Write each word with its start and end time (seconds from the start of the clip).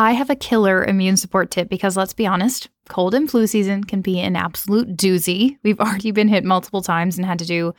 I 0.00 0.12
have 0.12 0.30
a 0.30 0.36
killer 0.36 0.84
immune 0.84 1.16
support 1.16 1.50
tip 1.50 1.68
because 1.68 1.96
let's 1.96 2.12
be 2.12 2.26
honest, 2.26 2.68
cold 2.88 3.14
and 3.14 3.28
flu 3.28 3.48
season 3.48 3.82
can 3.82 4.00
be 4.00 4.20
an 4.20 4.36
absolute 4.36 4.96
doozy. 4.96 5.58
We've 5.64 5.80
already 5.80 6.12
been 6.12 6.28
hit 6.28 6.44
multiple 6.44 6.82
times 6.82 7.16
and 7.16 7.26
had 7.26 7.40
to 7.40 7.46
do 7.46 7.74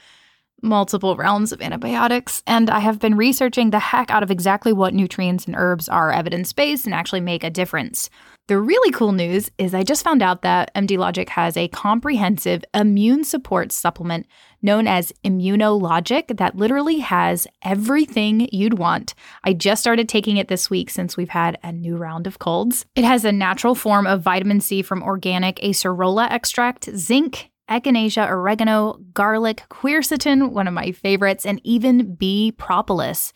multiple 0.61 1.15
rounds 1.15 1.53
of 1.53 1.61
antibiotics, 1.61 2.43
and 2.45 2.69
I 2.69 2.79
have 2.79 2.99
been 2.99 3.15
researching 3.15 3.69
the 3.69 3.79
heck 3.79 4.11
out 4.11 4.23
of 4.23 4.31
exactly 4.31 4.73
what 4.73 4.93
nutrients 4.93 5.45
and 5.45 5.55
herbs 5.57 5.87
are 5.87 6.11
evidence 6.11 6.51
based 6.51 6.85
and 6.85 6.93
actually 6.93 7.21
make 7.21 7.45
a 7.45 7.49
difference. 7.49 8.09
The 8.49 8.59
really 8.59 8.91
cool 8.91 9.13
news 9.13 9.49
is 9.57 9.73
I 9.73 9.83
just 9.83 10.03
found 10.03 10.21
out 10.21 10.41
that 10.41 10.73
MD 10.75 10.97
Logic 10.97 11.29
has 11.29 11.55
a 11.55 11.69
comprehensive 11.69 12.65
immune 12.73 13.23
support 13.23 13.71
supplement 13.71 14.25
known 14.61 14.87
as 14.87 15.13
Immunologic 15.23 16.37
that 16.37 16.55
literally 16.55 16.99
has 16.99 17.47
everything 17.63 18.49
you'd 18.51 18.77
want. 18.77 19.13
I 19.43 19.53
just 19.53 19.81
started 19.81 20.09
taking 20.09 20.37
it 20.37 20.47
this 20.47 20.69
week 20.69 20.89
since 20.89 21.15
we've 21.15 21.29
had 21.29 21.57
a 21.63 21.71
new 21.71 21.97
round 21.97 22.27
of 22.27 22.39
colds. 22.39 22.85
It 22.95 23.03
has 23.03 23.25
a 23.25 23.31
natural 23.31 23.75
form 23.75 24.07
of 24.07 24.21
vitamin 24.21 24.61
C 24.61 24.81
from 24.81 25.03
organic 25.03 25.57
acerola 25.57 26.29
extract, 26.29 26.89
zinc, 26.95 27.49
echinacea, 27.69 28.29
oregano, 28.29 28.99
garlic, 29.13 29.63
quercetin, 29.69 30.51
one 30.51 30.67
of 30.67 30.73
my 30.73 30.91
favorites, 30.91 31.45
and 31.45 31.61
even 31.63 32.15
bee 32.15 32.51
propolis. 32.51 33.31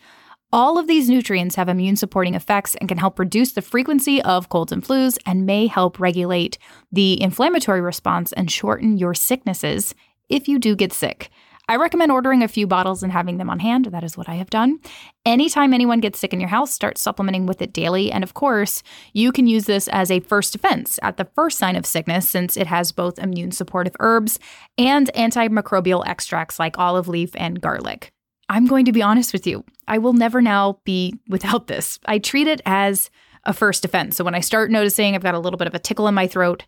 All 0.52 0.78
of 0.78 0.86
these 0.86 1.08
nutrients 1.08 1.56
have 1.56 1.68
immune 1.68 1.96
supporting 1.96 2.36
effects 2.36 2.76
and 2.76 2.88
can 2.88 2.98
help 2.98 3.18
reduce 3.18 3.52
the 3.54 3.62
frequency 3.62 4.22
of 4.22 4.50
colds 4.50 4.70
and 4.70 4.84
flus 4.84 5.18
and 5.26 5.46
may 5.46 5.66
help 5.66 5.98
regulate 5.98 6.58
the 6.92 7.20
inflammatory 7.20 7.80
response 7.80 8.32
and 8.32 8.48
shorten 8.48 8.96
your 8.96 9.14
sicknesses 9.14 9.96
if 10.28 10.48
you 10.48 10.58
do 10.58 10.74
get 10.76 10.92
sick. 10.92 11.30
I 11.66 11.76
recommend 11.76 12.12
ordering 12.12 12.42
a 12.42 12.48
few 12.48 12.66
bottles 12.66 13.02
and 13.02 13.10
having 13.10 13.38
them 13.38 13.48
on 13.48 13.58
hand. 13.58 13.86
That 13.86 14.04
is 14.04 14.18
what 14.18 14.28
I 14.28 14.34
have 14.34 14.50
done. 14.50 14.80
Anytime 15.24 15.72
anyone 15.72 16.00
gets 16.00 16.18
sick 16.18 16.34
in 16.34 16.40
your 16.40 16.50
house, 16.50 16.70
start 16.70 16.98
supplementing 16.98 17.46
with 17.46 17.62
it 17.62 17.72
daily. 17.72 18.12
And 18.12 18.22
of 18.22 18.34
course, 18.34 18.82
you 19.14 19.32
can 19.32 19.46
use 19.46 19.64
this 19.64 19.88
as 19.88 20.10
a 20.10 20.20
first 20.20 20.52
defense 20.52 20.98
at 21.02 21.16
the 21.16 21.28
first 21.34 21.56
sign 21.56 21.74
of 21.74 21.86
sickness 21.86 22.28
since 22.28 22.58
it 22.58 22.66
has 22.66 22.92
both 22.92 23.18
immune 23.18 23.50
supportive 23.50 23.96
herbs 23.98 24.38
and 24.76 25.10
antimicrobial 25.14 26.06
extracts 26.06 26.58
like 26.58 26.78
olive 26.78 27.08
leaf 27.08 27.30
and 27.34 27.62
garlic. 27.62 28.12
I'm 28.50 28.66
going 28.66 28.84
to 28.84 28.92
be 28.92 29.02
honest 29.02 29.32
with 29.32 29.46
you. 29.46 29.64
I 29.88 29.96
will 29.96 30.12
never 30.12 30.42
now 30.42 30.80
be 30.84 31.14
without 31.28 31.66
this. 31.66 31.98
I 32.04 32.18
treat 32.18 32.46
it 32.46 32.60
as 32.66 33.10
a 33.44 33.54
first 33.54 33.80
defense. 33.80 34.16
So 34.16 34.24
when 34.24 34.34
I 34.34 34.40
start 34.40 34.70
noticing 34.70 35.14
I've 35.14 35.22
got 35.22 35.34
a 35.34 35.38
little 35.38 35.56
bit 35.56 35.66
of 35.66 35.74
a 35.74 35.78
tickle 35.78 36.08
in 36.08 36.14
my 36.14 36.26
throat, 36.26 36.64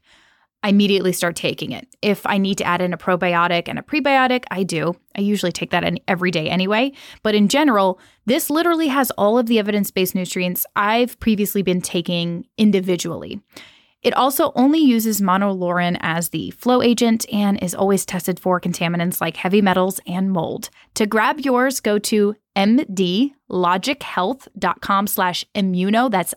I 0.66 0.70
immediately 0.70 1.12
start 1.12 1.36
taking 1.36 1.70
it. 1.70 1.86
If 2.02 2.26
I 2.26 2.38
need 2.38 2.58
to 2.58 2.64
add 2.64 2.82
in 2.82 2.92
a 2.92 2.98
probiotic 2.98 3.68
and 3.68 3.78
a 3.78 3.82
prebiotic, 3.82 4.46
I 4.50 4.64
do. 4.64 4.96
I 5.16 5.20
usually 5.20 5.52
take 5.52 5.70
that 5.70 5.84
in 5.84 6.00
every 6.08 6.32
day 6.32 6.50
anyway. 6.50 6.90
But 7.22 7.36
in 7.36 7.46
general, 7.46 8.00
this 8.24 8.50
literally 8.50 8.88
has 8.88 9.12
all 9.12 9.38
of 9.38 9.46
the 9.46 9.60
evidence 9.60 9.92
based 9.92 10.16
nutrients 10.16 10.66
I've 10.74 11.20
previously 11.20 11.62
been 11.62 11.80
taking 11.80 12.48
individually. 12.58 13.40
It 14.02 14.12
also 14.14 14.50
only 14.56 14.80
uses 14.80 15.20
monolaurin 15.20 15.98
as 16.00 16.30
the 16.30 16.50
flow 16.50 16.82
agent 16.82 17.24
and 17.32 17.62
is 17.62 17.72
always 17.72 18.04
tested 18.04 18.40
for 18.40 18.60
contaminants 18.60 19.20
like 19.20 19.36
heavy 19.36 19.62
metals 19.62 20.00
and 20.04 20.32
mold. 20.32 20.70
To 20.94 21.06
grab 21.06 21.38
yours, 21.38 21.78
go 21.78 22.00
to 22.00 22.34
mdlogichealth.com 22.56 25.06
slash 25.06 25.44
immuno. 25.54 26.10
That's 26.10 26.34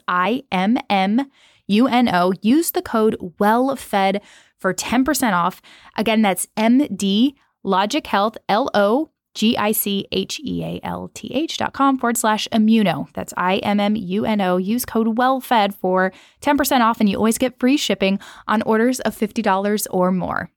I-M-M-U-N-O. 1.70 2.34
Use 2.42 2.72
the 2.72 2.82
code 2.82 3.16
WELLFED 3.40 4.22
for 4.58 4.74
10% 4.74 5.34
off. 5.34 5.62
Again, 5.96 6.22
that's 6.22 6.48
MD 6.58 7.34
Logic 7.64 8.06
Health, 8.06 8.38
L-O 8.48 9.12
G 9.36 9.56
I 9.58 9.72
C 9.74 10.08
H 10.12 10.42
E 10.44 10.64
A 10.64 10.80
L 10.84 11.12
T 11.14 11.32
H 11.34 11.58
dot 11.58 11.72
com 11.72 12.00
forward 12.00 12.18
slash 12.18 12.48
immuno. 12.52 13.08
That's 13.14 13.32
I 13.38 13.58
M 13.58 13.80
M 13.80 13.96
U 13.96 14.26
N 14.26 14.42
O. 14.42 14.58
Use 14.58 14.86
code 14.86 15.18
WELLFED 15.18 15.76
for 15.76 16.12
10% 16.42 16.82
off, 16.82 17.00
and 17.00 17.08
you 17.08 17.16
always 17.16 17.38
get 17.38 17.60
free 17.60 17.78
shipping 17.78 18.20
on 18.48 18.64
orders 18.64 19.00
of 19.02 19.16
$50 19.16 19.88
or 19.92 20.12
more. 20.12 20.50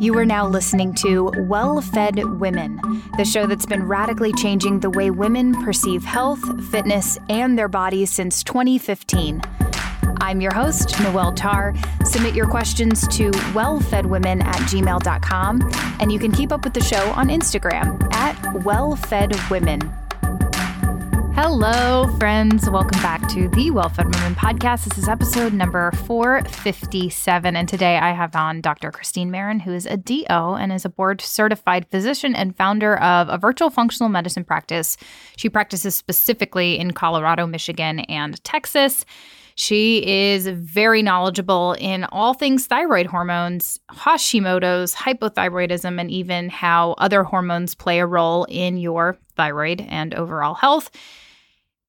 You 0.00 0.16
are 0.16 0.24
now 0.24 0.48
listening 0.48 0.94
to 0.94 1.30
Well 1.48 1.80
Fed 1.80 2.22
Women, 2.40 2.80
the 3.18 3.24
show 3.24 3.46
that's 3.46 3.66
been 3.66 3.86
radically 3.86 4.32
changing 4.32 4.80
the 4.80 4.90
way 4.90 5.10
women 5.10 5.60
perceive 5.62 6.02
health, 6.02 6.40
fitness, 6.70 7.18
and 7.28 7.58
their 7.58 7.68
bodies 7.68 8.10
since 8.10 8.42
2015. 8.42 9.42
I'm 10.20 10.40
your 10.40 10.52
host, 10.52 10.98
Noelle 11.00 11.32
Tarr. 11.32 11.74
Submit 12.04 12.34
your 12.34 12.48
questions 12.48 13.06
to 13.08 13.30
wellfedwomen 13.30 14.42
at 14.42 14.56
gmail.com, 14.62 15.70
and 16.00 16.10
you 16.10 16.18
can 16.18 16.32
keep 16.32 16.50
up 16.52 16.64
with 16.64 16.74
the 16.74 16.82
show 16.82 17.10
on 17.12 17.28
Instagram 17.28 18.02
at 18.14 18.34
wellfedwomen. 18.64 19.94
Hello, 21.34 22.08
friends. 22.18 22.68
Welcome 22.68 23.00
back 23.00 23.28
to 23.28 23.48
the 23.50 23.70
Well 23.70 23.88
Fed 23.88 24.06
Women 24.06 24.34
podcast. 24.34 24.88
This 24.88 24.98
is 24.98 25.08
episode 25.08 25.52
number 25.52 25.92
457. 25.92 27.54
And 27.54 27.68
today 27.68 27.96
I 27.96 28.10
have 28.10 28.34
on 28.34 28.60
Dr. 28.60 28.90
Christine 28.90 29.30
Maren, 29.30 29.60
who 29.60 29.72
is 29.72 29.86
a 29.86 29.96
DO 29.96 30.24
and 30.28 30.72
is 30.72 30.84
a 30.84 30.88
board 30.88 31.20
certified 31.20 31.86
physician 31.92 32.34
and 32.34 32.56
founder 32.56 32.98
of 32.98 33.28
a 33.28 33.38
virtual 33.38 33.70
functional 33.70 34.08
medicine 34.08 34.42
practice. 34.42 34.96
She 35.36 35.48
practices 35.48 35.94
specifically 35.94 36.76
in 36.76 36.90
Colorado, 36.90 37.46
Michigan, 37.46 38.00
and 38.00 38.42
Texas. 38.42 39.04
She 39.58 40.06
is 40.06 40.46
very 40.46 41.02
knowledgeable 41.02 41.72
in 41.80 42.04
all 42.12 42.32
things 42.32 42.68
thyroid 42.68 43.06
hormones, 43.06 43.80
Hashimoto's, 43.90 44.94
hypothyroidism, 44.94 46.00
and 46.00 46.08
even 46.12 46.48
how 46.48 46.92
other 46.92 47.24
hormones 47.24 47.74
play 47.74 47.98
a 47.98 48.06
role 48.06 48.44
in 48.44 48.76
your 48.76 49.18
thyroid 49.34 49.80
and 49.80 50.14
overall 50.14 50.54
health. 50.54 50.92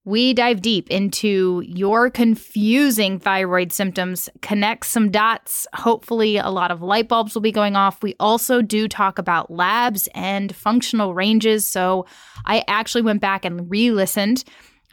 We 0.04 0.34
dive 0.34 0.62
deep 0.62 0.90
into 0.90 1.62
your 1.64 2.10
confusing 2.10 3.20
thyroid 3.20 3.70
symptoms, 3.70 4.28
connect 4.42 4.86
some 4.86 5.12
dots. 5.12 5.68
Hopefully, 5.72 6.38
a 6.38 6.50
lot 6.50 6.72
of 6.72 6.82
light 6.82 7.06
bulbs 7.06 7.36
will 7.36 7.42
be 7.42 7.52
going 7.52 7.76
off. 7.76 8.02
We 8.02 8.16
also 8.18 8.62
do 8.62 8.88
talk 8.88 9.20
about 9.20 9.48
labs 9.48 10.08
and 10.12 10.52
functional 10.56 11.14
ranges. 11.14 11.68
So, 11.68 12.06
I 12.44 12.64
actually 12.66 13.02
went 13.02 13.20
back 13.20 13.44
and 13.44 13.70
re 13.70 13.92
listened 13.92 14.42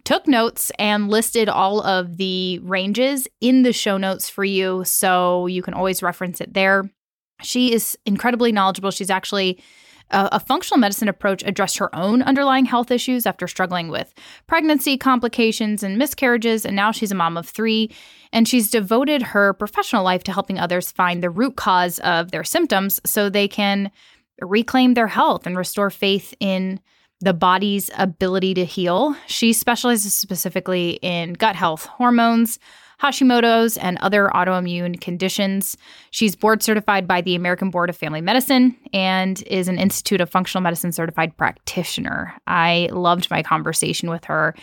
took 0.08 0.26
notes 0.26 0.72
and 0.80 1.10
listed 1.10 1.50
all 1.50 1.82
of 1.82 2.16
the 2.16 2.60
ranges 2.60 3.28
in 3.42 3.64
the 3.64 3.74
show 3.74 3.98
notes 3.98 4.30
for 4.30 4.46
you. 4.46 4.86
So 4.86 5.48
you 5.48 5.62
can 5.62 5.74
always 5.74 6.02
reference 6.02 6.40
it 6.40 6.54
there. 6.54 6.90
She 7.44 7.74
is 7.74 7.98
incredibly 8.06 8.54
knowledgeable. 8.54 8.92
She's 8.92 9.10
actually 9.10 9.62
a, 10.12 10.30
a 10.32 10.40
functional 10.40 10.80
medicine 10.80 11.10
approach 11.10 11.44
addressed 11.46 11.78
her 11.80 11.94
own 11.94 12.22
underlying 12.22 12.64
health 12.64 12.90
issues 12.90 13.26
after 13.26 13.50
struggling 13.50 13.90
with 13.90 14.14
pregnancy 14.48 14.98
complications 14.98 15.84
and 15.84 15.98
miscarriages. 15.98 16.66
And 16.66 16.74
now 16.74 16.94
she's 16.94 17.12
a 17.12 17.16
mom 17.16 17.36
of 17.36 17.50
three. 17.50 17.92
And 18.32 18.48
she's 18.48 18.72
devoted 18.72 19.22
her 19.22 19.52
professional 19.56 20.06
life 20.06 20.24
to 20.24 20.32
helping 20.32 20.58
others 20.58 20.90
find 20.90 21.22
the 21.22 21.30
root 21.30 21.58
cause 21.58 22.00
of 22.00 22.32
their 22.32 22.46
symptoms 22.46 23.02
so 23.06 23.30
they 23.30 23.50
can 23.50 23.92
reclaim 24.42 24.94
their 24.94 25.08
health 25.08 25.46
and 25.46 25.58
restore 25.58 25.90
faith 25.90 26.34
in 26.40 26.80
the 27.20 27.34
body's 27.34 27.90
ability 27.98 28.54
to 28.56 28.66
heal. 28.66 29.16
She 29.28 29.54
specializes 29.54 30.14
specifically 30.14 31.00
in 31.02 31.34
gut 31.34 31.56
health, 31.56 31.86
hormones, 31.86 32.60
Hashimoto's, 33.02 33.78
and 33.78 33.98
other 34.00 34.30
autoimmune 34.34 35.00
conditions. 35.00 35.78
She's 36.10 36.36
board 36.36 36.64
certified 36.64 37.08
by 37.08 37.22
the 37.22 37.36
American 37.36 37.70
Board 37.70 37.90
of 37.90 37.98
Family 37.98 38.22
Medicine 38.22 38.76
and 38.92 39.44
is 39.48 39.68
an 39.68 39.78
Institute 39.78 40.22
of 40.22 40.30
Functional 40.30 40.64
Medicine 40.64 40.92
certified 40.92 41.36
practitioner. 41.38 42.34
I 42.48 42.90
loved 42.92 43.30
my 43.30 43.44
conversation 43.44 44.10
with 44.10 44.26
her 44.26 44.56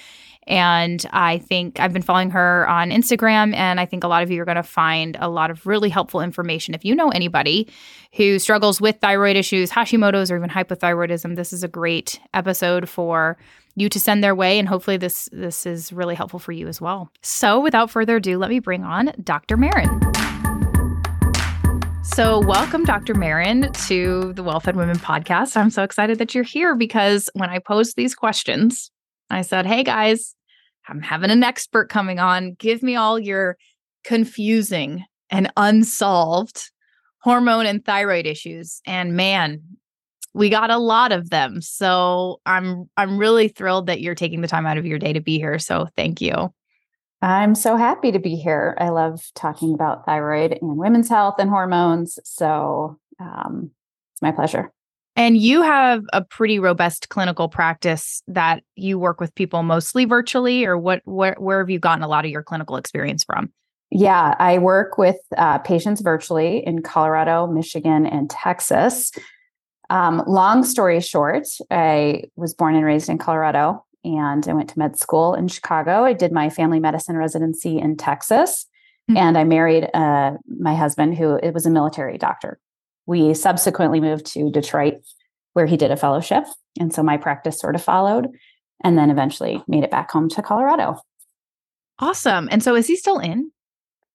and 0.47 1.05
I 1.13 1.39
think 1.39 1.81
I've 1.81 1.93
been 1.93 2.03
following 2.03 2.31
her 2.31 2.69
on 2.69 2.91
Instagram, 2.91 3.55
and 3.55 3.81
I 3.81 3.87
think 3.87 4.05
a 4.05 4.09
lot 4.09 4.23
of 4.23 4.31
you 4.31 4.41
are 4.43 4.45
going 4.45 4.57
to 4.57 4.63
find 4.63 5.17
a 5.21 5.29
lot 5.29 5.51
of 5.51 5.67
really 5.67 5.89
helpful 5.89 6.21
information. 6.21 6.75
If 6.75 6.85
you 6.85 6.95
know 6.95 7.11
anybody 7.11 7.69
who 8.15 8.39
struggles 8.39 8.81
with 8.81 8.97
thyroid 9.01 9.37
issues, 9.37 9.71
Hashimoto's, 9.71 10.31
or 10.31 10.37
even 10.37 10.51
hypothyroidism, 10.51 11.37
this 11.37 11.53
is 11.53 11.63
a 11.65 11.69
great 11.69 12.21
episode 12.33 12.89
for 12.89 13.37
you 13.77 13.89
to 13.89 13.99
send 13.99 14.23
their 14.23 14.35
way 14.35 14.59
and 14.61 14.69
hopefully 14.69 14.97
this 14.97 15.29
this 15.33 15.67
is 15.67 15.93
really 15.93 16.15
helpful 16.15 16.39
for 16.39 16.53
you 16.53 16.69
as 16.69 16.81
well. 16.81 17.11
So 17.23 17.59
without 17.59 17.91
further 17.91 18.17
ado, 18.17 18.39
let 18.39 18.51
me 18.51 18.61
bring 18.61 18.85
on 18.85 19.13
Dr. 19.23 19.57
Maren. 19.57 20.01
So, 22.05 22.39
welcome, 22.39 22.85
Dr. 22.85 23.15
Maren, 23.15 23.73
to 23.87 24.35
the 24.35 24.43
Well 24.43 24.61
Fed 24.61 24.77
Women 24.77 24.99
podcast. 24.99 25.57
I'm 25.57 25.71
so 25.71 25.83
excited 25.83 26.19
that 26.19 26.35
you're 26.35 26.45
here 26.45 26.77
because 26.77 27.31
when 27.33 27.49
I 27.49 27.59
posed 27.59 27.97
these 27.97 28.15
questions, 28.15 28.93
I 29.31 29.43
said, 29.43 29.67
Hey 29.67 29.83
guys, 29.83 30.35
I'm 30.89 31.01
having 31.01 31.31
an 31.31 31.43
expert 31.43 31.89
coming 31.89 32.19
on. 32.19 32.55
Give 32.55 32.83
me 32.83 32.97
all 32.97 33.19
your 33.19 33.57
confusing 34.05 35.05
and 35.31 35.51
unsolved 35.57 36.71
hormone 37.21 37.67
and 37.67 37.85
thyroid 37.85 38.27
issues. 38.27 38.83
And 38.87 39.17
man, 39.17 39.63
we 40.35 40.51
got 40.51 40.71
a 40.71 40.79
lot 40.79 41.13
of 41.13 41.31
them. 41.31 41.63
So 41.63 42.41
I'm 42.45 42.91
I'm 42.97 43.19
really 43.19 43.49
thrilled 43.49 43.87
that 43.87 44.01
you're 44.01 44.15
taking 44.15 44.41
the 44.41 44.49
time 44.49 44.67
out 44.67 44.79
of 44.79 44.85
your 44.85 44.99
day 44.99 45.13
to 45.13 45.21
be 45.21 45.39
here. 45.39 45.59
So 45.59 45.89
thank 45.97 46.21
you. 46.21 46.53
I'm 47.23 47.55
so 47.55 47.77
happy 47.77 48.13
to 48.13 48.19
be 48.19 48.37
here. 48.37 48.77
I 48.79 48.91
love 48.91 49.23
talking 49.35 49.73
about 49.73 50.05
thyroid 50.05 50.59
and 50.61 50.77
women's 50.77 51.09
health 51.09 51.37
and 51.39 51.49
hormones. 51.49 52.19
So 52.25 52.99
um, 53.19 53.71
it's 54.13 54.21
my 54.21 54.33
pleasure. 54.33 54.71
And 55.17 55.37
you 55.37 55.63
have 55.63 56.03
a 56.13 56.23
pretty 56.23 56.59
robust 56.59 57.09
clinical 57.09 57.49
practice 57.49 58.23
that 58.27 58.65
you 58.75 58.99
work 58.99 59.21
with 59.21 59.35
people 59.35 59.63
mostly 59.63 60.05
virtually, 60.07 60.65
or 60.65 60.77
what? 60.77 61.03
Where, 61.05 61.37
where 61.39 61.61
have 61.61 61.71
you 61.71 61.79
gotten 61.79 62.03
a 62.03 62.09
lot 62.09 62.25
of 62.25 62.31
your 62.31 62.43
clinical 62.43 62.77
experience 62.77 63.23
from? 63.23 63.53
Yeah, 63.91 64.35
I 64.41 64.59
work 64.59 64.99
with 64.99 65.19
uh, 65.37 65.59
patients 65.59 66.01
virtually 66.01 66.67
in 66.67 66.83
Colorado, 66.83 67.47
Michigan, 67.47 68.07
and 68.07 68.29
Texas. 68.29 69.13
Um, 69.89 70.25
long 70.27 70.65
story 70.65 71.01
short, 71.01 71.47
I 71.71 72.25
was 72.35 72.55
born 72.55 72.75
and 72.75 72.85
raised 72.85 73.09
in 73.09 73.19
Colorado, 73.19 73.85
and 74.03 74.49
I 74.49 74.53
went 74.53 74.71
to 74.71 74.79
med 74.79 74.99
school 74.99 75.35
in 75.35 75.47
Chicago. 75.47 76.03
I 76.03 76.13
did 76.13 76.33
my 76.33 76.51
family 76.51 76.81
medicine 76.81 77.17
residency 77.17 77.79
in 77.79 77.97
Texas, 77.97 78.67
mm-hmm. 79.09 79.17
and 79.17 79.39
I 79.39 79.45
married 79.45 79.89
uh, 79.95 80.33
my 80.49 80.75
husband, 80.75 81.17
who 81.17 81.37
it 81.37 81.55
was 81.55 81.65
a 81.65 81.71
military 81.71 82.19
doctor 82.19 82.59
we 83.07 83.35
subsequently 83.35 84.01
moved 84.01 84.27
to 84.27 84.51
Detroit, 84.51 84.95
where 85.53 85.67
he 85.67 85.77
did 85.77 85.91
a 85.91 85.97
fellowship. 85.97 86.45
And 86.79 86.93
so 86.93 87.03
my 87.03 87.17
practice 87.17 87.59
sort 87.59 87.75
of 87.75 87.83
followed 87.83 88.29
and 88.83 88.99
then 88.99 89.11
eventually 89.11 89.63
made 89.69 89.85
it 89.85 89.91
back 89.91 90.11
home 90.11 90.29
to 90.31 90.43
Colorado. 90.43 91.01
Awesome. 91.99 92.49
And 92.51 92.63
so 92.63 92.75
is 92.75 92.87
he 92.87 92.97
still 92.97 93.19
in? 93.19 93.51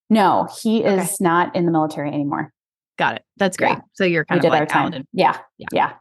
No, 0.09 0.47
he 0.62 0.83
is 0.83 1.01
okay. 1.01 1.15
not 1.21 1.56
in 1.56 1.65
the 1.65 1.71
military 1.71 2.09
anymore. 2.09 2.51
Got 2.97 3.15
it. 3.15 3.24
That's 3.38 3.56
great. 3.56 3.69
Yeah. 3.69 3.81
So 3.94 4.03
you're 4.03 4.25
kind 4.25 4.41
we 4.41 4.47
of 4.47 4.51
like 4.51 4.62
our 4.62 4.65
time. 4.65 5.07
Yeah. 5.13 5.38
Yeah. 5.57 5.68
Yeah. 5.71 5.94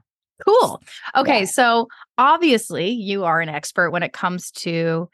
Cool. 0.45 0.83
Okay. 1.17 1.41
Yeah. 1.41 1.45
So 1.45 1.89
obviously 2.17 2.91
you 2.91 3.25
are 3.25 3.41
an 3.41 3.49
expert 3.49 3.91
when 3.91 4.03
it 4.03 4.13
comes 4.13 4.51
to 4.53 5.09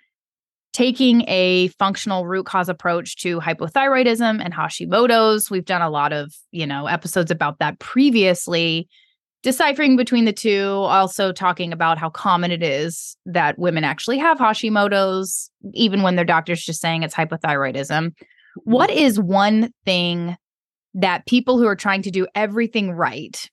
taking 0.75 1.25
a 1.29 1.69
functional 1.79 2.27
root 2.27 2.45
cause 2.45 2.69
approach 2.69 3.17
to 3.17 3.41
hypothyroidism 3.41 4.45
and 4.45 4.53
Hashimoto's. 4.53 5.49
We've 5.49 5.65
done 5.65 5.81
a 5.81 5.89
lot 5.89 6.13
of, 6.13 6.35
you 6.51 6.67
know, 6.67 6.87
episodes 6.87 7.31
about 7.31 7.61
that 7.61 7.79
previously, 7.79 8.89
deciphering 9.45 9.97
between 9.97 10.25
the 10.25 10.33
two, 10.33 10.65
also 10.67 11.33
talking 11.33 11.73
about 11.73 11.97
how 11.97 12.11
common 12.11 12.51
it 12.51 12.63
is 12.63 13.17
that 13.25 13.57
women 13.57 13.85
actually 13.85 14.19
have 14.19 14.39
Hashimoto's, 14.39 15.49
even 15.73 16.03
when 16.03 16.17
their 16.17 16.25
doctor's 16.25 16.65
just 16.65 16.81
saying 16.81 17.05
it's 17.05 17.15
hypothyroidism. 17.15 18.13
What 18.65 18.91
mm-hmm. 18.91 18.99
one 19.21 19.73
thing 19.85 20.37
that 20.95 21.27
people 21.27 21.59
who 21.59 21.67
are 21.67 21.77
trying 21.77 22.03
to 22.03 22.11
do 22.11 22.27
everything 22.35 22.91
right 22.91 23.49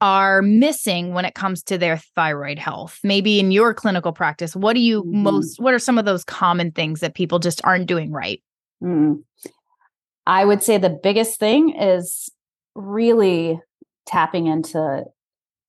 are 0.00 0.42
missing 0.42 1.12
when 1.12 1.24
it 1.24 1.34
comes 1.34 1.62
to 1.62 1.76
their 1.76 1.96
thyroid 2.14 2.58
health 2.58 2.98
maybe 3.02 3.40
in 3.40 3.50
your 3.50 3.74
clinical 3.74 4.12
practice 4.12 4.54
what 4.54 4.74
do 4.74 4.80
you 4.80 5.02
mm-hmm. 5.02 5.22
most 5.22 5.60
what 5.60 5.74
are 5.74 5.78
some 5.78 5.98
of 5.98 6.04
those 6.04 6.24
common 6.24 6.70
things 6.70 7.00
that 7.00 7.14
people 7.14 7.38
just 7.38 7.60
aren't 7.64 7.86
doing 7.86 8.12
right 8.12 8.42
mm. 8.82 9.20
i 10.26 10.44
would 10.44 10.62
say 10.62 10.78
the 10.78 10.90
biggest 10.90 11.40
thing 11.40 11.74
is 11.76 12.30
really 12.74 13.60
tapping 14.06 14.46
into 14.46 15.04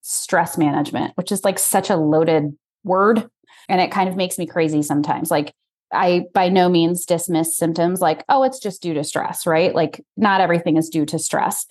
stress 0.01 0.57
management 0.57 1.11
which 1.15 1.31
is 1.31 1.43
like 1.43 1.57
such 1.57 1.89
a 1.89 1.97
loaded 1.97 2.55
word 2.83 3.29
and 3.67 3.81
it 3.81 3.91
kind 3.91 4.09
of 4.09 4.15
makes 4.15 4.37
me 4.37 4.45
crazy 4.45 4.81
sometimes 4.81 5.31
like 5.31 5.53
I 5.91 6.25
by 6.33 6.49
no 6.49 6.69
means 6.69 7.05
dismiss 7.05 7.57
symptoms 7.57 7.99
like, 7.99 8.23
oh, 8.29 8.43
it's 8.43 8.59
just 8.59 8.81
due 8.81 8.93
to 8.93 9.03
stress, 9.03 9.47
right? 9.47 9.73
Like, 9.73 10.03
not 10.17 10.41
everything 10.41 10.77
is 10.77 10.89
due 10.89 11.05
to 11.07 11.17
stress. 11.17 11.65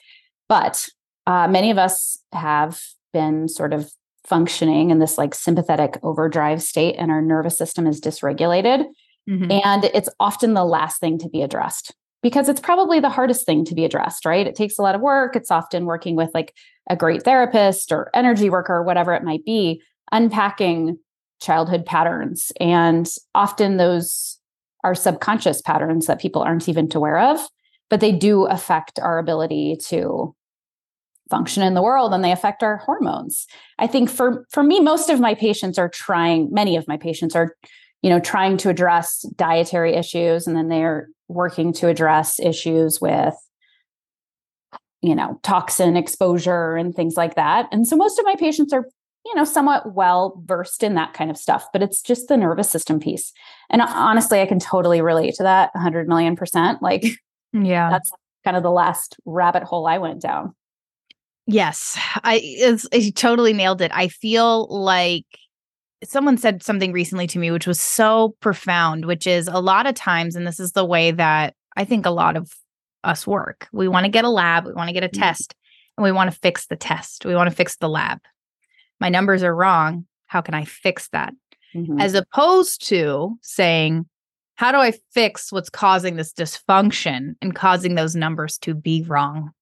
But 0.48 0.88
uh, 1.28 1.46
many 1.46 1.70
of 1.70 1.76
us 1.76 2.18
have 2.32 2.80
been 3.12 3.48
sort 3.48 3.74
of 3.74 3.90
functioning 4.26 4.90
in 4.90 4.98
this 4.98 5.18
like 5.18 5.34
sympathetic 5.34 5.98
overdrive 6.02 6.62
state 6.62 6.96
and 6.98 7.10
our 7.10 7.22
nervous 7.22 7.56
system 7.56 7.86
is 7.86 8.00
dysregulated. 8.00 8.86
Mm-hmm. 9.28 9.52
and 9.62 9.84
it's 9.84 10.08
often 10.18 10.54
the 10.54 10.64
last 10.64 11.00
thing 11.00 11.18
to 11.18 11.28
be 11.28 11.42
addressed 11.42 11.94
because 12.22 12.48
it's 12.48 12.60
probably 12.60 12.98
the 12.98 13.10
hardest 13.10 13.44
thing 13.44 13.62
to 13.66 13.74
be 13.74 13.84
addressed 13.84 14.24
right? 14.24 14.46
It 14.46 14.54
takes 14.54 14.78
a 14.78 14.82
lot 14.82 14.94
of 14.94 15.02
work. 15.02 15.36
It's 15.36 15.50
often 15.50 15.84
working 15.84 16.16
with 16.16 16.30
like 16.32 16.54
a 16.88 16.96
great 16.96 17.24
therapist 17.24 17.92
or 17.92 18.10
energy 18.14 18.48
worker 18.48 18.76
or 18.76 18.82
whatever 18.82 19.12
it 19.12 19.22
might 19.22 19.44
be 19.44 19.82
unpacking 20.12 20.98
childhood 21.42 21.84
patterns. 21.84 22.52
And 22.58 23.06
often 23.34 23.76
those 23.76 24.38
are 24.82 24.94
subconscious 24.94 25.60
patterns 25.60 26.06
that 26.06 26.22
people 26.22 26.40
aren't 26.40 26.66
even 26.66 26.88
aware 26.94 27.18
of 27.18 27.46
but 27.90 28.00
they 28.00 28.12
do 28.12 28.44
affect 28.46 28.98
our 28.98 29.18
ability 29.18 29.76
to 29.86 30.34
function 31.28 31.62
in 31.62 31.74
the 31.74 31.82
world 31.82 32.12
and 32.12 32.24
they 32.24 32.32
affect 32.32 32.62
our 32.62 32.78
hormones. 32.78 33.46
I 33.78 33.86
think 33.86 34.10
for 34.10 34.46
for 34.50 34.62
me 34.62 34.80
most 34.80 35.10
of 35.10 35.20
my 35.20 35.34
patients 35.34 35.78
are 35.78 35.88
trying 35.88 36.48
many 36.52 36.76
of 36.76 36.88
my 36.88 36.96
patients 36.96 37.34
are 37.34 37.56
you 38.02 38.10
know 38.10 38.20
trying 38.20 38.56
to 38.58 38.68
address 38.68 39.22
dietary 39.36 39.94
issues 39.94 40.46
and 40.46 40.56
then 40.56 40.68
they're 40.68 41.08
working 41.28 41.72
to 41.74 41.88
address 41.88 42.40
issues 42.40 43.00
with 43.00 43.34
you 45.02 45.14
know 45.14 45.38
toxin 45.42 45.96
exposure 45.96 46.76
and 46.76 46.94
things 46.94 47.16
like 47.16 47.34
that. 47.36 47.68
And 47.72 47.86
so 47.86 47.96
most 47.96 48.18
of 48.18 48.24
my 48.24 48.34
patients 48.36 48.72
are 48.72 48.86
you 49.24 49.34
know 49.34 49.44
somewhat 49.44 49.94
well 49.94 50.40
versed 50.44 50.82
in 50.82 50.94
that 50.94 51.12
kind 51.12 51.30
of 51.30 51.36
stuff 51.36 51.66
but 51.72 51.82
it's 51.82 52.00
just 52.00 52.28
the 52.28 52.36
nervous 52.36 52.70
system 52.70 53.00
piece. 53.00 53.32
And 53.70 53.82
honestly 53.82 54.40
i 54.40 54.46
can 54.46 54.58
totally 54.58 55.00
relate 55.00 55.34
to 55.34 55.42
that 55.42 55.70
100 55.74 56.08
million 56.08 56.36
percent. 56.36 56.82
Like 56.82 57.04
yeah. 57.52 57.90
that's 57.90 58.10
kind 58.44 58.56
of 58.56 58.62
the 58.62 58.70
last 58.70 59.16
rabbit 59.26 59.62
hole 59.64 59.86
i 59.86 59.98
went 59.98 60.22
down 60.22 60.54
Yes, 61.50 61.98
I 62.24 62.40
it's, 62.42 62.86
it 62.92 63.16
totally 63.16 63.54
nailed 63.54 63.80
it. 63.80 63.90
I 63.94 64.08
feel 64.08 64.66
like 64.68 65.24
someone 66.04 66.36
said 66.36 66.62
something 66.62 66.92
recently 66.92 67.26
to 67.26 67.38
me 67.38 67.50
which 67.50 67.66
was 67.66 67.80
so 67.80 68.36
profound, 68.40 69.06
which 69.06 69.26
is 69.26 69.48
a 69.48 69.58
lot 69.58 69.86
of 69.86 69.94
times 69.94 70.36
and 70.36 70.46
this 70.46 70.60
is 70.60 70.72
the 70.72 70.84
way 70.84 71.10
that 71.10 71.54
I 71.74 71.86
think 71.86 72.04
a 72.04 72.10
lot 72.10 72.36
of 72.36 72.52
us 73.02 73.26
work. 73.26 73.66
We 73.72 73.88
want 73.88 74.04
to 74.04 74.10
get 74.10 74.26
a 74.26 74.28
lab, 74.28 74.66
we 74.66 74.74
want 74.74 74.88
to 74.88 74.92
get 74.92 75.04
a 75.04 75.08
mm-hmm. 75.08 75.22
test, 75.22 75.54
and 75.96 76.04
we 76.04 76.12
want 76.12 76.30
to 76.30 76.38
fix 76.38 76.66
the 76.66 76.76
test. 76.76 77.24
We 77.24 77.34
want 77.34 77.48
to 77.48 77.56
fix 77.56 77.76
the 77.76 77.88
lab. 77.88 78.18
My 79.00 79.08
numbers 79.08 79.42
are 79.42 79.54
wrong. 79.54 80.06
How 80.26 80.42
can 80.42 80.52
I 80.52 80.66
fix 80.66 81.08
that? 81.08 81.32
Mm-hmm. 81.74 81.98
As 81.98 82.12
opposed 82.12 82.86
to 82.88 83.38
saying, 83.40 84.04
how 84.56 84.70
do 84.70 84.78
I 84.78 84.92
fix 85.14 85.50
what's 85.50 85.70
causing 85.70 86.16
this 86.16 86.34
dysfunction 86.34 87.36
and 87.40 87.54
causing 87.54 87.94
those 87.94 88.14
numbers 88.14 88.58
to 88.58 88.74
be 88.74 89.02
wrong? 89.02 89.52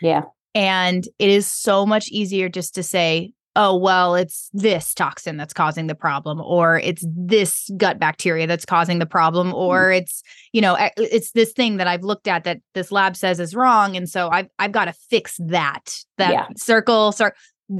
Yeah. 0.00 0.22
And 0.56 1.06
it 1.18 1.28
is 1.28 1.46
so 1.46 1.84
much 1.84 2.08
easier 2.08 2.48
just 2.48 2.74
to 2.76 2.82
say, 2.82 3.32
oh, 3.58 3.74
well, 3.74 4.14
it's 4.14 4.50
this 4.52 4.92
toxin 4.92 5.38
that's 5.38 5.54
causing 5.54 5.86
the 5.86 5.94
problem, 5.94 6.40
or 6.40 6.78
it's 6.78 7.04
this 7.08 7.70
gut 7.78 7.98
bacteria 7.98 8.46
that's 8.46 8.66
causing 8.66 8.98
the 8.98 9.06
problem, 9.06 9.48
mm-hmm. 9.48 9.56
or 9.56 9.88
mm. 9.88 9.98
it's, 9.98 10.22
you 10.52 10.60
know, 10.60 10.76
it's 10.98 11.32
this 11.32 11.52
thing 11.52 11.78
that 11.78 11.86
I've 11.86 12.04
looked 12.04 12.28
at 12.28 12.44
that 12.44 12.58
this 12.74 12.92
lab 12.92 13.16
says 13.16 13.40
is 13.40 13.54
wrong. 13.54 13.96
And 13.96 14.08
so 14.08 14.28
I've, 14.30 14.48
I've 14.58 14.72
got 14.72 14.86
to 14.86 14.92
fix 14.92 15.36
that, 15.46 15.96
that 16.18 16.32
yeah. 16.32 16.46
circle. 16.56 17.12
So, 17.12 17.30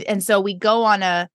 and 0.06 0.22
so 0.22 0.40
we 0.40 0.54
go 0.54 0.84
on 0.84 1.02
a, 1.02 1.28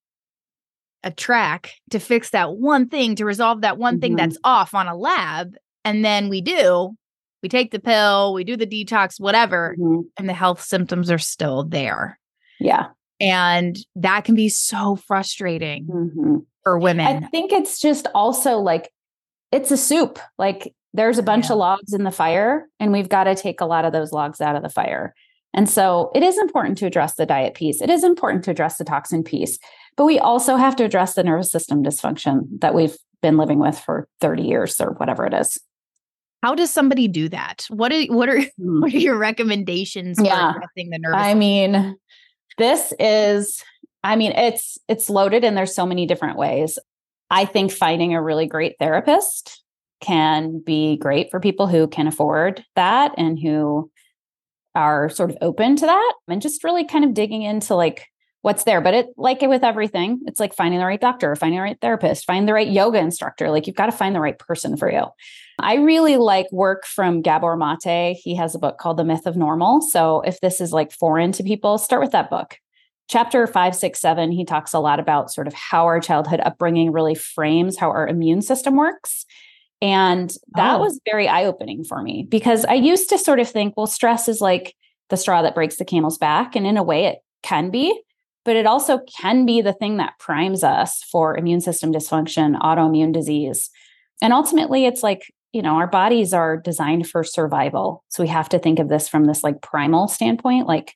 a 1.04 1.12
track 1.12 1.74
to 1.92 2.00
fix 2.00 2.32
that 2.32 2.54
one 2.54 2.88
thing, 2.90 3.16
to 3.18 3.26
resolve 3.26 3.62
that 3.62 3.78
one 3.78 3.96
mm-hmm. 3.96 4.02
thing 4.02 4.16
that's 4.16 4.38
off 4.44 4.74
on 4.74 4.88
a 4.88 4.96
lab. 4.96 5.54
And 5.86 6.04
then 6.04 6.30
we 6.30 6.42
do, 6.42 6.96
we 7.42 7.50
take 7.50 7.72
the 7.72 7.80
pill, 7.80 8.34
we 8.34 8.44
do 8.44 8.56
the 8.56 8.68
detox, 8.68 9.20
whatever, 9.20 9.76
mm-hmm. 9.80 10.02
and 10.18 10.30
the 10.30 10.34
health 10.34 10.62
symptoms 10.62 11.10
are 11.10 11.18
still 11.18 11.64
there. 11.64 12.20
Yeah. 12.60 12.88
And 13.20 13.78
that 13.96 14.26
can 14.26 14.36
be 14.36 14.50
so 14.50 14.96
frustrating 14.96 15.88
mm-hmm. 15.88 16.38
for 16.64 16.78
women. 16.80 17.24
I 17.24 17.28
think 17.28 17.52
it's 17.52 17.80
just 17.80 18.08
also 18.16 18.58
like 18.58 18.92
it's 19.52 19.72
a 19.72 19.78
soup. 19.78 20.20
Like 20.38 20.74
there's 20.94 21.18
a 21.18 21.24
bunch 21.24 21.46
yeah. 21.46 21.54
of 21.54 21.58
logs 21.60 21.94
in 21.94 22.04
the 22.04 22.12
fire, 22.12 22.68
and 22.80 22.92
we've 22.92 23.10
got 23.10 23.26
to 23.26 23.36
take 23.36 23.62
a 23.62 23.66
lot 23.66 23.86
of 23.86 23.94
those 23.94 24.12
logs 24.12 24.42
out 24.42 24.56
of 24.56 24.64
the 24.64 24.70
fire. 24.70 25.14
And 25.54 25.70
so 25.70 26.12
it 26.16 26.24
is 26.24 26.38
important 26.38 26.78
to 26.80 26.86
address 26.86 27.16
the 27.16 27.26
diet 27.26 27.56
piece. 27.56 27.82
It 27.82 27.90
is 27.90 28.04
important 28.04 28.44
to 28.46 28.52
address 28.52 28.78
the 28.78 28.86
toxin 28.86 29.24
piece, 29.24 29.60
but 29.98 30.06
we 30.06 30.18
also 30.18 30.56
have 30.56 30.76
to 30.78 30.86
address 30.86 31.14
the 31.14 31.24
nervous 31.24 31.52
system 31.52 31.84
dysfunction 31.84 32.60
that 32.62 32.74
we've 32.74 32.96
been 33.22 33.38
living 33.38 33.60
with 33.60 33.78
for 33.78 34.08
30 34.22 34.44
years 34.44 34.80
or 34.80 34.94
whatever 34.94 35.26
it 35.26 35.34
is. 35.34 35.60
How 36.42 36.56
does 36.56 36.72
somebody 36.72 37.08
do 37.08 37.30
that? 37.30 37.66
What 37.70 37.92
are 37.92 38.04
what 38.06 38.30
are 38.30 38.42
hmm. 38.58 38.82
what 38.82 38.94
are 38.94 38.98
your 38.98 39.18
recommendations 39.18 40.20
yeah. 40.22 40.52
addressing 40.52 40.90
the 40.90 41.00
nervous? 41.00 41.22
I 41.22 41.34
mean, 41.34 41.98
this 42.58 42.94
is 43.00 43.64
I 44.04 44.16
mean, 44.16 44.32
it's 44.32 44.78
it's 44.88 45.10
loaded 45.10 45.44
and 45.44 45.56
there's 45.56 45.76
so 45.76 45.86
many 45.86 46.06
different 46.06 46.38
ways. 46.38 46.80
I 47.30 47.46
think 47.46 47.72
finding 47.72 48.14
a 48.14 48.22
really 48.22 48.48
great 48.48 48.76
therapist 48.80 49.64
can 50.02 50.60
be 50.60 50.98
great 50.98 51.30
for 51.30 51.40
people 51.40 51.68
who 51.68 51.88
can 51.88 52.08
afford 52.08 52.66
that 52.76 53.14
and 53.18 53.40
who 53.40 53.90
are 54.74 55.10
sort 55.10 55.30
of 55.30 55.38
open 55.42 55.76
to 55.76 55.86
that 55.86 56.14
and 56.28 56.42
just 56.42 56.64
really 56.64 56.86
kind 56.86 57.06
of 57.06 57.14
digging 57.14 57.44
into 57.44 57.76
like 57.76 58.08
what's 58.42 58.64
there. 58.64 58.82
But 58.82 58.94
it 58.94 59.08
like 59.18 59.44
it 59.44 59.50
with 59.50 59.64
everything, 59.64 60.22
it's 60.26 60.40
like 60.40 60.56
finding 60.56 60.80
the 60.80 60.86
right 60.86 61.00
doctor, 61.00 61.36
finding 61.36 61.60
the 61.60 61.64
right 61.64 61.78
therapist, 61.80 62.26
finding 62.26 62.46
the 62.46 62.54
right 62.54 62.70
yoga 62.70 63.00
instructor. 63.00 63.50
Like 63.50 63.68
you've 63.68 63.76
got 63.76 63.86
to 63.88 63.92
find 63.92 64.16
the 64.16 64.20
right 64.20 64.38
person 64.38 64.78
for 64.78 64.92
you. 64.92 65.06
I 65.60 65.76
really 65.76 66.18
like 66.18 66.52
work 66.52 66.86
from 66.86 67.22
Gabor 67.22 67.56
Mate. 67.56 68.18
He 68.20 68.36
has 68.36 68.56
a 68.56 68.60
book 68.60 68.78
called 68.78 68.98
The 68.98 69.04
Myth 69.04 69.28
of 69.28 69.36
Normal. 69.36 69.82
So 69.82 70.22
if 70.22 70.40
this 70.42 70.60
is 70.60 70.74
like 70.74 70.92
foreign 70.92 71.32
to 71.34 71.44
people, 71.44 71.78
start 71.78 72.02
with 72.02 72.12
that 72.12 72.30
book. 72.30 72.58
Chapter 73.10 73.46
five, 73.46 73.76
six, 73.76 74.00
seven, 74.00 74.32
he 74.32 74.46
talks 74.46 74.74
a 74.74 74.80
lot 74.80 75.00
about 75.00 75.32
sort 75.32 75.48
of 75.48 75.54
how 75.54 75.86
our 75.86 76.00
childhood 76.00 76.40
upbringing 76.40 76.92
really 76.92 77.16
frames 77.16 77.78
how 77.78 77.90
our 77.90 78.08
immune 78.08 78.42
system 78.42 78.76
works. 78.76 79.26
And 79.82 80.32
that 80.56 80.76
oh. 80.76 80.80
was 80.80 81.00
very 81.06 81.28
eye 81.28 81.46
opening 81.46 81.84
for 81.84 82.02
me 82.02 82.26
because 82.30 82.66
I 82.66 82.76
used 82.76 83.10
to 83.10 83.18
sort 83.18 83.40
of 83.40 83.50
think, 83.50 83.76
well, 83.76 83.88
stress 83.88 84.30
is 84.30 84.40
like 84.40 84.76
the 85.10 85.18
straw 85.18 85.42
that 85.42 85.56
breaks 85.56 85.76
the 85.76 85.86
camel's 85.86 86.18
back. 86.18 86.56
And 86.56 86.66
in 86.66 86.78
a 86.78 86.84
way, 86.84 87.06
it 87.06 87.18
can 87.44 87.70
be. 87.70 88.00
But 88.44 88.56
it 88.56 88.66
also 88.66 89.00
can 89.00 89.46
be 89.46 89.62
the 89.62 89.74
thing 89.74 89.98
that 89.98 90.18
primes 90.20 90.64
us 90.64 91.04
for 91.04 91.38
immune 91.38 91.62
system 91.62 91.92
dysfunction, 91.94 92.60
autoimmune 92.60 93.14
disease. 93.14 93.70
And 94.22 94.34
ultimately, 94.34 94.86
it's 94.86 95.04
like, 95.04 95.32
you 95.54 95.62
know, 95.62 95.76
our 95.76 95.88
bodies 95.88 96.34
are 96.34 96.58
designed 96.58 97.08
for 97.10 97.24
survival. 97.24 98.04
So 98.10 98.24
we 98.24 98.30
have 98.30 98.50
to 98.50 98.60
think 98.60 98.80
of 98.80 98.90
this 98.90 99.08
from 99.08 99.26
this 99.26 99.44
like 99.44 99.62
primal 99.62 100.08
standpoint, 100.08 100.68
like, 100.68 100.96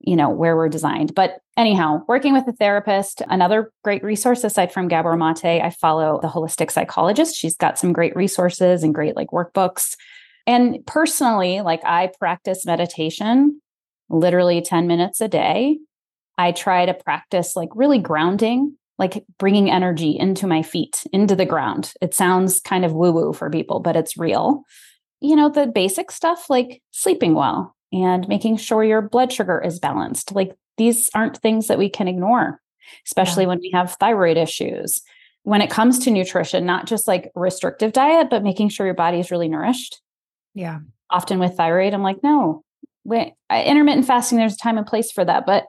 you 0.00 0.16
know, 0.16 0.30
where 0.30 0.56
we're 0.56 0.68
designed. 0.68 1.14
But 1.14 1.40
anyhow, 1.56 2.02
working 2.08 2.32
with 2.32 2.46
a 2.48 2.52
therapist, 2.52 3.22
another 3.28 3.72
great 3.84 4.02
resource 4.02 4.44
aside 4.44 4.72
from 4.72 4.88
Gabor 4.88 5.16
Mate, 5.16 5.60
I 5.62 5.70
follow 5.70 6.20
the 6.20 6.28
holistic 6.28 6.70
psychologist. 6.70 7.36
She's 7.36 7.56
got 7.56 7.78
some 7.78 7.92
great 7.92 8.14
resources 8.16 8.82
and 8.82 8.94
great 8.94 9.16
like 9.16 9.28
workbooks. 9.28 9.96
And 10.46 10.78
personally, 10.86 11.60
like 11.60 11.84
I 11.84 12.10
practice 12.18 12.64
meditation 12.64 13.60
literally 14.08 14.62
10 14.62 14.86
minutes 14.86 15.20
a 15.20 15.28
day 15.28 15.78
I 16.38 16.52
try 16.52 16.86
to 16.86 16.94
practice 16.94 17.56
like 17.56 17.70
really 17.74 17.98
grounding, 17.98 18.76
like 18.98 19.24
bringing 19.38 19.70
energy 19.70 20.16
into 20.18 20.46
my 20.46 20.62
feet, 20.62 21.04
into 21.12 21.36
the 21.36 21.46
ground. 21.46 21.92
It 22.00 22.14
sounds 22.14 22.60
kind 22.60 22.84
of 22.84 22.92
woo 22.92 23.12
woo 23.12 23.32
for 23.32 23.50
people, 23.50 23.80
but 23.80 23.96
it's 23.96 24.16
real. 24.16 24.64
You 25.20 25.36
know, 25.36 25.48
the 25.48 25.66
basic 25.66 26.10
stuff 26.10 26.50
like 26.50 26.82
sleeping 26.92 27.34
well 27.34 27.74
and 27.92 28.28
making 28.28 28.58
sure 28.58 28.84
your 28.84 29.02
blood 29.02 29.32
sugar 29.32 29.60
is 29.64 29.78
balanced. 29.78 30.34
Like 30.34 30.54
these 30.76 31.08
aren't 31.14 31.38
things 31.38 31.68
that 31.68 31.78
we 31.78 31.88
can 31.88 32.08
ignore, 32.08 32.60
especially 33.06 33.44
yeah. 33.44 33.48
when 33.48 33.60
we 33.60 33.70
have 33.72 33.94
thyroid 33.94 34.36
issues. 34.36 35.02
When 35.42 35.62
it 35.62 35.70
comes 35.70 36.00
to 36.00 36.10
nutrition, 36.10 36.66
not 36.66 36.86
just 36.86 37.06
like 37.06 37.30
restrictive 37.36 37.92
diet, 37.92 38.28
but 38.30 38.42
making 38.42 38.68
sure 38.68 38.84
your 38.84 38.96
body 38.96 39.20
is 39.20 39.30
really 39.30 39.48
nourished. 39.48 40.00
Yeah. 40.54 40.80
Often 41.08 41.38
with 41.38 41.56
thyroid, 41.56 41.94
I'm 41.94 42.02
like, 42.02 42.20
no, 42.24 42.64
wait, 43.04 43.34
intermittent 43.48 44.06
fasting, 44.06 44.38
there's 44.38 44.54
a 44.54 44.58
time 44.58 44.76
and 44.76 44.86
place 44.86 45.12
for 45.12 45.24
that. 45.24 45.46
But 45.46 45.66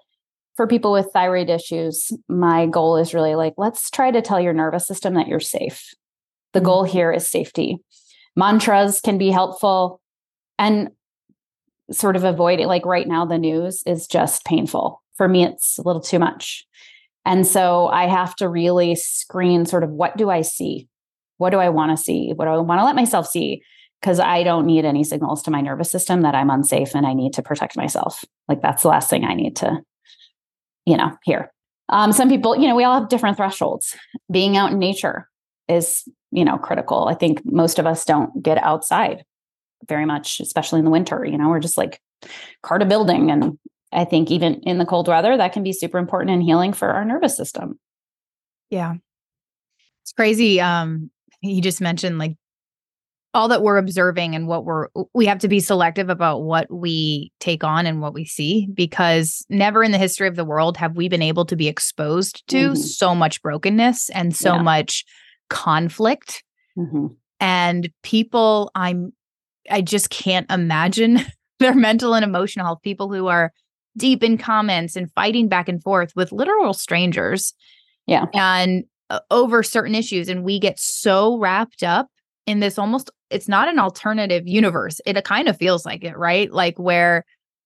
for 0.57 0.67
people 0.67 0.91
with 0.91 1.11
thyroid 1.13 1.49
issues, 1.49 2.11
my 2.27 2.65
goal 2.65 2.97
is 2.97 3.13
really 3.13 3.35
like, 3.35 3.53
let's 3.57 3.89
try 3.91 4.09
to 4.09 4.23
tell 4.23 4.41
your 4.41 4.53
nervous 4.53 4.87
system 4.87 5.13
that 5.13 5.27
you're 5.27 5.39
safe. 5.39 5.93
The 6.51 6.59
mm-hmm. 6.59 6.65
goal 6.65 6.83
here 6.83 7.11
is 7.11 7.29
safety. 7.29 7.77
Mantras 8.35 8.99
can 8.99 9.17
be 9.17 9.29
helpful 9.29 10.01
and 10.57 10.89
sort 11.91 12.15
of 12.15 12.23
avoiding, 12.23 12.67
like 12.67 12.85
right 12.85 13.07
now, 13.07 13.23
the 13.23 13.37
news 13.37 13.83
is 13.85 14.07
just 14.07 14.43
painful. 14.45 15.01
For 15.15 15.27
me, 15.27 15.45
it's 15.45 15.77
a 15.77 15.83
little 15.83 16.01
too 16.01 16.19
much. 16.19 16.65
And 17.23 17.45
so 17.45 17.87
I 17.87 18.07
have 18.07 18.35
to 18.37 18.49
really 18.49 18.95
screen 18.95 19.65
sort 19.65 19.83
of 19.83 19.91
what 19.91 20.17
do 20.17 20.29
I 20.29 20.41
see? 20.41 20.87
What 21.37 21.51
do 21.51 21.59
I 21.59 21.69
want 21.69 21.95
to 21.95 22.03
see? 22.03 22.31
What 22.35 22.45
do 22.45 22.51
I 22.51 22.57
want 22.57 22.79
to 22.79 22.85
let 22.85 22.95
myself 22.95 23.27
see? 23.27 23.61
Because 24.01 24.19
I 24.19 24.43
don't 24.43 24.65
need 24.65 24.85
any 24.85 25.03
signals 25.03 25.43
to 25.43 25.51
my 25.51 25.61
nervous 25.61 25.91
system 25.91 26.21
that 26.21 26.35
I'm 26.35 26.49
unsafe 26.49 26.95
and 26.95 27.05
I 27.05 27.13
need 27.13 27.33
to 27.33 27.43
protect 27.43 27.77
myself. 27.77 28.23
Like 28.47 28.61
that's 28.61 28.83
the 28.83 28.89
last 28.89 29.09
thing 29.09 29.23
I 29.23 29.33
need 29.33 29.55
to 29.57 29.81
you 30.87 30.95
know, 30.95 31.11
here. 31.23 31.51
Um, 31.89 32.13
some 32.13 32.29
people, 32.29 32.55
you 32.55 32.67
know, 32.67 32.75
we 32.75 32.85
all 32.85 32.99
have 32.99 33.09
different 33.09 33.35
thresholds. 33.35 33.93
Being 34.31 34.55
out 34.55 34.71
in 34.71 34.79
nature 34.79 35.29
is, 35.67 36.07
you 36.31 36.45
know, 36.45 36.57
critical. 36.57 37.07
I 37.09 37.13
think 37.13 37.41
most 37.45 37.77
of 37.77 37.85
us 37.85 38.05
don't 38.05 38.41
get 38.41 38.57
outside 38.63 39.25
very 39.87 40.05
much, 40.05 40.39
especially 40.39 40.79
in 40.79 40.85
the 40.85 40.91
winter. 40.91 41.25
You 41.25 41.37
know, 41.37 41.49
we're 41.49 41.59
just 41.59 41.77
like 41.77 41.99
cart 42.63 42.81
a 42.81 42.85
building. 42.85 43.29
And 43.29 43.59
I 43.91 44.05
think 44.05 44.31
even 44.31 44.55
in 44.61 44.77
the 44.77 44.85
cold 44.85 45.09
weather, 45.09 45.35
that 45.35 45.51
can 45.51 45.61
be 45.61 45.73
super 45.73 45.97
important 45.97 46.31
in 46.31 46.41
healing 46.41 46.71
for 46.71 46.89
our 46.89 47.03
nervous 47.03 47.35
system. 47.35 47.77
Yeah. 48.69 48.95
It's 50.03 50.13
crazy. 50.13 50.61
Um, 50.61 51.11
you 51.41 51.61
just 51.61 51.81
mentioned 51.81 52.17
like 52.17 52.37
all 53.37 53.47
that 53.47 53.61
we're 53.61 53.77
observing 53.77 54.33
and 54.35 54.47
what 54.47 54.65
we're 54.65 54.87
we 55.13 55.27
have 55.27 55.37
to 55.37 55.47
be 55.47 55.59
selective 55.59 56.09
about 56.09 56.41
what 56.41 56.69
we 56.71 57.31
take 57.39 57.63
on 57.63 57.85
and 57.85 58.01
what 58.01 58.13
we 58.13 58.25
see 58.25 58.67
because 58.73 59.45
never 59.47 59.83
in 59.83 59.91
the 59.91 59.97
history 59.99 60.27
of 60.27 60.35
the 60.35 60.43
world 60.43 60.75
have 60.75 60.97
we 60.97 61.07
been 61.07 61.21
able 61.21 61.45
to 61.45 61.55
be 61.55 61.67
exposed 61.67 62.45
to 62.47 62.69
mm-hmm. 62.69 62.75
so 62.75 63.13
much 63.13 63.41
brokenness 63.43 64.09
and 64.09 64.35
so 64.35 64.55
yeah. 64.55 64.61
much 64.63 65.05
conflict 65.49 66.43
mm-hmm. 66.77 67.05
and 67.39 67.89
people 68.01 68.71
i'm 68.73 69.13
i 69.69 69.81
just 69.81 70.09
can't 70.09 70.51
imagine 70.51 71.19
their 71.59 71.75
mental 71.75 72.15
and 72.15 72.25
emotional 72.25 72.65
health 72.65 72.81
people 72.81 73.13
who 73.13 73.27
are 73.27 73.53
deep 73.95 74.23
in 74.23 74.37
comments 74.37 74.95
and 74.95 75.11
fighting 75.13 75.47
back 75.47 75.69
and 75.69 75.83
forth 75.83 76.11
with 76.15 76.31
literal 76.31 76.73
strangers 76.73 77.53
yeah 78.07 78.25
and 78.33 78.83
uh, 79.11 79.19
over 79.29 79.61
certain 79.61 79.93
issues 79.93 80.27
and 80.27 80.43
we 80.43 80.59
get 80.59 80.79
so 80.79 81.37
wrapped 81.37 81.83
up 81.83 82.07
in 82.47 82.61
this 82.61 82.79
almost 82.79 83.11
it's 83.29 83.49
not 83.49 83.67
an 83.67 83.77
alternative 83.77 84.47
universe. 84.47 84.99
It 85.05 85.21
kind 85.25 85.47
of 85.47 85.57
feels 85.57 85.85
like 85.85 86.03
it, 86.03 86.17
right? 86.17 86.51
Like 86.51 86.79
where 86.79 87.25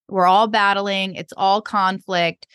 we're 0.10 0.26
all 0.26 0.48
battling, 0.48 1.16
it's 1.16 1.34
all 1.38 1.62
conflict. 1.62 2.48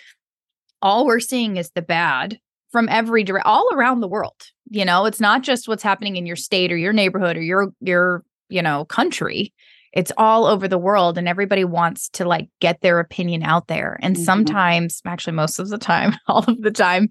All 0.83 1.07
we're 1.07 1.21
seeing 1.21 1.57
is 1.57 1.71
the 1.71 1.83
bad 1.83 2.39
from 2.73 2.89
every 2.91 3.25
direction, 3.25 3.47
all 3.47 3.69
around 3.73 4.01
the 4.01 4.09
world. 4.09 4.35
You 4.69 4.85
know, 4.85 5.07
it's 5.07 5.21
not 5.21 5.43
just 5.43 5.69
what's 5.69 5.85
happening 5.85 6.17
in 6.17 6.27
your 6.27 6.37
state 6.37 6.73
or 6.73 6.77
your 6.77 6.93
neighborhood 6.93 7.37
or 7.37 7.43
your 7.43 7.69
your, 7.81 8.25
you 8.49 8.61
know, 8.61 8.85
country. 8.85 9.55
It's 9.93 10.13
all 10.19 10.45
over 10.45 10.69
the 10.69 10.77
world 10.77 11.17
and 11.17 11.27
everybody 11.27 11.65
wants 11.65 12.11
to 12.11 12.27
like 12.27 12.49
get 12.61 12.83
their 12.83 12.99
opinion 12.99 13.43
out 13.45 13.69
there. 13.69 13.99
And 14.03 14.17
mm-hmm. 14.17 14.25
sometimes, 14.25 15.01
actually 15.07 15.35
most 15.35 15.59
of 15.59 15.71
the 15.71 15.79
time, 15.79 16.17
all 16.27 16.45
of 16.47 16.61
the 16.61 16.73
time, 16.73 17.09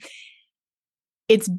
it's 1.29 1.49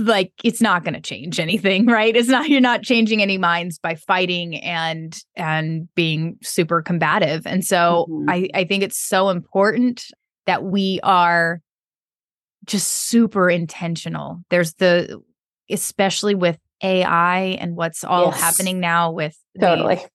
like 0.00 0.32
it's 0.44 0.60
not 0.60 0.84
going 0.84 0.94
to 0.94 1.00
change 1.00 1.40
anything 1.40 1.86
right? 1.86 2.14
It's 2.14 2.28
not 2.28 2.48
you're 2.48 2.60
not 2.60 2.82
changing 2.82 3.22
any 3.22 3.38
minds 3.38 3.78
by 3.78 3.94
fighting 3.94 4.56
and 4.56 5.16
and 5.34 5.88
being 5.94 6.38
super 6.42 6.82
combative. 6.82 7.46
And 7.46 7.64
so 7.64 8.06
mm-hmm. 8.08 8.30
i 8.30 8.48
i 8.54 8.64
think 8.64 8.82
it's 8.82 8.98
so 8.98 9.28
important 9.28 10.04
that 10.46 10.62
we 10.62 11.00
are 11.02 11.60
just 12.64 12.88
super 12.88 13.48
intentional. 13.50 14.40
There's 14.50 14.74
the 14.74 15.20
especially 15.70 16.34
with 16.34 16.58
ai 16.82 17.56
and 17.58 17.74
what's 17.74 18.04
all 18.04 18.26
yes. 18.26 18.40
happening 18.40 18.80
now 18.80 19.10
with 19.10 19.36
totally. 19.58 19.96
the, 19.96 20.08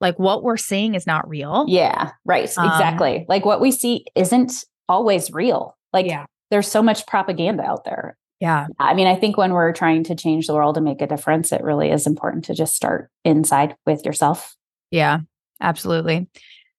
like 0.00 0.18
what 0.18 0.42
we're 0.42 0.56
seeing 0.56 0.94
is 0.94 1.06
not 1.06 1.28
real. 1.28 1.66
Yeah 1.68 2.10
right 2.24 2.50
um, 2.58 2.66
exactly. 2.66 3.26
Like 3.28 3.44
what 3.44 3.60
we 3.60 3.70
see 3.70 4.06
isn't 4.14 4.64
always 4.88 5.32
real. 5.32 5.76
Like 5.92 6.06
yeah. 6.06 6.26
there's 6.50 6.68
so 6.68 6.82
much 6.82 7.06
propaganda 7.06 7.62
out 7.62 7.84
there 7.84 8.16
yeah. 8.42 8.66
I 8.80 8.94
mean, 8.94 9.06
I 9.06 9.14
think 9.14 9.36
when 9.36 9.52
we're 9.52 9.72
trying 9.72 10.02
to 10.02 10.16
change 10.16 10.48
the 10.48 10.54
world 10.54 10.76
and 10.76 10.84
make 10.84 11.00
a 11.00 11.06
difference, 11.06 11.52
it 11.52 11.62
really 11.62 11.92
is 11.92 12.08
important 12.08 12.44
to 12.46 12.54
just 12.54 12.74
start 12.74 13.08
inside 13.24 13.76
with 13.86 14.04
yourself. 14.04 14.56
Yeah, 14.90 15.20
absolutely. 15.60 16.28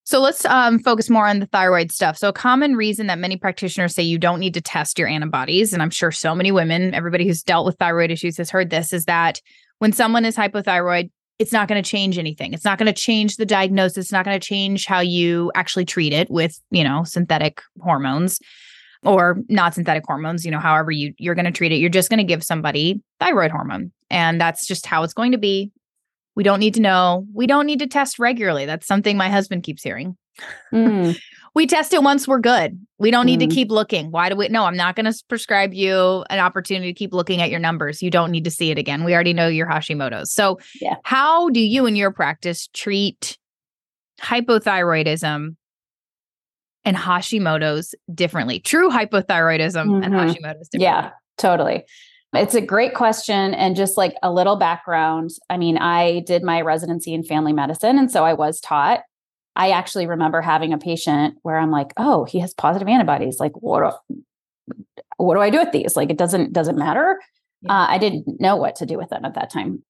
So 0.03 0.19
let's 0.19 0.43
um, 0.43 0.77
focus 0.79 1.09
more 1.09 1.25
on 1.25 1.39
the 1.39 1.45
thyroid 1.45 1.89
stuff. 1.89 2.17
So, 2.17 2.27
a 2.27 2.33
common 2.33 2.75
reason 2.75 3.07
that 3.07 3.17
many 3.17 3.37
practitioners 3.37 3.95
say 3.95 4.03
you 4.03 4.17
don't 4.17 4.41
need 4.41 4.55
to 4.55 4.61
test 4.61 4.99
your 4.99 5.07
antibodies, 5.07 5.71
and 5.71 5.81
I'm 5.81 5.89
sure 5.89 6.11
so 6.11 6.35
many 6.35 6.51
women, 6.51 6.93
everybody 6.93 7.25
who's 7.25 7.41
dealt 7.41 7.65
with 7.65 7.77
thyroid 7.77 8.11
issues 8.11 8.35
has 8.35 8.49
heard 8.49 8.69
this, 8.69 8.91
is 8.91 9.05
that 9.05 9.39
when 9.79 9.93
someone 9.93 10.25
is 10.25 10.35
hypothyroid, 10.35 11.11
it's 11.39 11.53
not 11.53 11.69
going 11.69 11.81
to 11.81 11.89
change 11.89 12.17
anything. 12.17 12.53
It's 12.53 12.65
not 12.65 12.77
going 12.77 12.93
to 12.93 13.01
change 13.01 13.37
the 13.37 13.45
diagnosis. 13.45 13.99
It's 13.99 14.11
not 14.11 14.25
going 14.25 14.37
to 14.37 14.45
change 14.45 14.85
how 14.85 14.99
you 14.99 15.49
actually 15.55 15.85
treat 15.85 16.11
it 16.11 16.29
with, 16.29 16.59
you 16.71 16.83
know, 16.83 17.05
synthetic 17.05 17.61
hormones 17.79 18.41
or 19.05 19.37
not 19.49 19.73
synthetic 19.73 20.03
hormones, 20.05 20.45
you 20.45 20.51
know, 20.51 20.59
however 20.59 20.91
you 20.91 21.13
you're 21.17 21.35
going 21.35 21.45
to 21.45 21.51
treat 21.51 21.71
it. 21.71 21.75
You're 21.75 21.89
just 21.89 22.09
going 22.09 22.19
to 22.19 22.23
give 22.23 22.43
somebody 22.43 23.01
thyroid 23.19 23.51
hormone. 23.51 23.91
And 24.09 24.39
that's 24.39 24.67
just 24.67 24.85
how 24.85 25.03
it's 25.03 25.13
going 25.13 25.31
to 25.31 25.37
be. 25.37 25.71
We 26.35 26.43
don't 26.43 26.59
need 26.59 26.73
to 26.75 26.81
know. 26.81 27.25
We 27.33 27.47
don't 27.47 27.65
need 27.65 27.79
to 27.79 27.87
test 27.87 28.19
regularly. 28.19 28.65
That's 28.65 28.87
something 28.87 29.17
my 29.17 29.29
husband 29.29 29.63
keeps 29.63 29.83
hearing. 29.83 30.17
Mm. 30.73 31.17
we 31.55 31.67
test 31.67 31.93
it 31.93 32.01
once 32.01 32.27
we're 32.27 32.39
good. 32.39 32.79
We 32.97 33.11
don't 33.11 33.25
need 33.25 33.39
mm. 33.39 33.49
to 33.49 33.55
keep 33.55 33.69
looking. 33.69 34.09
Why 34.09 34.29
do 34.29 34.35
we? 34.35 34.47
No, 34.47 34.65
I'm 34.65 34.75
not 34.75 34.95
going 34.95 35.11
to 35.11 35.23
prescribe 35.27 35.73
you 35.73 36.25
an 36.29 36.39
opportunity 36.39 36.91
to 36.91 36.97
keep 36.97 37.13
looking 37.13 37.41
at 37.41 37.51
your 37.51 37.59
numbers. 37.59 38.01
You 38.01 38.09
don't 38.09 38.31
need 38.31 38.45
to 38.45 38.51
see 38.51 38.71
it 38.71 38.77
again. 38.77 39.03
We 39.03 39.13
already 39.13 39.33
know 39.33 39.47
your 39.47 39.67
Hashimoto's. 39.67 40.33
So, 40.33 40.59
yeah. 40.81 40.95
how 41.03 41.49
do 41.49 41.59
you 41.59 41.85
in 41.85 41.95
your 41.95 42.11
practice 42.11 42.67
treat 42.73 43.37
hypothyroidism 44.21 45.55
and 46.85 46.97
Hashimoto's 46.97 47.95
differently? 48.13 48.59
True 48.59 48.89
hypothyroidism 48.89 49.85
mm-hmm. 49.85 50.03
and 50.03 50.13
Hashimoto's 50.13 50.69
differently. 50.69 50.79
Yeah, 50.79 51.11
totally. 51.37 51.83
It's 52.33 52.55
a 52.55 52.61
great 52.61 52.95
question. 52.95 53.53
And 53.53 53.75
just 53.75 53.97
like 53.97 54.15
a 54.23 54.31
little 54.31 54.55
background 54.55 55.29
I 55.49 55.57
mean, 55.57 55.77
I 55.77 56.21
did 56.25 56.43
my 56.43 56.61
residency 56.61 57.13
in 57.13 57.23
family 57.23 57.53
medicine. 57.53 57.97
And 57.99 58.11
so 58.11 58.25
I 58.25 58.33
was 58.33 58.59
taught. 58.59 59.01
I 59.55 59.69
actually 59.69 60.07
remember 60.07 60.41
having 60.41 60.73
a 60.73 60.79
patient 60.79 61.35
where 61.43 61.57
I'm 61.57 61.69
like, 61.69 61.93
oh, 61.97 62.23
he 62.25 62.39
has 62.39 62.55
positive 62.55 62.87
antibodies. 62.87 63.39
Like, 63.39 63.51
what 63.53 63.97
do, 64.07 64.23
what 65.17 65.35
do 65.35 65.41
I 65.41 65.51
do 65.51 65.59
with 65.59 65.71
these? 65.71 65.95
Like, 65.95 66.09
it 66.09 66.17
doesn't 66.17 66.53
doesn't 66.53 66.77
matter. 66.77 67.19
Yeah. 67.61 67.71
Uh, 67.71 67.85
I 67.87 67.99
didn't 67.99 68.41
know 68.41 68.55
what 68.55 68.75
to 68.77 68.87
do 68.87 68.97
with 68.97 69.09
them 69.09 69.25
at 69.25 69.35
that 69.35 69.51
time. 69.51 69.83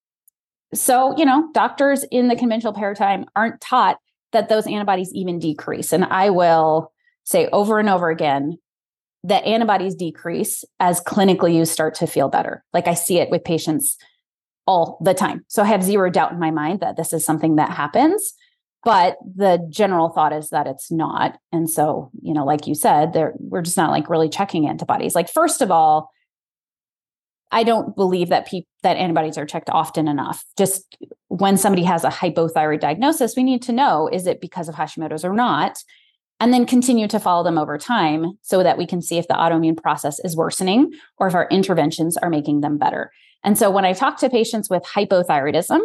So, 0.74 1.16
you 1.16 1.24
know, 1.24 1.48
doctors 1.54 2.04
in 2.10 2.28
the 2.28 2.36
conventional 2.36 2.74
paradigm 2.74 3.24
aren't 3.34 3.60
taught 3.60 3.96
that 4.34 4.50
those 4.50 4.66
antibodies 4.66 5.10
even 5.14 5.38
decrease. 5.38 5.92
And 5.92 6.04
I 6.04 6.28
will 6.30 6.92
say 7.24 7.48
over 7.52 7.78
and 7.78 7.88
over 7.88 8.10
again 8.10 8.58
that 9.22 9.44
antibodies 9.44 9.94
decrease 9.94 10.64
as 10.78 11.00
clinically 11.00 11.54
you 11.54 11.64
start 11.64 11.94
to 11.94 12.06
feel 12.06 12.28
better. 12.28 12.62
Like 12.74 12.86
I 12.86 12.92
see 12.92 13.18
it 13.18 13.30
with 13.30 13.42
patients 13.42 13.96
all 14.66 14.98
the 15.02 15.14
time. 15.14 15.44
So 15.48 15.62
I 15.62 15.66
have 15.66 15.82
zero 15.82 16.10
doubt 16.10 16.32
in 16.32 16.38
my 16.38 16.50
mind 16.50 16.80
that 16.80 16.96
this 16.96 17.14
is 17.14 17.24
something 17.24 17.56
that 17.56 17.70
happens. 17.70 18.34
but 18.84 19.16
the 19.34 19.66
general 19.70 20.10
thought 20.10 20.32
is 20.32 20.50
that 20.50 20.66
it's 20.66 20.92
not. 20.92 21.38
And 21.50 21.68
so, 21.68 22.10
you 22.22 22.34
know, 22.34 22.44
like 22.44 22.66
you 22.66 22.74
said, 22.74 23.14
there 23.14 23.32
we're 23.38 23.62
just 23.62 23.78
not 23.78 23.90
like 23.90 24.10
really 24.10 24.28
checking 24.28 24.68
antibodies. 24.68 25.14
Like 25.14 25.30
first 25.30 25.62
of 25.62 25.70
all, 25.70 26.10
I 27.54 27.62
don't 27.62 27.94
believe 27.94 28.30
that 28.30 28.48
people 28.48 28.68
that 28.82 28.96
antibodies 28.96 29.38
are 29.38 29.46
checked 29.46 29.70
often 29.70 30.08
enough. 30.08 30.44
Just 30.58 30.96
when 31.28 31.56
somebody 31.56 31.84
has 31.84 32.02
a 32.02 32.08
hypothyroid 32.08 32.80
diagnosis, 32.80 33.36
we 33.36 33.44
need 33.44 33.62
to 33.62 33.72
know 33.72 34.10
is 34.12 34.26
it 34.26 34.40
because 34.40 34.68
of 34.68 34.74
Hashimoto's 34.74 35.24
or 35.24 35.32
not? 35.32 35.78
And 36.40 36.52
then 36.52 36.66
continue 36.66 37.06
to 37.06 37.20
follow 37.20 37.44
them 37.44 37.56
over 37.56 37.78
time 37.78 38.32
so 38.42 38.64
that 38.64 38.76
we 38.76 38.86
can 38.86 39.00
see 39.00 39.18
if 39.18 39.28
the 39.28 39.34
autoimmune 39.34 39.80
process 39.80 40.18
is 40.18 40.36
worsening 40.36 40.92
or 41.16 41.28
if 41.28 41.34
our 41.36 41.46
interventions 41.48 42.16
are 42.16 42.28
making 42.28 42.60
them 42.60 42.76
better. 42.76 43.12
And 43.44 43.56
so 43.56 43.70
when 43.70 43.84
I 43.84 43.92
talk 43.92 44.18
to 44.18 44.28
patients 44.28 44.68
with 44.68 44.82
hypothyroidism, 44.82 45.78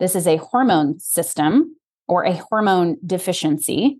this 0.00 0.14
is 0.14 0.26
a 0.26 0.36
hormone 0.36 1.00
system 1.00 1.74
or 2.06 2.24
a 2.24 2.34
hormone 2.36 2.98
deficiency. 3.04 3.98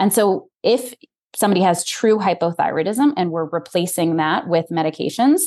And 0.00 0.12
so 0.12 0.50
if 0.64 0.92
somebody 1.36 1.60
has 1.60 1.84
true 1.84 2.18
hypothyroidism 2.18 3.12
and 3.16 3.30
we're 3.30 3.48
replacing 3.48 4.16
that 4.16 4.48
with 4.48 4.66
medications, 4.72 5.42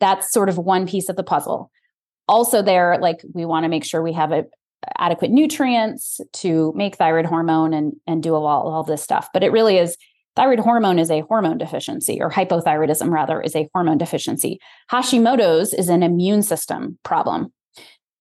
that's 0.00 0.32
sort 0.32 0.48
of 0.48 0.58
one 0.58 0.86
piece 0.86 1.08
of 1.08 1.16
the 1.16 1.22
puzzle. 1.22 1.70
Also, 2.26 2.62
there, 2.62 2.98
like 3.00 3.20
we 3.34 3.44
want 3.44 3.64
to 3.64 3.68
make 3.68 3.84
sure 3.84 4.02
we 4.02 4.12
have 4.12 4.32
a, 4.32 4.44
adequate 4.98 5.30
nutrients 5.30 6.20
to 6.32 6.72
make 6.74 6.96
thyroid 6.96 7.26
hormone 7.26 7.74
and, 7.74 7.94
and 8.06 8.22
do 8.22 8.34
all, 8.34 8.46
all 8.46 8.82
this 8.82 9.02
stuff. 9.02 9.28
But 9.32 9.42
it 9.42 9.52
really 9.52 9.76
is 9.76 9.96
thyroid 10.36 10.60
hormone 10.60 10.98
is 10.98 11.10
a 11.10 11.20
hormone 11.20 11.58
deficiency, 11.58 12.20
or 12.20 12.30
hypothyroidism 12.30 13.10
rather 13.10 13.40
is 13.40 13.54
a 13.54 13.68
hormone 13.74 13.98
deficiency. 13.98 14.58
Hashimoto's 14.90 15.74
is 15.74 15.88
an 15.88 16.02
immune 16.02 16.42
system 16.42 16.98
problem 17.02 17.52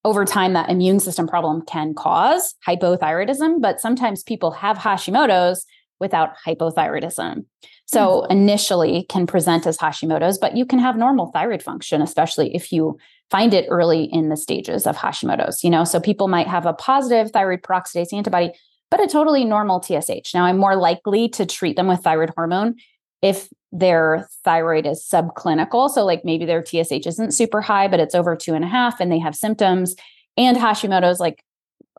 over 0.06 0.26
time 0.26 0.54
that 0.54 0.70
immune 0.70 1.00
system 1.00 1.28
problem 1.28 1.62
can 1.66 1.94
cause 1.94 2.56
hypothyroidism 2.68 3.62
but 3.62 3.82
sometimes 3.82 4.24
people 4.24 4.52
have 4.52 4.78
hashimoto's 4.78 5.66
without 6.00 6.32
hypothyroidism 6.46 7.46
so 7.86 8.22
mm-hmm. 8.22 8.32
initially 8.32 9.06
can 9.10 9.28
present 9.28 9.66
as 9.68 9.78
hashimoto's 9.78 10.38
but 10.38 10.56
you 10.56 10.66
can 10.66 10.80
have 10.80 10.98
normal 10.98 11.32
thyroid 11.32 11.64
function 11.64 12.02
especially 12.02 12.56
if 12.56 12.72
you 12.72 12.98
find 13.30 13.54
it 13.54 13.68
early 13.70 14.06
in 14.06 14.30
the 14.30 14.38
stages 14.38 14.88
of 14.88 14.98
hashimoto's 14.98 15.64
you 15.64 15.70
know 15.70 15.84
so 15.84 16.00
people 16.00 16.28
might 16.28 16.48
have 16.48 16.66
a 16.66 16.74
positive 16.74 17.32
thyroid 17.32 17.62
peroxidase 17.62 18.14
antibody 18.14 18.52
but 18.90 19.04
a 19.04 19.08
totally 19.08 19.46
normal 19.46 19.80
tsh 19.80 20.34
now 20.34 20.46
i'm 20.46 20.58
more 20.58 20.76
likely 20.76 21.30
to 21.30 21.46
treat 21.46 21.76
them 21.76 21.88
with 21.88 22.02
thyroid 22.02 22.32
hormone 22.36 22.76
if 23.22 23.50
their 23.72 24.28
thyroid 24.44 24.88
is 24.88 25.08
subclinical. 25.08 25.90
So, 25.90 26.06
like 26.06 26.26
maybe 26.26 26.46
their 26.46 26.66
TSH 26.66 27.06
isn't 27.06 27.34
super 27.34 27.62
high, 27.62 27.88
but 27.88 28.00
it's 28.00 28.16
over 28.16 28.36
two 28.36 28.54
and 28.54 28.64
a 28.64 28.68
half 28.68 29.00
and 29.00 29.12
they 29.12 29.20
have 29.20 29.36
symptoms. 29.36 29.96
And 30.38 30.58
Hashimoto's, 30.58 31.20
like 31.20 31.44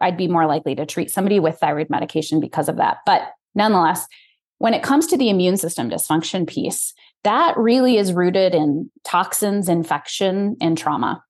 I'd 0.00 0.16
be 0.16 0.28
more 0.28 0.46
likely 0.46 0.74
to 0.76 0.86
treat 0.86 1.10
somebody 1.10 1.40
with 1.40 1.58
thyroid 1.58 1.90
medication 1.90 2.40
because 2.40 2.68
of 2.68 2.76
that. 2.76 2.98
But 3.06 3.22
nonetheless, 3.54 4.06
when 4.58 4.74
it 4.74 4.82
comes 4.82 5.06
to 5.08 5.16
the 5.16 5.30
immune 5.30 5.56
system 5.56 5.88
dysfunction 5.88 6.46
piece, 6.46 6.92
that 7.24 7.56
really 7.56 7.96
is 7.96 8.12
rooted 8.12 8.54
in 8.54 8.90
toxins, 9.04 9.68
infection, 9.68 10.56
and 10.60 10.76
trauma. 10.76 11.22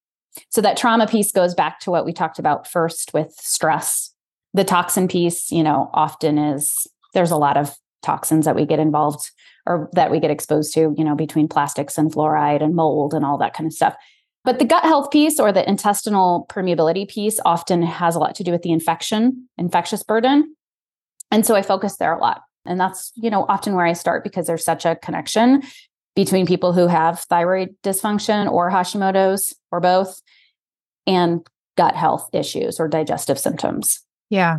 So, 0.51 0.61
that 0.61 0.77
trauma 0.77 1.07
piece 1.07 1.33
goes 1.33 1.55
back 1.55 1.81
to 1.81 1.91
what 1.91 2.05
we 2.05 2.13
talked 2.13 2.39
about 2.39 2.67
first 2.67 3.13
with 3.13 3.33
stress. 3.41 4.13
The 4.55 4.65
toxin 4.65 5.09
piece, 5.09 5.51
you 5.51 5.63
know, 5.63 5.91
often 5.93 6.39
is 6.39 6.87
there's 7.15 7.31
a 7.31 7.37
lot 7.37 7.57
of 7.57 7.75
toxins 8.03 8.45
that 8.45 8.57
we 8.57 8.67
get 8.67 8.79
involved 8.79 9.31
or 9.67 9.89
that 9.93 10.11
we 10.11 10.21
get 10.21 10.31
exposed 10.31 10.73
to, 10.75 10.95
you 10.97 11.05
know, 11.05 11.15
between 11.15 11.49
plastics 11.49 11.99
and 11.99 12.13
fluoride 12.13 12.63
and 12.63 12.75
mold 12.75 13.15
and 13.15 13.25
all 13.25 13.39
that 13.39 13.55
kind 13.55 13.67
of 13.67 13.73
stuff. 13.73 13.95
But 14.45 14.59
the 14.59 14.65
gut 14.65 14.85
health 14.85 15.11
piece 15.11 15.39
or 15.39 15.53
the 15.53 15.69
intestinal 15.69 16.47
permeability 16.49 17.09
piece 17.09 17.39
often 17.45 17.83
has 17.83 18.15
a 18.15 18.19
lot 18.19 18.35
to 18.37 18.45
do 18.45 18.53
with 18.53 18.63
the 18.63 18.73
infection, 18.73 19.49
infectious 19.59 20.03
burden. 20.03 20.57
And 21.31 21.47
so 21.47 21.55
I 21.55 21.63
focus 21.63 21.97
there 21.97 22.13
a 22.13 22.21
lot. 22.21 22.43
And 22.67 22.79
that's, 22.79 23.13
you 23.17 23.31
know, 23.31 23.47
often 23.49 23.75
where 23.75 23.87
I 23.87 23.95
start 23.95 24.25
because 24.25 24.47
there's 24.47 24.65
such 24.65 24.85
a 24.85 24.97
connection 24.97 25.63
between 26.15 26.47
people 26.47 26.73
who 26.73 26.87
have 26.87 27.21
thyroid 27.21 27.75
dysfunction 27.83 28.51
or 28.51 28.71
Hashimoto's 28.71 29.55
or 29.71 29.81
both 29.81 30.21
and 31.07 31.47
gut 31.77 31.97
health 31.97 32.29
issues 32.33 32.79
or 32.79 32.89
digestive 32.89 33.39
symptoms. 33.39 34.01
Yeah. 34.29 34.59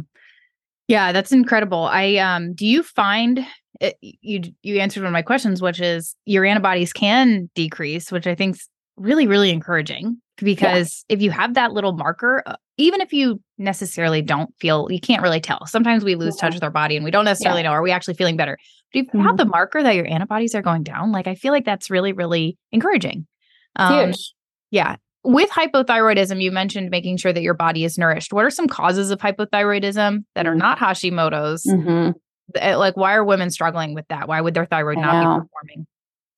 Yeah, 0.88 1.12
that's 1.12 1.32
incredible. 1.32 1.84
I 1.84 2.16
um 2.18 2.54
do 2.54 2.66
you 2.66 2.84
find 2.84 3.46
it, 3.80 3.98
you 4.02 4.42
you 4.62 4.80
answered 4.80 5.02
one 5.02 5.08
of 5.08 5.14
my 5.14 5.22
questions, 5.22 5.62
which 5.62 5.80
is 5.80 6.16
your 6.26 6.46
antibodies 6.46 6.94
can 6.94 7.50
decrease, 7.56 8.12
which 8.12 8.28
I 8.28 8.36
think 8.36 8.58
really 8.98 9.28
really 9.28 9.50
encouraging 9.50 10.18
because 10.38 11.06
yeah. 11.08 11.16
if 11.16 11.22
you 11.22 11.32
have 11.32 11.54
that 11.54 11.72
little 11.72 11.94
marker, 11.94 12.44
uh, 12.46 12.56
even 12.78 13.02
if 13.02 13.14
you 13.14 13.42
necessarily 13.58 14.22
don't 14.22 14.54
feel, 14.60 14.88
you 14.90 15.00
can't 15.00 15.22
really 15.22 15.40
tell. 15.40 15.66
Sometimes 15.68 16.04
we 16.04 16.16
lose 16.16 16.36
yeah. 16.38 16.42
touch 16.42 16.54
with 16.56 16.64
our 16.64 16.72
body 16.72 16.96
and 16.96 17.06
we 17.06 17.12
don't 17.12 17.26
necessarily 17.26 17.62
yeah. 17.62 17.70
know 17.70 17.74
are 17.74 17.82
we 17.82 17.92
actually 17.92 18.16
feeling 18.16 18.38
better. 18.38 18.58
But 18.92 19.00
if 19.00 19.06
you 19.06 19.20
mm-hmm. 19.20 19.28
have 19.28 19.38
the 19.38 19.46
marker 19.46 19.84
that 19.84 19.96
your 19.96 20.08
antibodies 20.08 20.56
are 20.56 20.62
going 20.62 20.84
down, 20.84 21.12
like 21.12 21.28
I 21.28 21.36
feel 21.36 21.54
like 21.54 21.66
that's 21.66 21.90
really 21.90 22.14
really 22.14 22.58
encouraging. 22.72 23.28
Um, 23.76 24.08
Huge. 24.10 24.34
Yeah. 24.72 24.96
With 25.24 25.52
hypothyroidism, 25.52 26.42
you 26.42 26.52
mentioned 26.52 26.90
making 26.90 27.18
sure 27.18 27.32
that 27.32 27.44
your 27.44 27.54
body 27.54 27.86
is 27.86 27.98
nourished. 27.98 28.34
What 28.34 28.44
are 28.44 28.50
some 28.50 28.68
causes 28.68 29.12
of 29.12 29.20
hypothyroidism 29.20 30.26
that 30.34 30.48
are 30.48 30.52
mm-hmm. 30.52 30.58
not 30.58 30.80
Hashimoto's? 30.80 31.64
Mm-hmm. 31.66 32.12
Eh, 32.56 32.76
like 32.76 32.98
why 32.98 33.14
are 33.14 33.24
women 33.24 33.50
struggling 33.50 33.94
with 33.94 34.06
that 34.10 34.28
why 34.28 34.42
would 34.42 34.54
their 34.54 34.66
thyroid 34.66 34.98
not 34.98 35.12
be 35.22 35.46
performing 35.46 35.88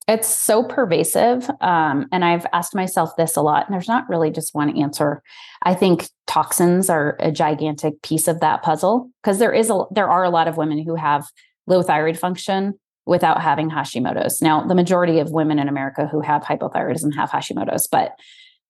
it's 0.06 0.28
so 0.28 0.62
pervasive 0.62 1.48
um, 1.60 2.06
and 2.12 2.24
i've 2.24 2.46
asked 2.52 2.74
myself 2.74 3.10
this 3.16 3.36
a 3.36 3.42
lot 3.42 3.66
and 3.66 3.74
there's 3.74 3.88
not 3.88 4.08
really 4.08 4.30
just 4.30 4.54
one 4.54 4.76
answer 4.76 5.22
i 5.62 5.74
think 5.74 6.08
toxins 6.26 6.90
are 6.90 7.16
a 7.20 7.32
gigantic 7.32 8.00
piece 8.02 8.28
of 8.28 8.40
that 8.40 8.62
puzzle 8.62 9.10
because 9.22 9.38
there 9.38 9.52
is 9.52 9.70
a 9.70 9.84
there 9.90 10.08
are 10.08 10.24
a 10.24 10.30
lot 10.30 10.48
of 10.48 10.56
women 10.56 10.82
who 10.84 10.94
have 10.94 11.26
low 11.66 11.82
thyroid 11.82 12.18
function 12.18 12.74
without 13.06 13.42
having 13.42 13.70
hashimoto's 13.70 14.40
now 14.40 14.66
the 14.66 14.74
majority 14.74 15.18
of 15.18 15.30
women 15.30 15.58
in 15.58 15.68
america 15.68 16.06
who 16.06 16.20
have 16.20 16.42
hypothyroidism 16.42 17.14
have 17.14 17.30
hashimoto's 17.30 17.86
but 17.86 18.12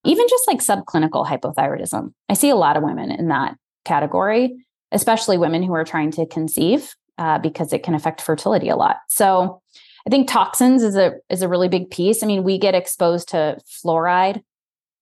even 0.06 0.26
just 0.28 0.46
like 0.46 0.58
subclinical 0.58 1.26
hypothyroidism 1.26 2.12
i 2.28 2.34
see 2.34 2.50
a 2.50 2.56
lot 2.56 2.76
of 2.76 2.82
women 2.82 3.10
in 3.10 3.28
that 3.28 3.56
category 3.84 4.54
especially 4.92 5.36
women 5.36 5.62
who 5.62 5.74
are 5.74 5.84
trying 5.84 6.10
to 6.10 6.24
conceive 6.26 6.94
uh, 7.18 7.38
because 7.38 7.72
it 7.72 7.82
can 7.82 7.94
affect 7.94 8.20
fertility 8.20 8.68
a 8.68 8.76
lot. 8.76 8.96
So 9.08 9.60
I 10.06 10.10
think 10.10 10.28
toxins 10.28 10.82
is 10.82 10.96
a 10.96 11.14
is 11.30 11.42
a 11.42 11.48
really 11.48 11.68
big 11.68 11.90
piece. 11.90 12.22
I 12.22 12.26
mean, 12.26 12.44
we 12.44 12.58
get 12.58 12.74
exposed 12.74 13.28
to 13.30 13.58
fluoride 13.66 14.42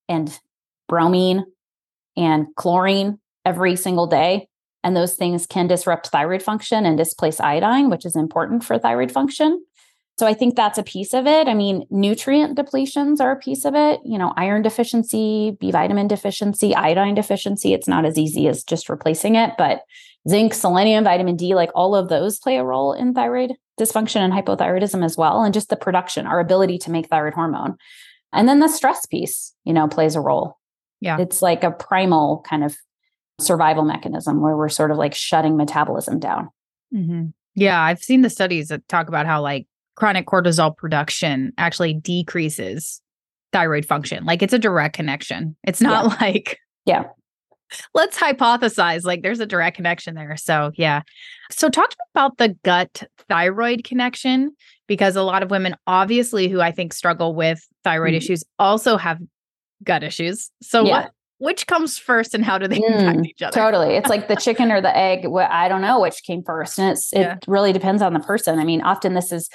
and 0.09 0.39
bromine 0.89 1.45
and 2.17 2.47
chlorine 2.57 3.19
every 3.45 3.77
single 3.77 4.07
day. 4.07 4.49
And 4.85 4.97
those 4.97 5.15
things 5.15 5.47
can 5.47 5.69
disrupt 5.69 6.09
thyroid 6.09 6.43
function 6.43 6.87
and 6.87 6.99
displace 6.99 7.41
iodine, 7.41 7.89
which 7.89 8.05
is 8.05 8.17
important 8.17 8.65
for 8.65 8.79
thyroid 8.79 9.13
function. 9.13 9.65
So 10.19 10.27
I 10.27 10.35
think 10.35 10.55
that's 10.55 10.79
a 10.79 10.83
piece 10.83 11.15
of 11.15 11.27
it. 11.27 11.49
I 11.49 11.55
mean, 11.55 11.85
nutrient 11.91 12.57
depletions 12.59 13.21
are 13.21 13.33
a 13.33 13.39
piece 13.39 13.65
of 13.65 13.75
it. 13.75 14.01
You 14.05 14.19
know, 14.19 14.33
iron 14.37 14.63
deficiency, 14.63 15.57
B 15.59 15.71
vitamin 15.71 16.07
deficiency, 16.07 16.75
iodine 16.75 17.15
deficiency. 17.15 17.73
It's 17.73 17.89
not 17.89 18.05
as 18.05 18.19
easy 18.19 18.47
as 18.47 18.63
just 18.63 18.89
replacing 18.89 19.37
it, 19.37 19.53
but 19.57 19.83
zinc, 20.29 20.55
selenium, 20.55 21.05
vitamin 21.05 21.37
D, 21.37 21.55
like 21.55 21.71
all 21.75 21.95
of 21.95 22.09
those 22.09 22.39
play 22.39 22.57
a 22.57 22.65
role 22.65 22.93
in 22.93 23.15
thyroid 23.15 23.53
dysfunction 23.81 24.17
and 24.17 24.33
hypothyroidism 24.33 25.05
as 25.05 25.17
well. 25.17 25.43
And 25.43 25.55
just 25.55 25.69
the 25.69 25.77
production, 25.77 26.27
our 26.27 26.41
ability 26.41 26.79
to 26.79 26.91
make 26.91 27.09
thyroid 27.09 27.35
hormone. 27.35 27.77
And 28.33 28.49
then 28.49 28.61
the 28.61 28.69
stress 28.69 29.05
piece, 29.07 29.55
you 29.65 29.73
know, 29.73 29.89
plays 29.89 30.15
a 30.15 30.21
role. 30.21 30.59
Yeah. 31.01 31.19
It's 31.19 31.43
like 31.43 31.65
a 31.65 31.71
primal 31.71 32.45
kind 32.49 32.65
of 32.65 32.77
survival 33.41 33.85
mechanism 33.85 34.41
where 34.41 34.57
we're 34.57 34.69
sort 34.69 34.91
of 34.91 34.97
like 34.97 35.15
shutting 35.15 35.57
metabolism 35.57 36.19
down. 36.21 36.49
Mm-hmm. 36.95 37.27
Yeah. 37.55 37.81
I've 37.81 38.03
seen 38.03 38.23
the 38.23 38.31
studies 38.31 38.69
that 38.69 38.87
talk 38.89 39.09
about 39.09 39.27
how 39.27 39.43
like 39.43 39.67
chronic 39.97 40.27
cortisol 40.27 40.77
production 40.77 41.53
actually 41.59 41.95
decreases 41.95 43.03
thyroid 43.53 43.85
function. 43.85 44.25
Like 44.25 44.43
it's 44.43 44.55
a 44.55 44.59
direct 44.59 44.95
connection. 44.95 45.57
It's 45.65 45.81
not 45.81 46.05
yeah. 46.05 46.17
like 46.21 46.59
yeah 46.87 47.05
let's 47.95 48.19
hypothesize 48.19 49.05
like 49.05 49.23
there's 49.23 49.41
a 49.41 49.47
direct 49.47 49.77
connection 49.77 50.15
there. 50.15 50.37
So, 50.37 50.73
yeah. 50.75 51.03
So, 51.51 51.69
talk 51.69 51.91
to 51.91 51.97
me 51.99 52.11
about 52.15 52.39
the 52.39 52.57
gut 52.65 53.05
thyroid 53.29 53.85
connection 53.85 54.53
because 54.87 55.17
a 55.17 55.23
lot 55.23 55.43
of 55.43 55.51
women, 55.51 55.77
obviously, 55.87 56.49
who 56.49 56.61
I 56.61 56.73
think 56.73 56.93
struggle 56.93 57.35
with 57.35 57.67
thyroid 57.85 58.15
mm. 58.15 58.19
issues, 58.19 58.45
also 58.59 58.97
have 58.97 59.19
gut 59.85 60.03
issues. 60.03 60.51
So, 60.63 60.85
yeah. 60.85 61.03
what 61.03 61.13
which 61.43 61.67
comes 61.67 61.99
first 61.99 62.35
and 62.35 62.45
how 62.45 62.57
do 62.57 62.69
they 62.69 62.79
mm, 62.79 63.01
impact 63.01 63.27
each 63.27 63.43
other? 63.43 63.53
Totally. 63.53 63.97
It's 63.97 64.09
like 64.09 64.29
the 64.29 64.37
chicken 64.37 64.71
or 64.71 64.81
the 64.81 64.97
egg. 64.97 65.27
I 65.27 65.67
don't 65.69 65.81
know 65.81 66.01
which 66.01 66.23
came 66.23 66.45
first. 66.45 66.79
And 66.79 66.93
it's, 66.93 67.13
it 67.13 67.19
yeah. 67.19 67.37
really 67.49 67.73
depends 67.73 68.01
on 68.01 68.13
the 68.13 68.21
person. 68.21 68.61
I 68.61 68.65
mean, 68.65 68.81
often 68.81 69.15
this 69.15 69.33
is, 69.33 69.51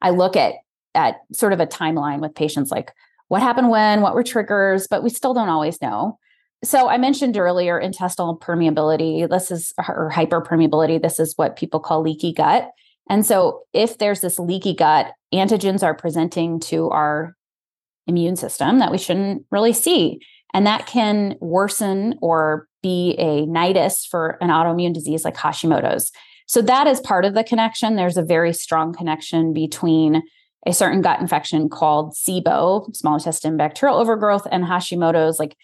I 0.00 0.10
look 0.10 0.36
at, 0.36 0.54
at 0.94 1.16
sort 1.32 1.52
of 1.52 1.58
a 1.58 1.66
timeline 1.66 2.20
with 2.20 2.32
patients 2.36 2.70
like 2.70 2.92
what 3.26 3.42
happened 3.42 3.70
when, 3.70 4.02
what 4.02 4.14
were 4.14 4.22
triggers, 4.22 4.86
but 4.86 5.02
we 5.02 5.10
still 5.10 5.34
don't 5.34 5.48
always 5.48 5.82
know. 5.82 6.16
So 6.64 6.88
I 6.88 6.96
mentioned 6.96 7.36
earlier 7.36 7.78
intestinal 7.78 8.38
permeability. 8.38 9.28
This 9.28 9.50
is 9.50 9.72
or 9.78 10.10
hyperpermeability. 10.14 11.02
This 11.02 11.18
is 11.18 11.34
what 11.36 11.56
people 11.56 11.80
call 11.80 12.02
leaky 12.02 12.32
gut. 12.32 12.70
And 13.10 13.26
so 13.26 13.62
if 13.72 13.98
there's 13.98 14.20
this 14.20 14.38
leaky 14.38 14.74
gut, 14.74 15.12
antigens 15.34 15.82
are 15.82 15.94
presenting 15.94 16.60
to 16.60 16.88
our 16.90 17.34
immune 18.06 18.36
system 18.36 18.78
that 18.78 18.92
we 18.92 18.98
shouldn't 18.98 19.44
really 19.50 19.72
see. 19.72 20.20
And 20.54 20.66
that 20.66 20.86
can 20.86 21.36
worsen 21.40 22.16
or 22.20 22.68
be 22.82 23.16
a 23.18 23.46
nidus 23.46 24.06
for 24.06 24.38
an 24.40 24.50
autoimmune 24.50 24.94
disease 24.94 25.24
like 25.24 25.36
Hashimoto's. 25.36 26.12
So 26.46 26.62
that 26.62 26.86
is 26.86 27.00
part 27.00 27.24
of 27.24 27.34
the 27.34 27.44
connection. 27.44 27.96
There's 27.96 28.16
a 28.16 28.22
very 28.22 28.52
strong 28.52 28.92
connection 28.92 29.52
between 29.52 30.22
a 30.66 30.72
certain 30.72 31.00
gut 31.00 31.20
infection 31.20 31.68
called 31.68 32.14
SIBO, 32.14 32.94
small 32.94 33.14
intestine 33.14 33.56
bacterial 33.56 33.98
overgrowth, 33.98 34.46
and 34.52 34.64
Hashimoto's. 34.64 35.38
Like 35.38 35.56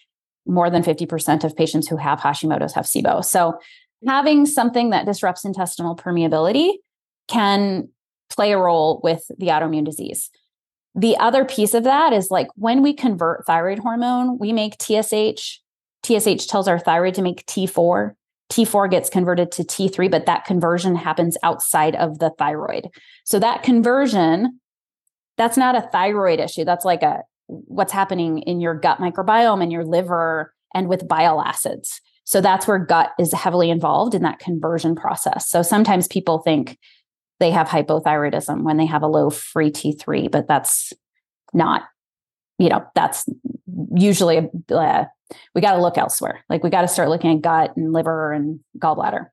more 0.49 0.69
than 0.69 0.83
50% 0.83 1.43
of 1.43 1.55
patients 1.55 1.87
who 1.87 1.97
have 1.97 2.19
Hashimoto's 2.19 2.73
have 2.73 2.85
SIBO. 2.85 3.23
So 3.23 3.59
having 4.05 4.45
something 4.45 4.89
that 4.89 5.05
disrupts 5.05 5.45
intestinal 5.45 5.95
permeability 5.95 6.73
can 7.27 7.89
play 8.29 8.51
a 8.51 8.57
role 8.57 8.99
with 9.03 9.29
the 9.37 9.47
autoimmune 9.47 9.85
disease. 9.85 10.29
The 10.95 11.17
other 11.17 11.45
piece 11.45 11.73
of 11.73 11.83
that 11.83 12.13
is 12.13 12.31
like 12.31 12.47
when 12.55 12.81
we 12.81 12.93
convert 12.93 13.45
thyroid 13.45 13.79
hormone, 13.79 14.37
we 14.37 14.53
make 14.53 14.81
TSH. 14.81 15.59
TSH 16.03 16.47
tells 16.47 16.67
our 16.67 16.79
thyroid 16.79 17.13
to 17.15 17.21
make 17.21 17.45
T4. 17.45 18.13
T4 18.51 18.89
gets 18.89 19.09
converted 19.09 19.51
to 19.51 19.63
T3, 19.63 20.09
but 20.09 20.25
that 20.25 20.45
conversion 20.45 20.95
happens 20.95 21.37
outside 21.43 21.95
of 21.95 22.19
the 22.19 22.31
thyroid. 22.31 22.89
So 23.23 23.37
that 23.39 23.61
conversion, 23.61 24.59
that's 25.37 25.57
not 25.57 25.75
a 25.75 25.87
thyroid 25.91 26.39
issue. 26.39 26.65
That's 26.65 26.85
like 26.85 27.03
a 27.03 27.21
what's 27.49 27.91
happening 27.91 28.39
in 28.39 28.61
your 28.61 28.75
gut 28.75 28.99
microbiome 28.99 29.61
and 29.61 29.71
your 29.71 29.83
liver 29.83 30.53
and 30.73 30.87
with 30.87 31.07
bile 31.07 31.41
acids. 31.41 31.99
So 32.23 32.41
that's 32.41 32.67
where 32.67 32.77
gut 32.77 33.11
is 33.17 33.33
heavily 33.33 33.71
involved 33.71 34.13
in 34.13 34.21
that 34.21 34.37
conversion 34.37 34.95
process. 34.95 35.49
So 35.49 35.63
sometimes 35.63 36.07
people 36.07 36.39
think 36.39 36.77
they 37.39 37.49
have 37.49 37.67
hypothyroidism 37.67 38.61
when 38.61 38.77
they 38.77 38.85
have 38.85 39.01
a 39.01 39.07
low 39.07 39.31
free 39.31 39.71
T3, 39.71 40.29
but 40.29 40.47
that's 40.47 40.93
not, 41.53 41.83
you 42.59 42.69
know, 42.69 42.85
that's 42.93 43.25
usually 43.95 44.47
uh, 44.69 45.05
we 45.55 45.61
got 45.61 45.73
to 45.73 45.81
look 45.81 45.97
elsewhere. 45.97 46.43
Like 46.49 46.63
we 46.63 46.69
got 46.69 46.81
to 46.81 46.87
start 46.87 47.09
looking 47.09 47.35
at 47.35 47.41
gut 47.41 47.75
and 47.75 47.93
liver 47.93 48.31
and 48.31 48.59
gallbladder. 48.77 49.27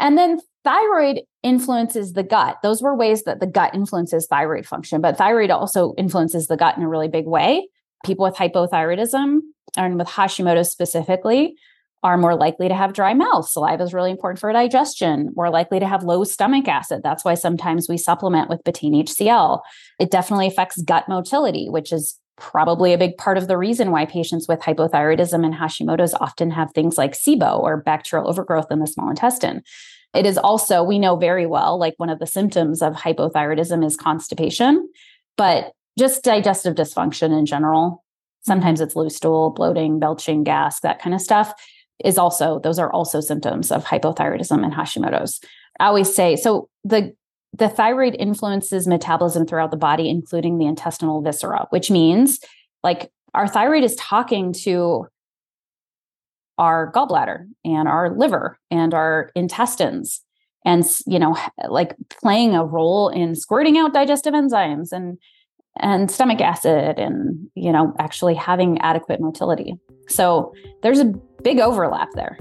And 0.00 0.18
then 0.18 0.40
thyroid 0.64 1.20
influences 1.42 2.14
the 2.14 2.22
gut. 2.22 2.56
Those 2.62 2.82
were 2.82 2.96
ways 2.96 3.24
that 3.24 3.40
the 3.40 3.46
gut 3.46 3.74
influences 3.74 4.26
thyroid 4.26 4.66
function, 4.66 5.00
but 5.00 5.16
thyroid 5.16 5.50
also 5.50 5.94
influences 5.96 6.46
the 6.46 6.56
gut 6.56 6.76
in 6.76 6.82
a 6.82 6.88
really 6.88 7.08
big 7.08 7.26
way. 7.26 7.68
People 8.04 8.24
with 8.24 8.34
hypothyroidism 8.34 9.40
and 9.76 9.98
with 9.98 10.08
Hashimoto 10.08 10.66
specifically 10.66 11.56
are 12.02 12.18
more 12.18 12.36
likely 12.36 12.68
to 12.68 12.74
have 12.74 12.92
dry 12.92 13.14
mouth. 13.14 13.48
Saliva 13.48 13.82
is 13.82 13.94
really 13.94 14.10
important 14.10 14.38
for 14.38 14.52
digestion. 14.52 15.32
More 15.36 15.48
likely 15.48 15.80
to 15.80 15.86
have 15.86 16.02
low 16.02 16.22
stomach 16.24 16.68
acid. 16.68 17.00
That's 17.02 17.24
why 17.24 17.34
sometimes 17.34 17.88
we 17.88 17.96
supplement 17.96 18.50
with 18.50 18.62
betaine 18.62 19.04
HCl. 19.04 19.60
It 19.98 20.10
definitely 20.10 20.46
affects 20.46 20.82
gut 20.82 21.08
motility, 21.08 21.68
which 21.70 21.92
is 21.92 22.18
probably 22.36 22.92
a 22.92 22.98
big 22.98 23.16
part 23.16 23.38
of 23.38 23.48
the 23.48 23.56
reason 23.56 23.90
why 23.90 24.04
patients 24.04 24.48
with 24.48 24.60
hypothyroidism 24.60 25.44
and 25.44 25.54
Hashimoto's 25.54 26.14
often 26.14 26.50
have 26.50 26.72
things 26.72 26.98
like 26.98 27.12
SIBO 27.12 27.58
or 27.60 27.78
bacterial 27.78 28.28
overgrowth 28.28 28.70
in 28.70 28.80
the 28.80 28.86
small 28.86 29.08
intestine. 29.08 29.62
It 30.14 30.26
is 30.26 30.38
also, 30.38 30.82
we 30.82 30.98
know 30.98 31.16
very 31.16 31.46
well, 31.46 31.78
like 31.78 31.94
one 31.96 32.10
of 32.10 32.18
the 32.18 32.26
symptoms 32.26 32.82
of 32.82 32.94
hypothyroidism 32.94 33.84
is 33.84 33.96
constipation, 33.96 34.88
but 35.36 35.72
just 35.98 36.22
digestive 36.22 36.74
dysfunction 36.74 37.36
in 37.36 37.46
general. 37.46 38.04
Sometimes 38.42 38.80
it's 38.80 38.96
loose 38.96 39.16
stool, 39.16 39.50
bloating, 39.50 39.98
belching, 39.98 40.44
gas, 40.44 40.80
that 40.80 41.00
kind 41.00 41.14
of 41.14 41.20
stuff 41.20 41.54
is 42.02 42.18
also 42.18 42.58
those 42.60 42.78
are 42.78 42.92
also 42.92 43.20
symptoms 43.20 43.70
of 43.70 43.84
hypothyroidism 43.84 44.64
and 44.64 44.72
Hashimoto's. 44.72 45.40
I 45.78 45.86
always 45.86 46.14
say 46.14 46.36
so 46.36 46.68
the 46.82 47.14
the 47.52 47.68
thyroid 47.68 48.16
influences 48.18 48.86
metabolism 48.86 49.46
throughout 49.46 49.70
the 49.70 49.76
body 49.76 50.08
including 50.08 50.58
the 50.58 50.66
intestinal 50.66 51.22
viscera, 51.22 51.66
which 51.70 51.90
means 51.90 52.40
like 52.82 53.10
our 53.32 53.46
thyroid 53.46 53.84
is 53.84 53.94
talking 53.96 54.52
to 54.52 55.06
our 56.58 56.92
gallbladder 56.92 57.46
and 57.64 57.88
our 57.88 58.16
liver 58.16 58.58
and 58.70 58.94
our 58.94 59.30
intestines 59.34 60.22
and 60.64 60.84
you 61.06 61.18
know 61.18 61.36
like 61.68 61.94
playing 62.20 62.54
a 62.54 62.64
role 62.64 63.08
in 63.08 63.34
squirting 63.34 63.76
out 63.76 63.92
digestive 63.92 64.34
enzymes 64.34 64.92
and 64.92 65.18
and 65.76 66.10
stomach 66.10 66.40
acid 66.40 66.98
and 66.98 67.48
you 67.54 67.72
know 67.72 67.92
actually 67.98 68.34
having 68.34 68.80
adequate 68.80 69.20
motility 69.20 69.74
so 70.08 70.54
there's 70.82 71.00
a 71.00 71.06
big 71.42 71.60
overlap 71.60 72.10
there. 72.14 72.38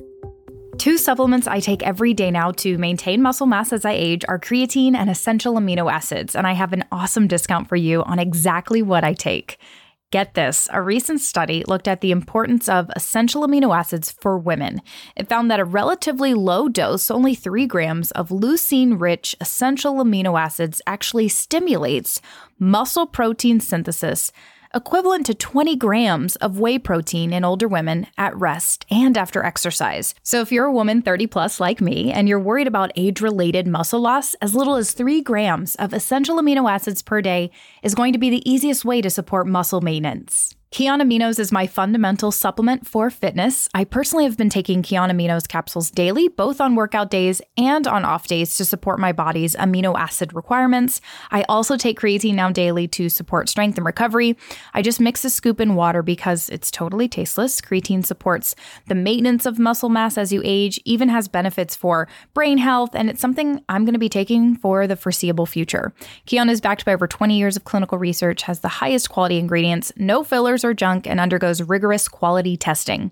Two 0.78 0.97
supplements 0.97 1.47
I 1.47 1.60
take 1.60 1.84
every 1.84 2.13
day 2.13 2.32
now 2.32 2.52
to 2.54 2.78
maintain 2.78 3.21
muscle 3.21 3.45
mass 3.45 3.71
as 3.71 3.86
I 3.86 3.91
age 3.91 4.26
are 4.28 4.39
creatine 4.39 4.95
and 4.95 5.10
essential 5.10 5.54
amino 5.54 5.91
acids, 5.91 6.36
and 6.36 6.47
I 6.47 6.54
have 6.54 6.73
an 6.73 6.84
awesome 6.91 7.28
discount 7.28 7.69
for 7.69 7.76
you 7.76 8.02
on 8.04 8.17
exactly 8.17 8.82
what 8.82 9.04
I 9.04 9.13
take. 9.13 9.60
Get 10.13 10.36
this 10.36 10.69
a 10.71 10.80
recent 10.80 11.21
study 11.21 11.63
looked 11.67 11.88
at 11.88 12.02
the 12.02 12.12
importance 12.12 12.69
of 12.69 12.91
essential 12.95 13.47
amino 13.47 13.76
acids 13.76 14.12
for 14.12 14.38
women. 14.38 14.80
It 15.15 15.28
found 15.28 15.49
that 15.49 15.60
a 15.60 15.65
relatively 15.65 16.36
low 16.36 16.69
dose, 16.69 17.10
only 17.10 17.34
3 17.34 17.65
grams, 17.65 18.12
of 18.12 18.30
leucine 18.30 19.02
rich 19.02 19.36
essential 19.41 19.95
amino 19.95 20.39
acids 20.39 20.84
actually 20.86 21.30
stimulates 21.30 22.21
muscle 22.60 23.08
protein 23.08 23.60
synthesis 23.60 24.32
equivalent 24.74 25.26
to 25.28 25.34
20 25.34 25.76
grams 25.76 26.36
of 26.38 26.60
whey 26.60 26.80
protein 26.80 27.34
in 27.34 27.44
older 27.44 27.68
women 27.68 28.08
at 28.18 28.36
rest 28.36 28.86
and 28.90 29.18
after 29.18 29.44
exercise. 29.44 30.16
So 30.24 30.42
if 30.42 30.52
you're 30.52 30.66
a 30.66 30.74
woman 30.74 31.02
30 31.02 31.28
plus 31.28 31.60
like 31.60 31.82
me 31.82 32.12
and 32.12 32.28
you're 32.28 32.40
worried 32.40 32.68
about 32.68 32.92
age 32.96 33.22
related 33.22 33.68
muscle 33.68 34.00
loss, 34.00 34.34
as 34.36 34.56
little 34.56 34.76
as 34.76 34.92
3 34.92 35.22
grams 35.22 35.76
of 35.76 35.94
essential 35.94 36.38
amino 36.38 36.72
acids 36.72 37.02
per 37.02 37.22
day 37.22 37.52
is 37.84 37.96
going 37.96 38.14
to 38.14 38.20
be 38.20 38.30
the 38.30 38.50
easiest 38.50 38.84
way 38.84 39.02
to 39.02 39.10
support 39.10 39.48
muscle 39.48 39.82
maintenance. 39.82 40.56
Kion 40.74 41.04
Aminos 41.04 41.38
is 41.38 41.52
my 41.52 41.68
fundamental 41.68 42.32
supplement 42.32 42.88
for 42.88 43.12
fitness. 43.12 43.70
I 43.76 43.84
personally 43.84 44.24
have 44.24 44.38
been 44.38 44.50
taking 44.50 44.82
Kion 44.82 45.12
Aminos 45.12 45.48
capsules 45.48 45.92
daily, 45.92 46.30
both 46.30 46.60
on 46.60 46.74
workout 46.74 47.12
days 47.12 47.44
and 47.56 47.86
on 47.86 48.04
off 48.04 48.26
days 48.26 48.58
to 48.58 48.66
support 48.66 48.98
my 48.98 49.12
body's 49.12 49.56
amino 49.56 49.96
acid 49.96 50.34
requirements. 50.34 51.00
I 51.30 51.44
also 51.44 51.78
take 51.78 52.00
creatine 52.00 52.34
now 52.34 52.50
daily 52.50 52.88
to 52.88 53.08
support 53.08 53.50
strength 53.50 53.78
and 53.78 53.86
recovery. 53.86 54.36
I 54.74 54.82
just 54.82 55.00
mix 55.00 55.24
a 55.24 55.30
scoop 55.30 55.60
in 55.60 55.76
water 55.76 56.02
because 56.02 56.50
it's 56.50 56.72
totally 56.72 57.08
tasteless. 57.08 57.62
Creatine 57.62 58.04
supports 58.04 58.56
the 58.88 58.96
maintenance 58.96 59.46
of 59.46 59.60
muscle 59.60 59.90
mass 59.90 60.18
as 60.18 60.34
you 60.34 60.42
age, 60.44 60.82
even 60.86 61.08
has 61.08 61.28
benefits 61.28 61.76
for 61.76 62.08
brain 62.34 62.58
health, 62.58 62.96
and 62.96 63.12
it's 63.12 63.22
something 63.22 63.64
I'm 63.70 63.86
going 63.86 63.94
to 63.94 64.00
be 64.00 64.10
taking 64.10 64.56
for 64.56 64.88
the 64.88 64.96
foreseeable 64.96 65.46
future. 65.46 65.94
Kion 66.26 66.50
is 66.50 66.62
backed 66.62 66.84
by 66.84 66.94
over 66.94 67.06
20 67.06 67.38
years 67.38 67.56
of 67.56 67.64
clinical 67.64 68.00
research, 68.00 68.42
has 68.42 68.62
the 68.62 68.70
highest 68.70 69.12
quality 69.12 69.38
ingredients, 69.38 69.92
no 69.98 70.24
fillers 70.24 70.62
or 70.63 70.73
junk 70.73 71.08
and 71.08 71.19
undergoes 71.19 71.62
rigorous 71.62 72.08
quality 72.08 72.58
testing. 72.58 73.12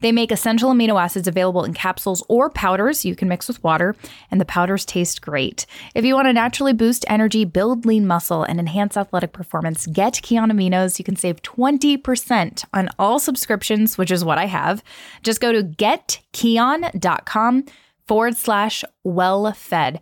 They 0.00 0.12
make 0.12 0.30
essential 0.30 0.72
amino 0.72 1.02
acids 1.02 1.26
available 1.26 1.64
in 1.64 1.72
capsules 1.72 2.22
or 2.28 2.50
powders 2.50 3.04
you 3.04 3.16
can 3.16 3.28
mix 3.28 3.48
with 3.48 3.62
water, 3.64 3.96
and 4.30 4.40
the 4.40 4.44
powders 4.44 4.84
taste 4.84 5.22
great. 5.22 5.66
If 5.94 6.04
you 6.04 6.14
want 6.14 6.26
to 6.26 6.32
naturally 6.32 6.72
boost 6.72 7.04
energy, 7.08 7.44
build 7.44 7.86
lean 7.86 8.06
muscle, 8.06 8.42
and 8.42 8.60
enhance 8.60 8.96
athletic 8.96 9.32
performance, 9.32 9.86
get 9.86 10.14
Kion 10.14 10.52
Aminos. 10.52 10.98
You 10.98 11.04
can 11.04 11.16
save 11.16 11.42
20% 11.42 12.64
on 12.74 12.88
all 12.98 13.18
subscriptions, 13.18 13.96
which 13.96 14.10
is 14.10 14.24
what 14.24 14.38
I 14.38 14.46
have. 14.46 14.82
Just 15.22 15.40
go 15.40 15.52
to 15.52 15.62
getkion.com 15.62 17.64
forward 18.06 18.36
slash 18.36 18.84
well 19.02 19.52
fed. 19.52 20.00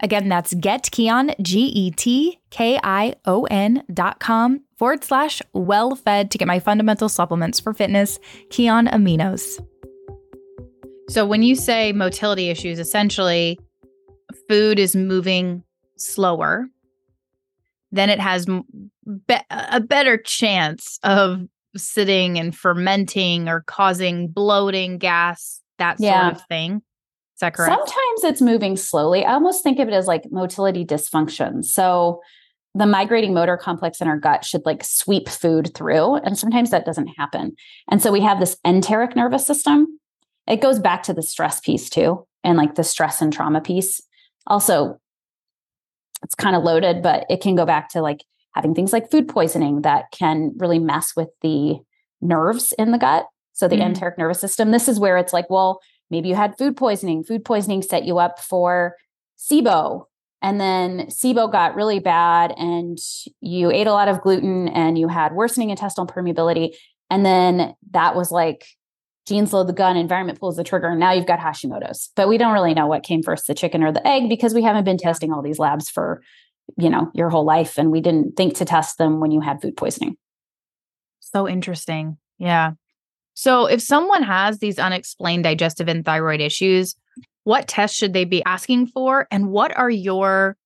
Again, 0.00 0.28
that's 0.28 0.52
getkion, 0.52 1.34
G 1.40 1.66
E 1.66 1.90
T 1.90 2.40
K 2.50 2.78
I 2.82 3.14
O 3.24 3.44
N 3.44 3.82
dot 3.92 4.20
com 4.20 4.65
forward 4.76 5.04
slash 5.04 5.42
well 5.52 5.94
fed 5.94 6.30
to 6.30 6.38
get 6.38 6.48
my 6.48 6.58
fundamental 6.58 7.08
supplements 7.08 7.60
for 7.60 7.72
fitness, 7.72 8.18
Kion 8.50 8.88
Aminos. 8.90 9.64
So, 11.08 11.26
when 11.26 11.42
you 11.42 11.54
say 11.54 11.92
motility 11.92 12.50
issues, 12.50 12.78
essentially 12.78 13.58
food 14.48 14.78
is 14.78 14.96
moving 14.96 15.62
slower, 15.96 16.66
then 17.92 18.10
it 18.10 18.20
has 18.20 18.46
be- 18.46 19.36
a 19.50 19.80
better 19.80 20.16
chance 20.16 20.98
of 21.02 21.42
sitting 21.76 22.38
and 22.38 22.54
fermenting 22.56 23.48
or 23.48 23.62
causing 23.66 24.28
bloating, 24.28 24.98
gas, 24.98 25.60
that 25.78 25.98
sort 25.98 26.06
yeah. 26.06 26.30
of 26.30 26.42
thing. 26.48 26.82
Is 27.34 27.40
that 27.40 27.54
correct? 27.54 27.74
Sometimes 27.74 28.24
it's 28.24 28.40
moving 28.40 28.76
slowly. 28.76 29.24
I 29.24 29.34
almost 29.34 29.62
think 29.62 29.78
of 29.78 29.88
it 29.88 29.94
as 29.94 30.06
like 30.06 30.22
motility 30.30 30.84
dysfunction. 30.84 31.64
So 31.64 32.20
the 32.76 32.86
migrating 32.86 33.32
motor 33.32 33.56
complex 33.56 34.00
in 34.02 34.08
our 34.08 34.18
gut 34.18 34.44
should 34.44 34.66
like 34.66 34.84
sweep 34.84 35.28
food 35.28 35.72
through. 35.74 36.16
And 36.16 36.38
sometimes 36.38 36.70
that 36.70 36.84
doesn't 36.84 37.08
happen. 37.16 37.56
And 37.90 38.02
so 38.02 38.12
we 38.12 38.20
have 38.20 38.38
this 38.38 38.58
enteric 38.66 39.16
nervous 39.16 39.46
system. 39.46 39.98
It 40.46 40.60
goes 40.60 40.78
back 40.78 41.02
to 41.04 41.14
the 41.14 41.22
stress 41.22 41.58
piece 41.58 41.88
too, 41.88 42.26
and 42.44 42.58
like 42.58 42.74
the 42.74 42.84
stress 42.84 43.22
and 43.22 43.32
trauma 43.32 43.62
piece. 43.62 44.02
Also, 44.46 45.00
it's 46.22 46.34
kind 46.34 46.54
of 46.54 46.64
loaded, 46.64 47.02
but 47.02 47.24
it 47.30 47.40
can 47.40 47.56
go 47.56 47.64
back 47.64 47.88
to 47.90 48.02
like 48.02 48.22
having 48.54 48.74
things 48.74 48.92
like 48.92 49.10
food 49.10 49.26
poisoning 49.26 49.82
that 49.82 50.10
can 50.12 50.52
really 50.58 50.78
mess 50.78 51.14
with 51.16 51.28
the 51.40 51.78
nerves 52.20 52.72
in 52.78 52.90
the 52.90 52.98
gut. 52.98 53.26
So 53.54 53.68
the 53.68 53.76
mm-hmm. 53.76 53.86
enteric 53.86 54.18
nervous 54.18 54.40
system. 54.40 54.70
This 54.70 54.86
is 54.86 55.00
where 55.00 55.16
it's 55.16 55.32
like, 55.32 55.48
well, 55.48 55.80
maybe 56.10 56.28
you 56.28 56.34
had 56.34 56.58
food 56.58 56.76
poisoning. 56.76 57.24
Food 57.24 57.44
poisoning 57.44 57.80
set 57.80 58.04
you 58.04 58.18
up 58.18 58.38
for 58.38 58.96
SIBO. 59.38 60.04
And 60.42 60.60
then 60.60 61.06
SIBO 61.06 61.50
got 61.50 61.74
really 61.74 61.98
bad, 61.98 62.52
and 62.56 62.98
you 63.40 63.70
ate 63.70 63.86
a 63.86 63.92
lot 63.92 64.08
of 64.08 64.20
gluten 64.20 64.68
and 64.68 64.98
you 64.98 65.08
had 65.08 65.32
worsening 65.32 65.70
intestinal 65.70 66.06
permeability. 66.06 66.74
And 67.10 67.24
then 67.24 67.74
that 67.90 68.14
was 68.14 68.30
like 68.30 68.66
genes 69.26 69.52
load 69.52 69.66
the 69.66 69.72
gun, 69.72 69.96
environment 69.96 70.38
pulls 70.38 70.56
the 70.56 70.62
trigger, 70.62 70.88
and 70.88 71.00
now 71.00 71.12
you've 71.12 71.26
got 71.26 71.40
Hashimoto's. 71.40 72.10
But 72.14 72.28
we 72.28 72.38
don't 72.38 72.52
really 72.52 72.74
know 72.74 72.86
what 72.86 73.02
came 73.02 73.22
first, 73.22 73.46
the 73.46 73.54
chicken 73.54 73.82
or 73.82 73.92
the 73.92 74.06
egg, 74.06 74.28
because 74.28 74.54
we 74.54 74.62
haven't 74.62 74.84
been 74.84 74.98
testing 74.98 75.32
all 75.32 75.42
these 75.42 75.58
labs 75.58 75.88
for, 75.90 76.22
you 76.76 76.90
know, 76.90 77.10
your 77.14 77.30
whole 77.30 77.44
life. 77.44 77.78
And 77.78 77.90
we 77.90 78.00
didn't 78.00 78.36
think 78.36 78.54
to 78.56 78.64
test 78.64 78.98
them 78.98 79.20
when 79.20 79.30
you 79.30 79.40
had 79.40 79.60
food 79.60 79.76
poisoning. 79.76 80.16
So 81.20 81.48
interesting. 81.48 82.18
Yeah. 82.38 82.72
So 83.34 83.66
if 83.66 83.82
someone 83.82 84.22
has 84.22 84.58
these 84.58 84.78
unexplained 84.78 85.44
digestive 85.44 85.88
and 85.88 86.04
thyroid 86.04 86.40
issues, 86.40 86.94
what 87.46 87.68
tests 87.68 87.96
should 87.96 88.12
they 88.12 88.24
be 88.24 88.42
asking 88.44 88.88
for? 88.88 89.28
And 89.30 89.52
what 89.52 89.74
are 89.76 89.88
your 89.88 90.56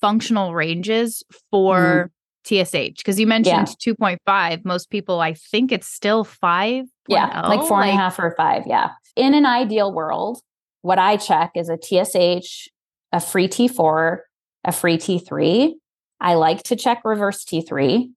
functional 0.00 0.54
ranges 0.54 1.24
for 1.50 2.08
mm. 2.48 2.64
TSH? 2.64 2.98
Because 2.98 3.18
you 3.18 3.26
mentioned 3.26 3.74
yeah. 3.84 3.94
2.5. 3.94 4.64
Most 4.64 4.90
people, 4.90 5.20
I 5.20 5.34
think 5.34 5.72
it's 5.72 5.88
still 5.88 6.22
five. 6.22 6.84
Yeah, 7.08 7.48
like 7.48 7.66
four 7.66 7.78
like, 7.78 7.90
and 7.90 7.98
a 7.98 8.00
half 8.00 8.20
or 8.20 8.32
five. 8.36 8.62
Yeah. 8.64 8.90
In 9.16 9.34
an 9.34 9.44
ideal 9.44 9.92
world, 9.92 10.40
what 10.82 11.00
I 11.00 11.16
check 11.16 11.50
is 11.56 11.68
a 11.68 11.76
TSH, 11.76 12.68
a 13.12 13.20
free 13.20 13.48
T4, 13.48 14.18
a 14.62 14.70
free 14.70 14.98
T3. 14.98 15.72
I 16.20 16.34
like 16.34 16.62
to 16.62 16.76
check 16.76 17.00
reverse 17.04 17.44
T3, 17.44 18.08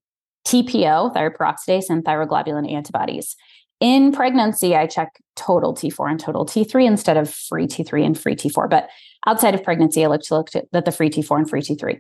TPO, 0.46 1.16
thyroid 1.16 1.34
peroxidase, 1.34 1.90
and 1.90 2.06
thyroglobulin 2.06 2.72
antibodies. 2.72 3.36
In 3.84 4.14
pregnancy, 4.14 4.78
I 4.78 4.88
check 4.88 5.20
total 5.36 5.74
T4 5.74 6.12
and 6.12 6.18
total 6.18 6.46
T3 6.46 6.88
instead 6.88 7.18
of 7.18 7.30
free 7.30 7.68
T3 7.68 8.06
and 8.06 8.18
free 8.18 8.34
T4. 8.34 8.70
But 8.70 8.88
outside 9.28 9.54
of 9.54 9.62
pregnancy, 9.62 10.06
I 10.06 10.08
look 10.08 10.22
to 10.22 10.36
look 10.36 10.52
at 10.56 10.86
the 10.86 10.92
free 10.94 11.10
T4 11.10 11.40
and 11.40 11.50
free 11.50 11.60
T3. 11.60 12.00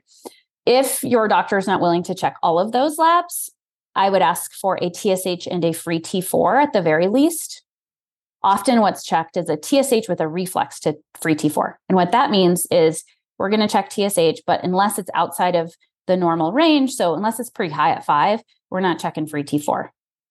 If 0.65 1.03
your 1.03 1.27
doctor 1.27 1.57
is 1.57 1.67
not 1.67 1.81
willing 1.81 2.01
to 2.03 2.15
check 2.15 2.37
all 2.41 2.57
of 2.57 2.71
those 2.71 2.97
labs, 2.97 3.51
I 3.97 4.09
would 4.09 4.21
ask 4.21 4.53
for 4.53 4.79
a 4.81 4.93
TSH 4.93 5.45
and 5.51 5.65
a 5.65 5.73
free 5.73 5.99
T4 5.99 6.63
at 6.63 6.71
the 6.71 6.81
very 6.81 7.09
least. 7.09 7.63
Often, 8.43 8.79
what's 8.79 9.03
checked 9.03 9.35
is 9.35 9.49
a 9.49 9.57
TSH 9.61 10.07
with 10.07 10.21
a 10.21 10.27
reflex 10.29 10.79
to 10.81 10.95
free 11.21 11.35
T4. 11.35 11.73
And 11.89 11.97
what 11.97 12.13
that 12.13 12.31
means 12.31 12.65
is 12.71 13.03
we're 13.37 13.49
going 13.49 13.59
to 13.59 13.67
check 13.67 13.91
TSH, 13.91 14.39
but 14.47 14.63
unless 14.63 14.97
it's 14.97 15.11
outside 15.13 15.57
of 15.57 15.75
the 16.07 16.15
normal 16.15 16.53
range, 16.53 16.93
so 16.93 17.13
unless 17.13 17.41
it's 17.41 17.49
pretty 17.49 17.73
high 17.73 17.91
at 17.91 18.05
five, 18.05 18.41
we're 18.69 18.79
not 18.79 18.99
checking 18.99 19.27
free 19.27 19.43
T4. 19.43 19.89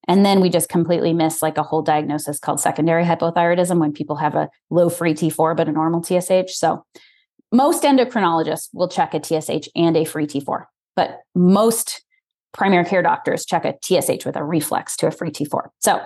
And 0.09 0.25
then 0.27 0.41
we 0.41 0.49
just 0.49 0.69
completely 0.69 1.13
miss 1.13 1.43
like 1.43 1.59
a 1.59 1.63
whole 1.63 1.83
diagnosis 1.83 2.39
called 2.39 2.61
secondary 2.61 3.05
hypothyroidism 3.05 3.79
when 3.79 3.93
people 3.93 4.17
have 4.17 4.35
a 4.35 4.51
low 4.71 4.89
free 4.89 5.15
T4 5.15 5.57
but 5.57 5.69
a 5.69 5.73
normal 5.73 6.03
TSH. 6.03 6.55
So 6.55 6.85
most 7.53 7.83
endocrinologists 7.85 8.69
will 8.73 8.89
check 8.89 9.15
a 9.15 9.23
TSH 9.23 9.69
and 9.77 9.97
a 9.97 10.05
free 10.05 10.27
T4, 10.27 10.65
but 10.97 11.21
most 11.35 12.03
primary 12.53 12.85
care 12.85 13.03
doctors 13.03 13.45
check 13.45 13.65
a 13.65 13.75
TSH 13.83 14.25
with 14.25 14.37
a 14.37 14.45
reflex 14.45 14.97
to 14.97 15.07
a 15.07 15.11
free 15.11 15.31
T4. 15.31 15.69
So 15.81 16.01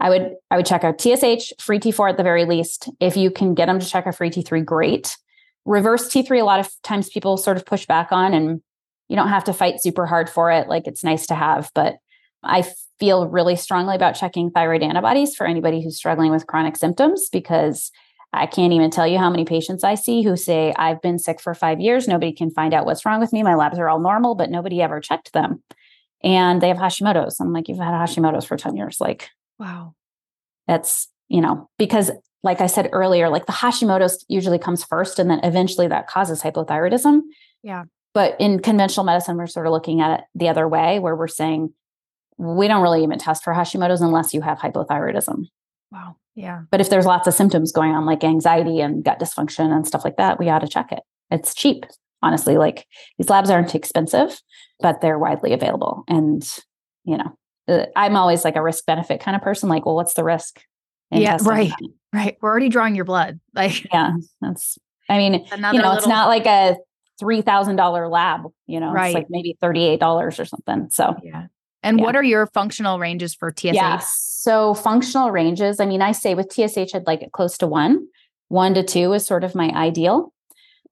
I 0.00 0.10
would 0.10 0.34
I 0.50 0.56
would 0.56 0.66
check 0.66 0.84
a 0.84 0.94
TSH, 0.98 1.52
free 1.60 1.78
T4 1.78 2.10
at 2.10 2.16
the 2.16 2.22
very 2.22 2.44
least. 2.44 2.88
If 3.00 3.16
you 3.16 3.30
can 3.30 3.54
get 3.54 3.66
them 3.66 3.78
to 3.78 3.86
check 3.86 4.06
a 4.06 4.12
free 4.12 4.30
T3, 4.30 4.64
great. 4.64 5.16
Reverse 5.64 6.08
T3, 6.08 6.40
a 6.40 6.44
lot 6.44 6.60
of 6.60 6.70
times 6.82 7.08
people 7.08 7.36
sort 7.36 7.56
of 7.56 7.64
push 7.64 7.86
back 7.86 8.10
on, 8.10 8.34
and 8.34 8.60
you 9.08 9.14
don't 9.14 9.28
have 9.28 9.44
to 9.44 9.52
fight 9.52 9.80
super 9.80 10.06
hard 10.06 10.28
for 10.28 10.50
it. 10.50 10.68
Like 10.68 10.86
it's 10.86 11.04
nice 11.04 11.26
to 11.26 11.34
have, 11.34 11.70
but 11.74 11.98
I 12.42 12.64
feel 13.02 13.26
really 13.26 13.56
strongly 13.56 13.96
about 13.96 14.14
checking 14.14 14.48
thyroid 14.48 14.80
antibodies 14.80 15.34
for 15.34 15.44
anybody 15.44 15.82
who's 15.82 15.96
struggling 15.96 16.30
with 16.30 16.46
chronic 16.46 16.76
symptoms 16.76 17.28
because 17.32 17.90
I 18.32 18.46
can't 18.46 18.72
even 18.72 18.92
tell 18.92 19.08
you 19.08 19.18
how 19.18 19.28
many 19.28 19.44
patients 19.44 19.82
I 19.82 19.96
see 19.96 20.22
who 20.22 20.36
say, 20.36 20.72
I've 20.76 21.02
been 21.02 21.18
sick 21.18 21.40
for 21.40 21.52
five 21.52 21.80
years. 21.80 22.06
Nobody 22.06 22.32
can 22.32 22.48
find 22.52 22.72
out 22.72 22.86
what's 22.86 23.04
wrong 23.04 23.18
with 23.18 23.32
me. 23.32 23.42
My 23.42 23.56
labs 23.56 23.76
are 23.80 23.88
all 23.88 23.98
normal, 23.98 24.36
but 24.36 24.50
nobody 24.50 24.80
ever 24.80 25.00
checked 25.00 25.32
them. 25.32 25.64
And 26.22 26.62
they 26.62 26.68
have 26.68 26.76
Hashimoto's. 26.76 27.40
I'm 27.40 27.52
like, 27.52 27.66
you've 27.66 27.78
had 27.78 27.92
Hashimoto's 27.92 28.44
for 28.44 28.56
10 28.56 28.76
years. 28.76 29.00
Like, 29.00 29.30
wow. 29.58 29.96
That's, 30.68 31.08
you 31.26 31.40
know, 31.40 31.68
because 31.78 32.12
like 32.44 32.60
I 32.60 32.68
said 32.68 32.88
earlier, 32.92 33.28
like 33.28 33.46
the 33.46 33.52
Hashimoto's 33.52 34.24
usually 34.28 34.60
comes 34.60 34.84
first 34.84 35.18
and 35.18 35.28
then 35.28 35.40
eventually 35.42 35.88
that 35.88 36.06
causes 36.06 36.40
hypothyroidism. 36.40 37.22
Yeah. 37.64 37.82
But 38.14 38.36
in 38.38 38.60
conventional 38.60 39.04
medicine, 39.04 39.38
we're 39.38 39.48
sort 39.48 39.66
of 39.66 39.72
looking 39.72 40.00
at 40.00 40.20
it 40.20 40.26
the 40.36 40.48
other 40.48 40.68
way 40.68 41.00
where 41.00 41.16
we're 41.16 41.26
saying, 41.26 41.74
we 42.38 42.68
don't 42.68 42.82
really 42.82 43.02
even 43.02 43.18
test 43.18 43.44
for 43.44 43.52
Hashimoto's 43.52 44.00
unless 44.00 44.34
you 44.34 44.40
have 44.40 44.58
hypothyroidism. 44.58 45.46
Wow. 45.90 46.16
Yeah. 46.34 46.62
But 46.70 46.80
if 46.80 46.90
there's 46.90 47.06
lots 47.06 47.26
of 47.26 47.34
symptoms 47.34 47.72
going 47.72 47.92
on, 47.92 48.06
like 48.06 48.24
anxiety 48.24 48.80
and 48.80 49.04
gut 49.04 49.20
dysfunction 49.20 49.70
and 49.74 49.86
stuff 49.86 50.04
like 50.04 50.16
that, 50.16 50.38
we 50.38 50.48
ought 50.48 50.60
to 50.60 50.68
check 50.68 50.92
it. 50.92 51.00
It's 51.30 51.54
cheap, 51.54 51.84
honestly. 52.22 52.56
Like 52.56 52.86
these 53.18 53.28
labs 53.28 53.50
aren't 53.50 53.74
expensive, 53.74 54.40
but 54.80 55.00
they're 55.00 55.18
widely 55.18 55.52
available. 55.52 56.04
And, 56.08 56.42
you 57.04 57.18
know, 57.18 57.36
uh, 57.68 57.86
I'm 57.96 58.16
always 58.16 58.44
like 58.44 58.56
a 58.56 58.62
risk 58.62 58.86
benefit 58.86 59.20
kind 59.20 59.36
of 59.36 59.42
person. 59.42 59.68
Like, 59.68 59.84
well, 59.84 59.94
what's 59.94 60.14
the 60.14 60.24
risk? 60.24 60.60
Yeah. 61.10 61.36
Right. 61.42 61.68
That? 61.68 61.88
Right. 62.14 62.38
We're 62.40 62.50
already 62.50 62.70
drawing 62.70 62.94
your 62.94 63.04
blood. 63.04 63.38
Like, 63.54 63.84
yeah, 63.92 64.12
that's, 64.40 64.78
I 65.10 65.18
mean, 65.18 65.34
you 65.34 65.56
know, 65.58 65.72
little... 65.72 65.92
it's 65.92 66.06
not 66.06 66.28
like 66.28 66.46
a 66.46 66.76
$3,000 67.22 68.10
lab, 68.10 68.44
you 68.66 68.80
know, 68.80 68.90
right. 68.90 69.08
it's 69.08 69.14
like 69.14 69.26
maybe 69.28 69.56
$38 69.62 70.00
or 70.38 70.44
something. 70.46 70.88
So, 70.90 71.16
yeah. 71.22 71.46
And 71.82 71.98
yeah. 71.98 72.04
what 72.04 72.16
are 72.16 72.22
your 72.22 72.46
functional 72.46 72.98
ranges 72.98 73.34
for 73.34 73.52
TSH? 73.56 73.74
Yeah. 73.74 73.98
So 74.04 74.74
functional 74.74 75.30
ranges, 75.30 75.80
I 75.80 75.86
mean, 75.86 76.02
I 76.02 76.12
say 76.12 76.34
with 76.34 76.52
TSH, 76.52 76.94
I'd 76.94 77.06
like 77.06 77.22
it 77.22 77.32
close 77.32 77.58
to 77.58 77.66
one. 77.66 78.06
One 78.48 78.74
to 78.74 78.82
two 78.82 79.12
is 79.12 79.26
sort 79.26 79.44
of 79.44 79.54
my 79.54 79.70
ideal. 79.70 80.32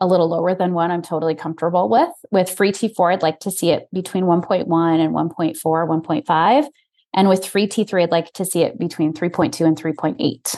A 0.00 0.07
little 0.07 0.29
lower 0.29 0.55
than 0.55 0.72
one, 0.72 0.90
I'm 0.90 1.03
totally 1.03 1.35
comfortable 1.35 1.88
with. 1.88 2.09
With 2.31 2.48
free 2.48 2.72
T4, 2.72 3.12
I'd 3.12 3.22
like 3.22 3.40
to 3.40 3.50
see 3.50 3.70
it 3.70 3.87
between 3.92 4.24
1.1 4.24 4.64
and 4.98 5.14
1.4, 5.14 5.57
1.5. 5.57 6.66
And 7.12 7.29
with 7.29 7.44
free 7.44 7.66
T3, 7.68 8.05
I'd 8.05 8.11
like 8.11 8.33
to 8.33 8.44
see 8.44 8.62
it 8.62 8.79
between 8.79 9.12
3.2 9.12 9.66
and 9.66 9.76
3.8. 9.76 10.57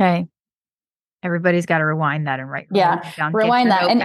Okay. 0.00 0.28
Everybody's 1.22 1.66
got 1.66 1.78
to 1.78 1.84
rewind 1.84 2.26
that 2.26 2.40
and 2.40 2.50
write. 2.50 2.68
Yeah. 2.72 3.10
Down, 3.16 3.32
rewind 3.32 3.70
that. 3.70 3.90
And 3.90 4.00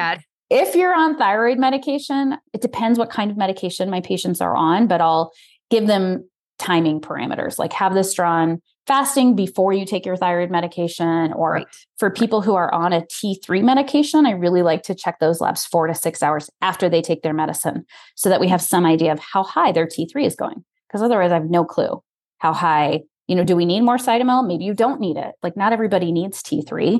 if 0.49 0.75
you're 0.75 0.95
on 0.95 1.17
thyroid 1.17 1.57
medication, 1.57 2.37
it 2.53 2.61
depends 2.61 2.99
what 2.99 3.09
kind 3.09 3.31
of 3.31 3.37
medication 3.37 3.89
my 3.89 4.01
patients 4.01 4.41
are 4.41 4.55
on, 4.55 4.87
but 4.87 5.01
I'll 5.01 5.31
give 5.69 5.87
them 5.87 6.29
timing 6.57 7.01
parameters 7.01 7.59
like 7.59 7.73
have 7.73 7.93
this 7.93 8.13
drawn 8.13 8.61
fasting 8.87 9.35
before 9.35 9.73
you 9.73 9.85
take 9.85 10.05
your 10.05 10.15
thyroid 10.15 10.49
medication 10.49 11.33
or 11.33 11.51
right. 11.51 11.67
for 11.97 12.09
people 12.09 12.41
who 12.41 12.55
are 12.55 12.73
on 12.73 12.93
a 12.93 13.01
T3 13.01 13.61
medication 13.61 14.25
I 14.25 14.31
really 14.31 14.61
like 14.61 14.81
to 14.83 14.95
check 14.95 15.19
those 15.19 15.41
labs 15.41 15.65
4 15.65 15.87
to 15.87 15.95
6 15.95 16.23
hours 16.23 16.49
after 16.61 16.87
they 16.87 17.01
take 17.01 17.23
their 17.23 17.33
medicine 17.33 17.85
so 18.15 18.29
that 18.29 18.39
we 18.39 18.47
have 18.47 18.61
some 18.61 18.85
idea 18.85 19.11
of 19.11 19.19
how 19.19 19.43
high 19.43 19.73
their 19.73 19.85
T3 19.85 20.25
is 20.25 20.35
going 20.37 20.63
because 20.87 21.01
otherwise 21.01 21.31
I 21.31 21.35
have 21.35 21.49
no 21.49 21.65
clue 21.65 22.01
how 22.37 22.53
high 22.53 23.01
you 23.27 23.35
know 23.35 23.43
do 23.43 23.55
we 23.55 23.65
need 23.65 23.81
more 23.81 23.97
cytomel? 23.97 24.47
Maybe 24.47 24.65
you 24.65 24.73
don't 24.73 25.01
need 25.01 25.17
it. 25.17 25.33
Like 25.41 25.57
not 25.57 25.73
everybody 25.73 26.11
needs 26.11 26.43
T3 26.43 26.99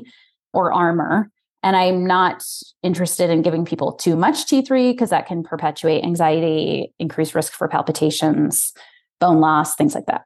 or 0.52 0.72
Armour 0.72 1.30
and 1.66 1.74
I'm 1.74 2.06
not 2.06 2.44
interested 2.84 3.28
in 3.28 3.42
giving 3.42 3.64
people 3.64 3.90
too 3.90 4.14
much 4.14 4.46
T3 4.46 4.92
because 4.92 5.10
that 5.10 5.26
can 5.26 5.42
perpetuate 5.42 6.04
anxiety, 6.04 6.92
increase 7.00 7.34
risk 7.34 7.54
for 7.54 7.66
palpitations, 7.66 8.72
bone 9.18 9.40
loss, 9.40 9.74
things 9.74 9.92
like 9.92 10.06
that. 10.06 10.22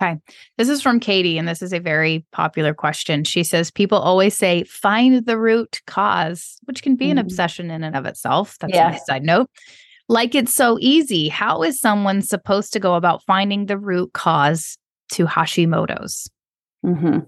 Okay. 0.00 0.16
This 0.56 0.68
is 0.68 0.80
from 0.80 1.00
Katie, 1.00 1.38
and 1.38 1.48
this 1.48 1.60
is 1.60 1.72
a 1.72 1.80
very 1.80 2.24
popular 2.30 2.72
question. 2.72 3.24
She 3.24 3.42
says, 3.42 3.72
People 3.72 3.98
always 3.98 4.38
say, 4.38 4.62
find 4.62 5.26
the 5.26 5.36
root 5.36 5.80
cause, 5.88 6.56
which 6.66 6.84
can 6.84 6.94
be 6.94 7.06
mm-hmm. 7.06 7.12
an 7.12 7.18
obsession 7.18 7.72
in 7.72 7.82
and 7.82 7.96
of 7.96 8.06
itself. 8.06 8.58
That's 8.60 8.72
yeah. 8.72 8.94
a 8.94 8.98
side 9.00 9.24
note. 9.24 9.50
Like 10.08 10.36
it's 10.36 10.54
so 10.54 10.78
easy. 10.80 11.28
How 11.28 11.64
is 11.64 11.80
someone 11.80 12.22
supposed 12.22 12.72
to 12.74 12.78
go 12.78 12.94
about 12.94 13.24
finding 13.24 13.66
the 13.66 13.76
root 13.76 14.12
cause 14.12 14.78
to 15.14 15.26
Hashimoto's? 15.26 16.30
Mm-hmm. 16.86 17.18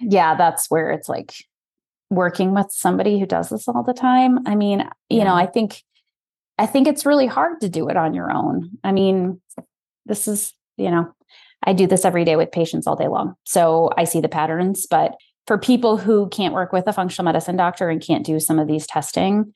Yeah, 0.00 0.34
that's 0.34 0.70
where 0.70 0.90
it's 0.90 1.08
like 1.08 1.32
working 2.10 2.52
with 2.52 2.66
somebody 2.70 3.18
who 3.18 3.26
does 3.26 3.48
this 3.48 3.68
all 3.68 3.82
the 3.82 3.94
time. 3.94 4.46
I 4.46 4.56
mean, 4.56 4.80
you 5.08 5.18
yeah. 5.18 5.24
know, 5.24 5.34
I 5.34 5.46
think 5.46 5.82
I 6.58 6.66
think 6.66 6.86
it's 6.86 7.06
really 7.06 7.26
hard 7.26 7.60
to 7.62 7.70
do 7.70 7.88
it 7.88 7.96
on 7.96 8.12
your 8.12 8.30
own. 8.30 8.70
I 8.84 8.92
mean, 8.92 9.40
this 10.04 10.28
is, 10.28 10.52
you 10.76 10.90
know, 10.90 11.10
I 11.64 11.72
do 11.72 11.86
this 11.86 12.04
every 12.04 12.24
day 12.24 12.36
with 12.36 12.52
patients 12.52 12.86
all 12.86 12.96
day 12.96 13.08
long. 13.08 13.34
So 13.44 13.90
I 13.96 14.04
see 14.04 14.20
the 14.20 14.28
patterns, 14.28 14.86
but 14.86 15.14
for 15.46 15.56
people 15.56 15.96
who 15.96 16.28
can't 16.28 16.52
work 16.52 16.72
with 16.72 16.86
a 16.86 16.92
functional 16.92 17.24
medicine 17.24 17.56
doctor 17.56 17.88
and 17.88 18.02
can't 18.02 18.26
do 18.26 18.38
some 18.38 18.58
of 18.58 18.68
these 18.68 18.86
testing 18.86 19.54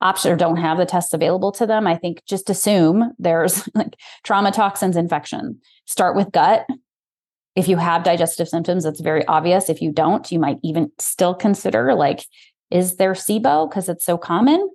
option 0.00 0.30
or 0.30 0.36
don't 0.36 0.56
have 0.56 0.78
the 0.78 0.86
tests 0.86 1.12
available 1.12 1.50
to 1.52 1.66
them, 1.66 1.86
I 1.86 1.96
think 1.96 2.22
just 2.26 2.48
assume 2.48 3.12
there's 3.18 3.68
like 3.74 3.96
trauma 4.22 4.52
toxins 4.52 4.96
infection. 4.96 5.60
Start 5.86 6.14
with 6.14 6.30
gut, 6.30 6.66
if 7.56 7.68
you 7.68 7.78
have 7.78 8.04
digestive 8.04 8.48
symptoms, 8.48 8.84
it's 8.84 9.00
very 9.00 9.26
obvious. 9.26 9.70
If 9.70 9.80
you 9.80 9.90
don't, 9.90 10.30
you 10.30 10.38
might 10.38 10.58
even 10.62 10.92
still 10.98 11.34
consider 11.34 11.94
like, 11.94 12.24
is 12.70 12.96
there 12.96 13.14
SIBO? 13.14 13.68
Because 13.68 13.88
it's 13.88 14.04
so 14.04 14.18
common, 14.18 14.68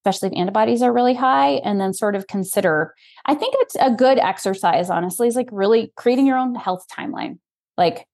especially 0.00 0.28
if 0.28 0.38
antibodies 0.38 0.82
are 0.82 0.92
really 0.92 1.14
high. 1.14 1.54
And 1.64 1.80
then 1.80 1.94
sort 1.94 2.14
of 2.14 2.26
consider, 2.26 2.94
I 3.24 3.34
think 3.34 3.54
it's 3.58 3.76
a 3.80 3.90
good 3.90 4.18
exercise, 4.18 4.90
honestly, 4.90 5.28
is 5.28 5.34
like 5.34 5.48
really 5.50 5.92
creating 5.96 6.26
your 6.26 6.36
own 6.36 6.54
health 6.54 6.84
timeline. 6.92 7.38
Like, 7.78 8.06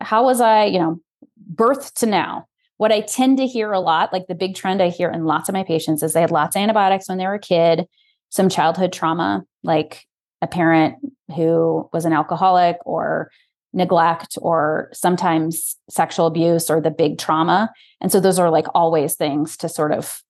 how 0.00 0.24
was 0.24 0.40
I, 0.40 0.64
you 0.64 0.78
know, 0.78 1.00
birth 1.36 1.92
to 1.96 2.06
now? 2.06 2.46
What 2.78 2.92
I 2.92 3.02
tend 3.02 3.36
to 3.38 3.46
hear 3.46 3.72
a 3.72 3.80
lot, 3.80 4.10
like 4.10 4.26
the 4.26 4.34
big 4.34 4.54
trend 4.54 4.80
I 4.80 4.88
hear 4.88 5.10
in 5.10 5.26
lots 5.26 5.50
of 5.50 5.52
my 5.52 5.64
patients 5.64 6.02
is 6.02 6.14
they 6.14 6.22
had 6.22 6.30
lots 6.30 6.56
of 6.56 6.62
antibiotics 6.62 7.10
when 7.10 7.18
they 7.18 7.26
were 7.26 7.34
a 7.34 7.38
kid, 7.38 7.86
some 8.30 8.48
childhood 8.48 8.90
trauma, 8.90 9.44
like 9.62 10.06
a 10.40 10.46
parent 10.46 10.96
who 11.36 11.90
was 11.92 12.06
an 12.06 12.14
alcoholic 12.14 12.78
or 12.86 13.30
neglect 13.72 14.36
or 14.40 14.90
sometimes 14.92 15.76
sexual 15.88 16.26
abuse 16.26 16.70
or 16.70 16.80
the 16.80 16.90
big 16.90 17.18
trauma. 17.18 17.70
And 18.00 18.10
so 18.10 18.20
those 18.20 18.38
are 18.38 18.50
like 18.50 18.66
always 18.74 19.14
things 19.14 19.56
to 19.58 19.68
sort 19.68 19.92
of 19.92 20.22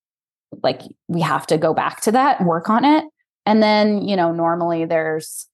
like 0.62 0.82
we 1.08 1.20
have 1.20 1.46
to 1.46 1.58
go 1.58 1.72
back 1.72 2.00
to 2.02 2.12
that 2.12 2.44
work 2.44 2.68
on 2.68 2.84
it. 2.84 3.04
And 3.46 3.62
then, 3.62 4.06
you 4.06 4.16
know, 4.16 4.32
normally 4.32 4.84
there's 4.84 5.46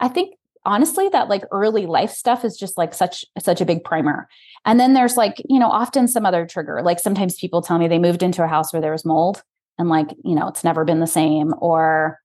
I 0.00 0.08
think 0.08 0.34
honestly 0.64 1.08
that 1.10 1.28
like 1.28 1.44
early 1.52 1.86
life 1.86 2.10
stuff 2.10 2.44
is 2.44 2.56
just 2.56 2.76
like 2.76 2.94
such 2.94 3.24
such 3.38 3.60
a 3.60 3.66
big 3.66 3.84
primer. 3.84 4.28
And 4.64 4.80
then 4.80 4.94
there's 4.94 5.16
like, 5.16 5.40
you 5.48 5.58
know, 5.58 5.70
often 5.70 6.08
some 6.08 6.26
other 6.26 6.46
trigger. 6.46 6.80
Like 6.82 6.98
sometimes 6.98 7.36
people 7.36 7.62
tell 7.62 7.78
me 7.78 7.88
they 7.88 7.98
moved 7.98 8.22
into 8.22 8.44
a 8.44 8.48
house 8.48 8.72
where 8.72 8.82
there 8.82 8.92
was 8.92 9.04
mold 9.04 9.42
and 9.78 9.88
like, 9.88 10.08
you 10.24 10.34
know, 10.34 10.48
it's 10.48 10.64
never 10.64 10.84
been 10.84 11.00
the 11.00 11.06
same 11.06 11.54
or 11.58 12.18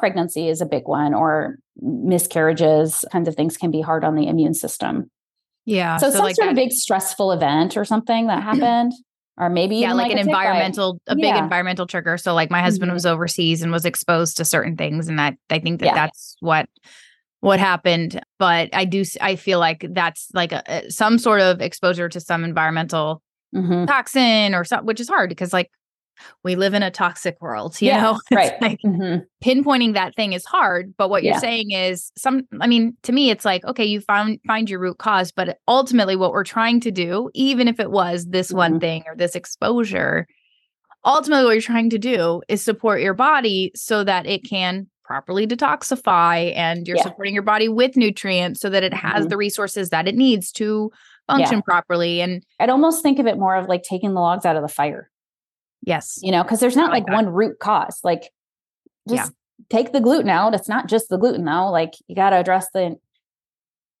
pregnancy 0.00 0.48
is 0.48 0.60
a 0.60 0.66
big 0.66 0.86
one 0.86 1.14
or 1.14 1.58
miscarriages 1.80 3.04
kinds 3.12 3.28
of 3.28 3.34
things 3.34 3.56
can 3.56 3.70
be 3.70 3.80
hard 3.80 4.04
on 4.04 4.16
the 4.16 4.26
immune 4.26 4.54
system 4.54 5.10
yeah 5.64 5.96
so, 5.96 6.08
so 6.08 6.16
some 6.16 6.24
like 6.24 6.34
sort 6.34 6.46
that. 6.46 6.50
of 6.50 6.56
big 6.56 6.72
stressful 6.72 7.32
event 7.32 7.76
or 7.76 7.84
something 7.84 8.26
that 8.26 8.42
happened 8.42 8.92
or 9.38 9.48
maybe 9.48 9.76
yeah 9.76 9.92
like, 9.92 10.08
like, 10.08 10.12
an 10.12 10.18
environmental 10.18 11.00
a 11.06 11.16
yeah. 11.16 11.34
big 11.34 11.42
environmental 11.42 11.86
trigger 11.86 12.18
so 12.18 12.34
like 12.34 12.50
my 12.50 12.60
husband 12.60 12.88
mm-hmm. 12.88 12.94
was 12.94 13.06
overseas 13.06 13.62
and 13.62 13.70
was 13.70 13.84
exposed 13.84 14.36
to 14.36 14.44
certain 14.44 14.76
things 14.76 15.08
and 15.08 15.18
that 15.18 15.34
i 15.50 15.58
think 15.58 15.80
that 15.80 15.86
yeah. 15.86 15.94
that's 15.94 16.36
what 16.40 16.68
what 17.40 17.58
happened 17.58 18.20
but 18.38 18.68
i 18.74 18.84
do 18.84 19.04
i 19.20 19.36
feel 19.36 19.58
like 19.58 19.86
that's 19.90 20.28
like 20.34 20.52
a, 20.52 20.90
some 20.90 21.18
sort 21.18 21.40
of 21.40 21.60
exposure 21.60 22.08
to 22.08 22.20
some 22.20 22.44
environmental 22.44 23.22
mm-hmm. 23.54 23.86
toxin 23.86 24.54
or 24.54 24.64
something 24.64 24.86
which 24.86 25.00
is 25.00 25.08
hard 25.08 25.30
because 25.30 25.52
like 25.52 25.70
we 26.44 26.56
live 26.56 26.74
in 26.74 26.82
a 26.82 26.90
toxic 26.90 27.40
world 27.40 27.80
you 27.80 27.88
yeah, 27.88 28.00
know 28.00 28.20
right 28.32 28.60
like 28.60 28.80
mm-hmm. 28.84 29.20
pinpointing 29.44 29.94
that 29.94 30.14
thing 30.14 30.32
is 30.32 30.44
hard 30.44 30.94
but 30.96 31.10
what 31.10 31.22
you're 31.22 31.38
saying 31.38 31.70
is 31.70 32.12
some 32.16 32.42
i 32.60 32.66
mean 32.66 32.96
to 33.02 33.12
me 33.12 33.30
it's 33.30 33.44
like 33.44 33.64
okay 33.64 33.84
you 33.84 34.00
found 34.00 34.38
find 34.46 34.68
your 34.68 34.80
root 34.80 34.98
cause 34.98 35.32
but 35.32 35.58
ultimately 35.68 36.16
what 36.16 36.32
we're 36.32 36.44
trying 36.44 36.80
to 36.80 36.90
do 36.90 37.30
even 37.34 37.68
if 37.68 37.80
it 37.80 37.90
was 37.90 38.26
this 38.26 38.48
mm-hmm. 38.48 38.56
one 38.56 38.80
thing 38.80 39.04
or 39.06 39.16
this 39.16 39.34
exposure 39.34 40.26
ultimately 41.04 41.44
what 41.44 41.52
you're 41.52 41.62
trying 41.62 41.90
to 41.90 41.98
do 41.98 42.42
is 42.48 42.62
support 42.62 43.00
your 43.00 43.14
body 43.14 43.72
so 43.74 44.04
that 44.04 44.26
it 44.26 44.44
can 44.44 44.86
properly 45.10 45.44
detoxify 45.44 46.54
and 46.54 46.86
you're 46.86 46.96
yeah. 46.96 47.02
supporting 47.02 47.34
your 47.34 47.42
body 47.42 47.68
with 47.68 47.96
nutrients 47.96 48.60
so 48.60 48.70
that 48.70 48.84
it 48.84 48.94
has 48.94 49.22
mm-hmm. 49.22 49.28
the 49.28 49.36
resources 49.36 49.90
that 49.90 50.06
it 50.06 50.14
needs 50.14 50.52
to 50.52 50.88
function 51.26 51.58
yeah. 51.58 51.62
properly 51.62 52.20
and 52.20 52.44
i'd 52.60 52.70
almost 52.70 53.02
think 53.02 53.18
of 53.18 53.26
it 53.26 53.36
more 53.36 53.56
of 53.56 53.66
like 53.66 53.82
taking 53.82 54.14
the 54.14 54.20
logs 54.20 54.44
out 54.44 54.54
of 54.54 54.62
the 54.62 54.68
fire 54.68 55.10
Yes. 55.82 56.18
You 56.22 56.32
know, 56.32 56.42
because 56.42 56.60
there's 56.60 56.76
not 56.76 56.90
like, 56.90 57.04
like 57.04 57.14
one 57.14 57.28
root 57.28 57.58
cause. 57.58 58.00
Like 58.04 58.30
just 59.08 59.32
yeah. 59.32 59.68
take 59.70 59.92
the 59.92 60.00
gluten 60.00 60.28
out. 60.28 60.54
It's 60.54 60.68
not 60.68 60.88
just 60.88 61.08
the 61.08 61.16
gluten 61.16 61.44
though. 61.44 61.70
Like 61.70 61.94
you 62.06 62.14
got 62.14 62.30
to 62.30 62.36
address 62.36 62.68
the 62.72 62.96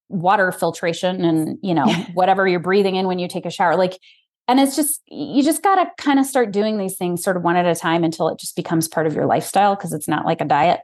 water 0.08 0.52
filtration 0.52 1.24
and, 1.24 1.58
you 1.62 1.74
know, 1.74 1.86
whatever 2.14 2.46
you're 2.46 2.60
breathing 2.60 2.96
in 2.96 3.06
when 3.06 3.18
you 3.18 3.28
take 3.28 3.46
a 3.46 3.50
shower. 3.50 3.76
Like, 3.76 3.98
and 4.48 4.58
it's 4.58 4.74
just, 4.74 5.00
you 5.06 5.42
just 5.42 5.62
got 5.62 5.76
to 5.76 5.90
kind 6.02 6.18
of 6.18 6.26
start 6.26 6.50
doing 6.50 6.76
these 6.76 6.96
things 6.96 7.22
sort 7.22 7.36
of 7.36 7.42
one 7.42 7.56
at 7.56 7.66
a 7.66 7.74
time 7.74 8.02
until 8.02 8.28
it 8.28 8.38
just 8.38 8.56
becomes 8.56 8.88
part 8.88 9.06
of 9.06 9.14
your 9.14 9.26
lifestyle 9.26 9.76
because 9.76 9.92
it's 9.92 10.08
not 10.08 10.26
like 10.26 10.40
a 10.40 10.44
diet. 10.44 10.80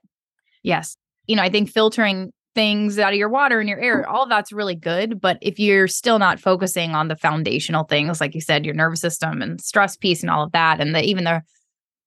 Yes. 0.63 0.97
You 1.27 1.37
know, 1.37 1.43
I 1.43 1.51
think 1.51 1.71
filtering 1.71 2.33
things 2.57 2.99
out 2.99 3.13
of 3.13 3.19
your 3.19 3.29
water 3.29 3.61
and 3.61 3.69
your 3.69 3.79
air 3.79 4.09
all 4.09 4.27
that's 4.27 4.51
really 4.51 4.75
good. 4.75 5.21
But 5.21 5.39
if 5.43 5.59
you're 5.59 5.87
still 5.87 6.19
not 6.19 6.41
focusing 6.41 6.95
on 6.95 7.09
the 7.09 7.17
foundational 7.17 7.85
things 7.85 8.21
like 8.21 8.35
you 8.35 8.41
said 8.41 8.65
your 8.65 8.75
nervous 8.75 9.01
system 9.01 9.43
and 9.43 9.61
stress 9.61 9.97
piece 9.97 10.23
and 10.23 10.31
all 10.31 10.43
of 10.43 10.53
that 10.53 10.81
and 10.81 10.95
the 10.95 11.05
even 11.05 11.25
the 11.25 11.43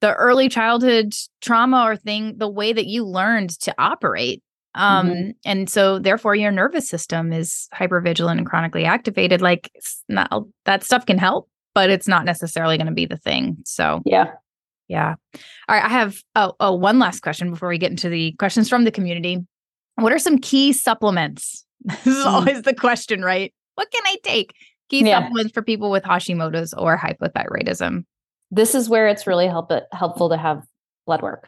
the 0.01 0.13
early 0.15 0.49
childhood 0.49 1.13
trauma 1.41 1.83
or 1.83 1.95
thing 1.95 2.37
the 2.37 2.49
way 2.49 2.73
that 2.73 2.87
you 2.87 3.05
learned 3.05 3.51
to 3.59 3.73
operate 3.77 4.41
um 4.75 5.07
mm-hmm. 5.07 5.29
and 5.45 5.69
so 5.69 5.99
therefore 5.99 6.35
your 6.35 6.51
nervous 6.51 6.89
system 6.89 7.31
is 7.31 7.67
hypervigilant 7.73 8.37
and 8.37 8.45
chronically 8.45 8.85
activated 8.85 9.41
like 9.41 9.71
not, 10.07 10.43
that 10.65 10.83
stuff 10.83 11.05
can 11.05 11.17
help 11.17 11.49
but 11.75 11.89
it's 11.89 12.07
not 12.07 12.25
necessarily 12.25 12.77
going 12.77 12.87
to 12.87 12.93
be 12.93 13.05
the 13.05 13.17
thing. 13.17 13.57
So 13.63 14.01
yeah. 14.05 14.31
yeah. 14.87 15.15
All 15.67 15.75
right 15.75 15.85
i 15.85 15.89
have 15.89 16.21
oh, 16.35 16.53
oh 16.59 16.73
one 16.73 16.99
last 16.99 17.21
question 17.21 17.51
before 17.51 17.69
we 17.69 17.77
get 17.77 17.91
into 17.91 18.09
the 18.09 18.33
questions 18.33 18.67
from 18.67 18.83
the 18.83 18.91
community 18.91 19.45
what 20.01 20.11
are 20.11 20.19
some 20.19 20.37
key 20.37 20.73
supplements? 20.73 21.65
This 22.03 22.07
is 22.07 22.25
mm. 22.25 22.27
always 22.27 22.61
the 22.63 22.73
question, 22.73 23.23
right? 23.23 23.53
What 23.75 23.89
can 23.89 24.03
I 24.05 24.17
take? 24.23 24.53
Key 24.89 25.05
yeah. 25.05 25.21
supplements 25.21 25.53
for 25.53 25.61
people 25.61 25.89
with 25.89 26.03
Hashimoto's 26.03 26.73
or 26.73 26.97
hypothyroidism. 26.97 28.03
This 28.51 28.75
is 28.75 28.89
where 28.89 29.07
it's 29.07 29.25
really 29.25 29.47
help 29.47 29.71
helpful 29.93 30.29
to 30.29 30.37
have 30.37 30.63
blood 31.05 31.21
work. 31.21 31.47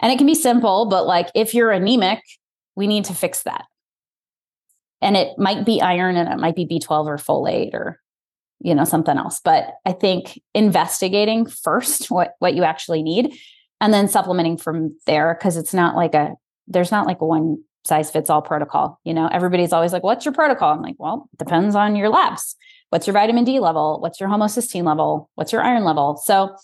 And 0.00 0.12
it 0.12 0.18
can 0.18 0.26
be 0.26 0.34
simple, 0.34 0.86
but 0.86 1.06
like 1.06 1.30
if 1.34 1.52
you're 1.52 1.72
anemic, 1.72 2.22
we 2.76 2.86
need 2.86 3.06
to 3.06 3.14
fix 3.14 3.42
that. 3.42 3.64
And 5.02 5.16
it 5.16 5.38
might 5.38 5.64
be 5.64 5.80
iron 5.80 6.16
and 6.16 6.28
it 6.28 6.38
might 6.38 6.54
be 6.54 6.66
B12 6.66 7.06
or 7.06 7.16
folate 7.16 7.74
or 7.74 8.00
you 8.60 8.74
know 8.74 8.84
something 8.84 9.16
else. 9.16 9.40
But 9.42 9.74
I 9.84 9.92
think 9.92 10.40
investigating 10.54 11.46
first 11.46 12.10
what 12.10 12.34
what 12.38 12.54
you 12.54 12.62
actually 12.62 13.02
need 13.02 13.36
and 13.80 13.92
then 13.92 14.08
supplementing 14.08 14.58
from 14.58 14.96
there 15.06 15.34
because 15.34 15.56
it's 15.56 15.74
not 15.74 15.96
like 15.96 16.14
a 16.14 16.34
there's 16.70 16.90
not 16.90 17.06
like 17.06 17.20
one 17.20 17.62
size 17.84 18.10
fits 18.10 18.30
all 18.30 18.42
protocol. 18.42 19.00
You 19.04 19.14
know, 19.14 19.26
everybody's 19.26 19.72
always 19.72 19.92
like, 19.92 20.02
what's 20.02 20.24
your 20.24 20.34
protocol? 20.34 20.72
I'm 20.72 20.82
like, 20.82 20.96
well, 20.98 21.28
depends 21.38 21.74
on 21.74 21.96
your 21.96 22.08
labs. 22.08 22.56
What's 22.90 23.06
your 23.06 23.14
vitamin 23.14 23.44
D 23.44 23.60
level? 23.60 24.00
What's 24.00 24.20
your 24.20 24.28
homocysteine 24.28 24.84
level? 24.84 25.30
What's 25.34 25.52
your 25.52 25.62
iron 25.62 25.84
level? 25.84 26.20
So 26.24 26.54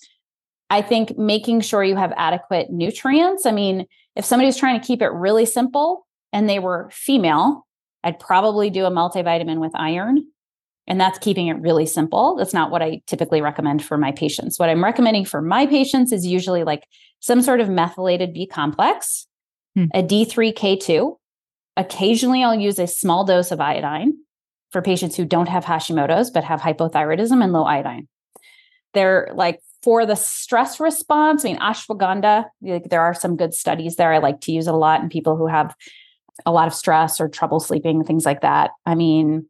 I 0.71 0.83
think 0.83 1.17
making 1.17 1.61
sure 1.61 1.85
you 1.85 1.97
have 1.97 2.13
adequate 2.17 2.71
nutrients. 2.71 3.47
I 3.47 3.53
mean, 3.53 3.87
if 4.17 4.25
somebody's 4.25 4.57
trying 4.57 4.81
to 4.81 4.87
keep 4.87 5.03
it 5.03 5.09
really 5.09 5.47
simple 5.47 6.07
and 6.33 6.49
they 6.49 6.59
were 6.59 6.89
female, 6.93 7.67
I'd 8.03 8.19
probably 8.19 8.71
do 8.71 8.85
a 8.85 8.91
multivitamin 8.91 9.59
with 9.61 9.73
iron. 9.75 10.27
And 10.89 11.01
that's 11.01 11.19
keeping 11.19 11.49
it 11.49 11.61
really 11.61 11.87
simple. 11.87 12.37
That's 12.37 12.55
not 12.55 12.71
what 12.71 12.83
I 12.83 13.03
typically 13.07 13.41
recommend 13.41 13.85
for 13.85 13.97
my 13.97 14.13
patients. 14.13 14.59
What 14.59 14.69
I'm 14.69 14.85
recommending 14.85 15.25
for 15.25 15.43
my 15.43 15.67
patients 15.67 16.13
is 16.13 16.27
usually 16.27 16.63
like 16.63 16.87
some 17.21 17.43
sort 17.43 17.61
of 17.61 17.69
methylated 17.69 18.33
B 18.33 18.47
complex 18.47 19.27
hmm. 19.77 19.85
a 19.95 20.03
D3K2. 20.03 21.17
Occasionally, 21.77 22.43
I'll 22.43 22.59
use 22.59 22.79
a 22.79 22.87
small 22.87 23.25
dose 23.25 23.51
of 23.51 23.61
iodine 23.61 24.15
for 24.73 24.83
patients 24.83 25.17
who 25.17 25.25
don't 25.25 25.49
have 25.49 25.65
Hashimoto's 25.65 26.31
but 26.31 26.45
have 26.45 26.61
hypothyroidism 26.61 27.43
and 27.43 27.53
low 27.53 27.65
iodine. 27.65 28.09
They're 28.95 29.31
like 29.35 29.61
for 29.83 30.07
the 30.07 30.17
stress 30.17 30.81
response. 30.81 31.45
I 31.45 31.49
mean, 31.51 31.59
ashwagandha, 31.59 32.47
like, 32.63 32.89
there 32.89 33.03
are 33.03 33.15
some 33.15 33.37
good 33.37 33.55
studies 33.55 33.97
there. 33.97 34.13
I 34.13 34.19
like 34.19 34.41
to 34.43 34.53
use 34.53 34.67
it 34.67 34.75
a 34.75 34.77
lot 34.77 35.03
in 35.03 35.09
people 35.09 35.37
who 35.37 35.47
have 35.47 35.75
a 36.45 36.53
lot 36.53 36.67
of 36.67 36.75
stress 36.75 37.21
or 37.21 37.29
trouble 37.29 37.61
sleeping, 37.61 38.03
things 38.03 38.25
like 38.25 38.41
that. 38.41 38.71
I 38.85 38.95
mean, 38.95 39.47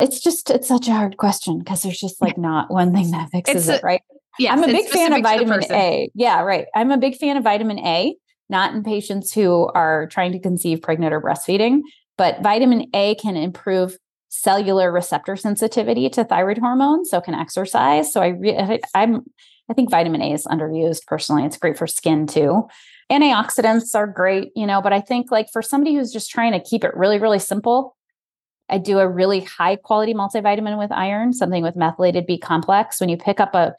it's 0.00 0.20
just 0.20 0.50
it's 0.50 0.68
such 0.68 0.88
a 0.88 0.92
hard 0.92 1.16
question 1.16 1.58
because 1.58 1.82
there's 1.82 2.00
just 2.00 2.20
like 2.20 2.38
not 2.38 2.70
one 2.70 2.92
thing 2.92 3.10
that 3.10 3.30
fixes 3.30 3.68
a, 3.68 3.76
it, 3.76 3.82
right? 3.82 4.02
Yeah, 4.38 4.52
I'm 4.52 4.64
a 4.64 4.66
big 4.66 4.88
fan 4.88 5.12
of 5.12 5.22
vitamin 5.22 5.62
A. 5.70 6.10
Yeah, 6.14 6.40
right. 6.40 6.66
I'm 6.74 6.90
a 6.90 6.98
big 6.98 7.16
fan 7.16 7.36
of 7.36 7.44
vitamin 7.44 7.78
A 7.80 8.16
not 8.50 8.74
in 8.74 8.82
patients 8.82 9.32
who 9.32 9.68
are 9.74 10.06
trying 10.08 10.32
to 10.32 10.38
conceive 10.38 10.82
pregnant 10.82 11.14
or 11.14 11.20
breastfeeding, 11.20 11.80
but 12.18 12.42
vitamin 12.42 12.88
A 12.94 13.14
can 13.14 13.36
improve 13.36 13.96
cellular 14.28 14.92
receptor 14.92 15.36
sensitivity 15.36 16.08
to 16.10 16.24
thyroid 16.24 16.58
hormone, 16.58 17.04
so 17.04 17.20
can 17.20 17.34
exercise. 17.34 18.12
So 18.12 18.20
I 18.20 18.28
re- 18.28 18.80
I'm 18.94 19.22
I 19.70 19.72
think 19.72 19.90
vitamin 19.90 20.22
A 20.22 20.32
is 20.32 20.46
underused 20.46 21.06
personally. 21.06 21.44
It's 21.44 21.56
great 21.56 21.78
for 21.78 21.86
skin 21.86 22.26
too. 22.26 22.66
Antioxidants 23.10 23.94
are 23.94 24.06
great, 24.06 24.50
you 24.56 24.66
know, 24.66 24.82
but 24.82 24.92
I 24.92 25.00
think 25.00 25.30
like 25.30 25.46
for 25.52 25.62
somebody 25.62 25.94
who's 25.94 26.12
just 26.12 26.30
trying 26.30 26.52
to 26.52 26.60
keep 26.60 26.84
it 26.84 26.96
really 26.96 27.18
really 27.18 27.38
simple, 27.38 27.96
I 28.68 28.78
do 28.78 28.98
a 28.98 29.08
really 29.08 29.40
high 29.40 29.76
quality 29.76 30.14
multivitamin 30.14 30.78
with 30.78 30.92
iron, 30.92 31.32
something 31.32 31.62
with 31.62 31.76
methylated 31.76 32.26
B 32.26 32.38
complex. 32.38 33.00
When 33.00 33.08
you 33.08 33.16
pick 33.16 33.40
up 33.40 33.54
a 33.54 33.74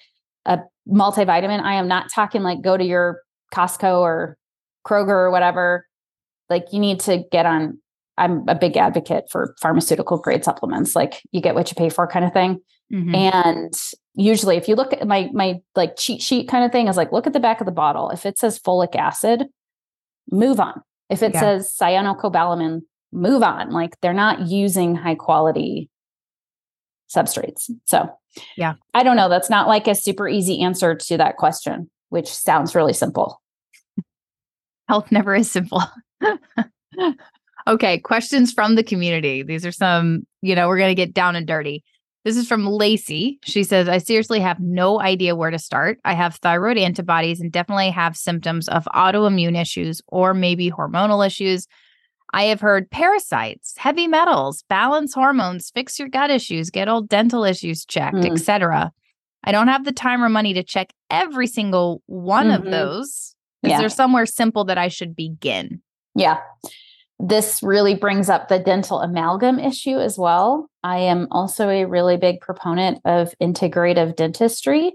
a 0.46 0.60
multivitamin, 0.88 1.62
I 1.62 1.76
am 1.76 1.88
not 1.88 2.10
talking 2.10 2.42
like 2.42 2.62
go 2.62 2.76
to 2.76 2.84
your 2.84 3.22
Costco 3.54 4.00
or 4.00 4.38
Kroger 4.86 5.10
or 5.10 5.32
whatever, 5.32 5.88
like 6.50 6.66
you 6.72 6.80
need 6.80 7.00
to 7.02 7.24
get 7.32 7.46
on. 7.46 7.80
I'm 8.18 8.48
a 8.48 8.56
big 8.56 8.78
advocate 8.78 9.26
for 9.32 9.56
pharmaceutical 9.62 10.18
grade 10.18 10.44
supplements, 10.44 10.96
like 10.96 11.22
you 11.32 11.42
get 11.42 11.56
what 11.56 11.72
you 11.72 11.76
pay 11.76 11.90
for 11.90 12.06
kind 12.08 12.26
of 12.26 12.34
thing. 12.34 12.62
Mm-hmm. 12.94 13.16
And 13.16 13.74
usually 14.14 14.58
if 14.58 14.68
you 14.68 14.76
look 14.76 14.94
at 14.94 15.08
my 15.08 15.30
my 15.34 15.60
like 15.76 15.96
cheat 15.96 16.22
sheet 16.22 16.50
kind 16.50 16.66
of 16.66 16.72
thing 16.72 16.88
is 16.88 16.98
like 16.98 17.12
look 17.12 17.26
at 17.26 17.34
the 17.34 17.40
back 17.40 17.62
of 17.62 17.66
the 17.66 17.72
bottle. 17.72 18.10
If 18.10 18.26
it 18.26 18.38
says 18.38 18.60
folic 18.60 18.96
acid, 18.96 19.46
move 20.30 20.60
on. 20.60 20.82
If 21.10 21.24
it 21.24 21.34
yeah. 21.34 21.40
says 21.40 21.76
cyanocobalamin, 21.80 22.82
move 23.12 23.44
on. 23.44 23.72
Like 23.72 24.00
they're 24.02 24.14
not 24.14 24.48
using 24.48 24.96
high 24.96 25.16
quality 25.16 25.90
substrates. 27.14 27.70
So, 27.86 28.10
yeah. 28.56 28.76
I 28.94 29.04
don't 29.04 29.18
know. 29.18 29.30
That's 29.30 29.50
not 29.50 29.68
like 29.68 29.88
a 29.88 29.96
super 29.96 30.28
easy 30.28 30.62
answer 30.62 30.96
to 30.96 31.18
that 31.18 31.38
question, 31.38 31.90
which 32.10 32.30
sounds 32.30 32.76
really 32.76 32.94
simple 32.94 33.42
health 34.92 35.10
never 35.10 35.34
is 35.34 35.50
simple. 35.50 35.82
okay, 37.68 37.98
questions 38.00 38.52
from 38.52 38.76
the 38.76 38.84
community. 38.84 39.42
These 39.42 39.66
are 39.66 39.72
some, 39.72 40.24
you 40.42 40.54
know, 40.54 40.68
we're 40.68 40.78
going 40.78 40.92
to 40.92 41.02
get 41.06 41.14
down 41.14 41.38
and 41.38 41.48
dirty. 41.48 41.82
This 42.26 42.36
is 42.36 42.46
from 42.46 42.68
Lacey. 42.68 43.40
She 43.46 43.64
says, 43.64 43.88
I 43.88 43.98
seriously 44.00 44.42
have 44.42 44.60
no 44.60 45.00
idea 45.00 45.34
where 45.36 45.50
to 45.50 45.58
start. 45.58 45.98
I 46.04 46.14
have 46.14 46.36
thyroid 46.36 46.78
antibodies 46.78 47.40
and 47.40 47.54
definitely 47.54 47.90
have 47.92 48.18
symptoms 48.18 48.68
of 48.68 48.84
autoimmune 48.94 49.60
issues 49.60 50.02
or 50.08 50.34
maybe 50.34 50.70
hormonal 50.70 51.26
issues. 51.26 51.68
I 52.34 52.44
have 52.44 52.60
heard 52.60 52.92
parasites, 52.92 53.74
heavy 53.78 54.08
metals, 54.08 54.64
balance 54.70 55.14
hormones, 55.14 55.72
fix 55.74 55.98
your 56.00 56.10
gut 56.10 56.30
issues, 56.32 56.70
get 56.70 56.90
old 56.90 57.08
dental 57.08 57.46
issues 57.46 57.86
checked, 57.86 58.18
Mm. 58.18 58.32
etc. 58.34 58.92
I 59.46 59.52
don't 59.54 59.70
have 59.70 59.86
the 59.86 59.92
time 59.94 60.22
or 60.22 60.30
money 60.30 60.54
to 60.54 60.64
check 60.64 60.92
every 61.10 61.48
single 61.48 62.04
one 62.08 62.52
of 62.52 62.64
Mhm. 62.64 62.72
those. 62.72 63.36
Is 63.64 63.72
Yeah. 63.72 63.80
there 63.80 63.90
somewhere 63.90 64.26
simple 64.26 64.64
that 64.66 64.78
I 64.78 64.88
should 64.88 65.16
begin? 65.16 65.82
Yeah. 66.16 66.40
This 67.20 67.62
really 67.62 67.94
brings 67.94 68.30
up 68.30 68.48
the 68.48 68.58
dental 68.58 69.00
amalgam 69.00 69.60
issue 69.60 70.00
as 70.00 70.18
well. 70.18 70.70
I 70.84 70.98
am 71.00 71.28
also 71.30 71.70
a 71.70 71.86
really 71.86 72.18
big 72.18 72.42
proponent 72.42 73.00
of 73.06 73.34
integrative 73.40 74.16
dentistry 74.16 74.94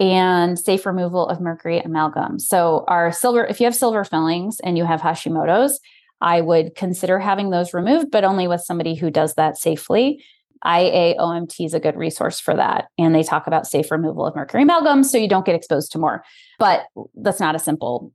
and 0.00 0.58
safe 0.58 0.84
removal 0.84 1.28
of 1.28 1.40
mercury 1.40 1.78
amalgam. 1.78 2.40
So, 2.40 2.84
our 2.88 3.12
silver, 3.12 3.44
if 3.46 3.60
you 3.60 3.66
have 3.66 3.76
silver 3.76 4.02
fillings 4.02 4.58
and 4.60 4.76
you 4.76 4.84
have 4.84 5.00
Hashimoto's, 5.00 5.78
I 6.20 6.40
would 6.40 6.74
consider 6.74 7.20
having 7.20 7.50
those 7.50 7.72
removed, 7.72 8.10
but 8.10 8.24
only 8.24 8.48
with 8.48 8.62
somebody 8.62 8.96
who 8.96 9.10
does 9.10 9.34
that 9.34 9.56
safely. 9.56 10.24
IAOMT 10.64 11.64
is 11.64 11.74
a 11.74 11.80
good 11.80 11.96
resource 11.96 12.40
for 12.40 12.54
that. 12.54 12.86
And 12.98 13.14
they 13.14 13.22
talk 13.22 13.46
about 13.46 13.66
safe 13.66 13.90
removal 13.90 14.26
of 14.26 14.36
mercury 14.36 14.62
amalgam 14.62 15.02
so 15.04 15.18
you 15.18 15.28
don't 15.28 15.46
get 15.46 15.54
exposed 15.54 15.92
to 15.92 15.98
more. 15.98 16.24
But 16.58 16.86
that's 17.14 17.40
not 17.40 17.56
a 17.56 17.60
simple 17.60 18.12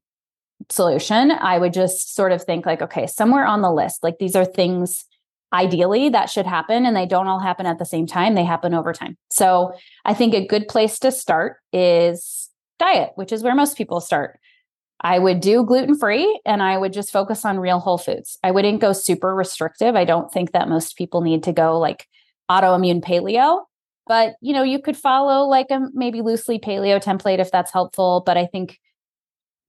solution. 0.70 1.32
I 1.32 1.58
would 1.58 1.74
just 1.74 2.16
sort 2.16 2.32
of 2.32 2.44
think 2.44 2.66
like, 2.66 2.82
okay, 2.82 3.08
somewhere 3.08 3.46
on 3.46 3.62
the 3.62 3.72
list, 3.72 4.04
like 4.04 4.18
these 4.20 4.36
are 4.36 4.46
things 4.46 5.06
ideally 5.54 6.10
that 6.10 6.30
should 6.30 6.46
happen 6.46 6.86
and 6.86 6.96
they 6.96 7.06
don't 7.06 7.28
all 7.28 7.40
happen 7.40 7.66
at 7.66 7.80
the 7.80 7.86
same 7.86 8.06
time. 8.06 8.36
They 8.36 8.44
happen 8.44 8.74
over 8.74 8.92
time. 8.94 9.18
So 9.30 9.74
I 10.04 10.14
think 10.14 10.34
a 10.34 10.46
good 10.46 10.68
place 10.68 11.00
to 11.00 11.12
start 11.12 11.58
is 11.72 12.50
diet, 12.80 13.12
which 13.16 13.32
is 13.32 13.44
where 13.44 13.56
most 13.56 13.78
people 13.78 14.02
start. 14.02 14.40
I 15.00 15.20
would 15.20 15.40
do 15.40 15.64
gluten 15.64 15.98
free 15.98 16.40
and 16.46 16.62
I 16.62 16.78
would 16.78 16.92
just 16.92 17.12
focus 17.12 17.46
on 17.46 17.60
real 17.60 17.80
whole 17.80 17.98
foods. 17.98 18.38
I 18.44 18.52
wouldn't 18.52 18.82
go 18.82 18.94
super 18.94 19.34
restrictive. 19.36 19.96
I 19.96 20.06
don't 20.06 20.32
think 20.32 20.52
that 20.52 20.68
most 20.68 20.98
people 20.98 21.22
need 21.22 21.44
to 21.44 21.54
go 21.54 21.80
like 21.80 22.08
autoimmune 22.50 23.04
paleo, 23.04 23.64
but 24.08 24.36
you 24.42 24.54
know, 24.54 24.64
you 24.64 24.80
could 24.80 24.98
follow 24.98 25.48
like 25.48 25.68
a 25.70 25.82
maybe 25.94 26.22
loosely 26.22 26.60
paleo 26.60 27.04
template 27.04 27.40
if 27.40 27.52
that's 27.52 27.72
helpful. 27.72 28.24
But 28.26 28.38
I 28.38 28.46
think 28.46 28.80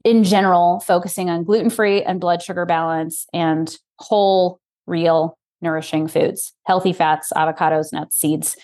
in 0.05 0.25
general, 0.25 0.81
focusing 0.81 1.29
on 1.29 1.45
gluten 1.45 1.71
free 1.71 2.03
and 2.03 2.21
blood 2.21 2.43
sugar 2.43 2.65
balance 2.65 3.27
and 3.33 3.77
whole, 3.99 4.61
real, 4.87 5.37
nourishing 5.61 6.07
foods, 6.07 6.53
healthy 6.67 6.93
fats, 6.93 7.33
avocados, 7.35 7.93
nuts, 7.93 8.17
seeds, 8.17 8.57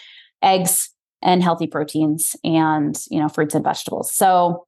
eggs, 0.42 0.90
and 1.22 1.42
healthy 1.42 1.66
proteins, 1.66 2.36
and 2.44 2.98
you 3.10 3.18
know, 3.18 3.28
fruits 3.28 3.54
and 3.54 3.64
vegetables. 3.64 4.14
So, 4.14 4.66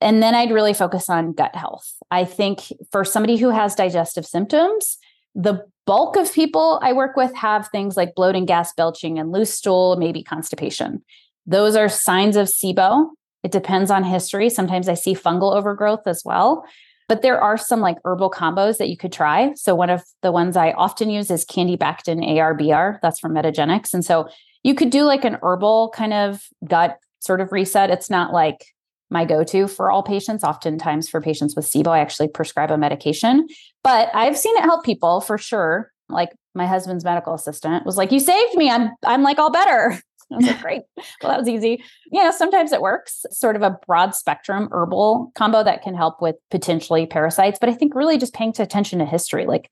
and 0.00 0.22
then 0.22 0.34
I'd 0.34 0.52
really 0.52 0.74
focus 0.74 1.08
on 1.08 1.32
gut 1.32 1.56
health. 1.56 1.92
I 2.10 2.24
think 2.24 2.72
for 2.92 3.04
somebody 3.04 3.36
who 3.36 3.50
has 3.50 3.74
digestive 3.74 4.26
symptoms, 4.26 4.98
the 5.34 5.64
bulk 5.86 6.16
of 6.16 6.32
people 6.32 6.78
I 6.82 6.92
work 6.92 7.16
with 7.16 7.34
have 7.34 7.68
things 7.68 7.96
like 7.96 8.14
bloating, 8.14 8.46
gas, 8.46 8.72
belching, 8.72 9.18
and 9.18 9.32
loose 9.32 9.52
stool, 9.52 9.96
maybe 9.96 10.22
constipation. 10.22 11.02
Those 11.46 11.76
are 11.76 11.88
signs 11.88 12.36
of 12.36 12.48
SIBO. 12.48 13.10
It 13.42 13.50
depends 13.50 13.90
on 13.90 14.04
history. 14.04 14.50
Sometimes 14.50 14.88
I 14.88 14.94
see 14.94 15.14
fungal 15.14 15.54
overgrowth 15.54 16.06
as 16.06 16.22
well. 16.24 16.64
But 17.08 17.22
there 17.22 17.40
are 17.40 17.58
some 17.58 17.80
like 17.80 17.96
herbal 18.04 18.30
combos 18.30 18.76
that 18.78 18.88
you 18.88 18.96
could 18.96 19.12
try. 19.12 19.52
So 19.54 19.74
one 19.74 19.90
of 19.90 20.04
the 20.22 20.30
ones 20.30 20.56
I 20.56 20.70
often 20.72 21.10
use 21.10 21.28
is 21.30 21.44
Candibactin 21.44 22.24
ARBR. 22.24 23.00
That's 23.02 23.18
from 23.18 23.34
Metagenics. 23.34 23.92
And 23.92 24.04
so 24.04 24.28
you 24.62 24.74
could 24.74 24.90
do 24.90 25.02
like 25.02 25.24
an 25.24 25.38
herbal 25.42 25.92
kind 25.94 26.12
of 26.12 26.44
gut 26.64 26.98
sort 27.18 27.40
of 27.40 27.50
reset. 27.50 27.90
It's 27.90 28.10
not 28.10 28.32
like 28.32 28.64
my 29.10 29.24
go-to 29.24 29.66
for 29.66 29.90
all 29.90 30.02
patients. 30.02 30.44
Oftentimes 30.44 31.08
for 31.08 31.20
patients 31.20 31.56
with 31.56 31.66
SIBO, 31.66 31.88
I 31.88 31.98
actually 31.98 32.28
prescribe 32.28 32.70
a 32.70 32.78
medication. 32.78 33.48
But 33.82 34.10
I've 34.14 34.38
seen 34.38 34.56
it 34.56 34.62
help 34.62 34.84
people 34.84 35.20
for 35.20 35.36
sure. 35.36 35.92
Like 36.08 36.30
my 36.54 36.66
husband's 36.66 37.04
medical 37.04 37.34
assistant 37.34 37.84
was 37.84 37.96
like, 37.96 38.12
"You 38.12 38.20
saved 38.20 38.54
me. 38.54 38.70
I'm 38.70 38.90
I'm 39.04 39.22
like 39.22 39.38
all 39.38 39.50
better." 39.50 40.00
I 40.32 40.36
was 40.36 40.46
like, 40.46 40.60
"Great. 40.62 40.82
Well, 41.22 41.30
that 41.30 41.38
was 41.38 41.48
easy." 41.48 41.82
You 42.10 42.22
know, 42.22 42.30
sometimes 42.30 42.72
it 42.72 42.80
works. 42.80 43.24
Sort 43.30 43.56
of 43.56 43.62
a 43.62 43.76
broad 43.86 44.14
spectrum 44.14 44.68
herbal 44.72 45.32
combo 45.34 45.62
that 45.62 45.82
can 45.82 45.94
help 45.94 46.20
with 46.20 46.36
potentially 46.50 47.06
parasites. 47.06 47.58
But 47.60 47.68
I 47.68 47.74
think 47.74 47.94
really 47.94 48.18
just 48.18 48.34
paying 48.34 48.54
attention 48.58 48.98
to 49.00 49.04
history, 49.04 49.46
like 49.46 49.70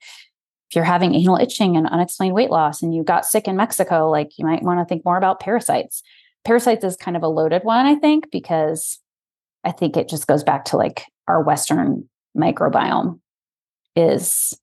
if 0.71 0.77
you're 0.77 0.85
having 0.85 1.15
anal 1.15 1.37
itching 1.37 1.77
and 1.77 1.87
unexplained 1.87 2.35
weight 2.35 2.51
loss, 2.51 2.83
and 2.83 2.95
you 2.95 3.03
got 3.03 3.27
sick 3.27 3.49
in 3.49 3.57
Mexico, 3.57 4.11
like 4.11 4.39
you 4.39 4.45
might 4.45 4.63
want 4.63 4.81
to 4.81 4.85
think 4.85 5.05
more 5.05 5.17
about 5.17 5.41
parasites. 5.41 6.03
Parasites 6.45 6.85
is 6.85 6.97
kind 6.97 7.17
of 7.17 7.23
a 7.23 7.29
loaded 7.29 7.65
one, 7.65 7.87
I 7.87 7.97
think, 7.97 8.31
because 8.31 9.01
I 9.65 9.73
think 9.73 9.97
it 9.97 10.09
just 10.09 10.27
goes 10.27 10.45
back 10.45 10.65
to 10.67 10.77
like 10.77 11.05
our 11.27 11.43
Western 11.43 12.09
microbiome 12.37 13.21
is 13.97 14.55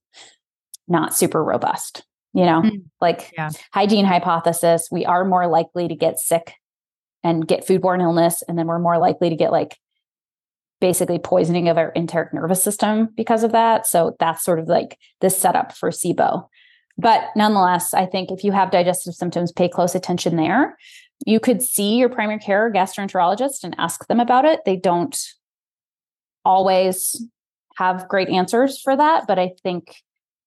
not 0.87 1.13
super 1.15 1.43
robust. 1.43 2.03
You 2.33 2.45
know, 2.45 2.61
Mm. 2.61 2.83
like 3.01 3.31
Yeah. 3.37 3.49
hygiene 3.73 4.05
hypothesis, 4.05 4.89
we 4.91 5.05
are 5.05 5.23
more 5.23 5.47
likely 5.47 5.87
to 5.87 5.95
get 5.95 6.19
sick 6.19 6.53
and 7.23 7.47
get 7.47 7.65
foodborne 7.65 8.01
illness. 8.01 8.43
And 8.47 8.57
then 8.59 8.67
we're 8.67 8.79
more 8.79 8.97
likely 8.97 9.29
to 9.29 9.35
get 9.35 9.51
like 9.51 9.77
basically 10.81 11.17
poisoning 11.17 11.69
of 11.69 11.77
our 11.77 11.91
enteric 11.95 12.33
nervous 12.33 12.61
system 12.61 13.09
because 13.15 13.43
of 13.43 13.53
that. 13.53 13.87
So 13.87 14.15
that's 14.19 14.43
sort 14.43 14.59
of 14.59 14.67
like 14.67 14.97
the 15.21 15.29
setup 15.29 15.71
for 15.71 15.89
SIBO. 15.91 16.47
But 16.97 17.23
nonetheless, 17.35 17.93
I 17.93 18.05
think 18.05 18.31
if 18.31 18.43
you 18.43 18.51
have 18.51 18.71
digestive 18.71 19.15
symptoms, 19.15 19.51
pay 19.51 19.67
close 19.69 19.95
attention 19.95 20.35
there. 20.35 20.77
You 21.25 21.39
could 21.39 21.61
see 21.61 21.95
your 21.95 22.09
primary 22.09 22.39
care 22.39 22.71
gastroenterologist 22.71 23.63
and 23.63 23.75
ask 23.77 24.07
them 24.07 24.19
about 24.19 24.45
it. 24.45 24.61
They 24.65 24.75
don't 24.75 25.17
always 26.43 27.21
have 27.75 28.07
great 28.07 28.29
answers 28.29 28.79
for 28.79 28.95
that, 28.95 29.25
but 29.27 29.39
I 29.39 29.51
think 29.63 29.95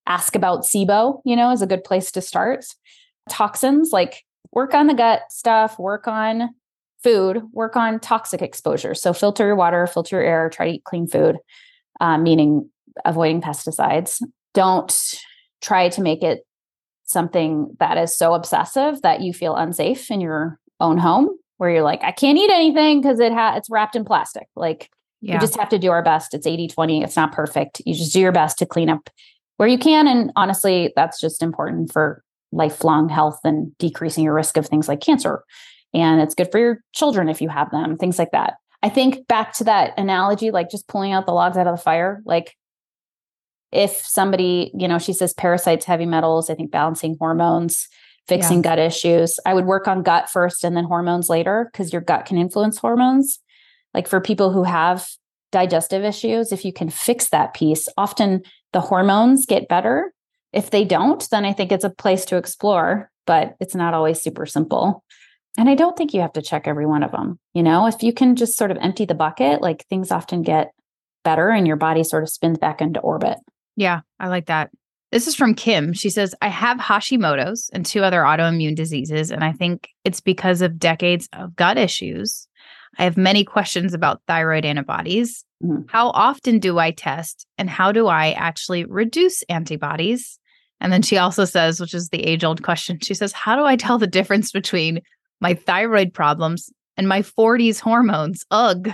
ask 0.06 0.34
about 0.34 0.64
SIBO, 0.64 1.20
you 1.24 1.36
know, 1.36 1.50
is 1.50 1.62
a 1.62 1.66
good 1.66 1.84
place 1.84 2.10
to 2.12 2.20
start. 2.20 2.64
Toxins, 3.28 3.90
like 3.92 4.24
work 4.52 4.74
on 4.74 4.86
the 4.86 4.94
gut 4.94 5.22
stuff, 5.30 5.78
work 5.78 6.08
on 6.08 6.50
food, 7.02 7.42
work 7.52 7.76
on 7.76 8.00
toxic 8.00 8.42
exposure. 8.42 8.94
So 8.94 9.12
filter 9.12 9.46
your 9.46 9.56
water, 9.56 9.86
filter 9.86 10.16
your 10.16 10.24
air, 10.24 10.50
try 10.50 10.66
to 10.66 10.72
eat 10.76 10.84
clean 10.84 11.06
food, 11.06 11.36
uh, 12.00 12.18
meaning 12.18 12.68
avoiding 13.04 13.40
pesticides. 13.40 14.22
Don't 14.54 15.14
try 15.60 15.88
to 15.90 16.00
make 16.00 16.22
it 16.22 16.46
something 17.08 17.74
that 17.80 17.96
is 17.98 18.16
so 18.16 18.34
obsessive 18.34 19.00
that 19.02 19.20
you 19.22 19.32
feel 19.32 19.56
unsafe 19.56 20.10
in 20.10 20.20
your 20.20 20.58
own 20.80 20.98
home 20.98 21.28
where 21.56 21.70
you're 21.70 21.82
like 21.82 22.02
i 22.04 22.12
can't 22.12 22.38
eat 22.38 22.50
anything 22.50 23.00
because 23.00 23.18
it 23.18 23.32
ha- 23.32 23.54
it's 23.56 23.68
wrapped 23.70 23.96
in 23.96 24.04
plastic. 24.04 24.46
Like 24.54 24.90
Yeah. 25.20 25.34
we 25.34 25.40
just 25.40 25.56
have 25.58 25.70
to 25.70 25.78
do 25.78 25.90
our 25.90 26.02
best. 26.02 26.34
It's 26.34 26.46
80 26.46 26.68
20 26.68 27.02
it's 27.02 27.16
not 27.16 27.32
perfect. 27.32 27.82
You 27.84 27.94
just 27.94 28.12
do 28.12 28.20
your 28.20 28.30
best 28.32 28.58
to 28.58 28.66
clean 28.66 28.88
up 28.88 29.10
where 29.56 29.68
you 29.68 29.78
can 29.78 30.06
and 30.06 30.30
honestly 30.36 30.92
that's 30.94 31.20
just 31.20 31.42
important 31.42 31.92
for 31.92 32.22
lifelong 32.52 33.08
health 33.08 33.40
and 33.44 33.76
decreasing 33.78 34.22
your 34.24 34.34
risk 34.34 34.56
of 34.56 34.66
things 34.66 34.86
like 34.88 35.00
cancer. 35.00 35.42
And 35.92 36.20
it's 36.20 36.34
good 36.34 36.50
for 36.52 36.58
your 36.60 36.84
children 36.92 37.28
if 37.28 37.40
you 37.42 37.48
have 37.48 37.70
them 37.70 37.96
things 37.96 38.18
like 38.18 38.30
that. 38.32 38.54
I 38.82 38.88
think 38.90 39.26
back 39.26 39.52
to 39.54 39.64
that 39.64 39.98
analogy 39.98 40.50
like 40.52 40.70
just 40.70 40.86
pulling 40.86 41.12
out 41.12 41.26
the 41.26 41.32
logs 41.32 41.56
out 41.56 41.66
of 41.66 41.76
the 41.76 41.82
fire 41.82 42.22
like 42.24 42.54
if 43.72 44.04
somebody, 44.06 44.70
you 44.74 44.88
know, 44.88 44.98
she 44.98 45.12
says 45.12 45.34
parasites, 45.34 45.84
heavy 45.84 46.06
metals, 46.06 46.48
I 46.48 46.54
think 46.54 46.70
balancing 46.70 47.16
hormones, 47.18 47.88
fixing 48.26 48.62
gut 48.62 48.78
issues. 48.78 49.38
I 49.46 49.54
would 49.54 49.66
work 49.66 49.88
on 49.88 50.02
gut 50.02 50.28
first 50.30 50.64
and 50.64 50.76
then 50.76 50.84
hormones 50.84 51.28
later 51.28 51.68
because 51.72 51.92
your 51.92 52.02
gut 52.02 52.26
can 52.26 52.38
influence 52.38 52.78
hormones. 52.78 53.38
Like 53.94 54.06
for 54.06 54.20
people 54.20 54.52
who 54.52 54.64
have 54.64 55.08
digestive 55.50 56.04
issues, 56.04 56.52
if 56.52 56.64
you 56.64 56.72
can 56.72 56.90
fix 56.90 57.30
that 57.30 57.54
piece, 57.54 57.88
often 57.96 58.42
the 58.72 58.80
hormones 58.80 59.46
get 59.46 59.68
better. 59.68 60.12
If 60.52 60.70
they 60.70 60.84
don't, 60.84 61.26
then 61.30 61.44
I 61.44 61.52
think 61.52 61.72
it's 61.72 61.84
a 61.84 61.90
place 61.90 62.24
to 62.26 62.36
explore, 62.36 63.10
but 63.26 63.54
it's 63.60 63.74
not 63.74 63.94
always 63.94 64.20
super 64.20 64.46
simple. 64.46 65.04
And 65.58 65.68
I 65.68 65.74
don't 65.74 65.96
think 65.96 66.14
you 66.14 66.20
have 66.20 66.32
to 66.34 66.42
check 66.42 66.68
every 66.68 66.86
one 66.86 67.02
of 67.02 67.12
them. 67.12 67.38
You 67.54 67.62
know, 67.62 67.86
if 67.86 68.02
you 68.02 68.12
can 68.12 68.36
just 68.36 68.56
sort 68.56 68.70
of 68.70 68.78
empty 68.80 69.04
the 69.04 69.14
bucket, 69.14 69.60
like 69.60 69.86
things 69.86 70.10
often 70.10 70.42
get 70.42 70.72
better 71.24 71.50
and 71.50 71.66
your 71.66 71.76
body 71.76 72.04
sort 72.04 72.22
of 72.22 72.28
spins 72.28 72.58
back 72.58 72.80
into 72.80 73.00
orbit. 73.00 73.38
Yeah, 73.78 74.00
I 74.18 74.26
like 74.28 74.46
that. 74.46 74.70
This 75.12 75.28
is 75.28 75.36
from 75.36 75.54
Kim. 75.54 75.92
She 75.92 76.10
says, 76.10 76.34
I 76.42 76.48
have 76.48 76.78
Hashimoto's 76.78 77.70
and 77.72 77.86
two 77.86 78.02
other 78.02 78.22
autoimmune 78.22 78.74
diseases, 78.74 79.30
and 79.30 79.44
I 79.44 79.52
think 79.52 79.88
it's 80.04 80.20
because 80.20 80.60
of 80.62 80.78
decades 80.80 81.28
of 81.32 81.54
gut 81.54 81.78
issues. 81.78 82.48
I 82.98 83.04
have 83.04 83.16
many 83.16 83.44
questions 83.44 83.94
about 83.94 84.20
thyroid 84.26 84.64
antibodies. 84.64 85.44
Mhm. 85.64 85.84
How 85.88 86.08
often 86.10 86.58
do 86.58 86.78
I 86.78 86.90
test, 86.90 87.46
and 87.56 87.70
how 87.70 87.92
do 87.92 88.08
I 88.08 88.32
actually 88.32 88.84
reduce 88.84 89.42
antibodies? 89.44 90.38
And 90.80 90.92
then 90.92 91.02
she 91.02 91.16
also 91.18 91.44
says, 91.44 91.80
which 91.80 91.94
is 91.94 92.08
the 92.08 92.24
age 92.24 92.42
old 92.44 92.62
question, 92.64 92.98
she 93.00 93.14
says, 93.14 93.32
How 93.32 93.54
do 93.56 93.64
I 93.64 93.76
tell 93.76 93.98
the 93.98 94.06
difference 94.08 94.50
between 94.50 95.00
my 95.40 95.54
thyroid 95.54 96.12
problems 96.12 96.68
and 96.96 97.08
my 97.08 97.22
40s 97.22 97.78
hormones? 97.80 98.44
Ugh. 98.50 98.90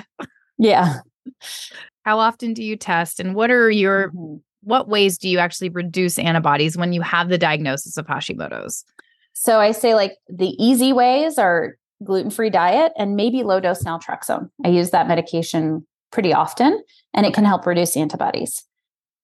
Yeah. 0.59 0.99
How 2.05 2.19
often 2.19 2.53
do 2.53 2.63
you 2.63 2.77
test, 2.77 3.19
and 3.19 3.35
what 3.35 3.51
are 3.51 3.71
your 3.71 4.11
Mhm. 4.13 4.41
What 4.65 4.89
ways 4.89 5.19
do 5.19 5.29
you 5.29 5.39
actually 5.39 5.69
reduce 5.69 6.19
antibodies 6.19 6.77
when 6.77 6.93
you 6.93 7.03
have 7.03 7.29
the 7.29 7.39
diagnosis 7.39 7.97
of 7.97 8.07
Hashimoto's? 8.07 8.85
So 9.33 9.61
I 9.61 9.73
say 9.73 9.95
like 9.95 10.17
the 10.29 10.55
easy 10.63 10.93
ways 10.93 11.39
are 11.39 11.77
gluten-free 12.03 12.51
diet 12.51 12.93
and 12.99 13.17
maybe 13.17 13.43
low 13.43 13.61
dose 13.61 13.83
naltrexone. 13.85 14.51
I 14.65 14.69
use 14.69 14.91
that 14.91 15.09
medication 15.09 15.87
pretty 16.11 16.33
often 16.33 16.83
and 17.13 17.27
it 17.27 17.35
can 17.35 17.45
help 17.45 17.67
reduce 17.67 17.97
antibodies. 17.97 18.63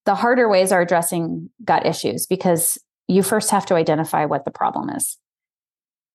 the 0.06 0.14
harder 0.14 0.48
ways 0.48 0.72
are 0.72 0.80
addressing 0.80 1.50
gut 1.64 1.86
issues 1.86 2.26
because 2.26 2.78
you 3.06 3.22
first 3.22 3.50
have 3.50 3.66
to 3.66 3.74
identify 3.74 4.24
what 4.24 4.44
the 4.44 4.50
problem 4.50 4.90
is. 4.90 5.18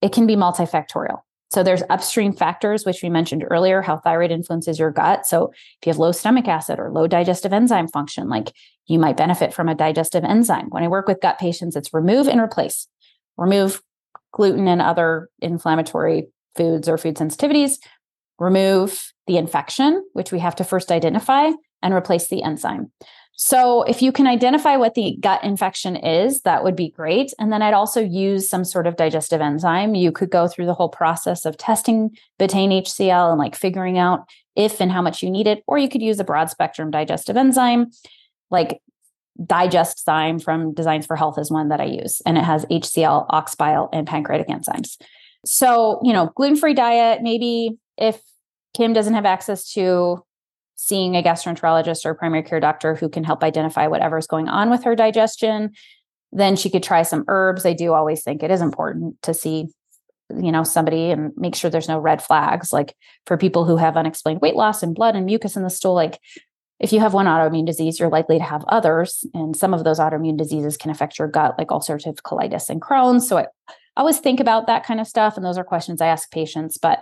It 0.01 0.11
can 0.11 0.27
be 0.27 0.35
multifactorial. 0.35 1.21
So 1.51 1.63
there's 1.63 1.83
upstream 1.89 2.33
factors, 2.33 2.85
which 2.85 3.01
we 3.03 3.09
mentioned 3.09 3.45
earlier, 3.49 3.81
how 3.81 3.97
thyroid 3.97 4.31
influences 4.31 4.79
your 4.79 4.91
gut. 4.91 5.25
So 5.25 5.51
if 5.53 5.85
you 5.85 5.91
have 5.91 5.99
low 5.99 6.11
stomach 6.11 6.47
acid 6.47 6.79
or 6.79 6.91
low 6.91 7.07
digestive 7.07 7.53
enzyme 7.53 7.87
function, 7.87 8.29
like 8.29 8.51
you 8.87 8.99
might 8.99 9.17
benefit 9.17 9.53
from 9.53 9.69
a 9.69 9.75
digestive 9.75 10.23
enzyme. 10.23 10.69
When 10.69 10.83
I 10.83 10.87
work 10.87 11.07
with 11.07 11.21
gut 11.21 11.39
patients, 11.39 11.75
it's 11.75 11.93
remove 11.93 12.27
and 12.27 12.41
replace. 12.41 12.87
Remove 13.37 13.81
gluten 14.31 14.67
and 14.67 14.81
other 14.81 15.29
inflammatory 15.39 16.27
foods 16.55 16.89
or 16.89 16.97
food 16.97 17.15
sensitivities. 17.15 17.77
Remove 18.39 19.13
the 19.27 19.37
infection, 19.37 20.03
which 20.13 20.31
we 20.31 20.39
have 20.39 20.55
to 20.55 20.63
first 20.63 20.91
identify, 20.91 21.51
and 21.81 21.93
replace 21.93 22.27
the 22.27 22.43
enzyme. 22.43 22.91
So, 23.37 23.83
if 23.83 24.01
you 24.01 24.11
can 24.11 24.27
identify 24.27 24.77
what 24.77 24.93
the 24.93 25.17
gut 25.19 25.43
infection 25.43 25.95
is, 25.95 26.41
that 26.41 26.63
would 26.63 26.75
be 26.75 26.89
great. 26.89 27.33
And 27.37 27.51
then 27.51 27.61
I'd 27.61 27.73
also 27.73 28.01
use 28.01 28.49
some 28.49 28.63
sort 28.63 28.87
of 28.87 28.95
digestive 28.95 29.41
enzyme. 29.41 29.93
You 29.93 30.11
could 30.11 30.29
go 30.29 30.47
through 30.47 30.67
the 30.67 30.73
whole 30.73 30.89
process 30.89 31.45
of 31.45 31.57
testing 31.57 32.15
betaine 32.39 32.81
HCl 32.81 33.31
and 33.31 33.39
like 33.39 33.55
figuring 33.55 33.97
out 33.97 34.29
if 34.55 34.79
and 34.79 34.91
how 34.91 35.01
much 35.01 35.21
you 35.21 35.29
need 35.29 35.47
it, 35.47 35.63
or 35.67 35.77
you 35.77 35.89
could 35.89 36.01
use 36.01 36.19
a 36.19 36.23
broad 36.23 36.49
spectrum 36.49 36.91
digestive 36.91 37.35
enzyme 37.35 37.91
like 38.51 38.81
DigestZyme 39.41 40.41
from 40.41 40.73
Designs 40.73 41.05
for 41.05 41.15
Health 41.15 41.37
is 41.37 41.51
one 41.51 41.69
that 41.69 41.81
I 41.81 41.85
use, 41.85 42.21
and 42.25 42.37
it 42.37 42.43
has 42.43 42.65
HCl, 42.65 43.25
ox 43.29 43.55
bile, 43.55 43.89
and 43.91 44.07
pancreatic 44.07 44.47
enzymes. 44.47 44.97
So, 45.45 45.99
you 46.03 46.13
know, 46.13 46.31
gluten 46.35 46.55
free 46.55 46.73
diet, 46.73 47.21
maybe 47.21 47.77
if 47.97 48.21
Kim 48.73 48.93
doesn't 48.93 49.13
have 49.13 49.25
access 49.25 49.71
to 49.73 50.23
seeing 50.75 51.15
a 51.15 51.23
gastroenterologist 51.23 52.05
or 52.05 52.13
primary 52.13 52.43
care 52.43 52.59
doctor 52.59 52.95
who 52.95 53.09
can 53.09 53.23
help 53.23 53.43
identify 53.43 53.87
whatever's 53.87 54.27
going 54.27 54.47
on 54.49 54.69
with 54.69 54.83
her 54.83 54.95
digestion. 54.95 55.71
Then 56.31 56.55
she 56.55 56.69
could 56.69 56.83
try 56.83 57.03
some 57.03 57.23
herbs. 57.27 57.65
I 57.65 57.73
do 57.73 57.93
always 57.93 58.23
think 58.23 58.43
it 58.43 58.51
is 58.51 58.61
important 58.61 59.21
to 59.23 59.33
see, 59.33 59.67
you 60.29 60.51
know, 60.51 60.63
somebody 60.63 61.11
and 61.11 61.31
make 61.37 61.55
sure 61.55 61.69
there's 61.69 61.87
no 61.87 61.99
red 61.99 62.21
flags. 62.21 62.73
Like 62.73 62.95
for 63.25 63.37
people 63.37 63.65
who 63.65 63.77
have 63.77 63.97
unexplained 63.97 64.41
weight 64.41 64.55
loss 64.55 64.83
and 64.83 64.93
blood 64.93 65.15
and 65.15 65.25
mucus 65.25 65.55
in 65.55 65.63
the 65.63 65.69
stool, 65.69 65.93
like 65.93 66.19
if 66.79 66.91
you 66.91 66.99
have 66.99 67.13
one 67.13 67.25
autoimmune 67.25 67.65
disease, 67.65 67.99
you're 67.99 68.09
likely 68.09 68.37
to 68.37 68.43
have 68.43 68.65
others. 68.67 69.23
And 69.33 69.55
some 69.55 69.73
of 69.73 69.83
those 69.85 69.99
autoimmune 69.99 70.37
diseases 70.37 70.75
can 70.75 70.91
affect 70.91 71.17
your 71.17 71.29
gut, 71.29 71.55
like 71.57 71.69
ulcerative 71.69 72.17
colitis 72.17 72.69
and 72.69 72.81
Crohn's. 72.81 73.27
So 73.27 73.37
I 73.37 73.47
always 73.95 74.19
think 74.19 74.41
about 74.41 74.67
that 74.67 74.85
kind 74.85 74.99
of 74.99 75.07
stuff. 75.07 75.37
And 75.37 75.45
those 75.45 75.57
are 75.57 75.63
questions 75.63 76.01
I 76.01 76.07
ask 76.07 76.29
patients. 76.31 76.77
But 76.77 76.99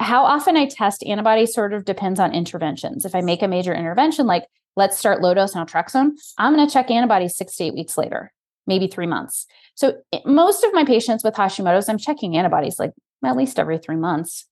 how 0.00 0.24
often 0.24 0.56
I 0.56 0.66
test 0.66 1.02
antibodies 1.04 1.54
sort 1.54 1.72
of 1.72 1.84
depends 1.84 2.20
on 2.20 2.34
interventions. 2.34 3.04
If 3.04 3.14
I 3.14 3.20
make 3.22 3.42
a 3.42 3.48
major 3.48 3.74
intervention, 3.74 4.26
like 4.26 4.44
let's 4.76 4.98
start 4.98 5.22
low 5.22 5.34
dose 5.34 5.54
naltrexone, 5.54 6.12
I'm 6.38 6.54
going 6.54 6.66
to 6.66 6.72
check 6.72 6.90
antibodies 6.90 7.36
six 7.36 7.56
to 7.56 7.64
eight 7.64 7.74
weeks 7.74 7.96
later, 7.96 8.32
maybe 8.66 8.86
three 8.86 9.06
months. 9.06 9.46
So 9.74 9.94
eh, 10.12 10.20
most 10.24 10.64
of 10.64 10.72
my 10.74 10.84
patients 10.84 11.24
with 11.24 11.34
Hashimoto's, 11.34 11.88
I'm 11.88 11.98
checking 11.98 12.36
antibodies 12.36 12.78
like 12.78 12.92
at 13.24 13.36
least 13.36 13.58
every 13.58 13.78
three 13.78 13.96
months. 13.96 14.46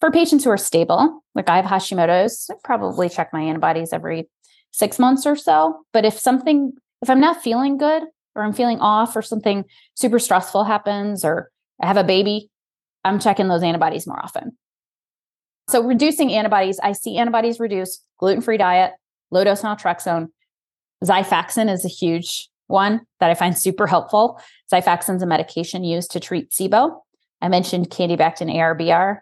For 0.00 0.10
patients 0.10 0.44
who 0.44 0.50
are 0.50 0.56
stable, 0.56 1.22
like 1.34 1.50
I 1.50 1.56
have 1.56 1.66
Hashimoto's, 1.66 2.48
I 2.50 2.54
probably 2.64 3.10
check 3.10 3.32
my 3.34 3.42
antibodies 3.42 3.92
every 3.92 4.30
six 4.72 4.98
months 4.98 5.26
or 5.26 5.36
so. 5.36 5.84
But 5.92 6.06
if 6.06 6.18
something, 6.18 6.72
if 7.02 7.10
I'm 7.10 7.20
not 7.20 7.42
feeling 7.42 7.76
good 7.76 8.04
or 8.34 8.42
I'm 8.42 8.54
feeling 8.54 8.80
off 8.80 9.14
or 9.14 9.20
something 9.20 9.64
super 9.94 10.18
stressful 10.18 10.64
happens 10.64 11.24
or 11.24 11.50
I 11.82 11.86
have 11.86 11.98
a 11.98 12.04
baby, 12.04 12.50
I'm 13.04 13.18
checking 13.18 13.48
those 13.48 13.62
antibodies 13.62 14.06
more 14.06 14.20
often. 14.22 14.56
So 15.68 15.82
reducing 15.82 16.32
antibodies, 16.32 16.80
I 16.82 16.92
see 16.92 17.16
antibodies 17.16 17.60
reduce 17.60 18.02
gluten-free 18.18 18.58
diet, 18.58 18.92
low 19.30 19.44
dose 19.44 19.62
naltrexone. 19.62 20.28
Xifaxan 21.04 21.72
is 21.72 21.84
a 21.84 21.88
huge 21.88 22.48
one 22.66 23.02
that 23.20 23.30
I 23.30 23.34
find 23.34 23.56
super 23.56 23.86
helpful. 23.86 24.40
Xifaxan 24.72 25.16
is 25.16 25.22
a 25.22 25.26
medication 25.26 25.84
used 25.84 26.10
to 26.12 26.20
treat 26.20 26.50
SIBO. 26.50 27.00
I 27.40 27.48
mentioned 27.48 27.90
Candibactin 27.90 28.52
ARBR. 28.54 29.20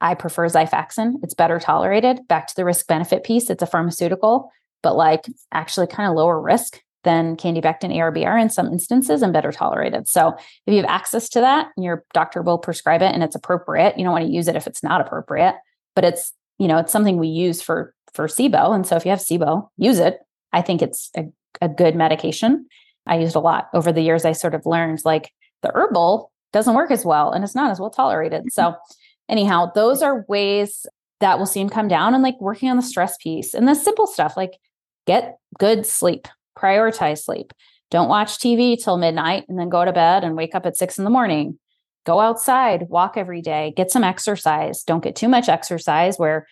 I 0.00 0.14
prefer 0.14 0.48
Xifaxan. 0.48 1.14
It's 1.22 1.34
better 1.34 1.58
tolerated. 1.58 2.28
Back 2.28 2.46
to 2.48 2.54
the 2.54 2.64
risk 2.64 2.86
benefit 2.86 3.24
piece, 3.24 3.50
it's 3.50 3.62
a 3.62 3.66
pharmaceutical, 3.66 4.52
but 4.82 4.94
like 4.94 5.26
actually 5.52 5.88
kind 5.88 6.08
of 6.08 6.16
lower 6.16 6.40
risk 6.40 6.80
than 7.04 7.36
Candibactin 7.36 7.94
ARBR 7.94 8.40
in 8.40 8.50
some 8.50 8.66
instances 8.66 9.22
and 9.22 9.32
better 9.32 9.52
tolerated. 9.52 10.08
So 10.08 10.34
if 10.66 10.74
you 10.74 10.76
have 10.76 10.84
access 10.86 11.28
to 11.30 11.40
that, 11.40 11.68
your 11.76 12.04
doctor 12.12 12.42
will 12.42 12.58
prescribe 12.58 13.02
it 13.02 13.14
and 13.14 13.22
it's 13.22 13.36
appropriate. 13.36 13.96
You 13.96 14.04
don't 14.04 14.12
want 14.12 14.26
to 14.26 14.32
use 14.32 14.48
it 14.48 14.56
if 14.56 14.66
it's 14.66 14.82
not 14.82 15.00
appropriate, 15.00 15.54
but 15.94 16.04
it's, 16.04 16.32
you 16.58 16.66
know, 16.66 16.78
it's 16.78 16.92
something 16.92 17.18
we 17.18 17.28
use 17.28 17.62
for 17.62 17.94
for 18.14 18.26
SIBO. 18.26 18.74
And 18.74 18.86
so 18.86 18.96
if 18.96 19.04
you 19.04 19.10
have 19.10 19.20
SIBO, 19.20 19.68
use 19.76 19.98
it. 19.98 20.18
I 20.52 20.62
think 20.62 20.82
it's 20.82 21.10
a, 21.16 21.24
a 21.60 21.68
good 21.68 21.94
medication. 21.94 22.66
I 23.06 23.18
used 23.18 23.36
a 23.36 23.40
lot 23.40 23.68
over 23.72 23.92
the 23.92 24.02
years. 24.02 24.24
I 24.24 24.32
sort 24.32 24.54
of 24.54 24.66
learned 24.66 25.00
like 25.04 25.30
the 25.62 25.70
herbal 25.74 26.32
doesn't 26.52 26.74
work 26.74 26.90
as 26.90 27.04
well 27.04 27.30
and 27.30 27.44
it's 27.44 27.54
not 27.54 27.70
as 27.70 27.78
well 27.78 27.90
tolerated. 27.90 28.52
So 28.52 28.62
mm-hmm. 28.62 28.92
anyhow, 29.28 29.70
those 29.74 30.02
are 30.02 30.24
ways 30.28 30.86
that 31.20 31.38
will 31.38 31.46
see 31.46 31.60
him 31.60 31.68
come 31.68 31.88
down 31.88 32.14
and 32.14 32.22
like 32.22 32.40
working 32.40 32.70
on 32.70 32.76
the 32.76 32.82
stress 32.82 33.16
piece 33.18 33.54
and 33.54 33.68
the 33.68 33.74
simple 33.74 34.06
stuff 34.06 34.36
like 34.36 34.58
get 35.06 35.38
good 35.58 35.84
sleep 35.84 36.28
prioritize 36.58 37.24
sleep. 37.24 37.52
Don't 37.90 38.08
watch 38.08 38.38
TV 38.38 38.82
till 38.82 38.98
midnight 38.98 39.44
and 39.48 39.58
then 39.58 39.68
go 39.68 39.84
to 39.84 39.92
bed 39.92 40.24
and 40.24 40.36
wake 40.36 40.54
up 40.54 40.66
at 40.66 40.76
six 40.76 40.98
in 40.98 41.04
the 41.04 41.10
morning. 41.10 41.58
Go 42.04 42.20
outside, 42.20 42.88
walk 42.88 43.16
every 43.16 43.42
day, 43.42 43.72
get 43.76 43.90
some 43.90 44.04
exercise. 44.04 44.82
Don't 44.82 45.02
get 45.02 45.16
too 45.16 45.28
much 45.28 45.48
exercise 45.48 46.18
where 46.18 46.46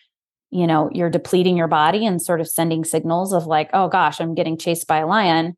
you 0.50 0.66
know 0.66 0.90
you're 0.92 1.10
depleting 1.10 1.56
your 1.56 1.68
body 1.68 2.06
and 2.06 2.22
sort 2.22 2.40
of 2.40 2.48
sending 2.48 2.84
signals 2.84 3.32
of 3.32 3.46
like 3.46 3.68
oh 3.72 3.88
gosh 3.88 4.20
i'm 4.20 4.34
getting 4.34 4.56
chased 4.56 4.86
by 4.86 4.98
a 4.98 5.06
lion 5.06 5.56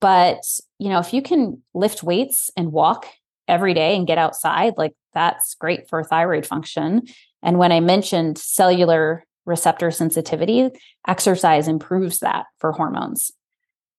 but 0.00 0.38
you 0.78 0.88
know 0.88 0.98
if 0.98 1.12
you 1.12 1.22
can 1.22 1.62
lift 1.74 2.02
weights 2.02 2.50
and 2.56 2.72
walk 2.72 3.06
every 3.48 3.74
day 3.74 3.96
and 3.96 4.06
get 4.06 4.18
outside 4.18 4.74
like 4.76 4.94
that's 5.14 5.54
great 5.54 5.88
for 5.88 6.02
thyroid 6.04 6.46
function 6.46 7.02
and 7.42 7.58
when 7.58 7.72
i 7.72 7.80
mentioned 7.80 8.36
cellular 8.36 9.24
receptor 9.46 9.90
sensitivity 9.90 10.68
exercise 11.06 11.68
improves 11.68 12.18
that 12.18 12.46
for 12.58 12.72
hormones 12.72 13.32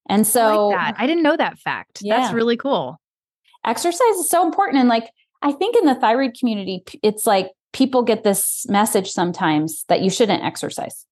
and 0.07 0.25
so 0.25 0.71
I, 0.71 0.87
like 0.87 0.95
I 0.99 1.07
didn't 1.07 1.23
know 1.23 1.37
that 1.37 1.59
fact. 1.59 1.99
Yeah. 2.01 2.17
That's 2.17 2.33
really 2.33 2.57
cool. 2.57 2.99
Exercise 3.65 4.15
is 4.15 4.29
so 4.29 4.45
important. 4.45 4.79
And 4.79 4.89
like, 4.89 5.09
I 5.41 5.51
think 5.51 5.75
in 5.75 5.85
the 5.85 5.95
thyroid 5.95 6.35
community, 6.39 6.83
it's 7.03 7.25
like 7.25 7.51
people 7.73 8.01
get 8.01 8.23
this 8.23 8.65
message 8.69 9.11
sometimes 9.11 9.83
that 9.89 10.01
you 10.01 10.09
shouldn't 10.09 10.43
exercise. 10.43 11.05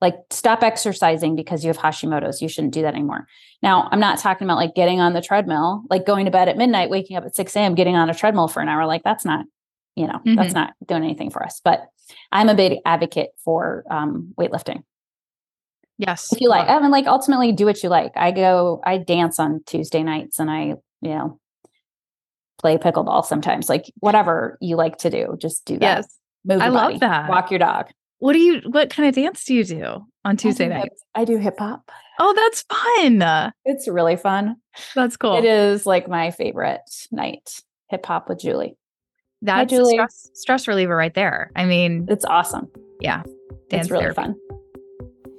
Like, 0.00 0.16
stop 0.30 0.64
exercising 0.64 1.36
because 1.36 1.64
you 1.64 1.68
have 1.68 1.78
Hashimoto's. 1.78 2.42
You 2.42 2.48
shouldn't 2.48 2.74
do 2.74 2.82
that 2.82 2.94
anymore. 2.94 3.28
Now, 3.62 3.88
I'm 3.92 4.00
not 4.00 4.18
talking 4.18 4.46
about 4.46 4.56
like 4.56 4.74
getting 4.74 4.98
on 4.98 5.12
the 5.12 5.22
treadmill, 5.22 5.84
like 5.88 6.04
going 6.04 6.24
to 6.24 6.32
bed 6.32 6.48
at 6.48 6.56
midnight, 6.56 6.90
waking 6.90 7.16
up 7.16 7.24
at 7.24 7.36
6 7.36 7.54
a.m., 7.54 7.76
getting 7.76 7.94
on 7.94 8.10
a 8.10 8.14
treadmill 8.14 8.48
for 8.48 8.60
an 8.60 8.68
hour. 8.68 8.84
Like, 8.84 9.04
that's 9.04 9.24
not, 9.24 9.46
you 9.94 10.08
know, 10.08 10.14
mm-hmm. 10.14 10.34
that's 10.34 10.54
not 10.54 10.72
doing 10.84 11.04
anything 11.04 11.30
for 11.30 11.44
us. 11.44 11.60
But 11.62 11.86
I'm 12.32 12.48
a 12.48 12.54
big 12.56 12.80
advocate 12.84 13.30
for 13.44 13.84
um, 13.88 14.34
weightlifting. 14.36 14.82
Yes. 15.98 16.32
If 16.32 16.40
you 16.40 16.48
like, 16.48 16.68
I 16.68 16.80
mean, 16.80 16.90
like 16.90 17.06
ultimately 17.06 17.52
do 17.52 17.66
what 17.66 17.82
you 17.82 17.88
like. 17.88 18.12
I 18.16 18.30
go, 18.32 18.80
I 18.84 18.98
dance 18.98 19.38
on 19.38 19.62
Tuesday 19.66 20.02
nights 20.02 20.38
and 20.38 20.50
I, 20.50 20.74
you 21.00 21.10
know, 21.10 21.38
play 22.60 22.76
pickleball 22.78 23.24
sometimes. 23.24 23.68
Like 23.68 23.92
whatever 24.00 24.58
you 24.60 24.76
like 24.76 24.98
to 24.98 25.10
do, 25.10 25.36
just 25.40 25.64
do 25.64 25.74
that. 25.74 25.98
Yes. 25.98 26.18
Move 26.44 26.60
I 26.60 26.70
body, 26.70 26.94
love 26.94 27.00
that. 27.00 27.28
Walk 27.28 27.50
your 27.50 27.58
dog. 27.58 27.90
What 28.18 28.32
do 28.32 28.40
you, 28.40 28.60
what 28.66 28.90
kind 28.90 29.08
of 29.08 29.14
dance 29.14 29.44
do 29.44 29.54
you 29.54 29.64
do 29.64 30.06
on 30.24 30.36
Tuesday 30.36 30.66
I 30.66 30.68
nights? 30.68 31.02
I 31.14 31.24
do 31.24 31.38
hip 31.38 31.58
hop. 31.58 31.90
Oh, 32.18 32.32
that's 32.34 32.62
fun. 32.62 33.52
It's 33.64 33.88
really 33.88 34.16
fun. 34.16 34.56
That's 34.94 35.16
cool. 35.16 35.36
It 35.36 35.44
is 35.44 35.86
like 35.86 36.08
my 36.08 36.30
favorite 36.30 36.82
night. 37.10 37.60
Hip 37.88 38.06
hop 38.06 38.28
with 38.28 38.40
Julie. 38.40 38.76
That's 39.40 39.72
Hi, 39.72 39.76
Julie. 39.76 39.94
Stress, 39.94 40.30
stress 40.34 40.68
reliever 40.68 40.96
right 40.96 41.14
there. 41.14 41.50
I 41.56 41.64
mean, 41.64 42.06
it's 42.08 42.24
awesome. 42.24 42.68
Yeah. 43.00 43.22
Dance 43.68 43.86
it's 43.86 43.90
really 43.90 44.04
therapy. 44.04 44.22
fun. 44.22 44.36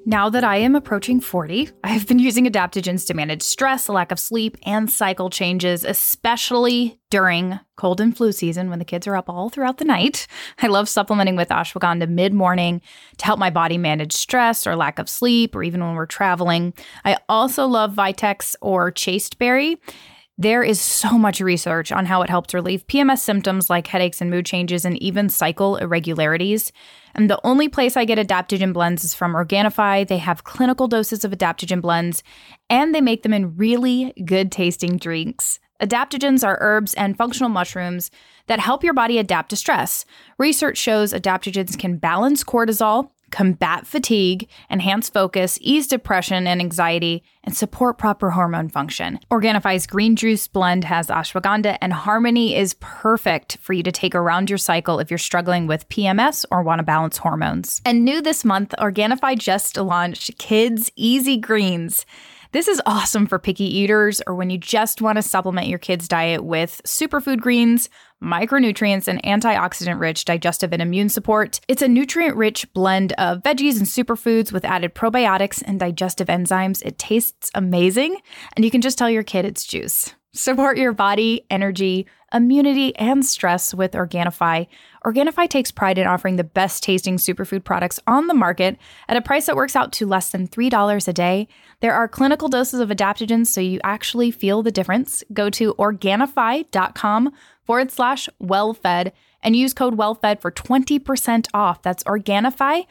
Now 0.05 0.29
that 0.29 0.43
I 0.43 0.57
am 0.57 0.75
approaching 0.75 1.21
40, 1.21 1.69
I 1.81 1.87
have 1.87 2.07
been 2.07 2.19
using 2.19 2.45
adaptogens 2.45 3.07
to 3.07 3.13
manage 3.13 3.41
stress, 3.41 3.87
lack 3.87 4.11
of 4.11 4.19
sleep, 4.19 4.57
and 4.65 4.91
cycle 4.91 5.29
changes, 5.29 5.85
especially 5.85 6.99
during 7.09 7.57
cold 7.77 8.01
and 8.01 8.15
flu 8.15 8.33
season 8.33 8.69
when 8.69 8.79
the 8.79 8.85
kids 8.85 9.07
are 9.07 9.15
up 9.15 9.29
all 9.29 9.49
throughout 9.49 9.77
the 9.77 9.85
night. 9.85 10.27
I 10.61 10.67
love 10.67 10.89
supplementing 10.89 11.37
with 11.37 11.47
ashwagandha 11.47 12.09
mid 12.09 12.33
morning 12.33 12.81
to 13.17 13.25
help 13.25 13.39
my 13.39 13.49
body 13.49 13.77
manage 13.77 14.11
stress 14.11 14.67
or 14.67 14.75
lack 14.75 14.99
of 14.99 15.07
sleep, 15.07 15.55
or 15.55 15.63
even 15.63 15.79
when 15.79 15.95
we're 15.95 16.05
traveling. 16.05 16.73
I 17.05 17.17
also 17.29 17.65
love 17.65 17.93
Vitex 17.93 18.55
or 18.59 18.91
chasteberry. 18.91 19.79
There 20.37 20.63
is 20.63 20.81
so 20.81 21.17
much 21.17 21.39
research 21.39 21.91
on 21.91 22.07
how 22.07 22.23
it 22.23 22.29
helps 22.29 22.55
relieve 22.55 22.87
PMS 22.87 23.19
symptoms 23.19 23.69
like 23.69 23.85
headaches 23.85 24.19
and 24.19 24.31
mood 24.31 24.47
changes 24.47 24.83
and 24.83 25.01
even 25.01 25.29
cycle 25.29 25.75
irregularities. 25.77 26.71
And 27.13 27.29
the 27.29 27.39
only 27.43 27.69
place 27.69 27.95
I 27.95 28.05
get 28.05 28.17
adaptogen 28.17 28.73
blends 28.73 29.03
is 29.03 29.13
from 29.13 29.33
Organifi. 29.33 30.07
They 30.07 30.17
have 30.17 30.43
clinical 30.43 30.87
doses 30.87 31.23
of 31.23 31.31
adaptogen 31.31 31.81
blends 31.81 32.23
and 32.67 32.95
they 32.95 33.01
make 33.01 33.21
them 33.21 33.33
in 33.33 33.55
really 33.57 34.11
good 34.25 34.51
tasting 34.51 34.97
drinks. 34.97 35.59
Adaptogens 35.79 36.45
are 36.47 36.57
herbs 36.61 36.93
and 36.95 37.17
functional 37.17 37.49
mushrooms 37.49 38.09
that 38.47 38.59
help 38.59 38.83
your 38.83 38.93
body 38.93 39.19
adapt 39.19 39.49
to 39.49 39.55
stress. 39.55 40.05
Research 40.39 40.77
shows 40.77 41.13
adaptogens 41.13 41.77
can 41.77 41.97
balance 41.97 42.43
cortisol, 42.43 43.09
combat 43.33 43.85
fatigue, 43.87 44.47
enhance 44.69 45.09
focus, 45.09 45.57
ease 45.59 45.87
depression 45.87 46.45
and 46.45 46.61
anxiety, 46.61 47.23
and 47.43 47.57
support 47.57 47.97
proper 47.97 48.29
hormone 48.29 48.69
function. 48.69 49.19
Organifi's 49.31 49.87
green 49.87 50.15
juice 50.15 50.47
blend 50.47 50.83
has 50.83 51.07
ashwagandha, 51.07 51.77
and 51.81 51.91
Harmony 51.91 52.55
is 52.55 52.75
perfect 52.79 53.57
for 53.57 53.73
you 53.73 53.81
to 53.83 53.91
take 53.91 54.13
around 54.13 54.49
your 54.49 54.59
cycle 54.59 54.99
if 54.99 55.09
you're 55.09 55.17
struggling 55.17 55.65
with 55.65 55.89
PMS 55.89 56.45
or 56.51 56.61
want 56.61 56.79
to 56.79 56.83
balance 56.83 57.17
hormones. 57.17 57.81
And 57.83 58.05
new 58.05 58.21
this 58.21 58.45
month, 58.45 58.75
Organifi 58.79 59.37
just 59.37 59.77
launched 59.77 60.37
Kids 60.37 60.91
Easy 60.95 61.37
Greens. 61.37 62.05
This 62.53 62.67
is 62.67 62.79
awesome 62.85 63.25
for 63.25 63.39
picky 63.39 63.63
eaters 63.63 64.21
or 64.27 64.35
when 64.35 64.51
you 64.51 64.59
just 64.59 65.01
want 65.01 65.15
to 65.15 65.23
supplement 65.23 65.69
your 65.69 65.79
kids' 65.79 66.07
diet 66.07 66.43
with 66.43 66.81
superfood 66.85 67.39
greens, 67.39 67.89
micronutrients, 68.23 69.07
and 69.07 69.21
antioxidant 69.23 69.99
rich 69.99 70.25
digestive 70.25 70.73
and 70.73 70.81
immune 70.81 71.09
support. 71.09 71.59
It's 71.67 71.81
a 71.81 71.87
nutrient 71.87 72.35
rich 72.35 72.71
blend 72.73 73.13
of 73.13 73.43
veggies 73.43 73.77
and 73.77 73.85
superfoods 73.85 74.51
with 74.51 74.65
added 74.65 74.95
probiotics 74.95 75.61
and 75.65 75.79
digestive 75.79 76.27
enzymes. 76.27 76.81
It 76.85 76.97
tastes 76.97 77.51
amazing, 77.53 78.17
and 78.55 78.63
you 78.63 78.71
can 78.71 78.81
just 78.81 78.97
tell 78.97 79.09
your 79.09 79.23
kid 79.23 79.45
it's 79.45 79.65
juice. 79.65 80.13
Support 80.35 80.79
your 80.79 80.93
body, 80.93 81.45
energy, 81.51 82.07
immunity, 82.33 82.95
and 82.95 83.23
stress 83.23 83.71
with 83.71 83.91
Organifi. 83.91 84.67
Organifi 85.05 85.49
takes 85.49 85.71
pride 85.71 85.97
in 85.97 86.07
offering 86.07 86.37
the 86.37 86.43
best 86.43 86.83
tasting 86.83 87.17
superfood 87.17 87.63
products 87.63 87.99
on 88.07 88.27
the 88.27 88.33
market 88.33 88.77
at 89.07 89.17
a 89.17 89.21
price 89.21 89.45
that 89.45 89.55
works 89.55 89.75
out 89.75 89.91
to 89.93 90.05
less 90.05 90.29
than 90.31 90.47
$3 90.47 91.07
a 91.07 91.13
day. 91.13 91.47
There 91.81 91.93
are 91.93 92.07
clinical 92.07 92.47
doses 92.47 92.79
of 92.79 92.89
adaptogens 92.89 93.47
so 93.47 93.61
you 93.61 93.79
actually 93.83 94.31
feel 94.31 94.63
the 94.63 94.71
difference. 94.71 95.23
Go 95.33 95.49
to 95.51 95.73
Organifi.com 95.75 97.33
forward 97.65 97.91
slash 97.91 98.29
wellfed 98.41 99.11
and 99.41 99.55
use 99.55 99.73
code 99.73 99.97
wellfed 99.97 100.41
for 100.41 100.51
20% 100.51 101.47
off. 101.53 101.81
That's 101.81 102.03
Organifi, 102.03 102.85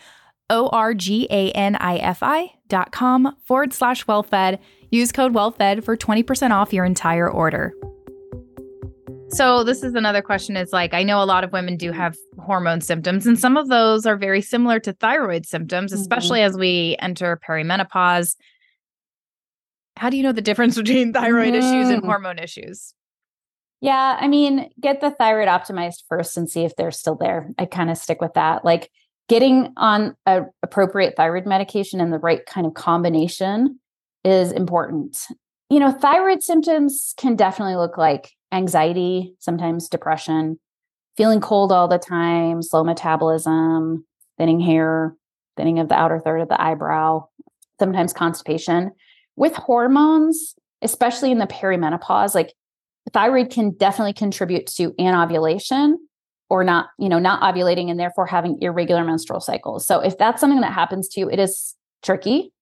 O 0.51 0.69
R 0.69 0.93
G 0.95 1.27
A 1.31 1.51
N 1.53 1.77
I 1.77 1.97
F 1.97 2.23
I 2.23 2.53
dot 2.69 2.93
com 2.93 3.37
forward 3.45 3.73
slash 3.73 4.05
wellfed. 4.05 4.59
Use 4.93 5.11
code 5.11 5.33
WELLFED 5.33 5.83
for 5.83 5.97
20% 5.97 6.51
off 6.51 6.73
your 6.73 6.85
entire 6.85 7.29
order. 7.29 7.73
So 9.33 9.65
this 9.65 9.83
is 9.83 9.95
another 9.95 10.21
question 10.21 10.57
is 10.59 10.73
like 10.73 10.93
I 10.93 11.03
know 11.03 11.23
a 11.23 11.25
lot 11.25 11.43
of 11.43 11.53
women 11.53 11.77
do 11.77 11.91
have 11.91 12.17
hormone 12.39 12.83
symptoms 12.83 13.27
and 13.27 13.39
some 13.39 13.57
of 13.57 13.69
those 13.69 14.05
are 14.05 14.17
very 14.17 14.43
similar 14.43 14.79
to 14.81 14.93
thyroid 14.93 15.47
symptoms 15.47 15.93
especially 15.93 16.41
mm-hmm. 16.41 16.51
as 16.51 16.59
we 16.59 16.97
enter 17.01 17.41
perimenopause. 17.49 18.37
How 19.97 20.11
do 20.11 20.19
you 20.19 20.23
know 20.23 20.33
the 20.33 20.43
difference 20.43 20.77
between 20.79 21.13
thyroid 21.15 21.55
mm-hmm. 21.55 21.57
issues 21.57 21.89
and 21.89 22.03
mm. 22.03 22.07
hormone 22.07 22.39
issues? 22.39 22.95
Yeah, 23.81 24.17
I 24.21 24.29
mean, 24.29 24.71
get 24.79 25.01
the 25.01 25.11
thyroid 25.11 25.49
optimized 25.49 26.05
first 26.09 26.37
and 26.37 26.49
see 26.49 26.65
if 26.65 26.77
they're 26.77 26.93
still 26.93 27.17
there. 27.17 27.51
I 27.59 27.65
kind 27.65 27.91
of 27.91 27.99
stick 27.99 28.21
with 28.21 28.35
that. 28.35 28.65
Like 28.65 28.91
getting 29.29 29.73
on 29.77 30.15
a 30.27 30.43
appropriate 30.63 31.15
thyroid 31.17 31.47
medication 31.47 32.01
and 32.01 32.13
the 32.13 32.19
right 32.19 32.45
kind 32.47 32.67
of 32.67 32.75
combination 32.75 33.81
is 34.25 34.53
important. 34.53 35.19
You 35.69 35.81
know, 35.81 35.91
thyroid 35.91 36.43
symptoms 36.43 37.15
can 37.17 37.35
definitely 37.35 37.77
look 37.77 37.97
like 37.97 38.31
anxiety, 38.53 39.35
sometimes 39.39 39.89
depression, 39.89 40.59
feeling 41.17 41.41
cold 41.41 41.73
all 41.73 41.89
the 41.89 41.99
time, 41.99 42.63
slow 42.63 42.85
metabolism, 42.85 44.05
thinning 44.39 44.61
hair, 44.61 45.17
thinning 45.57 45.79
of 45.79 45.89
the 45.89 45.95
outer 45.95 46.19
third 46.19 46.41
of 46.41 46.49
the 46.49 46.61
eyebrow, 46.61 47.27
sometimes 47.79 48.13
constipation. 48.13 48.93
With 49.37 49.55
hormones, 49.57 50.55
especially 50.83 51.31
in 51.31 51.39
the 51.39 51.47
perimenopause, 51.47 52.35
like 52.35 52.53
thyroid 53.13 53.51
can 53.51 53.71
definitely 53.73 54.13
contribute 54.13 54.67
to 54.67 54.95
anovulation 54.99 55.99
or 56.49 56.65
not, 56.65 56.89
you 56.99 57.09
know, 57.09 57.19
not 57.19 57.41
ovulating 57.43 57.91
and 57.91 57.99
therefore 57.99 58.27
having 58.27 58.59
irregular 58.61 59.05
menstrual 59.05 59.41
cycles. 59.41 59.87
So 59.87 60.01
if 60.01 60.19
that's 60.19 60.41
something 60.41 60.61
that 60.61 60.73
happens 60.73 61.09
to 61.09 61.21
you, 61.21 61.31
it 61.31 61.39
is 61.39 61.75
tricky. 62.03 62.53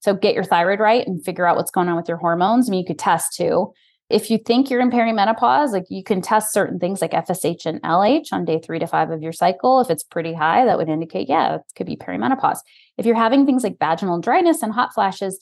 So 0.00 0.14
get 0.14 0.34
your 0.34 0.44
thyroid 0.44 0.80
right 0.80 1.06
and 1.06 1.24
figure 1.24 1.46
out 1.46 1.56
what's 1.56 1.70
going 1.70 1.88
on 1.88 1.96
with 1.96 2.08
your 2.08 2.18
hormones. 2.18 2.68
I 2.68 2.70
mean, 2.70 2.80
you 2.80 2.86
could 2.86 2.98
test 2.98 3.34
too. 3.34 3.72
If 4.10 4.30
you 4.30 4.38
think 4.38 4.70
you're 4.70 4.80
in 4.80 4.90
perimenopause, 4.90 5.72
like 5.72 5.84
you 5.90 6.02
can 6.02 6.22
test 6.22 6.52
certain 6.52 6.78
things 6.78 7.02
like 7.02 7.10
FSH 7.10 7.66
and 7.66 7.82
LH 7.82 8.32
on 8.32 8.44
day 8.44 8.58
three 8.58 8.78
to 8.78 8.86
five 8.86 9.10
of 9.10 9.22
your 9.22 9.32
cycle. 9.32 9.80
If 9.80 9.90
it's 9.90 10.02
pretty 10.02 10.32
high, 10.32 10.64
that 10.64 10.78
would 10.78 10.88
indicate, 10.88 11.28
yeah, 11.28 11.56
it 11.56 11.62
could 11.76 11.86
be 11.86 11.96
perimenopause. 11.96 12.58
If 12.96 13.04
you're 13.04 13.14
having 13.14 13.44
things 13.44 13.62
like 13.62 13.78
vaginal 13.78 14.20
dryness 14.20 14.62
and 14.62 14.72
hot 14.72 14.94
flashes, 14.94 15.38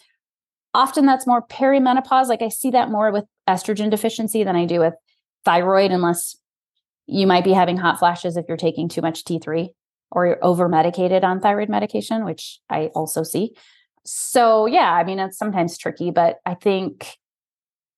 often 0.75 1.07
that's 1.07 1.27
more 1.27 1.47
perimenopause. 1.47 2.27
Like 2.27 2.43
I 2.43 2.49
see 2.49 2.71
that 2.71 2.91
more 2.91 3.13
with 3.13 3.25
estrogen 3.49 3.91
deficiency 3.91 4.43
than 4.43 4.57
I 4.57 4.65
do 4.65 4.81
with 4.81 4.95
thyroid, 5.45 5.93
unless 5.93 6.37
you 7.07 7.27
might 7.27 7.45
be 7.45 7.53
having 7.53 7.77
hot 7.77 8.01
flashes 8.01 8.37
if 8.37 8.47
you're 8.49 8.57
taking 8.57 8.89
too 8.89 9.01
much 9.01 9.23
T3 9.25 9.69
or 10.11 10.27
you're 10.27 10.45
over 10.45 10.69
medicated 10.69 11.23
on 11.23 11.41
thyroid 11.41 11.69
medication, 11.69 12.25
which 12.25 12.59
I 12.69 12.87
also 12.95 13.23
see 13.23 13.55
so 14.07 14.67
yeah, 14.67 14.93
I 14.93 15.05
mean, 15.05 15.19
it's 15.19 15.37
sometimes 15.37 15.77
tricky, 15.77 16.11
but 16.11 16.39
I 16.47 16.55
think 16.55 17.17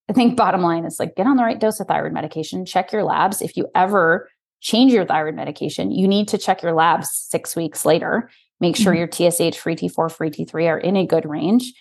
I 0.09 0.13
think 0.13 0.37
bottom 0.37 0.63
line 0.63 0.85
is 0.85 0.99
like 0.99 1.17
get 1.17 1.27
on 1.27 1.37
the 1.37 1.43
right 1.43 1.61
dose 1.61 1.81
of 1.81 1.87
thyroid 1.87 2.13
medication, 2.13 2.65
check 2.65 2.93
your 2.93 3.05
labs. 3.05 3.43
If 3.43 3.57
you 3.57 3.69
ever 3.75 4.31
change 4.61 4.93
your 4.93 5.05
thyroid 5.05 5.35
medication, 5.35 5.91
you 5.91 6.09
need 6.09 6.29
to 6.29 6.39
check 6.39 6.63
your 6.63 6.73
labs 6.73 7.11
six 7.11 7.55
weeks 7.55 7.85
later. 7.85 8.31
Make 8.61 8.77
sure 8.77 8.95
mm-hmm. 8.95 9.21
your 9.21 9.31
TSH, 9.31 9.59
free 9.59 9.77
T4, 9.77 10.11
free 10.11 10.31
T3 10.31 10.69
are 10.69 10.79
in 10.79 10.97
a 10.97 11.07
good 11.07 11.29
range. 11.29 11.73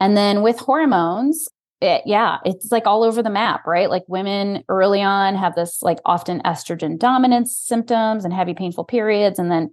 And 0.00 0.16
then 0.16 0.42
with 0.42 0.58
hormones, 0.58 1.46
it, 1.80 2.02
yeah, 2.06 2.38
it's 2.44 2.72
like 2.72 2.86
all 2.86 3.04
over 3.04 3.22
the 3.22 3.30
map, 3.30 3.66
right? 3.66 3.90
Like 3.90 4.04
women 4.08 4.64
early 4.68 5.02
on 5.02 5.36
have 5.36 5.54
this 5.54 5.82
like 5.82 5.98
often 6.04 6.40
estrogen 6.44 6.98
dominance 6.98 7.56
symptoms 7.56 8.24
and 8.24 8.32
heavy 8.32 8.54
painful 8.54 8.84
periods. 8.84 9.38
And 9.38 9.50
then 9.50 9.70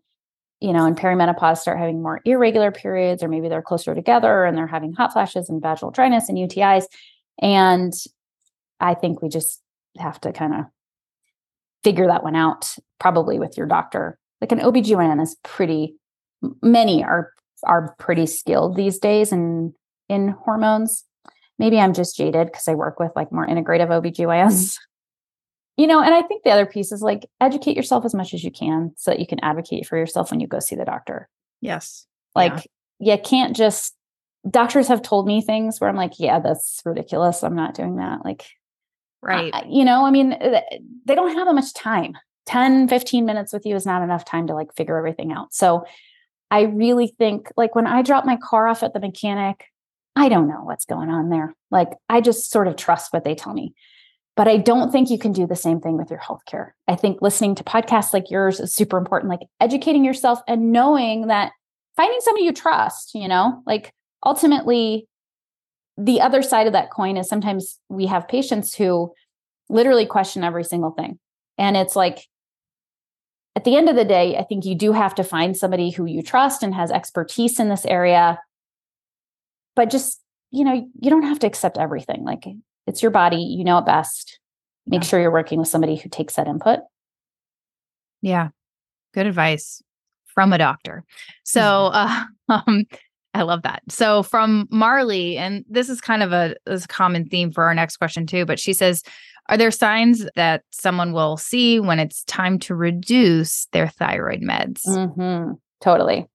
you 0.62 0.74
know, 0.74 0.86
in 0.86 0.94
perimenopause 0.94 1.58
start 1.58 1.80
having 1.80 2.04
more 2.04 2.22
irregular 2.24 2.72
periods, 2.72 3.24
or 3.24 3.28
maybe 3.28 3.50
they're 3.50 3.64
closer 3.64 3.96
together 3.96 4.46
and 4.46 4.56
they're 4.56 4.68
having 4.68 4.94
hot 4.94 5.12
flashes 5.12 5.50
and 5.50 5.62
vaginal 5.62 5.90
dryness 5.92 6.30
and 6.30 6.38
UTIs. 6.38 6.86
And 7.42 7.94
I 8.80 8.94
think 8.94 9.22
we 9.22 9.30
just 9.30 9.62
have 9.98 10.20
to 10.22 10.32
kind 10.32 10.54
of 10.54 10.66
figure 11.84 12.08
that 12.08 12.24
one 12.24 12.36
out, 12.36 12.76
probably 13.00 13.40
with 13.40 13.58
your 13.58 13.68
doctor. 13.68 14.18
Like 14.40 14.52
an 14.52 14.60
OBGYN 14.60 15.22
is 15.22 15.36
pretty, 15.44 15.96
many 16.62 17.04
are 17.04 17.32
are 17.64 17.96
pretty 18.00 18.26
skilled 18.26 18.76
these 18.76 18.98
days 18.98 19.32
in 19.32 19.74
in 20.10 20.30
hormones. 20.30 21.06
Maybe 21.60 21.80
I'm 21.80 21.94
just 21.94 22.18
jaded 22.18 22.48
because 22.48 22.68
I 22.68 22.74
work 22.74 23.00
with 23.00 23.12
like 23.16 23.32
more 23.32 23.46
integrative 23.46 23.90
OBGYNs 23.90 24.78
you 25.78 25.88
know, 25.88 26.02
and 26.02 26.14
I 26.14 26.22
think 26.22 26.44
the 26.44 26.52
other 26.52 26.66
piece 26.66 26.92
is 26.92 27.02
like 27.02 27.28
educate 27.40 27.76
yourself 27.76 28.06
as 28.06 28.14
much 28.14 28.34
as 28.34 28.44
you 28.44 28.52
can 28.52 28.92
so 28.98 29.12
that 29.12 29.20
you 29.20 29.28
can 29.28 29.40
advocate 29.42 29.88
for 29.88 29.98
yourself 29.98 30.30
when 30.30 30.40
you 30.40 30.48
go 30.48 30.60
see 30.60 30.76
the 30.76 30.86
doctor. 30.86 31.30
Yes. 31.62 32.06
Like 32.36 32.68
yeah. 33.00 33.16
you 33.16 33.22
can't 33.22 33.56
just 33.56 33.96
doctors 34.50 34.88
have 34.88 35.02
told 35.02 35.28
me 35.28 35.42
things 35.42 35.80
where 35.80 35.90
I'm 35.90 35.96
like, 35.96 36.20
yeah, 36.20 36.40
that's 36.40 36.82
ridiculous. 36.86 37.44
I'm 37.44 37.56
not 37.56 37.76
doing 37.76 37.98
that. 37.98 38.24
Like 38.26 38.46
right. 39.22 39.54
Uh, 39.54 39.64
you 39.68 39.86
know, 39.86 40.06
I 40.06 40.12
mean, 40.12 40.30
they 41.06 41.16
don't 41.16 41.36
have 41.36 41.48
that 41.48 41.54
much 41.54 41.74
time. 41.74 42.18
10, 42.48 42.88
15 42.88 43.26
minutes 43.26 43.54
with 43.54 43.66
you 43.66 43.76
is 43.76 43.86
not 43.86 44.02
enough 44.02 44.26
time 44.26 44.48
to 44.48 44.56
like 44.56 44.76
figure 44.76 44.98
everything 44.98 45.32
out. 45.32 45.54
So 45.54 45.86
I 46.50 46.62
really 46.64 47.08
think 47.08 47.52
like 47.56 47.76
when 47.76 47.88
I 47.88 48.02
drop 48.02 48.26
my 48.26 48.38
car 48.38 48.68
off 48.68 48.84
at 48.84 48.94
the 48.94 49.00
mechanic, 49.00 49.66
I 50.16 50.28
don't 50.28 50.48
know 50.48 50.64
what's 50.64 50.86
going 50.86 51.10
on 51.10 51.30
there. 51.30 51.56
Like 51.70 51.90
I 52.10 52.20
just 52.20 52.52
sort 52.52 52.68
of 52.68 52.76
trust 52.76 53.14
what 53.14 53.24
they 53.24 53.36
tell 53.36 53.54
me. 53.54 53.74
But 54.36 54.48
I 54.48 54.58
don't 54.58 54.92
think 54.92 55.10
you 55.10 55.20
can 55.20 55.34
do 55.34 55.46
the 55.46 55.56
same 55.56 55.82
thing 55.82 55.98
with 55.98 56.10
your 56.10 56.20
healthcare. 56.20 56.72
I 56.88 56.96
think 56.96 57.22
listening 57.22 57.56
to 57.56 57.64
podcasts 57.64 58.14
like 58.14 58.32
yours 58.32 58.60
is 58.60 58.74
super 58.74 58.98
important, 58.98 59.30
like 59.30 59.48
educating 59.60 60.04
yourself 60.04 60.42
and 60.48 60.72
knowing 60.72 61.28
that 61.28 61.52
finding 61.96 62.20
somebody 62.22 62.46
you 62.46 62.54
trust, 62.54 63.14
you 63.14 63.28
know, 63.28 63.62
like 63.66 63.94
ultimately 64.26 65.08
the 65.98 66.22
other 66.22 66.42
side 66.42 66.68
of 66.68 66.74
that 66.74 66.92
coin 66.92 67.18
is 67.18 67.28
sometimes 67.28 67.80
we 67.90 68.06
have 68.08 68.28
patients 68.28 68.74
who 68.74 69.14
literally 69.70 70.06
question 70.06 70.44
every 70.44 70.64
single 70.64 70.92
thing. 70.92 71.20
And 71.58 71.78
it's 71.78 71.96
like, 71.96 72.28
at 73.56 73.66
the 73.66 73.76
end 73.76 73.90
of 73.90 73.96
the 73.96 74.06
day, 74.06 74.38
I 74.38 74.44
think 74.44 74.66
you 74.66 74.76
do 74.76 74.94
have 74.94 75.14
to 75.16 75.24
find 75.24 75.56
somebody 75.58 75.92
who 75.92 76.06
you 76.06 76.22
trust 76.24 76.64
and 76.64 76.74
has 76.74 76.90
expertise 76.90 77.60
in 77.60 77.70
this 77.70 77.86
area. 77.86 78.40
But 79.76 79.90
just, 79.90 80.22
you 80.52 80.64
know, 80.64 80.74
you 80.74 81.10
don't 81.10 81.24
have 81.24 81.40
to 81.40 81.48
accept 81.48 81.78
everything. 81.78 82.24
Like 82.24 82.46
it's 82.88 83.02
your 83.02 83.12
body, 83.12 83.38
you 83.38 83.64
know 83.64 83.78
it 83.78 83.86
best. 83.86 84.40
Make 84.88 85.04
yeah. 85.04 85.08
sure 85.08 85.22
you're 85.22 85.32
working 85.32 85.60
with 85.60 85.68
somebody 85.68 85.98
who 85.98 86.10
takes 86.10 86.36
that 86.36 86.48
input. 86.48 86.80
Yeah. 88.22 88.50
Good 89.14 89.28
advice 89.28 89.84
from 90.34 90.54
a 90.54 90.58
doctor. 90.58 91.04
So, 91.44 91.92
mm-hmm. 91.94 92.52
uh, 92.52 92.62
um, 92.68 92.86
I 93.34 93.44
love 93.44 93.62
that. 93.64 93.82
So 93.90 94.24
from 94.24 94.68
Marley, 94.72 95.38
and 95.38 95.64
this 95.70 95.90
is 95.90 96.02
kind 96.02 96.22
of 96.22 96.34
a, 96.34 96.56
a 96.66 96.80
common 96.88 97.26
theme 97.26 97.52
for 97.52 97.64
our 97.64 97.74
next 97.74 97.98
question 97.98 98.28
too, 98.28 98.46
but 98.46 98.60
she 98.60 98.74
says, 98.74 99.04
are 99.50 99.58
there 99.58 99.72
signs 99.72 100.26
that 100.36 100.64
someone 100.72 101.14
will 101.14 101.38
see 101.38 101.80
when 101.80 102.00
it's 102.00 102.24
time 102.26 102.60
to 102.60 102.76
reduce 102.76 103.68
their 103.72 103.88
thyroid 103.88 104.42
meds? 104.42 104.86
Mm-hmm. 104.86 105.54
Totally. 105.82 106.28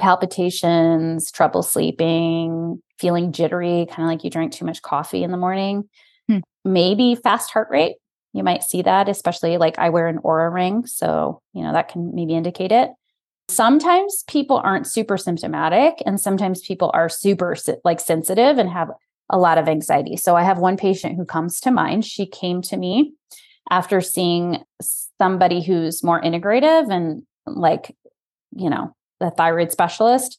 Palpitations, 0.00 1.30
trouble 1.30 1.62
sleeping, 1.62 2.82
feeling 2.98 3.32
jittery, 3.32 3.86
kind 3.90 4.02
of 4.02 4.08
like 4.08 4.24
you 4.24 4.30
drank 4.30 4.52
too 4.52 4.64
much 4.64 4.82
coffee 4.82 5.22
in 5.22 5.30
the 5.30 5.36
morning. 5.36 5.88
Hmm. 6.28 6.38
Maybe 6.64 7.14
fast 7.14 7.50
heart 7.50 7.68
rate. 7.70 7.96
You 8.32 8.42
might 8.42 8.64
see 8.64 8.82
that, 8.82 9.08
especially 9.08 9.58
like 9.58 9.78
I 9.78 9.90
wear 9.90 10.08
an 10.08 10.18
Oura 10.18 10.52
ring. 10.52 10.86
So, 10.86 11.40
you 11.52 11.62
know, 11.62 11.72
that 11.72 11.88
can 11.88 12.14
maybe 12.14 12.34
indicate 12.34 12.72
it. 12.72 12.90
Sometimes 13.48 14.24
people 14.26 14.60
aren't 14.64 14.86
super 14.86 15.16
symptomatic, 15.18 16.02
and 16.06 16.20
sometimes 16.20 16.62
people 16.62 16.90
are 16.94 17.08
super 17.08 17.56
like 17.84 18.00
sensitive 18.00 18.58
and 18.58 18.70
have 18.70 18.90
a 19.30 19.38
lot 19.38 19.58
of 19.58 19.68
anxiety. 19.68 20.16
So 20.16 20.36
I 20.36 20.42
have 20.42 20.58
one 20.58 20.76
patient 20.76 21.16
who 21.16 21.24
comes 21.24 21.60
to 21.60 21.70
mind. 21.70 22.04
She 22.04 22.26
came 22.26 22.62
to 22.62 22.76
me 22.76 23.14
after 23.70 24.00
seeing 24.00 24.62
somebody 25.18 25.62
who's 25.62 26.02
more 26.02 26.20
integrative 26.20 26.90
and 26.90 27.22
like, 27.46 27.96
you 28.52 28.68
know, 28.68 28.94
the 29.20 29.30
thyroid 29.30 29.72
specialist. 29.72 30.38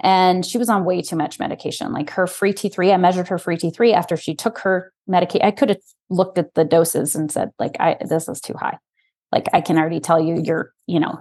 And 0.00 0.44
she 0.44 0.58
was 0.58 0.68
on 0.68 0.84
way 0.84 1.00
too 1.00 1.16
much 1.16 1.38
medication. 1.38 1.92
Like 1.92 2.10
her 2.10 2.26
free 2.26 2.52
T3, 2.52 2.92
I 2.92 2.96
measured 2.96 3.28
her 3.28 3.38
free 3.38 3.56
T3 3.56 3.94
after 3.94 4.16
she 4.16 4.34
took 4.34 4.58
her 4.58 4.92
medication. 5.06 5.46
I 5.46 5.52
could 5.52 5.68
have 5.68 5.82
looked 6.10 6.38
at 6.38 6.54
the 6.54 6.64
doses 6.64 7.14
and 7.14 7.30
said, 7.30 7.50
like, 7.58 7.76
I 7.78 7.98
this 8.04 8.28
is 8.28 8.40
too 8.40 8.54
high. 8.54 8.78
Like 9.32 9.48
I 9.52 9.60
can 9.60 9.78
already 9.78 9.98
tell 9.98 10.20
you 10.20 10.40
your, 10.42 10.72
you 10.86 11.00
know, 11.00 11.20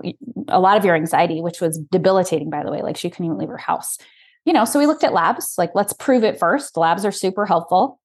a 0.49 0.59
lot 0.59 0.77
of 0.77 0.85
your 0.85 0.95
anxiety, 0.95 1.41
which 1.41 1.61
was 1.61 1.79
debilitating, 1.91 2.49
by 2.49 2.63
the 2.63 2.71
way. 2.71 2.81
Like 2.81 2.97
she 2.97 3.09
couldn't 3.09 3.25
even 3.25 3.37
leave 3.37 3.49
her 3.49 3.57
house. 3.57 3.97
You 4.45 4.53
know, 4.53 4.65
so 4.65 4.79
we 4.79 4.87
looked 4.87 5.03
at 5.03 5.13
labs, 5.13 5.53
like, 5.57 5.71
let's 5.75 5.93
prove 5.93 6.23
it 6.23 6.39
first. 6.39 6.75
Labs 6.75 7.05
are 7.05 7.11
super 7.11 7.45
helpful. 7.45 7.99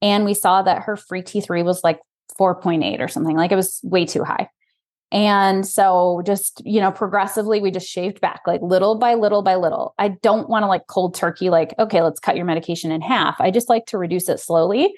And 0.00 0.24
we 0.24 0.34
saw 0.34 0.62
that 0.62 0.82
her 0.82 0.96
free 0.96 1.22
T3 1.22 1.64
was 1.64 1.84
like 1.84 2.00
4.8 2.38 3.00
or 3.00 3.08
something. 3.08 3.36
Like 3.36 3.52
it 3.52 3.56
was 3.56 3.80
way 3.82 4.04
too 4.06 4.24
high. 4.24 4.48
And 5.12 5.66
so 5.66 6.22
just, 6.26 6.60
you 6.64 6.80
know, 6.80 6.90
progressively 6.90 7.60
we 7.60 7.70
just 7.70 7.88
shaved 7.88 8.20
back 8.20 8.40
like 8.46 8.60
little 8.62 8.96
by 8.96 9.14
little 9.14 9.42
by 9.42 9.54
little. 9.54 9.94
I 9.98 10.08
don't 10.08 10.48
want 10.48 10.64
to 10.64 10.66
like 10.66 10.88
cold 10.88 11.14
turkey, 11.14 11.50
like, 11.50 11.72
okay, 11.78 12.02
let's 12.02 12.18
cut 12.18 12.36
your 12.36 12.46
medication 12.46 12.90
in 12.90 13.00
half. 13.00 13.40
I 13.40 13.50
just 13.50 13.68
like 13.68 13.86
to 13.86 13.98
reduce 13.98 14.28
it 14.28 14.40
slowly. 14.40 14.94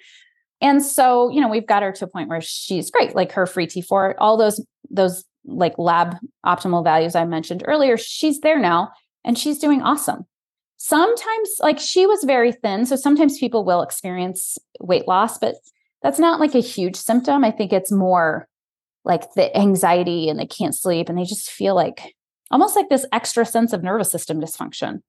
And 0.60 0.82
so, 0.82 1.30
you 1.30 1.40
know, 1.40 1.48
we've 1.48 1.66
got 1.66 1.82
her 1.82 1.92
to 1.92 2.04
a 2.04 2.08
point 2.08 2.28
where 2.28 2.40
she's 2.40 2.90
great, 2.90 3.14
like 3.14 3.32
her 3.32 3.46
free 3.46 3.66
T4, 3.66 4.14
all 4.18 4.36
those, 4.36 4.64
those 4.90 5.24
like 5.44 5.78
lab 5.78 6.16
optimal 6.44 6.82
values 6.82 7.14
I 7.14 7.24
mentioned 7.24 7.62
earlier, 7.66 7.96
she's 7.96 8.40
there 8.40 8.58
now 8.58 8.90
and 9.24 9.38
she's 9.38 9.58
doing 9.58 9.82
awesome. 9.82 10.24
Sometimes, 10.78 11.56
like 11.60 11.78
she 11.78 12.06
was 12.06 12.24
very 12.24 12.52
thin. 12.52 12.86
So 12.86 12.96
sometimes 12.96 13.38
people 13.38 13.64
will 13.64 13.82
experience 13.82 14.58
weight 14.80 15.08
loss, 15.08 15.38
but 15.38 15.56
that's 16.02 16.18
not 16.18 16.40
like 16.40 16.54
a 16.54 16.60
huge 16.60 16.96
symptom. 16.96 17.44
I 17.44 17.50
think 17.50 17.72
it's 17.72 17.92
more 17.92 18.48
like 19.04 19.32
the 19.34 19.56
anxiety 19.56 20.28
and 20.28 20.38
they 20.38 20.46
can't 20.46 20.74
sleep 20.74 21.08
and 21.08 21.18
they 21.18 21.24
just 21.24 21.50
feel 21.50 21.74
like 21.74 22.14
almost 22.50 22.76
like 22.76 22.88
this 22.88 23.06
extra 23.12 23.44
sense 23.46 23.72
of 23.72 23.82
nervous 23.82 24.10
system 24.10 24.40
dysfunction. 24.40 24.88
And 24.90 25.02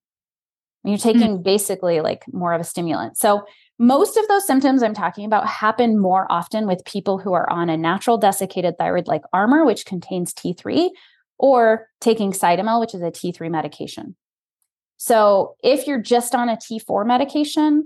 you're 0.83 0.97
hmm. 0.97 1.19
taking 1.19 1.33
mm-hmm. 1.35 1.43
basically 1.43 2.01
like 2.01 2.23
more 2.31 2.53
of 2.53 2.61
a 2.61 2.63
stimulant. 2.63 3.17
So 3.17 3.43
most 3.79 4.17
of 4.17 4.27
those 4.27 4.45
symptoms 4.47 4.81
I'm 4.81 4.93
talking 4.93 5.25
about 5.25 5.47
happen 5.47 5.99
more 5.99 6.25
often 6.31 6.65
with 6.65 6.83
people 6.85 7.17
who 7.19 7.33
are 7.33 7.49
on 7.49 7.69
a 7.69 7.77
natural 7.77 8.17
desiccated 8.17 8.77
thyroid 8.77 9.07
like 9.07 9.21
Armour, 9.33 9.65
which 9.65 9.85
contains 9.85 10.33
T3, 10.33 10.89
or 11.37 11.87
taking 12.01 12.31
Cytomel, 12.31 12.79
which 12.79 12.95
is 12.95 13.01
a 13.01 13.11
T3 13.11 13.51
medication. 13.51 14.15
So 14.97 15.55
if 15.63 15.85
you're 15.85 16.01
just 16.01 16.33
on 16.33 16.49
a 16.49 16.57
T4 16.57 17.05
medication, 17.05 17.85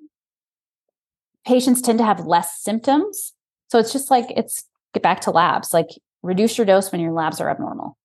patients 1.45 1.81
tend 1.81 1.99
to 1.99 2.05
have 2.05 2.25
less 2.25 2.61
symptoms. 2.61 3.33
So 3.69 3.79
it's 3.79 3.91
just 3.91 4.09
like 4.09 4.31
it's 4.35 4.63
get 4.93 5.03
back 5.03 5.21
to 5.21 5.31
labs, 5.31 5.73
like 5.73 5.89
reduce 6.23 6.57
your 6.57 6.65
dose 6.65 6.91
when 6.91 7.01
your 7.01 7.11
labs 7.11 7.41
are 7.41 7.49
abnormal. 7.49 7.97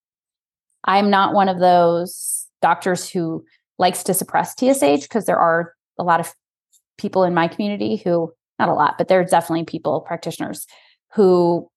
I'm 0.83 1.09
not 1.09 1.33
one 1.33 1.47
of 1.49 1.59
those 1.59 2.47
doctors 2.61 3.09
who 3.09 3.45
likes 3.77 4.03
to 4.03 4.13
suppress 4.13 4.55
TSH 4.55 5.03
because 5.03 5.25
there 5.25 5.39
are 5.39 5.73
a 5.97 6.03
lot 6.03 6.19
of 6.19 6.33
people 6.97 7.23
in 7.23 7.33
my 7.33 7.47
community 7.47 7.97
who, 7.97 8.33
not 8.59 8.69
a 8.69 8.73
lot, 8.73 8.97
but 8.97 9.07
there 9.07 9.19
are 9.19 9.25
definitely 9.25 9.65
people, 9.65 10.01
practitioners 10.01 10.65
who 11.13 11.69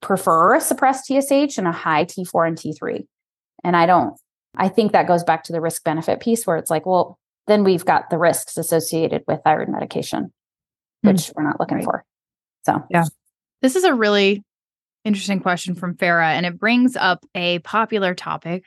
prefer 0.00 0.54
a 0.54 0.60
suppressed 0.60 1.06
TSH 1.06 1.58
and 1.58 1.66
a 1.66 1.72
high 1.72 2.04
T4 2.04 2.46
and 2.46 2.56
T3. 2.56 3.06
And 3.64 3.76
I 3.76 3.86
don't, 3.86 4.14
I 4.56 4.68
think 4.68 4.92
that 4.92 5.08
goes 5.08 5.24
back 5.24 5.44
to 5.44 5.52
the 5.52 5.60
risk 5.60 5.84
benefit 5.84 6.20
piece 6.20 6.46
where 6.46 6.56
it's 6.56 6.70
like, 6.70 6.86
well, 6.86 7.18
then 7.46 7.64
we've 7.64 7.84
got 7.84 8.10
the 8.10 8.18
risks 8.18 8.56
associated 8.56 9.22
with 9.26 9.40
thyroid 9.44 9.68
medication, 9.68 10.32
hmm. 11.02 11.08
which 11.08 11.16
mm-hmm. 11.16 11.32
we're 11.36 11.48
not 11.48 11.60
looking 11.60 11.78
right. 11.78 11.84
for. 11.84 12.04
So, 12.64 12.84
yeah. 12.90 13.04
This 13.62 13.76
is 13.76 13.84
a 13.84 13.94
really 13.94 14.44
interesting 15.04 15.40
question 15.40 15.74
from 15.74 15.94
Farah, 15.94 16.32
and 16.32 16.44
it 16.44 16.58
brings 16.58 16.96
up 16.96 17.24
a 17.34 17.60
popular 17.60 18.14
topic, 18.14 18.64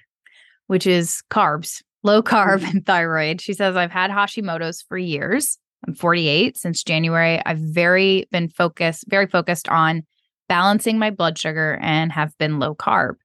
which 0.68 0.88
is 0.88 1.22
carbs, 1.30 1.82
low 2.04 2.22
carb 2.22 2.60
mm-hmm. 2.60 2.78
and 2.78 2.86
thyroid. 2.86 3.42
She 3.42 3.54
says, 3.54 3.76
I've 3.76 3.92
had 3.92 4.12
Hashimoto's 4.12 4.82
for 4.82 4.98
years. 4.98 5.58
I'm 5.88 5.94
48 5.94 6.58
since 6.58 6.84
January. 6.84 7.42
I've 7.46 7.60
very 7.60 8.28
been 8.32 8.50
focused, 8.50 9.06
very 9.08 9.28
focused 9.28 9.70
on 9.70 10.04
balancing 10.48 10.98
my 10.98 11.10
blood 11.10 11.38
sugar 11.38 11.80
and 11.82 12.12
have 12.12 12.38
been 12.38 12.60
low 12.60 12.76
carb. 12.76 13.16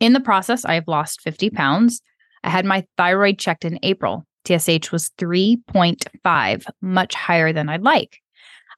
In 0.00 0.14
the 0.14 0.20
process, 0.20 0.64
I 0.64 0.74
have 0.74 0.88
lost 0.88 1.20
50 1.20 1.50
pounds. 1.50 2.02
I 2.42 2.50
had 2.50 2.64
my 2.64 2.84
thyroid 2.96 3.38
checked 3.38 3.64
in 3.64 3.78
April. 3.82 4.26
TSH 4.44 4.90
was 4.90 5.10
3.5, 5.18 6.64
much 6.80 7.14
higher 7.14 7.52
than 7.52 7.68
I'd 7.68 7.82
like. 7.82 8.18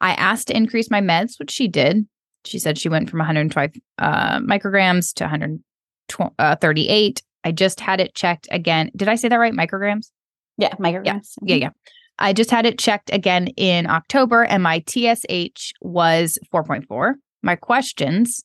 I 0.03 0.13
asked 0.13 0.49
to 0.49 0.57
increase 0.57 0.91
my 0.91 1.01
meds, 1.01 1.39
which 1.39 1.51
she 1.51 1.67
did. 1.67 2.07
She 2.45 2.59
said 2.59 2.77
she 2.77 2.91
went 2.91 3.09
from 3.09 3.21
125 3.21 3.81
uh, 3.99 4.41
micrograms 4.41 5.15
to 5.15 5.25
138. 5.25 7.23
I 7.45 7.53
just 7.53 7.81
had 7.81 8.01
it 8.01 8.15
checked 8.15 8.49
again. 8.51 8.91
Did 8.97 9.09
I 9.09 9.15
say 9.17 9.29
that 9.29 9.37
right? 9.37 9.53
Micrograms? 9.53 10.11
Yeah, 10.57 10.75
micrograms. 10.75 11.05
Yeah, 11.05 11.15
mm-hmm. 11.15 11.49
yeah, 11.49 11.57
yeah. 11.57 11.71
I 12.19 12.33
just 12.33 12.51
had 12.51 12.65
it 12.67 12.79
checked 12.79 13.11
again 13.13 13.49
in 13.57 13.89
October 13.89 14.45
and 14.45 14.63
my 14.63 14.83
TSH 14.87 15.73
was 15.81 16.39
4.4. 16.53 17.15
My 17.43 17.57
questions 17.57 18.45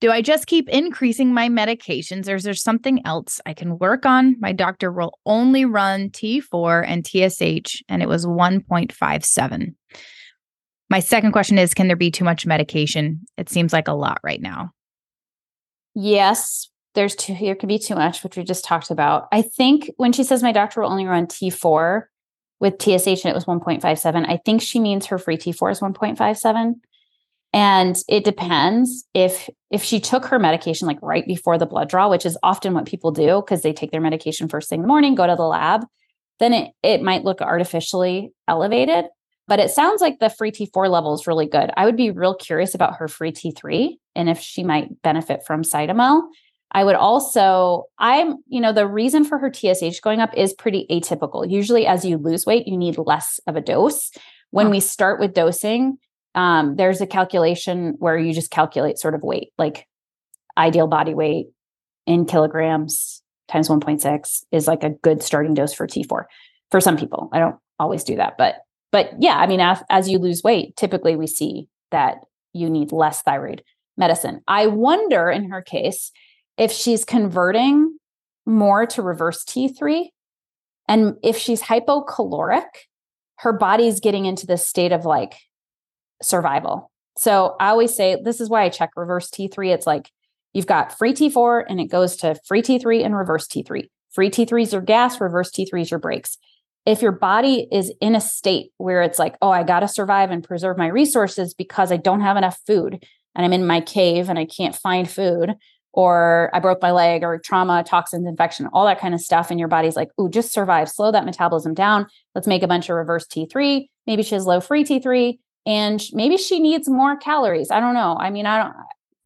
Do 0.00 0.10
I 0.10 0.22
just 0.22 0.46
keep 0.46 0.68
increasing 0.68 1.32
my 1.32 1.48
medications 1.48 2.28
or 2.28 2.36
is 2.36 2.44
there 2.44 2.54
something 2.54 3.04
else 3.06 3.40
I 3.46 3.54
can 3.54 3.78
work 3.78 4.06
on? 4.06 4.36
My 4.40 4.52
doctor 4.52 4.90
will 4.90 5.18
only 5.26 5.64
run 5.64 6.10
T4 6.10 6.84
and 6.86 7.06
TSH, 7.06 7.82
and 7.88 8.02
it 8.02 8.08
was 8.08 8.26
1.57. 8.26 9.74
My 10.88 11.00
second 11.00 11.32
question 11.32 11.58
is 11.58 11.74
Can 11.74 11.88
there 11.88 11.96
be 11.96 12.10
too 12.10 12.24
much 12.24 12.46
medication? 12.46 13.22
It 13.36 13.48
seems 13.48 13.72
like 13.72 13.88
a 13.88 13.94
lot 13.94 14.20
right 14.22 14.40
now. 14.40 14.70
Yes, 15.94 16.68
there's 16.96 17.14
too, 17.14 17.34
here 17.34 17.54
could 17.54 17.68
be 17.68 17.78
too 17.78 17.94
much, 17.94 18.24
which 18.24 18.36
we 18.36 18.42
just 18.42 18.64
talked 18.64 18.90
about. 18.90 19.28
I 19.30 19.42
think 19.42 19.90
when 19.96 20.12
she 20.12 20.24
says 20.24 20.42
my 20.42 20.52
doctor 20.52 20.80
will 20.80 20.90
only 20.90 21.06
run 21.06 21.26
T4 21.26 22.02
with 22.58 22.82
TSH 22.82 23.24
and 23.24 23.26
it 23.26 23.34
was 23.34 23.44
1.57, 23.44 24.28
I 24.28 24.40
think 24.44 24.62
she 24.62 24.80
means 24.80 25.06
her 25.06 25.18
free 25.18 25.36
T4 25.36 25.72
is 25.72 25.80
1.57. 25.80 26.74
And 27.52 27.96
it 28.08 28.24
depends 28.24 29.04
if 29.14 29.48
if 29.70 29.82
she 29.82 30.00
took 30.00 30.26
her 30.26 30.38
medication 30.38 30.86
like 30.86 30.98
right 31.00 31.26
before 31.26 31.58
the 31.58 31.66
blood 31.66 31.88
draw, 31.88 32.10
which 32.10 32.26
is 32.26 32.36
often 32.42 32.74
what 32.74 32.86
people 32.86 33.12
do 33.12 33.40
because 33.40 33.62
they 33.62 33.72
take 33.72 33.92
their 33.92 34.00
medication 34.00 34.48
first 34.48 34.68
thing 34.68 34.78
in 34.78 34.82
the 34.82 34.88
morning, 34.88 35.14
go 35.14 35.26
to 35.26 35.36
the 35.36 35.42
lab, 35.42 35.86
then 36.38 36.52
it, 36.52 36.72
it 36.82 37.02
might 37.02 37.24
look 37.24 37.40
artificially 37.40 38.32
elevated. 38.48 39.06
But 39.48 39.60
it 39.60 39.70
sounds 39.70 40.00
like 40.00 40.18
the 40.18 40.28
free 40.28 40.50
T4 40.50 40.90
level 40.90 41.14
is 41.14 41.26
really 41.26 41.46
good. 41.46 41.70
I 41.76 41.84
would 41.84 41.96
be 41.96 42.10
real 42.10 42.34
curious 42.34 42.74
about 42.74 42.96
her 42.96 43.06
free 43.06 43.32
T3 43.32 43.96
and 44.16 44.28
if 44.28 44.40
she 44.40 44.64
might 44.64 45.00
benefit 45.02 45.46
from 45.46 45.62
Cytomel. 45.62 46.22
I 46.72 46.84
would 46.84 46.96
also, 46.96 47.84
I'm, 47.98 48.36
you 48.48 48.60
know, 48.60 48.72
the 48.72 48.86
reason 48.86 49.24
for 49.24 49.38
her 49.38 49.52
TSH 49.52 50.00
going 50.00 50.20
up 50.20 50.36
is 50.36 50.52
pretty 50.52 50.86
atypical. 50.90 51.48
Usually, 51.48 51.86
as 51.86 52.04
you 52.04 52.18
lose 52.18 52.44
weight, 52.44 52.66
you 52.66 52.76
need 52.76 52.98
less 52.98 53.40
of 53.46 53.56
a 53.56 53.60
dose. 53.60 54.10
When 54.50 54.70
we 54.70 54.80
start 54.80 55.20
with 55.20 55.34
dosing, 55.34 55.98
um, 56.34 56.76
there's 56.76 57.00
a 57.00 57.06
calculation 57.06 57.94
where 57.98 58.18
you 58.18 58.32
just 58.32 58.50
calculate 58.50 58.98
sort 58.98 59.14
of 59.14 59.22
weight, 59.22 59.52
like 59.58 59.86
ideal 60.56 60.86
body 60.86 61.14
weight 61.14 61.48
in 62.06 62.24
kilograms 62.24 63.22
times 63.48 63.68
1.6 63.68 64.44
is 64.50 64.66
like 64.66 64.82
a 64.82 64.90
good 64.90 65.22
starting 65.22 65.54
dose 65.54 65.72
for 65.72 65.86
T4 65.86 66.24
for 66.70 66.80
some 66.80 66.96
people. 66.96 67.28
I 67.32 67.38
don't 67.38 67.56
always 67.78 68.04
do 68.04 68.16
that, 68.16 68.36
but 68.38 68.56
but 68.92 69.10
yeah, 69.18 69.36
I 69.36 69.46
mean, 69.46 69.60
as, 69.60 69.82
as 69.90 70.08
you 70.08 70.18
lose 70.18 70.42
weight, 70.42 70.76
typically 70.76 71.16
we 71.16 71.26
see 71.26 71.68
that 71.90 72.18
you 72.52 72.70
need 72.70 72.92
less 72.92 73.20
thyroid 73.22 73.62
medicine. 73.96 74.40
I 74.48 74.68
wonder 74.68 75.28
in 75.28 75.50
her 75.50 75.60
case 75.60 76.12
if 76.56 76.72
she's 76.72 77.04
converting 77.04 77.98
more 78.44 78.86
to 78.86 79.02
reverse 79.02 79.44
T3 79.44 80.06
and 80.88 81.16
if 81.22 81.36
she's 81.36 81.62
hypocaloric, 81.62 82.66
her 83.38 83.52
body's 83.52 84.00
getting 84.00 84.24
into 84.24 84.46
this 84.46 84.66
state 84.66 84.92
of 84.92 85.04
like 85.04 85.34
survival. 86.22 86.90
So 87.18 87.56
I 87.60 87.68
always 87.68 87.94
say 87.94 88.16
this 88.22 88.40
is 88.40 88.48
why 88.48 88.62
I 88.62 88.68
check 88.68 88.90
reverse 88.96 89.30
T3. 89.30 89.74
It's 89.74 89.86
like 89.86 90.10
you've 90.52 90.66
got 90.66 90.96
free 90.96 91.12
T4 91.12 91.64
and 91.68 91.80
it 91.80 91.86
goes 91.86 92.16
to 92.16 92.38
free 92.46 92.62
T3 92.62 93.04
and 93.04 93.16
reverse 93.16 93.46
T3. 93.48 93.88
Free 94.12 94.30
T3 94.30 94.62
is 94.62 94.72
your 94.72 94.82
gas, 94.82 95.20
reverse 95.20 95.50
T3 95.50 95.82
is 95.82 95.90
your 95.90 96.00
brakes 96.00 96.38
if 96.86 97.02
your 97.02 97.12
body 97.12 97.66
is 97.72 97.92
in 98.00 98.14
a 98.14 98.20
state 98.20 98.70
where 98.78 99.02
it's 99.02 99.18
like, 99.18 99.36
oh, 99.42 99.50
I 99.50 99.64
got 99.64 99.80
to 99.80 99.88
survive 99.88 100.30
and 100.30 100.42
preserve 100.42 100.78
my 100.78 100.86
resources 100.86 101.52
because 101.52 101.90
I 101.90 101.96
don't 101.96 102.20
have 102.20 102.36
enough 102.36 102.60
food 102.64 103.04
and 103.34 103.44
I'm 103.44 103.52
in 103.52 103.66
my 103.66 103.80
cave 103.80 104.30
and 104.30 104.38
I 104.38 104.46
can't 104.46 104.74
find 104.74 105.10
food, 105.10 105.56
or 105.96 106.50
I 106.52 106.60
broke 106.60 106.82
my 106.82 106.92
leg, 106.92 107.22
or 107.24 107.38
trauma, 107.38 107.82
toxins, 107.82 108.26
infection, 108.26 108.68
all 108.72 108.84
that 108.84 109.00
kind 109.00 109.14
of 109.14 109.20
stuff. 109.20 109.50
And 109.50 109.58
your 109.58 109.68
body's 109.68 109.96
like, 109.96 110.10
oh, 110.18 110.28
just 110.28 110.52
survive, 110.52 110.90
slow 110.90 111.10
that 111.10 111.24
metabolism 111.24 111.72
down. 111.72 112.06
Let's 112.34 112.46
make 112.46 112.62
a 112.62 112.68
bunch 112.68 112.90
of 112.90 112.96
reverse 112.96 113.26
T3. 113.26 113.88
Maybe 114.06 114.22
she 114.22 114.34
has 114.34 114.44
low 114.44 114.60
free 114.60 114.84
T3 114.84 115.38
and 115.64 116.02
maybe 116.12 116.36
she 116.36 116.60
needs 116.60 116.86
more 116.86 117.16
calories. 117.16 117.70
I 117.70 117.80
don't 117.80 117.94
know. 117.94 118.14
I 118.20 118.28
mean, 118.28 118.44
I 118.44 118.62
don't, 118.62 118.74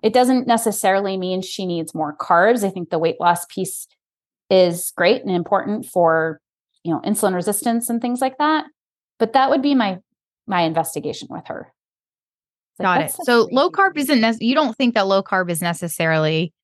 it 0.05 0.13
doesn't 0.13 0.47
necessarily 0.47 1.17
mean 1.19 1.43
she 1.43 1.67
needs 1.67 1.93
more 1.93 2.17
carbs. 2.17 2.65
I 2.65 2.71
think 2.71 2.91
the 2.91 3.01
weight 3.01 3.21
loss 3.21 3.45
piece 3.47 3.89
is 4.49 4.93
great 4.97 5.23
and 5.23 5.33
important 5.33 5.87
for, 5.87 6.41
you 6.85 6.95
know, 6.95 7.01
insulin 7.01 7.35
resistance 7.35 7.91
and 7.91 8.01
things 8.01 8.21
like 8.21 8.39
that. 8.39 8.65
But 9.19 9.33
that 9.33 9.51
would 9.51 9.61
be 9.61 9.75
my 9.75 9.99
my 10.47 10.63
investigation 10.63 11.27
with 11.31 11.49
her. 11.49 11.73
Got 12.81 13.03
it. 13.03 13.15
So 13.25 13.49
low 13.53 13.71
carb 13.71 13.97
isn't 13.97 14.21
nec- 14.21 14.41
you 14.41 14.55
don't 14.55 14.75
think 14.77 14.95
that 14.95 15.07
low 15.07 15.23
carb 15.23 15.51
is 15.51 15.61
necessarily 15.61 16.55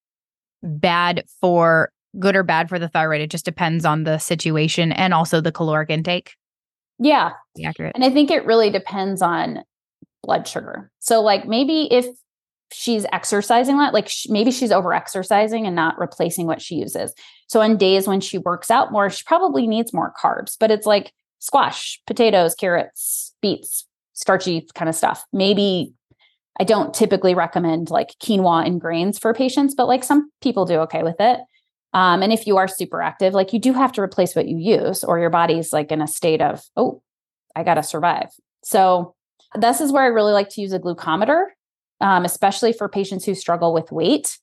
bad 0.62 1.24
for 1.40 1.90
good 2.18 2.36
or 2.36 2.42
bad 2.42 2.68
for 2.68 2.78
the 2.78 2.88
thyroid. 2.88 3.20
It 3.20 3.30
just 3.30 3.44
depends 3.44 3.84
on 3.84 4.04
the 4.04 4.18
situation 4.18 4.92
and 4.92 5.12
also 5.12 5.40
the 5.40 5.52
caloric 5.52 5.90
intake. 5.90 6.34
Yeah. 6.98 7.32
accurate. 7.64 7.92
And 7.94 8.04
I 8.04 8.10
think 8.10 8.30
it 8.30 8.46
really 8.46 8.70
depends 8.70 9.20
on 9.20 9.62
blood 10.22 10.48
sugar. 10.48 10.90
So 10.98 11.20
like 11.20 11.46
maybe 11.46 11.92
if 11.92 12.06
she's 12.72 13.06
exercising 13.12 13.74
a 13.74 13.78
lot, 13.78 13.94
like 13.94 14.08
sh- 14.08 14.26
maybe 14.28 14.50
she's 14.50 14.72
over 14.72 14.92
exercising 14.92 15.66
and 15.66 15.76
not 15.76 15.98
replacing 15.98 16.46
what 16.46 16.62
she 16.62 16.76
uses. 16.76 17.12
So 17.48 17.60
on 17.60 17.76
days 17.76 18.08
when 18.08 18.20
she 18.20 18.38
works 18.38 18.70
out 18.70 18.92
more, 18.92 19.10
she 19.10 19.22
probably 19.26 19.66
needs 19.66 19.92
more 19.92 20.12
carbs, 20.20 20.56
but 20.58 20.70
it's 20.70 20.86
like 20.86 21.12
squash, 21.38 22.00
potatoes, 22.06 22.54
carrots, 22.54 23.34
beets, 23.40 23.86
starchy 24.14 24.66
kind 24.74 24.88
of 24.88 24.94
stuff. 24.94 25.24
Maybe 25.32 25.92
I 26.58 26.64
don't 26.64 26.94
typically 26.94 27.34
recommend 27.34 27.90
like 27.90 28.14
quinoa 28.22 28.66
and 28.66 28.80
grains 28.80 29.18
for 29.18 29.34
patients, 29.34 29.74
but 29.74 29.88
like 29.88 30.04
some 30.04 30.30
people 30.42 30.64
do 30.64 30.76
okay 30.80 31.02
with 31.02 31.16
it. 31.20 31.40
Um, 31.92 32.22
and 32.22 32.32
if 32.32 32.46
you 32.46 32.56
are 32.56 32.68
super 32.68 33.00
active, 33.00 33.34
like 33.34 33.52
you 33.52 33.58
do 33.58 33.72
have 33.72 33.92
to 33.92 34.02
replace 34.02 34.34
what 34.34 34.48
you 34.48 34.58
use, 34.58 35.04
or 35.04 35.18
your 35.18 35.30
body's 35.30 35.72
like 35.72 35.90
in 35.90 36.02
a 36.02 36.06
state 36.06 36.42
of, 36.42 36.62
oh, 36.76 37.02
I 37.54 37.62
got 37.62 37.74
to 37.74 37.82
survive. 37.82 38.28
So, 38.64 39.14
this 39.54 39.80
is 39.80 39.92
where 39.92 40.02
I 40.02 40.08
really 40.08 40.32
like 40.32 40.50
to 40.50 40.60
use 40.60 40.72
a 40.72 40.78
glucometer, 40.78 41.44
um, 42.00 42.24
especially 42.24 42.72
for 42.72 42.88
patients 42.88 43.24
who 43.24 43.34
struggle 43.34 43.72
with 43.72 43.92
weight 43.92 44.38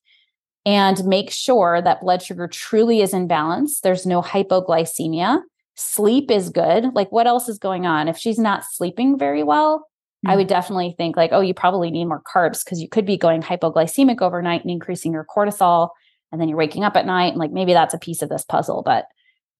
and 0.65 1.03
make 1.05 1.29
sure 1.29 1.81
that 1.81 2.01
blood 2.01 2.21
sugar 2.21 2.47
truly 2.47 3.01
is 3.01 3.13
in 3.13 3.27
balance. 3.27 3.81
There's 3.81 4.05
no 4.05 4.21
hypoglycemia. 4.21 5.41
Sleep 5.75 6.31
is 6.31 6.49
good. 6.49 6.95
Like, 6.95 7.11
what 7.11 7.27
else 7.27 7.49
is 7.49 7.59
going 7.59 7.85
on? 7.85 8.07
If 8.07 8.17
she's 8.17 8.39
not 8.39 8.63
sleeping 8.63 9.17
very 9.17 9.43
well. 9.43 9.87
I 10.25 10.35
would 10.35 10.47
definitely 10.47 10.95
think, 10.97 11.17
like, 11.17 11.31
oh, 11.33 11.41
you 11.41 11.53
probably 11.53 11.91
need 11.91 12.05
more 12.05 12.21
carbs 12.21 12.63
because 12.63 12.81
you 12.81 12.87
could 12.87 13.05
be 13.05 13.17
going 13.17 13.41
hypoglycemic 13.41 14.21
overnight 14.21 14.61
and 14.61 14.71
increasing 14.71 15.11
your 15.11 15.25
cortisol 15.25 15.89
and 16.33 16.41
then 16.41 16.49
you're 16.49 16.57
waking 16.57 16.83
up 16.83 16.97
at 16.97 17.05
night 17.05 17.27
and 17.27 17.37
like 17.37 17.51
maybe 17.51 17.73
that's 17.73 17.93
a 17.93 17.99
piece 17.99 18.21
of 18.21 18.27
this 18.27 18.43
puzzle 18.43 18.81
but 18.81 19.05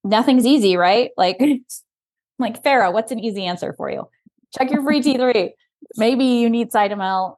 nothing's 0.03 0.45
easy 0.45 0.76
right? 0.76 1.11
Like 1.16 1.39
like 2.39 2.64
farah 2.64 2.91
what's 2.91 3.11
an 3.11 3.20
easy 3.20 3.45
answer 3.45 3.74
for 3.74 3.89
you? 3.89 4.09
Check 4.57 4.72
your 4.72 4.84
free 4.84 5.01
t3 5.01 5.51
maybe 5.97 6.26
you 6.26 6.49
need 6.49 6.72
cytomel. 6.72 7.36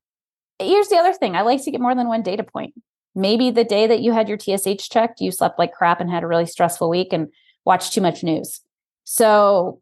Here's 0.60 0.88
the 0.88 0.96
other 0.96 1.14
thing 1.14 1.36
i 1.36 1.42
like 1.42 1.64
to 1.64 1.72
get 1.72 1.82
more 1.82 1.96
than 1.96 2.08
one 2.08 2.24
data 2.24 2.44
point. 2.44 2.74
Maybe 3.14 3.52
the 3.52 3.64
day 3.64 3.88
that 3.88 4.02
you 4.02 4.14
had 4.14 4.30
your 4.30 4.38
tsh 4.38 4.90
checked 4.90 5.22
you 5.22 5.32
slept 5.32 5.60
like 5.60 5.74
crap 5.74 6.00
and 6.00 6.10
had 6.10 6.24
a 6.24 6.28
really 6.28 6.46
stressful 6.46 6.90
week 6.90 7.12
and 7.12 7.28
watched 7.66 7.94
too 7.94 8.02
much 8.02 8.24
news. 8.24 8.62
So 9.04 9.82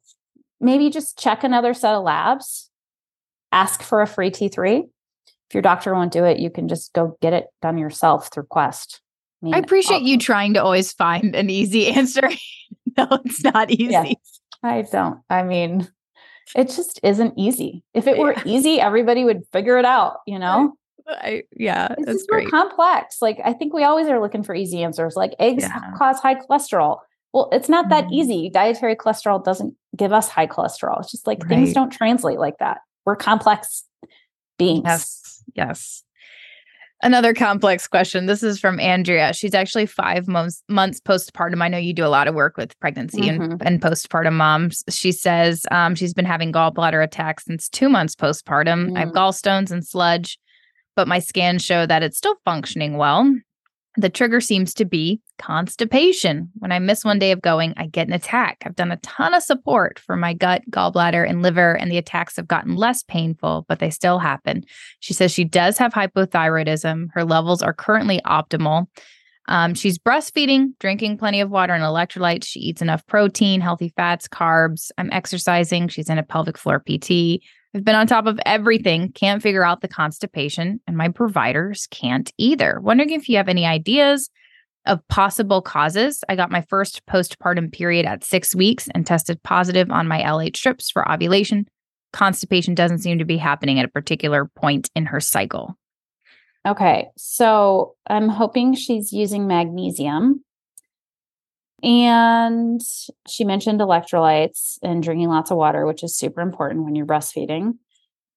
maybe 0.60 0.90
just 0.90 1.18
check 1.18 1.44
another 1.44 1.74
set 1.74 1.94
of 1.94 2.04
labs 2.04 2.72
ask 3.54 3.82
for 3.82 4.02
a 4.02 4.08
free 4.08 4.32
t3 4.32 4.84
if 4.84 5.54
your 5.54 5.62
doctor 5.62 5.94
won't 5.94 6.12
do 6.12 6.26
it 6.26 6.40
you 6.40 6.50
can 6.50 6.68
just 6.68 6.94
go 6.94 7.18
get 7.22 7.34
it 7.34 7.48
done 7.62 7.78
yourself 7.78 8.30
through 8.32 8.44
quest 8.44 9.02
I, 9.42 9.46
mean, 9.46 9.56
I 9.56 9.58
appreciate 9.58 10.04
you 10.04 10.18
trying 10.18 10.54
to 10.54 10.64
always 10.64 10.94
find 10.94 11.36
an 11.36 11.50
easy 11.50 11.88
answer. 11.92 12.22
no, 12.98 13.08
it's 13.26 13.44
not 13.44 13.70
easy. 13.70 13.92
Yeah, 13.92 14.14
I 14.64 14.84
don't. 14.84 15.20
I 15.30 15.44
mean, 15.44 15.90
it 16.56 16.70
just 16.70 17.00
isn't 17.04 17.34
easy. 17.38 17.84
If 17.94 18.08
it 18.08 18.18
were 18.18 18.34
yeah. 18.34 18.44
easy, 18.46 18.80
everybody 18.80 19.26
would 19.26 19.44
figure 19.52 19.78
it 19.78 19.86
out, 19.86 20.20
you 20.26 20.40
know? 20.40 20.74
I, 21.08 21.44
yeah, 21.52 21.94
it's 21.98 22.26
just 22.26 22.50
complex. 22.50 23.18
Like 23.22 23.40
I 23.44 23.52
think 23.52 23.74
we 23.74 23.84
always 23.84 24.08
are 24.08 24.22
looking 24.22 24.44
for 24.44 24.56
easy 24.56 24.84
answers. 24.84 25.18
Like 25.18 25.36
eggs 25.38 25.64
yeah. 25.64 25.92
cause 25.98 26.20
high 26.20 26.36
cholesterol. 26.36 27.00
Well, 27.34 27.50
it's 27.52 27.68
not 27.68 27.90
that 27.90 28.06
mm-hmm. 28.06 28.14
easy. 28.14 28.50
Dietary 28.50 28.96
cholesterol 28.96 29.44
doesn't 29.44 29.76
give 29.98 30.14
us 30.14 30.30
high 30.30 30.48
cholesterol. 30.48 31.02
It's 31.02 31.12
just 31.12 31.28
like 31.28 31.40
right. 31.40 31.50
things 31.50 31.74
don't 31.74 31.90
translate 31.90 32.40
like 32.40 32.58
that. 32.60 32.78
We're 33.06 33.16
complex 33.16 33.84
beings. 34.58 34.84
Yes. 34.86 35.44
Yes. 35.56 36.04
Another 37.04 37.34
complex 37.34 37.86
question. 37.86 38.28
This 38.28 38.44
is 38.44 38.62
from 38.62 38.80
Andrea. 38.80 39.34
She's 39.34 39.54
actually 39.54 39.88
five 39.88 40.26
months 40.30 40.64
months 40.70 41.02
postpartum. 41.02 41.62
I 41.62 41.68
know 41.68 41.78
you 41.78 41.94
do 41.94 42.06
a 42.06 42.08
lot 42.08 42.30
of 42.30 42.34
work 42.34 42.56
with 42.56 42.80
pregnancy 42.80 43.24
mm-hmm. 43.24 43.52
and, 43.52 43.62
and 43.66 43.82
postpartum 43.82 44.34
moms. 44.34 44.86
She 44.90 45.12
says 45.12 45.66
um, 45.70 45.96
she's 45.96 46.14
been 46.14 46.24
having 46.24 46.54
gallbladder 46.54 47.04
attacks 47.04 47.44
since 47.44 47.68
two 47.68 47.90
months 47.90 48.16
postpartum. 48.16 48.92
Mm. 48.92 48.98
I 48.98 49.00
have 49.02 49.10
mm. 49.10 49.16
gallstones 49.16 49.70
and 49.70 49.86
sludge, 49.86 50.40
but 50.96 51.10
my 51.10 51.20
scans 51.20 51.62
show 51.62 51.86
that 51.86 52.04
it's 52.04 52.18
still 52.18 52.38
functioning 52.46 52.96
well. 52.96 53.30
The 53.96 54.10
trigger 54.10 54.42
seems 54.42 54.74
to 54.76 54.86
be 54.86 55.22
constipation. 55.38 56.50
When 56.58 56.72
I 56.72 56.80
miss 56.80 57.06
one 57.06 57.20
day 57.20 57.32
of 57.32 57.42
going, 57.42 57.74
I 57.78 57.86
get 57.86 58.08
an 58.08 58.14
attack. 58.14 58.64
I've 58.66 58.76
done 58.76 58.92
a 58.92 58.98
ton 58.98 59.36
of 59.36 59.44
support 59.44 60.00
for 60.00 60.16
my 60.16 60.34
gut, 60.34 60.64
gallbladder, 60.72 61.28
and 61.28 61.44
liver, 61.44 61.74
and 61.78 61.92
the 61.92 62.00
attacks 62.00 62.38
have 62.38 62.48
gotten 62.48 62.76
less 62.76 63.04
painful, 63.04 63.66
but 63.68 63.78
they 63.78 63.92
still 63.92 64.18
happen. 64.18 64.64
She 65.00 65.14
says 65.14 65.32
she 65.32 65.44
does 65.44 65.78
have 65.78 65.94
hypothyroidism. 65.94 67.10
Her 67.14 67.24
levels 67.24 67.62
are 67.62 67.74
currently 67.74 68.20
optimal. 68.26 68.88
Um, 69.48 69.74
she's 69.74 70.00
breastfeeding, 70.00 70.70
drinking 70.80 71.18
plenty 71.18 71.42
of 71.42 71.52
water 71.52 71.74
and 71.74 71.84
electrolytes. 71.84 72.46
She 72.46 72.62
eats 72.62 72.82
enough 72.82 73.06
protein, 73.08 73.62
healthy 73.62 73.94
fats, 73.96 74.28
carbs. 74.28 74.90
I'm 74.98 75.12
exercising. 75.12 75.90
She's 75.90 76.10
in 76.10 76.18
a 76.18 76.24
pelvic 76.24 76.58
floor 76.58 76.80
PT. 76.80 77.42
I've 77.76 77.84
been 77.84 77.96
on 77.96 78.06
top 78.06 78.28
of 78.28 78.40
everything, 78.46 79.12
can't 79.14 79.42
figure 79.42 79.66
out 79.66 79.82
the 79.82 79.88
constipation, 79.88 80.80
and 80.86 80.96
my 80.96 81.10
providers 81.10 81.88
can't 81.90 82.32
either. 82.38 82.80
Wondering 82.80 83.10
if 83.10 83.28
you 83.28 83.38
have 83.38 83.50
any 83.50 83.66
ideas 83.66 84.30
of 84.86 85.06
possible 85.08 85.62
causes. 85.62 86.24
I 86.30 86.36
got 86.36 86.52
my 86.52 86.62
first 86.70 87.06
postpartum 87.06 87.72
period 87.72 88.06
at 88.06 88.24
six 88.24 88.54
weeks 88.54 88.90
and 88.94 89.08
tested 89.08 89.42
positive 89.42 89.90
on 89.90 90.08
my 90.08 90.22
LH 90.22 90.58
strips 90.58 90.92
for 90.92 91.10
ovulation. 91.10 91.68
Constipation 92.12 92.76
doesn't 92.76 93.00
seem 93.00 93.18
to 93.18 93.26
be 93.26 93.38
happening 93.38 93.80
at 93.80 93.86
a 93.86 93.90
particular 93.90 94.46
point 94.56 94.90
in 94.96 95.06
her 95.08 95.20
cycle. 95.20 95.76
Okay, 96.66 97.08
so 97.18 97.96
I'm 98.08 98.30
hoping 98.30 98.76
she's 98.76 99.12
using 99.12 99.48
magnesium. 99.48 100.44
And 101.84 102.82
she 103.28 103.44
mentioned 103.44 103.82
electrolytes 103.82 104.80
and 104.82 105.04
drinking 105.04 105.28
lots 105.28 105.52
of 105.52 105.58
water, 105.58 105.86
which 105.86 106.02
is 106.02 106.16
super 106.16 106.40
important 106.40 106.86
when 106.86 106.96
you're 106.96 107.06
breastfeeding. 107.06 107.74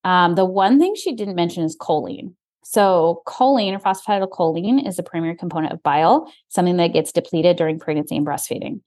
Um, 0.02 0.34
the 0.34 0.44
one 0.44 0.80
thing 0.80 0.94
she 0.96 1.14
didn't 1.14 1.36
mention 1.36 1.62
is 1.62 1.76
choline. 1.76 2.34
So, 2.64 3.22
choline 3.28 3.74
or 3.74 3.78
phosphatidylcholine 3.78 4.86
is 4.86 4.96
the 4.96 5.04
primary 5.04 5.36
component 5.36 5.72
of 5.72 5.82
bile, 5.84 6.32
something 6.48 6.76
that 6.78 6.92
gets 6.92 7.12
depleted 7.12 7.56
during 7.56 7.78
pregnancy 7.78 8.16
and 8.16 8.26
breastfeeding. 8.26 8.80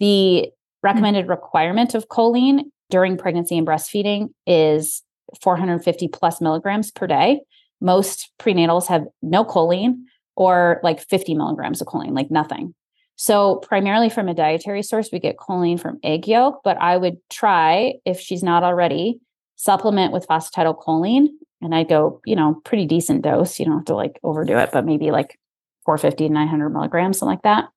The 0.00 0.50
recommended 0.82 1.22
mm-hmm. 1.22 1.30
requirement 1.30 1.94
of 1.94 2.08
choline 2.08 2.64
during 2.90 3.16
pregnancy 3.16 3.56
and 3.56 3.66
breastfeeding 3.66 4.30
is 4.46 5.02
450 5.40 6.08
plus 6.08 6.40
milligrams 6.40 6.90
per 6.90 7.06
day. 7.06 7.42
Most 7.80 8.32
prenatals 8.40 8.88
have 8.88 9.04
no 9.22 9.44
choline 9.44 10.02
or 10.34 10.80
like 10.82 11.00
50 11.00 11.34
milligrams 11.34 11.80
of 11.80 11.86
choline, 11.86 12.16
like 12.16 12.30
nothing. 12.30 12.74
So, 13.22 13.54
primarily 13.54 14.10
from 14.10 14.28
a 14.28 14.34
dietary 14.34 14.82
source, 14.82 15.10
we 15.12 15.20
get 15.20 15.36
choline 15.36 15.78
from 15.78 16.00
egg 16.02 16.26
yolk, 16.26 16.62
but 16.64 16.76
I 16.78 16.96
would 16.96 17.18
try, 17.30 17.94
if 18.04 18.18
she's 18.18 18.42
not 18.42 18.64
already, 18.64 19.20
supplement 19.54 20.12
with 20.12 20.26
phosphatidylcholine. 20.26 21.28
And 21.60 21.72
I 21.72 21.84
go, 21.84 22.20
you 22.26 22.34
know, 22.34 22.60
pretty 22.64 22.84
decent 22.84 23.22
dose. 23.22 23.60
You 23.60 23.66
don't 23.66 23.76
have 23.76 23.84
to 23.84 23.94
like 23.94 24.18
overdo 24.24 24.58
it, 24.58 24.70
but 24.72 24.84
maybe 24.84 25.12
like 25.12 25.38
450 25.84 26.26
to 26.26 26.34
900 26.34 26.70
milligrams, 26.70 27.20
something 27.20 27.30
like 27.34 27.42
that. 27.42 27.68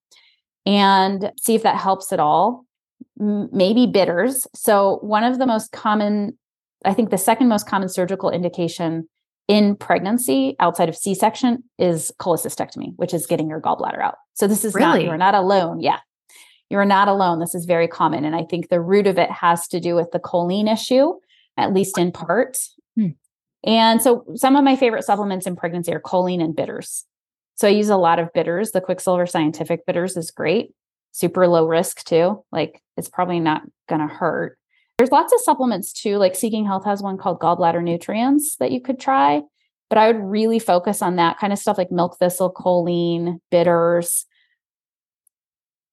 And 0.65 1.31
see 1.39 1.53
if 1.53 1.61
that 1.61 1.77
helps 1.77 2.11
at 2.11 2.19
all. 2.19 2.65
M- 3.21 3.49
maybe 3.51 3.85
bitters. 3.85 4.47
So, 4.55 4.97
one 5.03 5.23
of 5.23 5.37
the 5.37 5.45
most 5.45 5.71
common, 5.71 6.39
I 6.85 6.95
think 6.95 7.11
the 7.11 7.19
second 7.19 7.49
most 7.49 7.67
common 7.67 7.89
surgical 7.89 8.31
indication 8.31 9.07
in 9.47 9.75
pregnancy 9.75 10.55
outside 10.59 10.89
of 10.89 10.95
C-section 10.95 11.63
is 11.77 12.11
cholecystectomy, 12.19 12.93
which 12.95 13.13
is 13.13 13.27
getting 13.27 13.49
your 13.49 13.61
gallbladder 13.61 14.01
out. 14.01 14.15
So 14.33 14.47
this 14.47 14.65
is 14.65 14.73
really? 14.73 14.85
not 14.85 15.03
you're 15.03 15.17
not 15.17 15.35
alone. 15.35 15.79
Yeah. 15.81 15.99
You're 16.69 16.85
not 16.85 17.07
alone. 17.07 17.39
This 17.39 17.53
is 17.53 17.65
very 17.65 17.87
common. 17.87 18.25
And 18.25 18.35
I 18.35 18.43
think 18.43 18.69
the 18.69 18.81
root 18.81 19.05
of 19.05 19.19
it 19.19 19.29
has 19.29 19.67
to 19.67 19.79
do 19.79 19.95
with 19.95 20.11
the 20.11 20.19
choline 20.19 20.71
issue, 20.71 21.13
at 21.57 21.73
least 21.73 21.97
in 21.97 22.11
part. 22.11 22.57
Hmm. 22.95 23.09
And 23.63 24.01
so 24.01 24.25
some 24.35 24.55
of 24.55 24.63
my 24.63 24.75
favorite 24.75 25.03
supplements 25.03 25.45
in 25.45 25.55
pregnancy 25.55 25.93
are 25.93 26.01
choline 26.01 26.43
and 26.43 26.55
bitters. 26.55 27.05
So 27.55 27.67
I 27.67 27.71
use 27.71 27.89
a 27.89 27.97
lot 27.97 28.19
of 28.19 28.33
bitters. 28.33 28.71
The 28.71 28.81
Quicksilver 28.81 29.27
Scientific 29.27 29.85
bitters 29.85 30.17
is 30.17 30.31
great, 30.31 30.73
super 31.11 31.47
low 31.47 31.65
risk 31.67 32.03
too. 32.03 32.43
Like 32.51 32.81
it's 32.97 33.09
probably 33.09 33.39
not 33.39 33.61
going 33.87 34.01
to 34.01 34.13
hurt. 34.13 34.57
There's 34.97 35.11
lots 35.11 35.33
of 35.33 35.41
supplements 35.41 35.91
too, 35.91 36.17
like 36.17 36.35
Seeking 36.35 36.65
Health 36.65 36.85
has 36.85 37.01
one 37.01 37.17
called 37.17 37.39
Gallbladder 37.39 37.83
Nutrients 37.83 38.55
that 38.57 38.71
you 38.71 38.81
could 38.81 38.99
try. 38.99 39.41
But 39.89 39.99
I 39.99 40.11
would 40.11 40.23
really 40.23 40.59
focus 40.59 41.01
on 41.01 41.17
that 41.17 41.37
kind 41.37 41.53
of 41.53 41.59
stuff 41.59 41.77
like 41.77 41.91
milk 41.91 42.17
thistle, 42.17 42.51
choline, 42.51 43.39
bitters, 43.51 44.25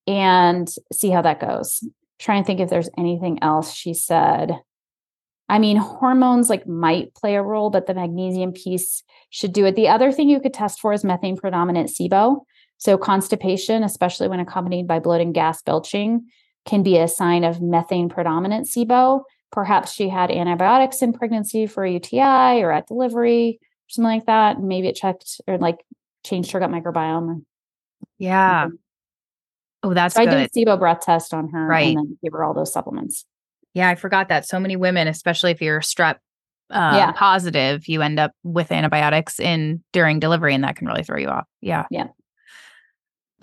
and 0.07 0.67
see 0.91 1.09
how 1.09 1.21
that 1.21 1.39
goes. 1.39 1.87
Try 2.17 2.37
and 2.37 2.45
think 2.45 2.59
if 2.59 2.69
there's 2.69 2.89
anything 2.97 3.39
else 3.41 3.73
she 3.73 3.93
said. 3.93 4.59
I 5.49 5.59
mean, 5.59 5.77
hormones 5.77 6.49
like 6.49 6.65
might 6.65 7.13
play 7.13 7.35
a 7.35 7.43
role, 7.43 7.69
but 7.69 7.85
the 7.85 7.93
magnesium 7.93 8.53
piece 8.53 9.03
should 9.29 9.53
do 9.53 9.65
it. 9.65 9.75
The 9.75 9.89
other 9.89 10.11
thing 10.11 10.29
you 10.29 10.39
could 10.39 10.53
test 10.53 10.79
for 10.79 10.93
is 10.93 11.03
methane 11.03 11.37
predominant 11.37 11.89
SIBO. 11.89 12.41
So, 12.77 12.97
constipation, 12.97 13.83
especially 13.83 14.27
when 14.27 14.39
accompanied 14.39 14.87
by 14.87 14.99
bloating, 14.99 15.31
gas 15.31 15.61
belching, 15.61 16.27
can 16.65 16.83
be 16.83 16.97
a 16.97 17.07
sign 17.07 17.43
of 17.43 17.61
methane 17.61 18.09
predominant 18.09 18.67
SIBO. 18.67 19.23
Perhaps 19.51 19.93
she 19.93 20.09
had 20.09 20.31
antibiotics 20.31 21.01
in 21.01 21.13
pregnancy 21.13 21.67
for 21.67 21.83
a 21.85 21.91
UTI 21.91 22.61
or 22.63 22.71
at 22.71 22.87
delivery, 22.87 23.59
or 23.61 23.89
something 23.89 24.09
like 24.17 24.25
that. 24.25 24.61
Maybe 24.61 24.87
it 24.87 24.95
checked 24.95 25.41
or 25.47 25.57
like 25.57 25.77
changed 26.25 26.51
her 26.51 26.59
gut 26.59 26.71
microbiome. 26.71 27.43
Yeah. 28.17 28.67
Oh, 29.83 29.93
that's 29.93 30.15
so 30.15 30.23
good. 30.23 30.33
I 30.33 30.47
did 30.47 30.49
a 30.49 30.59
SIBO 30.65 30.79
breath 30.79 31.01
test 31.01 31.33
on 31.33 31.49
her 31.49 31.67
Right. 31.67 31.95
and 31.95 31.97
then 31.97 32.17
gave 32.23 32.31
her 32.31 32.43
all 32.43 32.53
those 32.53 32.71
supplements. 32.71 33.25
Yeah, 33.73 33.89
I 33.89 33.95
forgot 33.95 34.29
that. 34.29 34.47
So 34.47 34.59
many 34.59 34.75
women, 34.75 35.07
especially 35.07 35.51
if 35.51 35.61
you're 35.61 35.81
strep 35.81 36.15
uh, 36.69 36.93
Yeah. 36.95 37.11
positive, 37.11 37.87
you 37.87 38.01
end 38.01 38.19
up 38.19 38.31
with 38.43 38.71
antibiotics 38.71 39.39
in 39.39 39.83
during 39.91 40.19
delivery, 40.19 40.55
and 40.55 40.63
that 40.63 40.75
can 40.77 40.87
really 40.87 41.03
throw 41.03 41.17
you 41.17 41.27
off. 41.27 41.45
Yeah. 41.61 41.85
Yeah. 41.91 42.07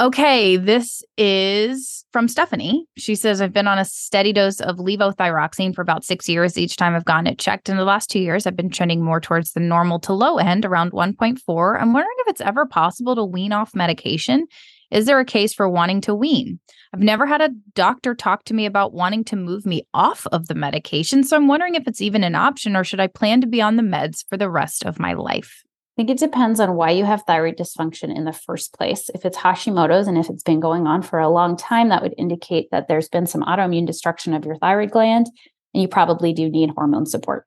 Okay, 0.01 0.57
this 0.57 1.03
is 1.19 2.07
from 2.11 2.27
Stephanie. 2.27 2.87
She 2.97 3.15
says, 3.15 3.43
I've 3.43 3.53
been 3.53 3.67
on 3.67 3.79
a 3.79 3.85
steady 3.85 4.33
dose 4.33 4.59
of 4.63 4.77
levothyroxine 4.79 5.75
for 5.75 5.83
about 5.83 6.07
six 6.07 6.27
years. 6.27 6.57
Each 6.57 6.77
time 6.77 6.95
I've 6.95 7.05
gotten 7.05 7.27
it 7.27 7.39
checked 7.39 7.69
in 7.69 7.77
the 7.77 7.85
last 7.85 8.09
two 8.09 8.19
years, 8.19 8.47
I've 8.47 8.57
been 8.57 8.71
trending 8.71 9.05
more 9.05 9.21
towards 9.21 9.53
the 9.53 9.61
normal 9.61 10.01
to 10.01 10.15
low 10.15 10.39
end, 10.39 10.65
around 10.65 10.93
1.4. 10.93 11.79
I'm 11.79 11.93
wondering 11.93 12.17
if 12.21 12.29
it's 12.29 12.41
ever 12.41 12.65
possible 12.65 13.15
to 13.15 13.25
wean 13.27 13.53
off 13.53 13.75
medication. 13.75 14.47
Is 14.91 15.05
there 15.05 15.21
a 15.21 15.25
case 15.27 15.53
for 15.53 15.69
wanting 15.69 16.01
to 16.03 16.15
wean? 16.15 16.61
I've 16.95 17.03
never 17.03 17.27
had 17.27 17.43
a 17.43 17.51
doctor 17.75 18.15
talk 18.15 18.45
to 18.45 18.55
me 18.55 18.65
about 18.65 18.95
wanting 18.95 19.25
to 19.25 19.37
move 19.37 19.67
me 19.67 19.87
off 19.93 20.27
of 20.33 20.49
the 20.49 20.55
medication. 20.55 21.25
So 21.25 21.37
I'm 21.37 21.47
wondering 21.47 21.75
if 21.75 21.87
it's 21.87 22.01
even 22.01 22.25
an 22.25 22.37
option 22.37 22.75
or 22.75 22.85
should 22.85 23.01
I 23.01 23.07
plan 23.07 23.43
to 23.43 23.47
be 23.47 23.61
on 23.61 23.77
the 23.77 23.83
meds 23.83 24.25
for 24.27 24.39
the 24.39 24.49
rest 24.49 24.87
of 24.87 24.99
my 24.99 25.13
life? 25.13 25.63
I 25.93 26.03
think 26.03 26.11
it 26.11 26.19
depends 26.19 26.61
on 26.61 26.77
why 26.77 26.91
you 26.93 27.05
have 27.05 27.25
thyroid 27.27 27.57
dysfunction 27.59 28.15
in 28.17 28.25
the 28.25 28.33
first 28.33 28.73
place. 28.73 29.11
If 29.13 29.25
it's 29.25 29.37
Hashimoto's 29.37 30.07
and 30.07 30.17
if 30.17 30.31
it's 30.31 30.43
been 30.43 30.61
going 30.61 30.87
on 30.87 31.03
for 31.03 31.19
a 31.19 31.29
long 31.29 31.57
time, 31.57 31.89
that 31.89 32.03
would 32.03 32.15
indicate 32.17 32.71
that 32.71 32.89
there's 32.89 33.09
been 33.09 33.27
some 33.27 33.43
autoimmune 33.43 33.87
destruction 33.87 34.33
of 34.33 34.45
your 34.45 34.57
thyroid 34.57 34.93
gland, 34.93 35.27
and 35.75 35.83
you 35.83 35.89
probably 35.89 36.33
do 36.33 36.49
need 36.49 36.71
hormone 36.71 37.07
support 37.07 37.45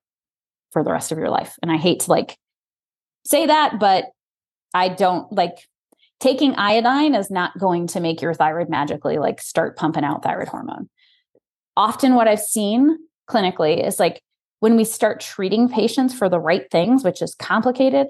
for 0.71 0.83
the 0.83 0.91
rest 0.91 1.11
of 1.11 1.17
your 1.17 1.29
life. 1.29 1.55
And 1.61 1.71
I 1.71 1.77
hate 1.77 2.01
to 2.01 2.11
like 2.11 2.37
say 3.25 3.47
that, 3.47 3.79
but 3.79 4.05
I 4.73 4.89
don't 4.89 5.31
like 5.31 5.57
taking 6.19 6.55
iodine 6.55 7.15
is 7.15 7.31
not 7.31 7.57
going 7.57 7.87
to 7.87 7.99
make 7.99 8.21
your 8.21 8.33
thyroid 8.33 8.69
magically 8.69 9.17
like 9.17 9.41
start 9.41 9.77
pumping 9.77 10.03
out 10.03 10.23
thyroid 10.23 10.47
hormone. 10.47 10.89
Often, 11.75 12.15
what 12.15 12.27
I've 12.27 12.39
seen 12.39 12.97
clinically 13.29 13.85
is 13.85 13.99
like 13.99 14.21
when 14.59 14.75
we 14.75 14.83
start 14.83 15.19
treating 15.19 15.69
patients 15.69 16.13
for 16.13 16.29
the 16.29 16.39
right 16.39 16.69
things, 16.71 17.03
which 17.03 17.21
is 17.21 17.35
complicated, 17.35 18.07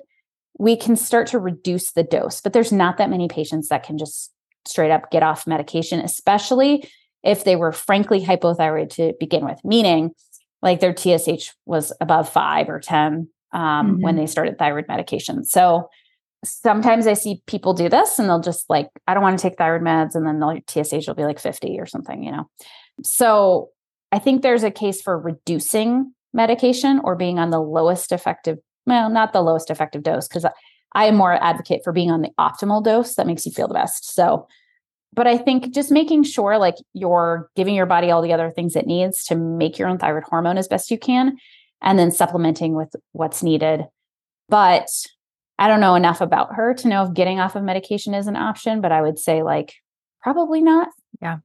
we 0.58 0.76
can 0.76 0.95
start 0.95 1.28
to 1.28 1.39
reduce 1.39 1.91
the 1.91 2.04
dose. 2.04 2.41
But 2.41 2.54
there's 2.54 2.72
not 2.72 2.97
that 2.97 3.10
many 3.10 3.28
patients 3.28 3.70
that 3.70 3.84
can 3.84 3.97
just 3.97 4.32
straight 4.66 4.91
up 4.91 5.12
get 5.12 5.24
off 5.24 5.47
medication, 5.47 5.99
especially 5.99 6.88
if 7.24 7.43
they 7.43 7.56
were 7.56 7.72
frankly 7.72 8.24
hypothyroid 8.24 8.89
to 8.91 9.14
begin 9.20 9.45
with, 9.45 9.60
meaning 9.64 10.12
like 10.62 10.80
their 10.80 10.95
TSH 10.95 11.51
was 11.66 11.91
above 11.99 12.30
five 12.30 12.70
or 12.70 12.80
10 12.80 13.28
um, 13.51 14.01
when 14.01 14.16
they 14.16 14.26
started 14.26 14.58
thyroid 14.58 14.86
medication. 14.88 15.43
So 15.43 15.89
sometimes 16.43 17.08
I 17.08 17.14
see 17.14 17.41
people 17.47 17.74
do 17.74 17.89
this 17.89 18.20
and 18.20 18.28
they'll 18.30 18.41
just 18.41 18.70
like, 18.70 18.89
I 19.08 19.14
don't 19.14 19.24
want 19.24 19.38
to 19.38 19.41
take 19.41 19.58
thyroid 19.58 19.82
meds. 19.82 20.16
And 20.16 20.26
then 20.26 20.39
their 20.39 20.62
TSH 20.68 21.08
will 21.08 21.16
be 21.16 21.26
like 21.26 21.39
50 21.39 21.80
or 21.80 21.86
something, 21.86 22.24
you 22.24 22.32
know? 22.32 22.49
So 23.04 23.70
I 24.12 24.20
think 24.20 24.41
there's 24.41 24.64
a 24.64 24.72
case 24.72 25.01
for 25.01 25.18
reducing 25.18 26.14
medication 26.34 26.99
or 27.04 27.16
being 27.16 27.39
on 27.39 27.49
the 27.49 27.62
lowest 27.62 28.12
effective, 28.12 28.60
well, 28.86 29.09
not 29.09 29.34
the 29.34 29.41
lowest 29.41 29.69
effective 29.69 30.03
dose, 30.03 30.27
because 30.27 30.45
I 30.93 31.05
am 31.05 31.15
more 31.15 31.34
advocate 31.34 31.81
for 31.84 31.93
being 31.93 32.11
on 32.11 32.21
the 32.21 32.31
optimal 32.39 32.84
dose 32.84 33.15
that 33.15 33.27
makes 33.27 33.45
you 33.45 33.51
feel 33.51 33.67
the 33.67 33.73
best. 33.73 34.13
So, 34.13 34.47
but 35.13 35.27
I 35.27 35.38
think 35.38 35.73
just 35.73 35.91
making 35.91 36.23
sure 36.23 36.57
like 36.57 36.75
you're 36.93 37.49
giving 37.55 37.75
your 37.75 37.86
body 37.86 38.11
all 38.11 38.21
the 38.21 38.34
other 38.34 38.51
things 38.51 38.75
it 38.75 38.88
needs 38.88 39.23
to 39.25 39.36
make 39.36 39.77
your 39.77 39.88
own 39.88 39.97
thyroid 39.97 40.23
hormone 40.23 40.57
as 40.57 40.67
best 40.67 40.91
you 40.91 40.97
can, 40.97 41.38
and 41.81 41.97
then 41.97 42.11
supplementing 42.11 42.75
with 42.75 42.95
what's 43.11 43.43
needed. 43.43 43.86
But 44.49 44.88
I 45.59 45.67
don't 45.67 45.79
know 45.79 45.95
enough 45.95 46.21
about 46.21 46.55
her 46.55 46.73
to 46.75 46.88
know 46.88 47.03
if 47.03 47.13
getting 47.13 47.39
off 47.39 47.55
of 47.55 47.63
medication 47.63 48.13
is 48.13 48.27
an 48.27 48.36
option, 48.36 48.81
but 48.81 48.91
I 48.91 49.01
would 49.01 49.19
say 49.19 49.43
like 49.43 49.75
probably 50.21 50.61
not. 50.61 50.89
Yeah. 51.21 51.38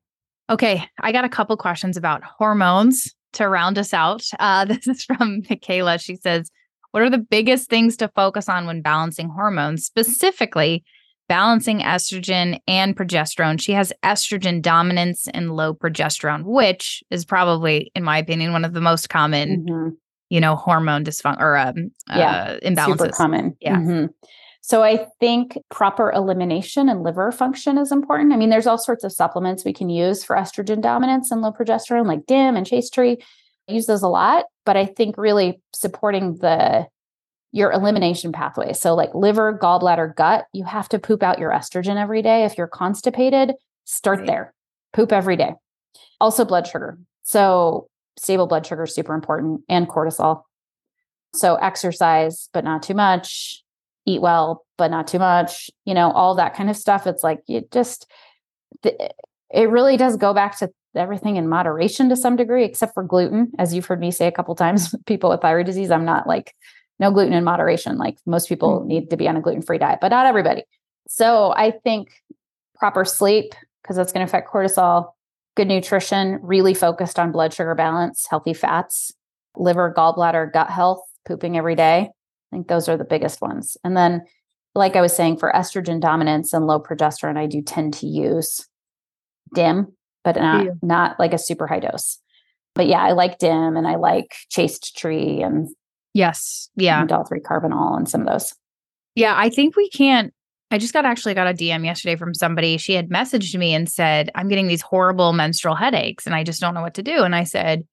Okay, 0.51 0.82
I 1.01 1.12
got 1.12 1.24
a 1.24 1.28
couple 1.28 1.57
questions 1.59 1.97
about 1.97 2.24
hormones 2.24 3.14
to 3.34 3.49
round 3.49 3.76
us 3.78 3.93
out. 3.93 4.24
Uh, 4.39 4.64
this 4.66 4.86
is 4.86 5.05
from 5.05 5.43
Michaela. 5.49 5.99
She 5.99 6.16
says, 6.16 6.51
What 6.93 7.03
are 7.03 7.11
the 7.11 7.18
biggest 7.18 7.68
things 7.68 7.97
to 7.99 8.09
focus 8.09 8.49
on 8.49 8.66
when 8.66 8.80
balancing 8.82 9.28
hormones, 9.28 9.84
specifically 9.84 10.84
balancing 11.28 11.80
estrogen 11.80 12.59
and 12.66 12.97
progesterone? 12.97 13.61
She 13.61 13.72
has 13.72 13.93
estrogen 14.03 14.62
dominance 14.62 15.28
and 15.34 15.55
low 15.55 15.74
progesterone, 15.74 16.45
which 16.45 17.03
is 17.11 17.24
probably, 17.24 17.91
in 17.95 18.03
my 18.05 18.18
opinion, 18.18 18.53
one 18.53 18.64
of 18.64 18.72
the 18.72 18.80
most 18.80 19.09
common, 19.11 19.66
Mhm. 19.68 19.91
you 20.30 20.41
know, 20.41 20.57
hormone 20.57 21.05
dysfunction 21.05 21.41
or 21.41 21.57
um, 21.59 21.91
Yeah, 22.09 22.57
uh, 22.57 22.59
imbalances. 22.61 22.86
Super 22.99 23.09
common. 23.11 23.57
Yeah. 23.61 23.76
Mhm. 23.76 24.09
So 24.61 24.82
I 24.82 25.07
think 25.20 25.57
proper 25.70 26.11
elimination 26.12 26.89
and 26.89 27.03
liver 27.03 27.30
function 27.32 27.78
is 27.78 27.93
important. 27.93 28.32
I 28.32 28.36
mean, 28.36 28.51
there's 28.51 28.66
all 28.66 28.76
sorts 28.76 29.05
of 29.05 29.12
supplements 29.12 29.64
we 29.64 29.72
can 29.72 29.89
use 29.89 30.24
for 30.24 30.36
estrogen 30.36 30.82
dominance 30.82 31.30
and 31.30 31.41
low 31.41 31.53
progesterone, 31.53 32.07
like 32.07 32.26
DIM 32.26 32.57
and 32.57 32.66
Chaste 32.66 32.93
Tree. 32.93 33.18
I 33.69 33.73
use 33.73 33.87
those 33.87 34.03
a 34.03 34.09
lot, 34.09 34.47
but 34.64 34.77
I 34.77 34.87
think 34.87 35.16
really 35.19 35.61
supporting 35.73 36.37
the 36.37 36.87
your 37.51 37.73
elimination 37.73 38.31
pathway. 38.31 38.73
So 38.75 38.95
like 38.95 39.14
liver, 39.14 39.59
gallbladder, 39.61 40.14
gut, 40.14 40.45
you 40.53 40.64
have 40.64 40.89
to 40.91 40.99
poop 40.99 41.23
out 41.23 41.39
your 41.39 41.51
estrogen 41.51 41.97
every 41.97 42.21
day. 42.21 42.45
If 42.45 42.59
you're 42.59 42.66
constipated, 42.66 43.55
start 43.85 44.19
Right. 44.21 44.27
there. 44.27 44.55
Poop 44.93 45.12
every 45.12 45.37
day. 45.37 45.55
Also 46.21 46.45
blood 46.45 46.66
sugar. 46.66 46.99
So 47.23 47.89
stable 48.19 48.47
blood 48.47 48.66
sugar 48.66 48.83
is 48.83 48.95
super 48.95 49.14
important 49.14 49.62
and 49.69 49.89
cortisol. 49.89 50.43
So 51.35 51.55
exercise, 51.57 52.51
but 52.53 52.64
not 52.64 52.83
too 52.83 52.95
much. 52.95 53.64
Eat 54.05 54.21
well, 54.21 54.66
but 54.77 54.91
not 54.91 55.07
too 55.07 55.19
much. 55.19 55.71
You 55.87 55.95
know, 55.95 56.11
all 56.11 56.35
that 56.35 56.55
kind 56.55 56.69
of 56.69 56.77
stuff. 56.77 57.07
It's 57.07 57.23
like 57.23 57.41
you 57.47 57.66
just, 57.73 58.11
th- 58.83 58.97
it 59.51 59.71
really 59.71 59.97
does 59.97 60.17
go 60.17 60.35
back 60.35 60.59
to 60.59 60.71
everything 60.95 61.37
in 61.37 61.49
moderation 61.49 62.09
to 62.09 62.17
some 62.17 62.37
degree, 62.37 62.65
except 62.65 62.95
for 62.95 63.03
gluten. 63.03 63.53
As 63.59 63.73
you've 63.73 63.87
heard 63.87 64.01
me 64.01 64.11
say 64.11 64.27
a 64.27 64.33
couple 64.33 64.55
times, 64.55 64.95
people 65.07 65.31
with 65.31 65.41
thyroid 65.41 65.67
disease, 65.67 65.91
I'm 65.91 66.05
not 66.05 66.27
like 66.27 66.55
no 66.99 67.11
gluten 67.11 67.33
in 67.33 67.45
moderation. 67.45 67.97
Like 67.97 68.19
most 68.27 68.49
people 68.49 68.81
mm-hmm. 68.81 68.89
need 68.89 69.11
to 69.11 69.17
be 69.17 69.29
on 69.29 69.37
a 69.37 69.41
gluten 69.41 69.63
free 69.63 69.79
diet, 69.79 70.01
but 70.01 70.09
not 70.09 70.27
everybody. 70.27 70.65
So 71.09 71.53
I 71.57 71.71
think 71.71 72.11
proper 72.75 73.05
sleep, 73.05 73.55
because 73.83 73.97
that's 73.97 74.13
going 74.13 74.27
to 74.27 74.31
affect 74.31 74.51
cortisol, 74.51 75.13
good 75.57 75.69
nutrition, 75.69 76.39
really 76.43 76.75
focused 76.75 77.19
on 77.19 77.33
blood 77.33 77.55
sugar 77.55 77.75
balance, 77.75 78.27
healthy 78.29 78.53
fats, 78.53 79.13
liver, 79.57 79.93
gallbladder, 79.97 80.53
gut 80.53 80.71
health, 80.71 81.01
pooping 81.27 81.57
every 81.57 81.75
day. 81.75 82.11
I 82.53 82.57
think 82.57 82.69
those 82.69 82.89
are 82.89 82.97
the 82.97 83.05
biggest 83.05 83.41
ones. 83.41 83.77
And 83.85 83.97
then, 83.97 84.25
like 84.75 84.97
I 84.97 85.01
was 85.01 85.15
saying, 85.15 85.39
for 85.39 85.53
estrogen 85.53 86.01
dominance 86.01 86.53
and 86.53 86.67
low 86.67 86.81
progesterone, 86.81 87.37
I 87.37 87.47
do 87.47 87.63
tend 87.63 87.95
to 87.95 88.07
use 88.07 88.67
DIM, 89.55 89.95
but 90.25 90.37
not, 90.37 90.65
you? 90.65 90.79
not 90.83 91.19
like 91.19 91.33
a 91.33 91.39
super 91.39 91.67
high 91.67 91.81
dose. 91.81 92.19
But 92.75 92.87
yeah, 92.87 93.03
I 93.03 93.13
like 93.13 93.39
DIM 93.39 93.77
and 93.77 93.87
I 93.87 93.97
like 93.97 94.35
Chaste 94.51 94.97
Tree 94.97 95.43
and, 95.43 95.69
Yes. 96.15 96.71
Yeah. 96.77 97.01
and 97.01 97.11
L3 97.11 97.41
Carbinol 97.43 97.97
and 97.97 98.09
some 98.09 98.23
of 98.23 98.27
those. 98.27 98.55
Yeah, 99.15 99.35
I 99.37 99.51
think 99.51 99.77
we 99.77 99.89
can't. 99.91 100.33
I 100.71 100.79
just 100.79 100.93
got 100.93 101.07
actually 101.07 101.35
got 101.35 101.49
a 101.49 101.55
DM 101.55 101.85
yesterday 101.85 102.17
from 102.17 102.35
somebody. 102.35 102.77
She 102.77 102.93
had 102.93 103.09
messaged 103.09 103.59
me 103.59 103.75
and 103.75 103.89
said, 103.89 104.31
I'm 104.35 104.49
getting 104.49 104.69
these 104.69 104.83
horrible 104.83 105.33
menstrual 105.33 105.75
headaches 105.75 106.27
and 106.27 106.35
I 106.35 106.45
just 106.45 106.61
don't 106.61 106.75
know 106.75 106.83
what 106.83 106.95
to 106.95 107.03
do. 107.03 107.23
And 107.23 107.35
I 107.35 107.45
said, 107.45 107.85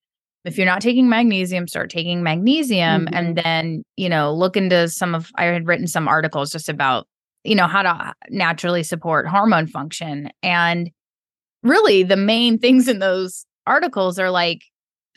if 0.43 0.57
you're 0.57 0.67
not 0.67 0.81
taking 0.81 1.09
magnesium, 1.09 1.67
start 1.67 1.89
taking 1.89 2.21
magnesium 2.21 3.07
and 3.11 3.35
mm-hmm. 3.35 3.43
then, 3.43 3.83
you 3.95 4.09
know, 4.09 4.33
look 4.33 4.55
into 4.55 4.87
some 4.89 5.15
of, 5.15 5.31
I 5.35 5.45
had 5.45 5.67
written 5.67 5.87
some 5.87 6.07
articles 6.07 6.51
just 6.51 6.69
about, 6.69 7.07
you 7.43 7.55
know, 7.55 7.67
how 7.67 7.81
to 7.81 8.13
naturally 8.29 8.83
support 8.83 9.27
hormone 9.27 9.67
function. 9.67 10.29
And 10.43 10.91
really 11.65 12.03
the 12.03 12.15
main 12.15 12.57
things 12.57 12.87
in 12.87 12.99
those 12.99 13.45
articles 13.67 14.17
are 14.19 14.29
like, 14.29 14.61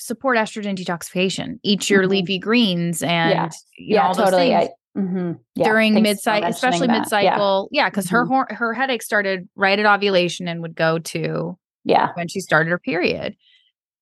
support 0.00 0.36
estrogen 0.36 0.76
detoxification, 0.76 1.58
eat 1.64 1.90
your 1.90 2.04
Mhm. 2.04 2.08
leafy 2.10 2.38
greens 2.38 3.02
and 3.02 3.30
Yeah. 3.30 3.48
you 3.76 3.94
know, 3.96 4.02
yeah, 4.02 4.06
all 4.06 4.14
those 4.14 4.24
totally. 4.26 4.48
things 4.50 4.70
I, 4.96 4.98
mhm. 5.00 5.38
Yeah, 5.56 5.64
during 5.64 6.02
mid 6.02 6.20
cycle, 6.20 6.48
especially 6.48 6.86
mid 6.88 7.06
cycle. 7.06 7.68
Yeah, 7.72 7.90
because 7.90 8.08
her 8.10 8.24
Mhm. 8.24 8.28
hor- 8.28 8.48
her 8.50 8.72
headache 8.74 9.02
started 9.02 9.48
right 9.56 9.78
at 9.78 9.86
ovulation 9.86 10.46
and 10.48 10.62
would 10.62 10.76
go 10.76 10.98
to 11.00 11.58
Yeah. 11.84 12.10
when 12.14 12.28
she 12.28 12.40
started 12.40 12.70
her 12.70 12.78
period. 12.78 13.34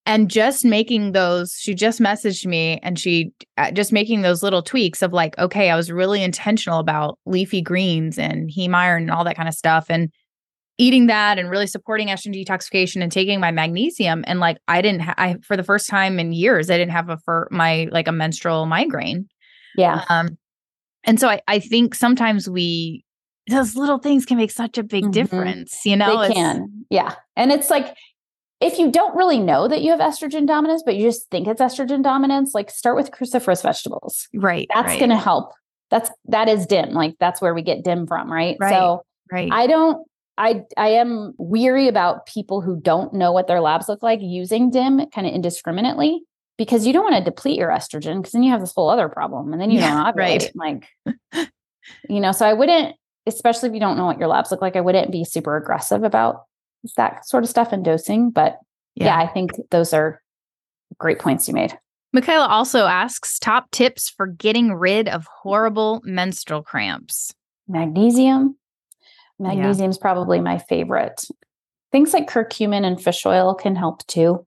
And 0.05 0.30
just 0.30 0.64
making 0.64 1.12
those, 1.12 1.57
she 1.59 1.74
just 1.74 1.99
messaged 1.99 2.44
me 2.47 2.78
and 2.82 2.99
she 2.99 3.32
uh, 3.57 3.70
just 3.72 3.90
making 3.92 4.20
those 4.22 4.42
little 4.42 4.62
tweaks 4.62 5.01
of 5.03 5.12
like, 5.14 5.36
okay, 5.38 5.70
I 5.70 5.76
was 5.76 5.90
really 5.90 6.22
intentional 6.22 6.78
about 6.78 7.18
leafy 7.26 7.62
greens 7.62 8.18
and 8.18 8.51
heme 8.51 8.74
iron 8.74 9.03
and 9.05 9.11
all 9.11 9.24
that 9.24 9.34
kind 9.36 9.49
of 9.49 9.55
stuff. 9.55 9.86
And 9.88 10.11
eating 10.78 11.06
that 11.06 11.38
and 11.38 11.50
really 11.50 11.66
supporting 11.66 12.08
estrogen 12.08 12.44
detoxification 12.44 13.02
and 13.02 13.10
taking 13.10 13.40
my 13.40 13.50
magnesium. 13.50 14.24
And 14.26 14.40
like, 14.40 14.58
I 14.68 14.82
didn't, 14.82 15.00
ha- 15.00 15.14
I, 15.16 15.36
for 15.42 15.56
the 15.56 15.64
first 15.64 15.88
time 15.88 16.18
in 16.18 16.32
years, 16.32 16.68
I 16.68 16.76
didn't 16.76 16.92
have 16.92 17.08
a, 17.08 17.16
for 17.18 17.48
my, 17.50 17.88
like 17.90 18.08
a 18.08 18.12
menstrual 18.12 18.66
migraine. 18.66 19.28
Yeah. 19.76 20.04
Um, 20.08 20.36
and 21.04 21.18
so 21.18 21.28
I, 21.28 21.40
I 21.48 21.60
think 21.60 21.94
sometimes 21.94 22.48
we 22.48 23.04
those 23.48 23.76
little 23.76 23.98
things 23.98 24.26
can 24.26 24.36
make 24.36 24.50
such 24.50 24.76
a 24.76 24.82
big 24.82 25.04
mm-hmm. 25.04 25.12
difference, 25.12 25.86
you 25.86 25.96
know? 25.96 26.26
They 26.26 26.34
can. 26.34 26.84
Yeah. 26.90 27.14
And 27.36 27.52
it's 27.52 27.70
like 27.70 27.96
if 28.60 28.78
you 28.78 28.90
don't 28.90 29.14
really 29.14 29.38
know 29.38 29.68
that 29.68 29.82
you 29.82 29.90
have 29.90 30.00
estrogen 30.00 30.46
dominance, 30.46 30.82
but 30.84 30.96
you 30.96 31.06
just 31.06 31.30
think 31.30 31.46
it's 31.46 31.60
estrogen 31.60 32.02
dominance, 32.02 32.54
like 32.54 32.70
start 32.70 32.96
with 32.96 33.10
cruciferous 33.10 33.62
vegetables. 33.62 34.28
Right. 34.34 34.66
That's 34.74 34.88
right. 34.88 34.98
going 34.98 35.10
to 35.10 35.16
help. 35.16 35.52
That's 35.90 36.10
that 36.26 36.48
is 36.48 36.66
DIM. 36.66 36.90
Like 36.90 37.14
that's 37.20 37.40
where 37.40 37.54
we 37.54 37.62
get 37.62 37.84
DIM 37.84 38.08
from, 38.08 38.32
right? 38.32 38.56
right 38.58 38.72
so 38.72 39.04
right. 39.30 39.48
I 39.52 39.68
don't 39.68 40.04
I 40.39 40.62
I 40.76 40.89
am 40.89 41.34
weary 41.39 41.89
about 41.89 42.26
people 42.26 42.61
who 42.61 42.78
don't 42.80 43.14
know 43.14 43.32
what 43.32 43.47
their 43.47 43.61
labs 43.61 43.89
look 43.89 44.03
like 44.03 44.20
using 44.22 44.70
DIM 44.70 45.09
kind 45.11 45.26
of 45.26 45.32
indiscriminately 45.32 46.22
because 46.59 46.87
you 46.87 46.93
don't 46.93 47.05
want 47.05 47.16
to 47.16 47.30
deplete 47.30 47.59
your 47.59 47.70
estrogen 47.70 48.18
because 48.18 48.32
then 48.32 48.43
you 48.43 48.51
have 48.51 48.61
this 48.61 48.72
whole 48.74 48.89
other 48.89 49.09
problem 49.09 49.53
and 49.53 49.61
then 49.61 49.70
you 49.70 49.80
yeah, 49.80 49.91
don't 49.91 50.14
ovulate. 50.14 50.51
Right. 50.57 50.84
Like, 51.05 51.49
you 52.09 52.20
know, 52.20 52.32
so 52.32 52.47
I 52.47 52.55
wouldn't, 52.55 52.97
especially 53.26 53.68
if 53.68 53.74
you 53.74 53.80
don't 53.80 53.97
know 53.97 54.07
what 54.07 54.18
your 54.18 54.28
labs 54.28 54.51
look 54.51 54.62
like, 54.62 54.76
I 54.76 54.80
wouldn't 54.80 55.12
be 55.12 55.24
super 55.24 55.57
aggressive 55.57 56.03
about 56.03 56.45
that 56.97 57.26
sort 57.28 57.45
of 57.45 57.51
stuff 57.51 57.72
and 57.72 57.84
dosing. 57.84 58.30
But 58.30 58.59
yeah, 58.95 59.07
yeah 59.07 59.18
I 59.18 59.26
think 59.26 59.53
those 59.70 59.93
are 59.93 60.22
great 60.99 61.18
points 61.18 61.47
you 61.47 61.55
made. 61.55 61.78
Michaela 62.12 62.47
also 62.47 62.87
asks 62.87 63.39
top 63.39 63.70
tips 63.70 64.09
for 64.09 64.26
getting 64.26 64.72
rid 64.72 65.09
of 65.09 65.26
horrible 65.26 66.01
menstrual 66.05 66.62
cramps. 66.62 67.34
Magnesium. 67.68 68.57
Magnesium 69.39 69.91
is 69.91 69.97
yeah. 69.97 70.03
probably 70.03 70.41
my 70.41 70.59
favorite. 70.59 71.24
Things 71.93 72.12
like 72.12 72.28
curcumin 72.28 72.84
and 72.84 73.01
fish 73.01 73.24
oil 73.26 73.55
can 73.55 73.76
help 73.76 74.07
too 74.07 74.47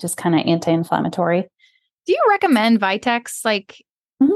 just 0.00 0.16
kind 0.16 0.34
of 0.34 0.46
anti-inflammatory. 0.46 1.42
Do 2.06 2.12
you 2.12 2.20
recommend 2.30 2.80
Vitex 2.80 3.44
like 3.44 3.84
mm-hmm. 4.22 4.32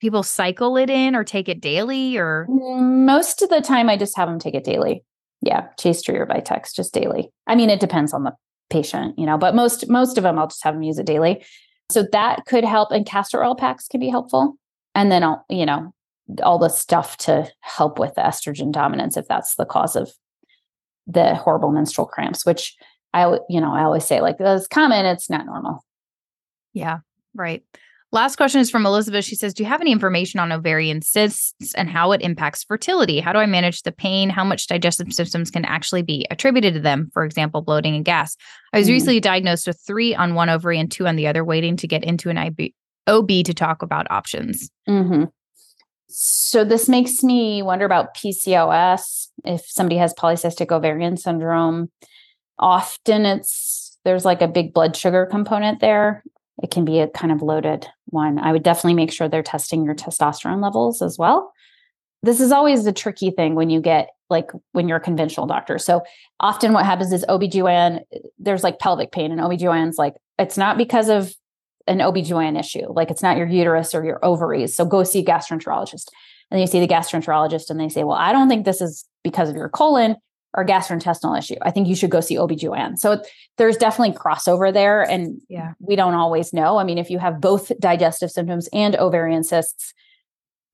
people 0.00 0.22
cycle 0.22 0.76
it 0.76 0.88
in 0.88 1.14
or 1.14 1.24
take 1.24 1.48
it 1.48 1.60
daily 1.60 2.16
or 2.16 2.46
most 2.48 3.42
of 3.42 3.50
the 3.50 3.60
time 3.60 3.90
I 3.90 3.96
just 3.96 4.16
have 4.16 4.28
them 4.28 4.38
take 4.38 4.54
it 4.54 4.64
daily. 4.64 5.02
Yeah, 5.42 5.68
Chaste 5.78 6.04
Tree 6.04 6.16
or 6.16 6.26
Vitex 6.26 6.74
just 6.74 6.94
daily. 6.94 7.30
I 7.46 7.54
mean 7.54 7.70
it 7.70 7.80
depends 7.80 8.12
on 8.12 8.24
the 8.24 8.32
patient, 8.70 9.18
you 9.18 9.26
know, 9.26 9.38
but 9.38 9.54
most 9.54 9.88
most 9.88 10.16
of 10.16 10.22
them 10.22 10.38
I'll 10.38 10.48
just 10.48 10.64
have 10.64 10.74
them 10.74 10.82
use 10.82 10.98
it 10.98 11.06
daily. 11.06 11.44
So 11.90 12.04
that 12.12 12.44
could 12.46 12.64
help 12.64 12.90
and 12.92 13.04
castor 13.04 13.42
oil 13.42 13.54
packs 13.54 13.88
can 13.88 14.00
be 14.00 14.08
helpful. 14.08 14.56
And 14.94 15.10
then 15.10 15.22
I'll, 15.22 15.44
you 15.48 15.66
know, 15.66 15.92
all 16.42 16.58
the 16.58 16.68
stuff 16.68 17.16
to 17.16 17.50
help 17.60 17.98
with 17.98 18.14
the 18.14 18.20
estrogen 18.20 18.72
dominance 18.72 19.16
if 19.16 19.26
that's 19.28 19.54
the 19.54 19.64
cause 19.64 19.96
of 19.96 20.10
the 21.06 21.34
horrible 21.34 21.70
menstrual 21.70 22.06
cramps, 22.06 22.44
which 22.44 22.76
I, 23.14 23.38
you 23.48 23.60
know, 23.60 23.72
I 23.72 23.82
always 23.82 24.04
say 24.04 24.20
like 24.20 24.36
it's 24.38 24.68
common, 24.68 25.06
it's 25.06 25.30
not 25.30 25.46
normal. 25.46 25.84
Yeah, 26.74 26.98
right. 27.34 27.62
Last 28.10 28.36
question 28.36 28.62
is 28.62 28.70
from 28.70 28.86
Elizabeth. 28.86 29.26
She 29.26 29.34
says, 29.34 29.52
Do 29.52 29.62
you 29.62 29.68
have 29.68 29.82
any 29.82 29.92
information 29.92 30.40
on 30.40 30.50
ovarian 30.50 31.02
cysts 31.02 31.74
and 31.74 31.90
how 31.90 32.12
it 32.12 32.22
impacts 32.22 32.64
fertility? 32.64 33.20
How 33.20 33.34
do 33.34 33.38
I 33.38 33.44
manage 33.44 33.82
the 33.82 33.92
pain? 33.92 34.30
How 34.30 34.44
much 34.44 34.66
digestive 34.66 35.12
symptoms 35.12 35.50
can 35.50 35.66
actually 35.66 36.00
be 36.00 36.26
attributed 36.30 36.72
to 36.74 36.80
them? 36.80 37.10
For 37.12 37.24
example, 37.24 37.60
bloating 37.60 37.94
and 37.94 38.04
gas. 38.06 38.34
I 38.72 38.78
was 38.78 38.88
mm 38.88 38.92
recently 38.92 39.20
diagnosed 39.20 39.66
with 39.66 39.78
three 39.86 40.14
on 40.14 40.34
one 40.34 40.48
ovary 40.48 40.80
and 40.80 40.90
two 40.90 41.06
on 41.06 41.16
the 41.16 41.26
other, 41.26 41.44
waiting 41.44 41.76
to 41.76 41.86
get 41.86 42.02
into 42.02 42.30
an 42.30 42.38
IB- 42.38 42.74
OB 43.06 43.28
to 43.28 43.52
talk 43.52 43.82
about 43.82 44.10
options. 44.10 44.70
Mm-hmm. 44.88 45.24
So, 46.08 46.64
this 46.64 46.88
makes 46.88 47.22
me 47.22 47.62
wonder 47.62 47.84
about 47.84 48.16
PCOS. 48.16 49.28
If 49.44 49.66
somebody 49.68 49.96
has 49.98 50.14
polycystic 50.14 50.72
ovarian 50.72 51.16
syndrome, 51.16 51.90
often 52.58 53.26
it's 53.26 53.98
there's 54.04 54.24
like 54.24 54.40
a 54.40 54.48
big 54.48 54.72
blood 54.72 54.96
sugar 54.96 55.26
component 55.26 55.80
there. 55.80 56.22
It 56.62 56.70
can 56.70 56.84
be 56.84 57.00
a 57.00 57.08
kind 57.08 57.30
of 57.30 57.42
loaded 57.42 57.86
one. 58.06 58.38
I 58.38 58.52
would 58.52 58.62
definitely 58.62 58.94
make 58.94 59.12
sure 59.12 59.28
they're 59.28 59.42
testing 59.42 59.84
your 59.84 59.94
testosterone 59.94 60.62
levels 60.62 61.02
as 61.02 61.18
well. 61.18 61.52
This 62.22 62.40
is 62.40 62.52
always 62.52 62.86
a 62.86 62.92
tricky 62.92 63.30
thing 63.30 63.54
when 63.54 63.70
you 63.70 63.80
get 63.80 64.08
like 64.30 64.50
when 64.72 64.88
you're 64.88 64.98
a 64.98 65.00
conventional 65.00 65.46
doctor. 65.46 65.78
So 65.78 66.02
often 66.40 66.72
what 66.72 66.84
happens 66.84 67.12
is 67.12 67.24
obgyn 67.28 68.00
there's 68.38 68.64
like 68.64 68.78
pelvic 68.78 69.12
pain 69.12 69.30
and 69.30 69.40
obgyn's 69.40 69.98
like 69.98 70.14
it's 70.38 70.58
not 70.58 70.78
because 70.78 71.08
of 71.08 71.34
an 71.88 71.98
obgyn 71.98 72.58
issue 72.58 72.92
like 72.92 73.10
it's 73.10 73.22
not 73.22 73.36
your 73.36 73.46
uterus 73.46 73.94
or 73.94 74.04
your 74.04 74.24
ovaries 74.24 74.74
so 74.74 74.84
go 74.84 75.02
see 75.02 75.20
a 75.20 75.24
gastroenterologist 75.24 76.08
and 76.50 76.56
then 76.56 76.60
you 76.60 76.66
see 76.66 76.80
the 76.80 76.88
gastroenterologist 76.88 77.70
and 77.70 77.80
they 77.80 77.88
say 77.88 78.04
well 78.04 78.16
i 78.16 78.32
don't 78.32 78.48
think 78.48 78.64
this 78.64 78.80
is 78.80 79.04
because 79.24 79.48
of 79.48 79.56
your 79.56 79.68
colon 79.68 80.16
or 80.54 80.64
gastrointestinal 80.64 81.38
issue. 81.38 81.56
I 81.62 81.70
think 81.70 81.88
you 81.88 81.94
should 81.94 82.10
go 82.10 82.20
see 82.20 82.38
OB/GYN. 82.38 82.98
So 82.98 83.22
there's 83.58 83.76
definitely 83.76 84.16
crossover 84.16 84.72
there 84.72 85.02
and 85.02 85.40
yeah. 85.48 85.74
we 85.78 85.94
don't 85.94 86.14
always 86.14 86.52
know. 86.52 86.78
I 86.78 86.84
mean, 86.84 86.98
if 86.98 87.10
you 87.10 87.18
have 87.18 87.40
both 87.40 87.70
digestive 87.78 88.30
symptoms 88.30 88.68
and 88.72 88.96
ovarian 88.96 89.44
cysts, 89.44 89.92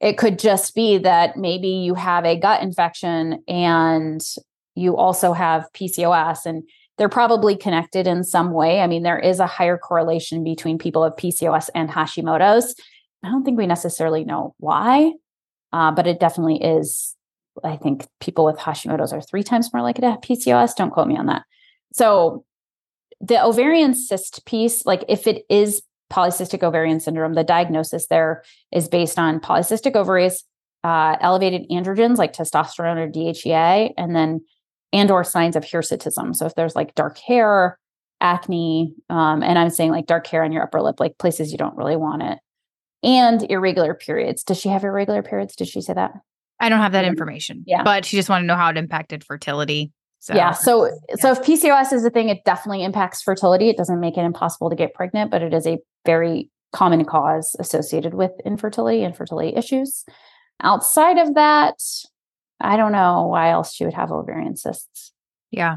it 0.00 0.16
could 0.16 0.38
just 0.38 0.74
be 0.74 0.98
that 0.98 1.36
maybe 1.36 1.68
you 1.68 1.94
have 1.94 2.24
a 2.24 2.38
gut 2.38 2.62
infection 2.62 3.42
and 3.48 4.24
you 4.74 4.96
also 4.96 5.32
have 5.32 5.66
PCOS 5.72 6.46
and 6.46 6.62
they're 6.97 7.09
probably 7.09 7.57
connected 7.57 8.07
in 8.07 8.22
some 8.24 8.53
way. 8.53 8.80
I 8.80 8.86
mean, 8.86 9.03
there 9.03 9.18
is 9.18 9.40
a 9.40 9.47
higher 9.47 9.76
correlation 9.76 10.45
between 10.45 10.78
people 10.78 11.03
of 11.03 11.16
PCOS 11.16 11.70
and 11.74 11.90
Hashimoto's. 11.90 12.74
I 13.22 13.30
don't 13.30 13.45
think 13.45 13.59
we 13.59 13.66
necessarily 13.66 14.24
know 14.24 14.55
why, 14.59 15.12
uh, 15.72 15.90
but 15.90 16.07
it 16.07 16.20
definitely 16.20 16.62
is 16.62 17.16
I 17.62 17.76
think 17.76 18.07
people 18.20 18.45
with 18.45 18.57
Hashimoto's 18.57 19.12
are 19.12 19.20
three 19.20 19.42
times 19.42 19.72
more 19.72 19.82
likely 19.82 20.01
to 20.03 20.11
have 20.11 20.20
PCOS. 20.20 20.74
Don't 20.74 20.90
quote 20.90 21.07
me 21.07 21.16
on 21.16 21.26
that. 21.26 21.42
So 21.92 22.45
the 23.20 23.45
ovarian 23.45 23.95
cyst 23.95 24.45
piece, 24.45 24.84
like 24.84 25.05
if 25.09 25.26
it 25.26 25.45
is 25.49 25.82
polycystic 26.12 26.62
ovarian 26.62 27.01
syndrome, 27.01 27.34
the 27.34 27.45
diagnosis 27.45 28.09
there 28.09 28.42
is 28.72 28.88
based 28.88 29.18
on 29.18 29.40
polycystic 29.40 29.95
ovaries, 29.95 30.45
uh, 30.82 31.16
elevated 31.20 31.68
androgens 31.70 32.16
like 32.16 32.32
testosterone 32.32 32.97
or 32.97 33.09
DHEA, 33.09 33.92
and 33.97 34.14
then 34.14 34.40
and 34.95 35.11
or 35.11 35.24
signs 35.24 35.57
of 35.57 35.64
hirsutism. 35.64 36.34
So 36.34 36.47
if 36.47 36.55
there's 36.55 36.76
like 36.76 36.95
dark 36.95 37.18
hair, 37.18 37.78
acne, 38.20 38.95
um, 39.11 39.42
and 39.42 39.59
I'm 39.59 39.70
saying 39.70 39.90
like 39.90 40.07
dark 40.07 40.26
hair 40.28 40.45
on 40.45 40.53
your 40.53 40.62
upper 40.62 40.80
lip, 40.80 41.01
like 41.01 41.18
places 41.18 41.51
you 41.51 41.59
don't 41.59 41.76
really 41.76 41.97
want 41.97 42.22
it, 42.22 42.38
and 43.03 43.45
irregular 43.51 43.92
periods. 43.92 44.45
Does 44.45 44.59
she 44.59 44.68
have 44.68 44.84
irregular 44.84 45.22
periods? 45.22 45.57
Did 45.57 45.68
she 45.68 45.80
say 45.80 45.95
that? 45.95 46.12
I 46.61 46.68
don't 46.68 46.78
have 46.78 46.92
that 46.92 47.05
information. 47.05 47.64
Yeah. 47.66 47.82
But 47.82 48.05
she 48.05 48.16
just 48.16 48.28
wanted 48.28 48.42
to 48.42 48.47
know 48.47 48.57
how 48.57 48.70
it 48.70 48.76
impacted 48.76 49.24
fertility. 49.24 49.92
So, 50.20 50.34
yeah. 50.34 50.53
So, 50.53 50.86
yeah. 50.86 51.16
so 51.16 51.32
if 51.32 51.42
PCOS 51.42 51.92
is 51.92 52.05
a 52.05 52.11
thing, 52.11 52.28
it 52.28 52.45
definitely 52.45 52.84
impacts 52.84 53.20
fertility. 53.20 53.68
It 53.68 53.76
doesn't 53.76 53.99
make 53.99 54.16
it 54.16 54.24
impossible 54.24 54.70
to 54.70 54.76
get 54.76 54.95
pregnant, 54.95 55.32
but 55.32 55.42
it 55.42 55.53
is 55.53 55.66
a 55.66 55.78
very 56.07 56.49
common 56.72 57.05
cause 57.05 57.57
associated 57.59 58.14
with 58.14 58.30
infertility 58.45 59.03
and 59.03 59.16
fertility 59.16 59.55
issues. 59.57 60.05
Outside 60.62 61.18
of 61.18 61.34
that, 61.34 61.74
I 62.61 62.76
don't 62.76 62.92
know 62.92 63.26
why 63.26 63.50
else 63.50 63.74
she 63.74 63.84
would 63.84 63.94
have 63.94 64.11
ovarian 64.11 64.57
cysts. 64.57 65.12
Yeah. 65.50 65.76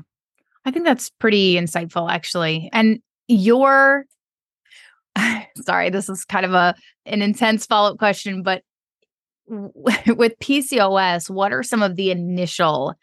I 0.66 0.72
think 0.72 0.86
that's 0.86 1.10
pretty 1.10 1.56
insightful, 1.56 2.10
actually. 2.10 2.70
And 2.74 3.00
your, 3.28 4.06
sorry, 5.62 5.90
this 5.90 6.10
is 6.10 6.26
kind 6.26 6.46
of 6.46 6.54
a 6.54 6.76
an 7.06 7.22
intense 7.22 7.66
follow 7.66 7.92
up 7.92 7.98
question, 7.98 8.44
but 8.44 8.64
with 9.48 10.38
PCOS, 10.40 11.30
what 11.30 11.54
are 11.54 11.64
some 11.64 11.82
of 11.82 11.96
the 11.96 12.12
initial 12.12 12.94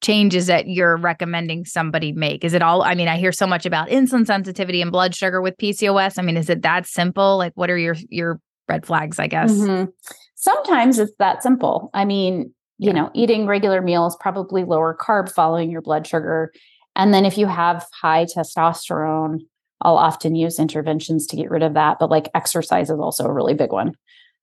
changes 0.00 0.46
that 0.46 0.66
you're 0.66 0.96
recommending 0.96 1.66
somebody 1.66 2.12
make? 2.12 2.42
Is 2.42 2.54
it 2.54 2.62
all, 2.62 2.82
I 2.82 2.94
mean, 2.94 3.08
I 3.08 3.18
hear 3.18 3.32
so 3.32 3.46
much 3.46 3.66
about 3.66 3.88
insulin 3.88 4.26
sensitivity 4.26 4.80
and 4.80 4.90
blood 4.90 5.14
sugar 5.14 5.42
with 5.42 5.58
PCOS. 5.58 6.18
I 6.18 6.22
mean, 6.22 6.38
is 6.38 6.48
it 6.48 6.62
that 6.62 6.86
simple? 6.86 7.36
Like, 7.36 7.52
what 7.54 7.68
are 7.68 7.76
your, 7.76 7.96
your 8.08 8.40
red 8.66 8.86
flags, 8.86 9.18
I 9.18 9.26
guess? 9.26 9.52
Mm-hmm. 9.52 9.90
Sometimes 10.36 10.98
it's 10.98 11.12
that 11.18 11.42
simple. 11.42 11.90
I 11.92 12.06
mean, 12.06 12.54
you 12.80 12.94
know, 12.94 13.10
eating 13.12 13.46
regular 13.46 13.82
meals, 13.82 14.16
probably 14.20 14.64
lower 14.64 14.96
carb 14.98 15.30
following 15.30 15.70
your 15.70 15.82
blood 15.82 16.06
sugar. 16.06 16.50
And 16.96 17.12
then 17.12 17.26
if 17.26 17.36
you 17.36 17.46
have 17.46 17.86
high 17.92 18.24
testosterone, 18.24 19.40
I'll 19.82 19.98
often 19.98 20.34
use 20.34 20.58
interventions 20.58 21.26
to 21.26 21.36
get 21.36 21.50
rid 21.50 21.62
of 21.62 21.74
that. 21.74 21.98
But 22.00 22.10
like 22.10 22.30
exercise 22.34 22.88
is 22.88 22.98
also 22.98 23.26
a 23.26 23.32
really 23.32 23.52
big 23.52 23.70
one 23.70 23.92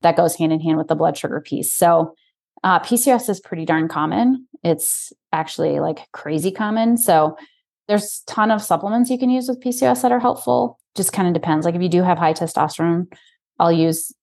that 0.03 0.15
goes 0.15 0.35
hand 0.35 0.53
in 0.53 0.59
hand 0.59 0.77
with 0.77 0.87
the 0.87 0.95
blood 0.95 1.17
sugar 1.17 1.41
piece. 1.41 1.73
So 1.73 2.13
uh, 2.63 2.79
PCOS 2.79 3.27
is 3.27 3.39
pretty 3.39 3.65
darn 3.65 3.87
common. 3.87 4.47
It's 4.63 5.11
actually 5.33 5.79
like 5.79 6.01
crazy 6.11 6.51
common. 6.51 6.97
So 6.97 7.37
there's 7.87 8.21
a 8.27 8.31
ton 8.31 8.51
of 8.51 8.61
supplements 8.61 9.09
you 9.09 9.17
can 9.17 9.31
use 9.31 9.47
with 9.47 9.63
PCOS 9.63 10.03
that 10.03 10.11
are 10.11 10.19
helpful. 10.19 10.79
Just 10.95 11.11
kind 11.11 11.27
of 11.27 11.33
depends. 11.33 11.65
Like 11.65 11.73
if 11.73 11.81
you 11.81 11.89
do 11.89 12.03
have 12.03 12.19
high 12.19 12.33
testosterone, 12.33 13.11
I'll 13.57 13.71
use 13.71 14.13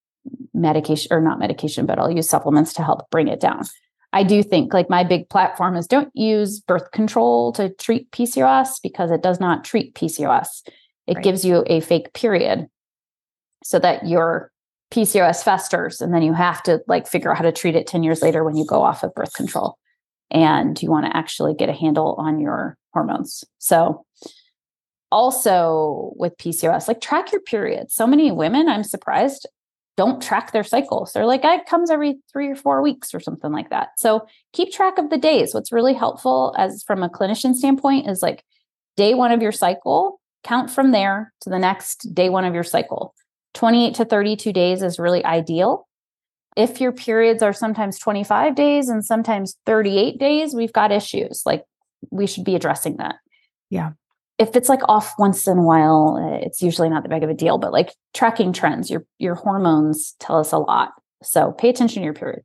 medication 0.53 1.13
or 1.13 1.21
not 1.21 1.41
medication, 1.41 1.85
but 1.85 1.99
I'll 1.99 2.13
use 2.13 2.29
supplements 2.29 2.73
to 2.75 2.85
help 2.85 3.11
bring 3.11 3.27
it 3.27 3.41
down. 3.41 3.65
I 4.15 4.23
do 4.23 4.45
think 4.45 4.73
like 4.73 4.89
my 4.89 5.03
big 5.03 5.29
platform 5.29 5.75
is 5.75 5.89
don't 5.89 6.15
use 6.15 6.61
birth 6.61 6.93
control 6.93 7.53
to 7.55 7.69
treat 7.69 8.13
PCOS 8.13 8.81
because 8.81 9.11
it 9.11 9.25
does 9.25 9.41
not 9.41 9.65
treat 9.65 9.93
PCOS. 9.97 10.63
It 11.09 11.17
right. 11.17 11.25
gives 11.25 11.45
you 11.45 11.65
a 11.67 11.81
fake 11.81 12.15
period 12.15 12.69
so 13.65 13.81
that 13.81 14.07
your 14.07 14.53
PCOS 14.93 15.43
festers 15.43 16.01
and 16.01 16.15
then 16.15 16.23
you 16.23 16.33
have 16.33 16.63
to 16.63 16.81
like 16.87 17.09
figure 17.09 17.33
out 17.33 17.39
how 17.39 17.43
to 17.43 17.51
treat 17.51 17.75
it 17.75 17.89
10 17.89 18.05
years 18.05 18.23
later 18.23 18.45
when 18.45 18.57
you 18.57 18.65
go 18.65 18.83
off 18.83 19.03
of 19.03 19.13
birth 19.15 19.35
control 19.35 19.79
and 20.31 20.81
you 20.81 20.89
want 20.89 21.07
to 21.07 21.17
actually 21.17 21.53
get 21.53 21.69
a 21.69 21.73
handle 21.73 22.15
on 22.17 22.39
your 22.39 22.79
hormones. 22.93 23.43
So 23.59 24.07
also 25.11 26.13
with 26.15 26.37
PCOS, 26.37 26.87
like 26.87 27.01
track 27.01 27.33
your 27.33 27.41
periods. 27.41 27.97
So 27.97 28.07
many 28.07 28.31
women, 28.31 28.69
I'm 28.69 28.85
surprised, 28.85 29.49
don't 29.97 30.23
track 30.23 30.53
their 30.53 30.65
cycles. 30.65 31.13
They're 31.13 31.27
like, 31.27 31.45
it 31.45 31.67
comes 31.67 31.91
every 31.91 32.17
three 32.33 32.49
or 32.49 32.57
four 32.57 32.83
weeks 32.83 33.15
or 33.15 33.21
something 33.21 33.53
like 33.53 33.71
that. 33.71 33.91
So 33.99 34.27
keep 34.53 34.73
track 34.73 34.99
of 34.99 35.11
the 35.11 35.19
days. 35.19 35.55
What's 35.55 35.73
really 35.73 35.95
helpful 35.95 36.55
as 36.59 36.83
from 36.83 37.03
a 37.03 37.09
clinician 37.09 37.55
standpoint 37.55 38.09
is 38.09 38.23
like 38.23 38.45
day 38.97 39.15
one 39.15 39.31
of 39.31 39.43
your 39.43 39.53
cycle, 39.53 40.21
count 40.43 40.71
from 40.71 40.91
there 40.91 41.33
to 41.43 41.51
the 41.51 41.59
next 41.59 42.13
day 42.15 42.29
one 42.29 42.45
of 42.45 42.55
your 42.55 42.65
cycle. 42.65 43.15
28 43.55 43.95
to 43.95 44.05
32 44.05 44.53
days 44.53 44.83
is 44.83 44.99
really 44.99 45.25
ideal. 45.25 45.87
If 46.57 46.81
your 46.81 46.93
periods 46.93 47.43
are 47.43 47.53
sometimes 47.53 47.99
25 47.99 48.55
days 48.55 48.89
and 48.89 49.05
sometimes 49.05 49.57
38 49.67 50.19
days, 50.19 50.55
we've 50.55 50.73
got 50.73 50.93
issues. 50.93 51.43
Like 51.47 51.65
we 52.11 52.27
should 52.27 52.45
be 52.45 52.57
addressing 52.57 52.97
that. 52.97 53.17
Yeah 53.71 53.93
if 54.39 54.57
it's 54.57 54.69
like 54.69 54.81
off 54.89 55.15
once 55.19 55.47
in 55.47 55.59
a 55.59 55.63
while, 55.63 56.19
eh, 56.19 56.45
it's 56.45 56.61
usually 56.63 56.89
not 56.89 57.03
that 57.03 57.09
big 57.09 57.23
of 57.23 57.31
a 57.31 57.35
deal. 57.35 57.59
But 57.59 57.73
like 57.73 57.93
tracking 58.13 58.53
trends, 58.53 58.91
your 58.91 59.05
your 59.19 59.35
hormones 59.35 60.15
tell 60.21 60.39
us 60.39 60.53
a 60.53 60.59
lot. 60.59 60.93
So 61.23 61.53
pay 61.53 61.71
attention 61.71 62.03
to 62.03 62.05
your 62.05 62.15
period. 62.15 62.43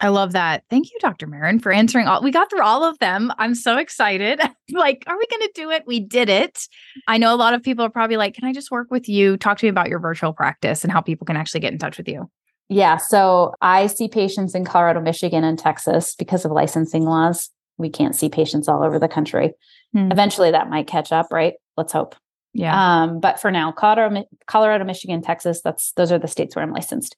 I 0.00 0.08
love 0.08 0.32
that. 0.32 0.64
Thank 0.68 0.90
you, 0.90 0.98
Dr. 1.00 1.26
Maren, 1.26 1.60
for 1.60 1.72
answering 1.72 2.06
all. 2.06 2.22
We 2.22 2.30
got 2.30 2.50
through 2.50 2.62
all 2.62 2.84
of 2.84 2.98
them. 2.98 3.32
I'm 3.38 3.54
so 3.54 3.78
excited. 3.78 4.40
like, 4.72 5.04
are 5.06 5.16
we 5.16 5.26
going 5.30 5.42
to 5.42 5.52
do 5.54 5.70
it? 5.70 5.84
We 5.86 6.00
did 6.00 6.28
it. 6.28 6.66
I 7.06 7.16
know 7.16 7.32
a 7.32 7.36
lot 7.36 7.54
of 7.54 7.62
people 7.62 7.84
are 7.84 7.90
probably 7.90 8.16
like, 8.16 8.34
can 8.34 8.44
I 8.44 8.52
just 8.52 8.70
work 8.70 8.90
with 8.90 9.08
you? 9.08 9.36
Talk 9.36 9.58
to 9.58 9.66
me 9.66 9.70
about 9.70 9.88
your 9.88 10.00
virtual 10.00 10.32
practice 10.32 10.82
and 10.82 10.92
how 10.92 11.00
people 11.00 11.24
can 11.26 11.36
actually 11.36 11.60
get 11.60 11.72
in 11.72 11.78
touch 11.78 11.96
with 11.96 12.08
you. 12.08 12.28
Yeah. 12.68 12.96
So 12.96 13.54
I 13.62 13.86
see 13.86 14.08
patients 14.08 14.54
in 14.54 14.64
Colorado, 14.64 15.00
Michigan, 15.00 15.44
and 15.44 15.58
Texas 15.58 16.14
because 16.16 16.44
of 16.44 16.50
licensing 16.50 17.04
laws. 17.04 17.50
We 17.78 17.88
can't 17.88 18.16
see 18.16 18.28
patients 18.28 18.68
all 18.68 18.82
over 18.82 18.98
the 18.98 19.08
country. 19.08 19.52
Hmm. 19.94 20.10
Eventually 20.10 20.50
that 20.50 20.68
might 20.68 20.86
catch 20.86 21.12
up, 21.12 21.28
right? 21.30 21.54
Let's 21.76 21.92
hope. 21.92 22.14
Yeah. 22.52 23.02
Um, 23.02 23.20
but 23.20 23.40
for 23.40 23.50
now, 23.50 23.72
Colorado, 23.72 24.24
Colorado, 24.46 24.84
Michigan, 24.84 25.22
Texas, 25.22 25.60
that's 25.62 25.92
those 25.92 26.12
are 26.12 26.18
the 26.18 26.28
states 26.28 26.54
where 26.54 26.62
I'm 26.62 26.72
licensed. 26.72 27.16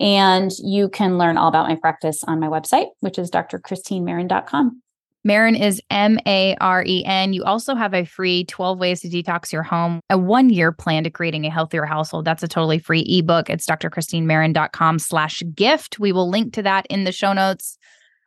And 0.00 0.50
you 0.58 0.88
can 0.88 1.18
learn 1.18 1.36
all 1.36 1.48
about 1.48 1.68
my 1.68 1.76
practice 1.76 2.24
on 2.24 2.40
my 2.40 2.48
website, 2.48 2.88
which 3.00 3.18
is 3.18 3.30
drchristineMaren.com. 3.30 4.82
Maren 5.26 5.54
is 5.54 5.80
M 5.88 6.18
A 6.26 6.54
R 6.60 6.84
E 6.86 7.02
N. 7.06 7.32
You 7.32 7.44
also 7.44 7.74
have 7.74 7.94
a 7.94 8.04
free 8.04 8.44
12 8.44 8.78
ways 8.78 9.00
to 9.00 9.08
detox 9.08 9.52
your 9.52 9.62
home, 9.62 10.00
a 10.10 10.18
one 10.18 10.50
year 10.50 10.70
plan 10.70 11.04
to 11.04 11.10
creating 11.10 11.46
a 11.46 11.50
healthier 11.50 11.86
household. 11.86 12.26
That's 12.26 12.42
a 12.42 12.48
totally 12.48 12.78
free 12.78 13.04
ebook. 13.08 13.48
It's 13.48 13.66
drchristineMaren.com 13.66 14.98
slash 14.98 15.42
gift. 15.54 15.98
We 15.98 16.12
will 16.12 16.28
link 16.28 16.52
to 16.54 16.62
that 16.62 16.86
in 16.90 17.04
the 17.04 17.12
show 17.12 17.32
notes. 17.32 17.78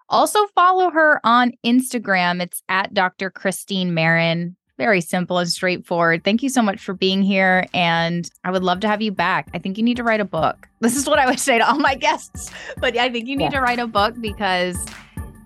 Also, 0.09 0.39
follow 0.55 0.89
her 0.89 1.19
on 1.23 1.51
Instagram. 1.65 2.41
It's 2.41 2.63
at 2.69 2.93
Dr. 2.93 3.29
Christine 3.29 3.93
Maren. 3.93 4.55
Very 4.77 5.01
simple 5.01 5.39
and 5.39 5.49
straightforward. 5.49 6.23
Thank 6.23 6.43
you 6.43 6.49
so 6.49 6.61
much 6.61 6.79
for 6.79 6.93
being 6.93 7.23
here. 7.23 7.65
And 7.73 8.29
I 8.43 8.51
would 8.51 8.63
love 8.63 8.79
to 8.81 8.88
have 8.88 9.01
you 9.01 9.11
back. 9.11 9.49
I 9.53 9.57
think 9.57 9.77
you 9.77 9.84
need 9.84 9.97
to 9.97 10.03
write 10.03 10.19
a 10.19 10.25
book. 10.25 10.67
This 10.79 10.95
is 10.95 11.07
what 11.07 11.17
I 11.17 11.25
would 11.25 11.39
say 11.39 11.57
to 11.57 11.67
all 11.67 11.79
my 11.79 11.95
guests. 11.95 12.51
But 12.77 12.95
I 12.95 13.09
think 13.09 13.27
you 13.27 13.35
need 13.35 13.45
yeah. 13.45 13.49
to 13.49 13.61
write 13.61 13.79
a 13.79 13.88
book 13.88 14.13
because, 14.21 14.77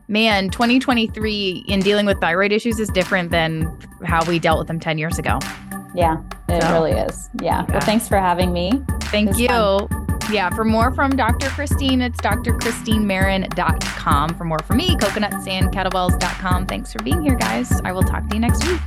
man, 0.09 0.49
2023 0.49 1.63
in 1.69 1.79
dealing 1.79 2.05
with 2.05 2.19
thyroid 2.19 2.51
issues 2.51 2.81
is 2.81 2.89
different 2.89 3.31
than 3.31 3.79
how 4.03 4.25
we 4.25 4.39
dealt 4.39 4.59
with 4.59 4.67
them 4.67 4.77
10 4.77 4.97
years 4.97 5.17
ago. 5.17 5.39
Yeah, 5.95 6.21
it 6.49 6.61
so, 6.63 6.73
really 6.73 6.91
is. 6.91 7.29
Yeah. 7.41 7.65
yeah. 7.65 7.71
Well, 7.71 7.79
thanks 7.79 8.09
for 8.09 8.17
having 8.17 8.51
me. 8.51 8.73
Thank 9.03 9.38
you. 9.38 9.47
Fun. 9.47 10.10
Yeah, 10.32 10.49
for 10.49 10.64
more 10.64 10.91
from 10.91 11.18
Dr. 11.18 11.49
Christine, 11.49 12.02
it's 12.02 12.18
drchristineMaren.com. 12.22 14.36
For 14.36 14.45
more 14.45 14.60
from 14.60 14.78
me, 14.78 14.95
coconutsandkettlebells.com. 14.95 16.68
Thanks 16.68 16.94
for 16.94 17.03
being 17.03 17.22
here, 17.22 17.36
guys. 17.36 17.70
I 17.84 17.91
will 17.91 18.03
talk 18.03 18.30
to 18.30 18.36
you 18.36 18.40
next 18.40 18.66
week. 18.66 18.80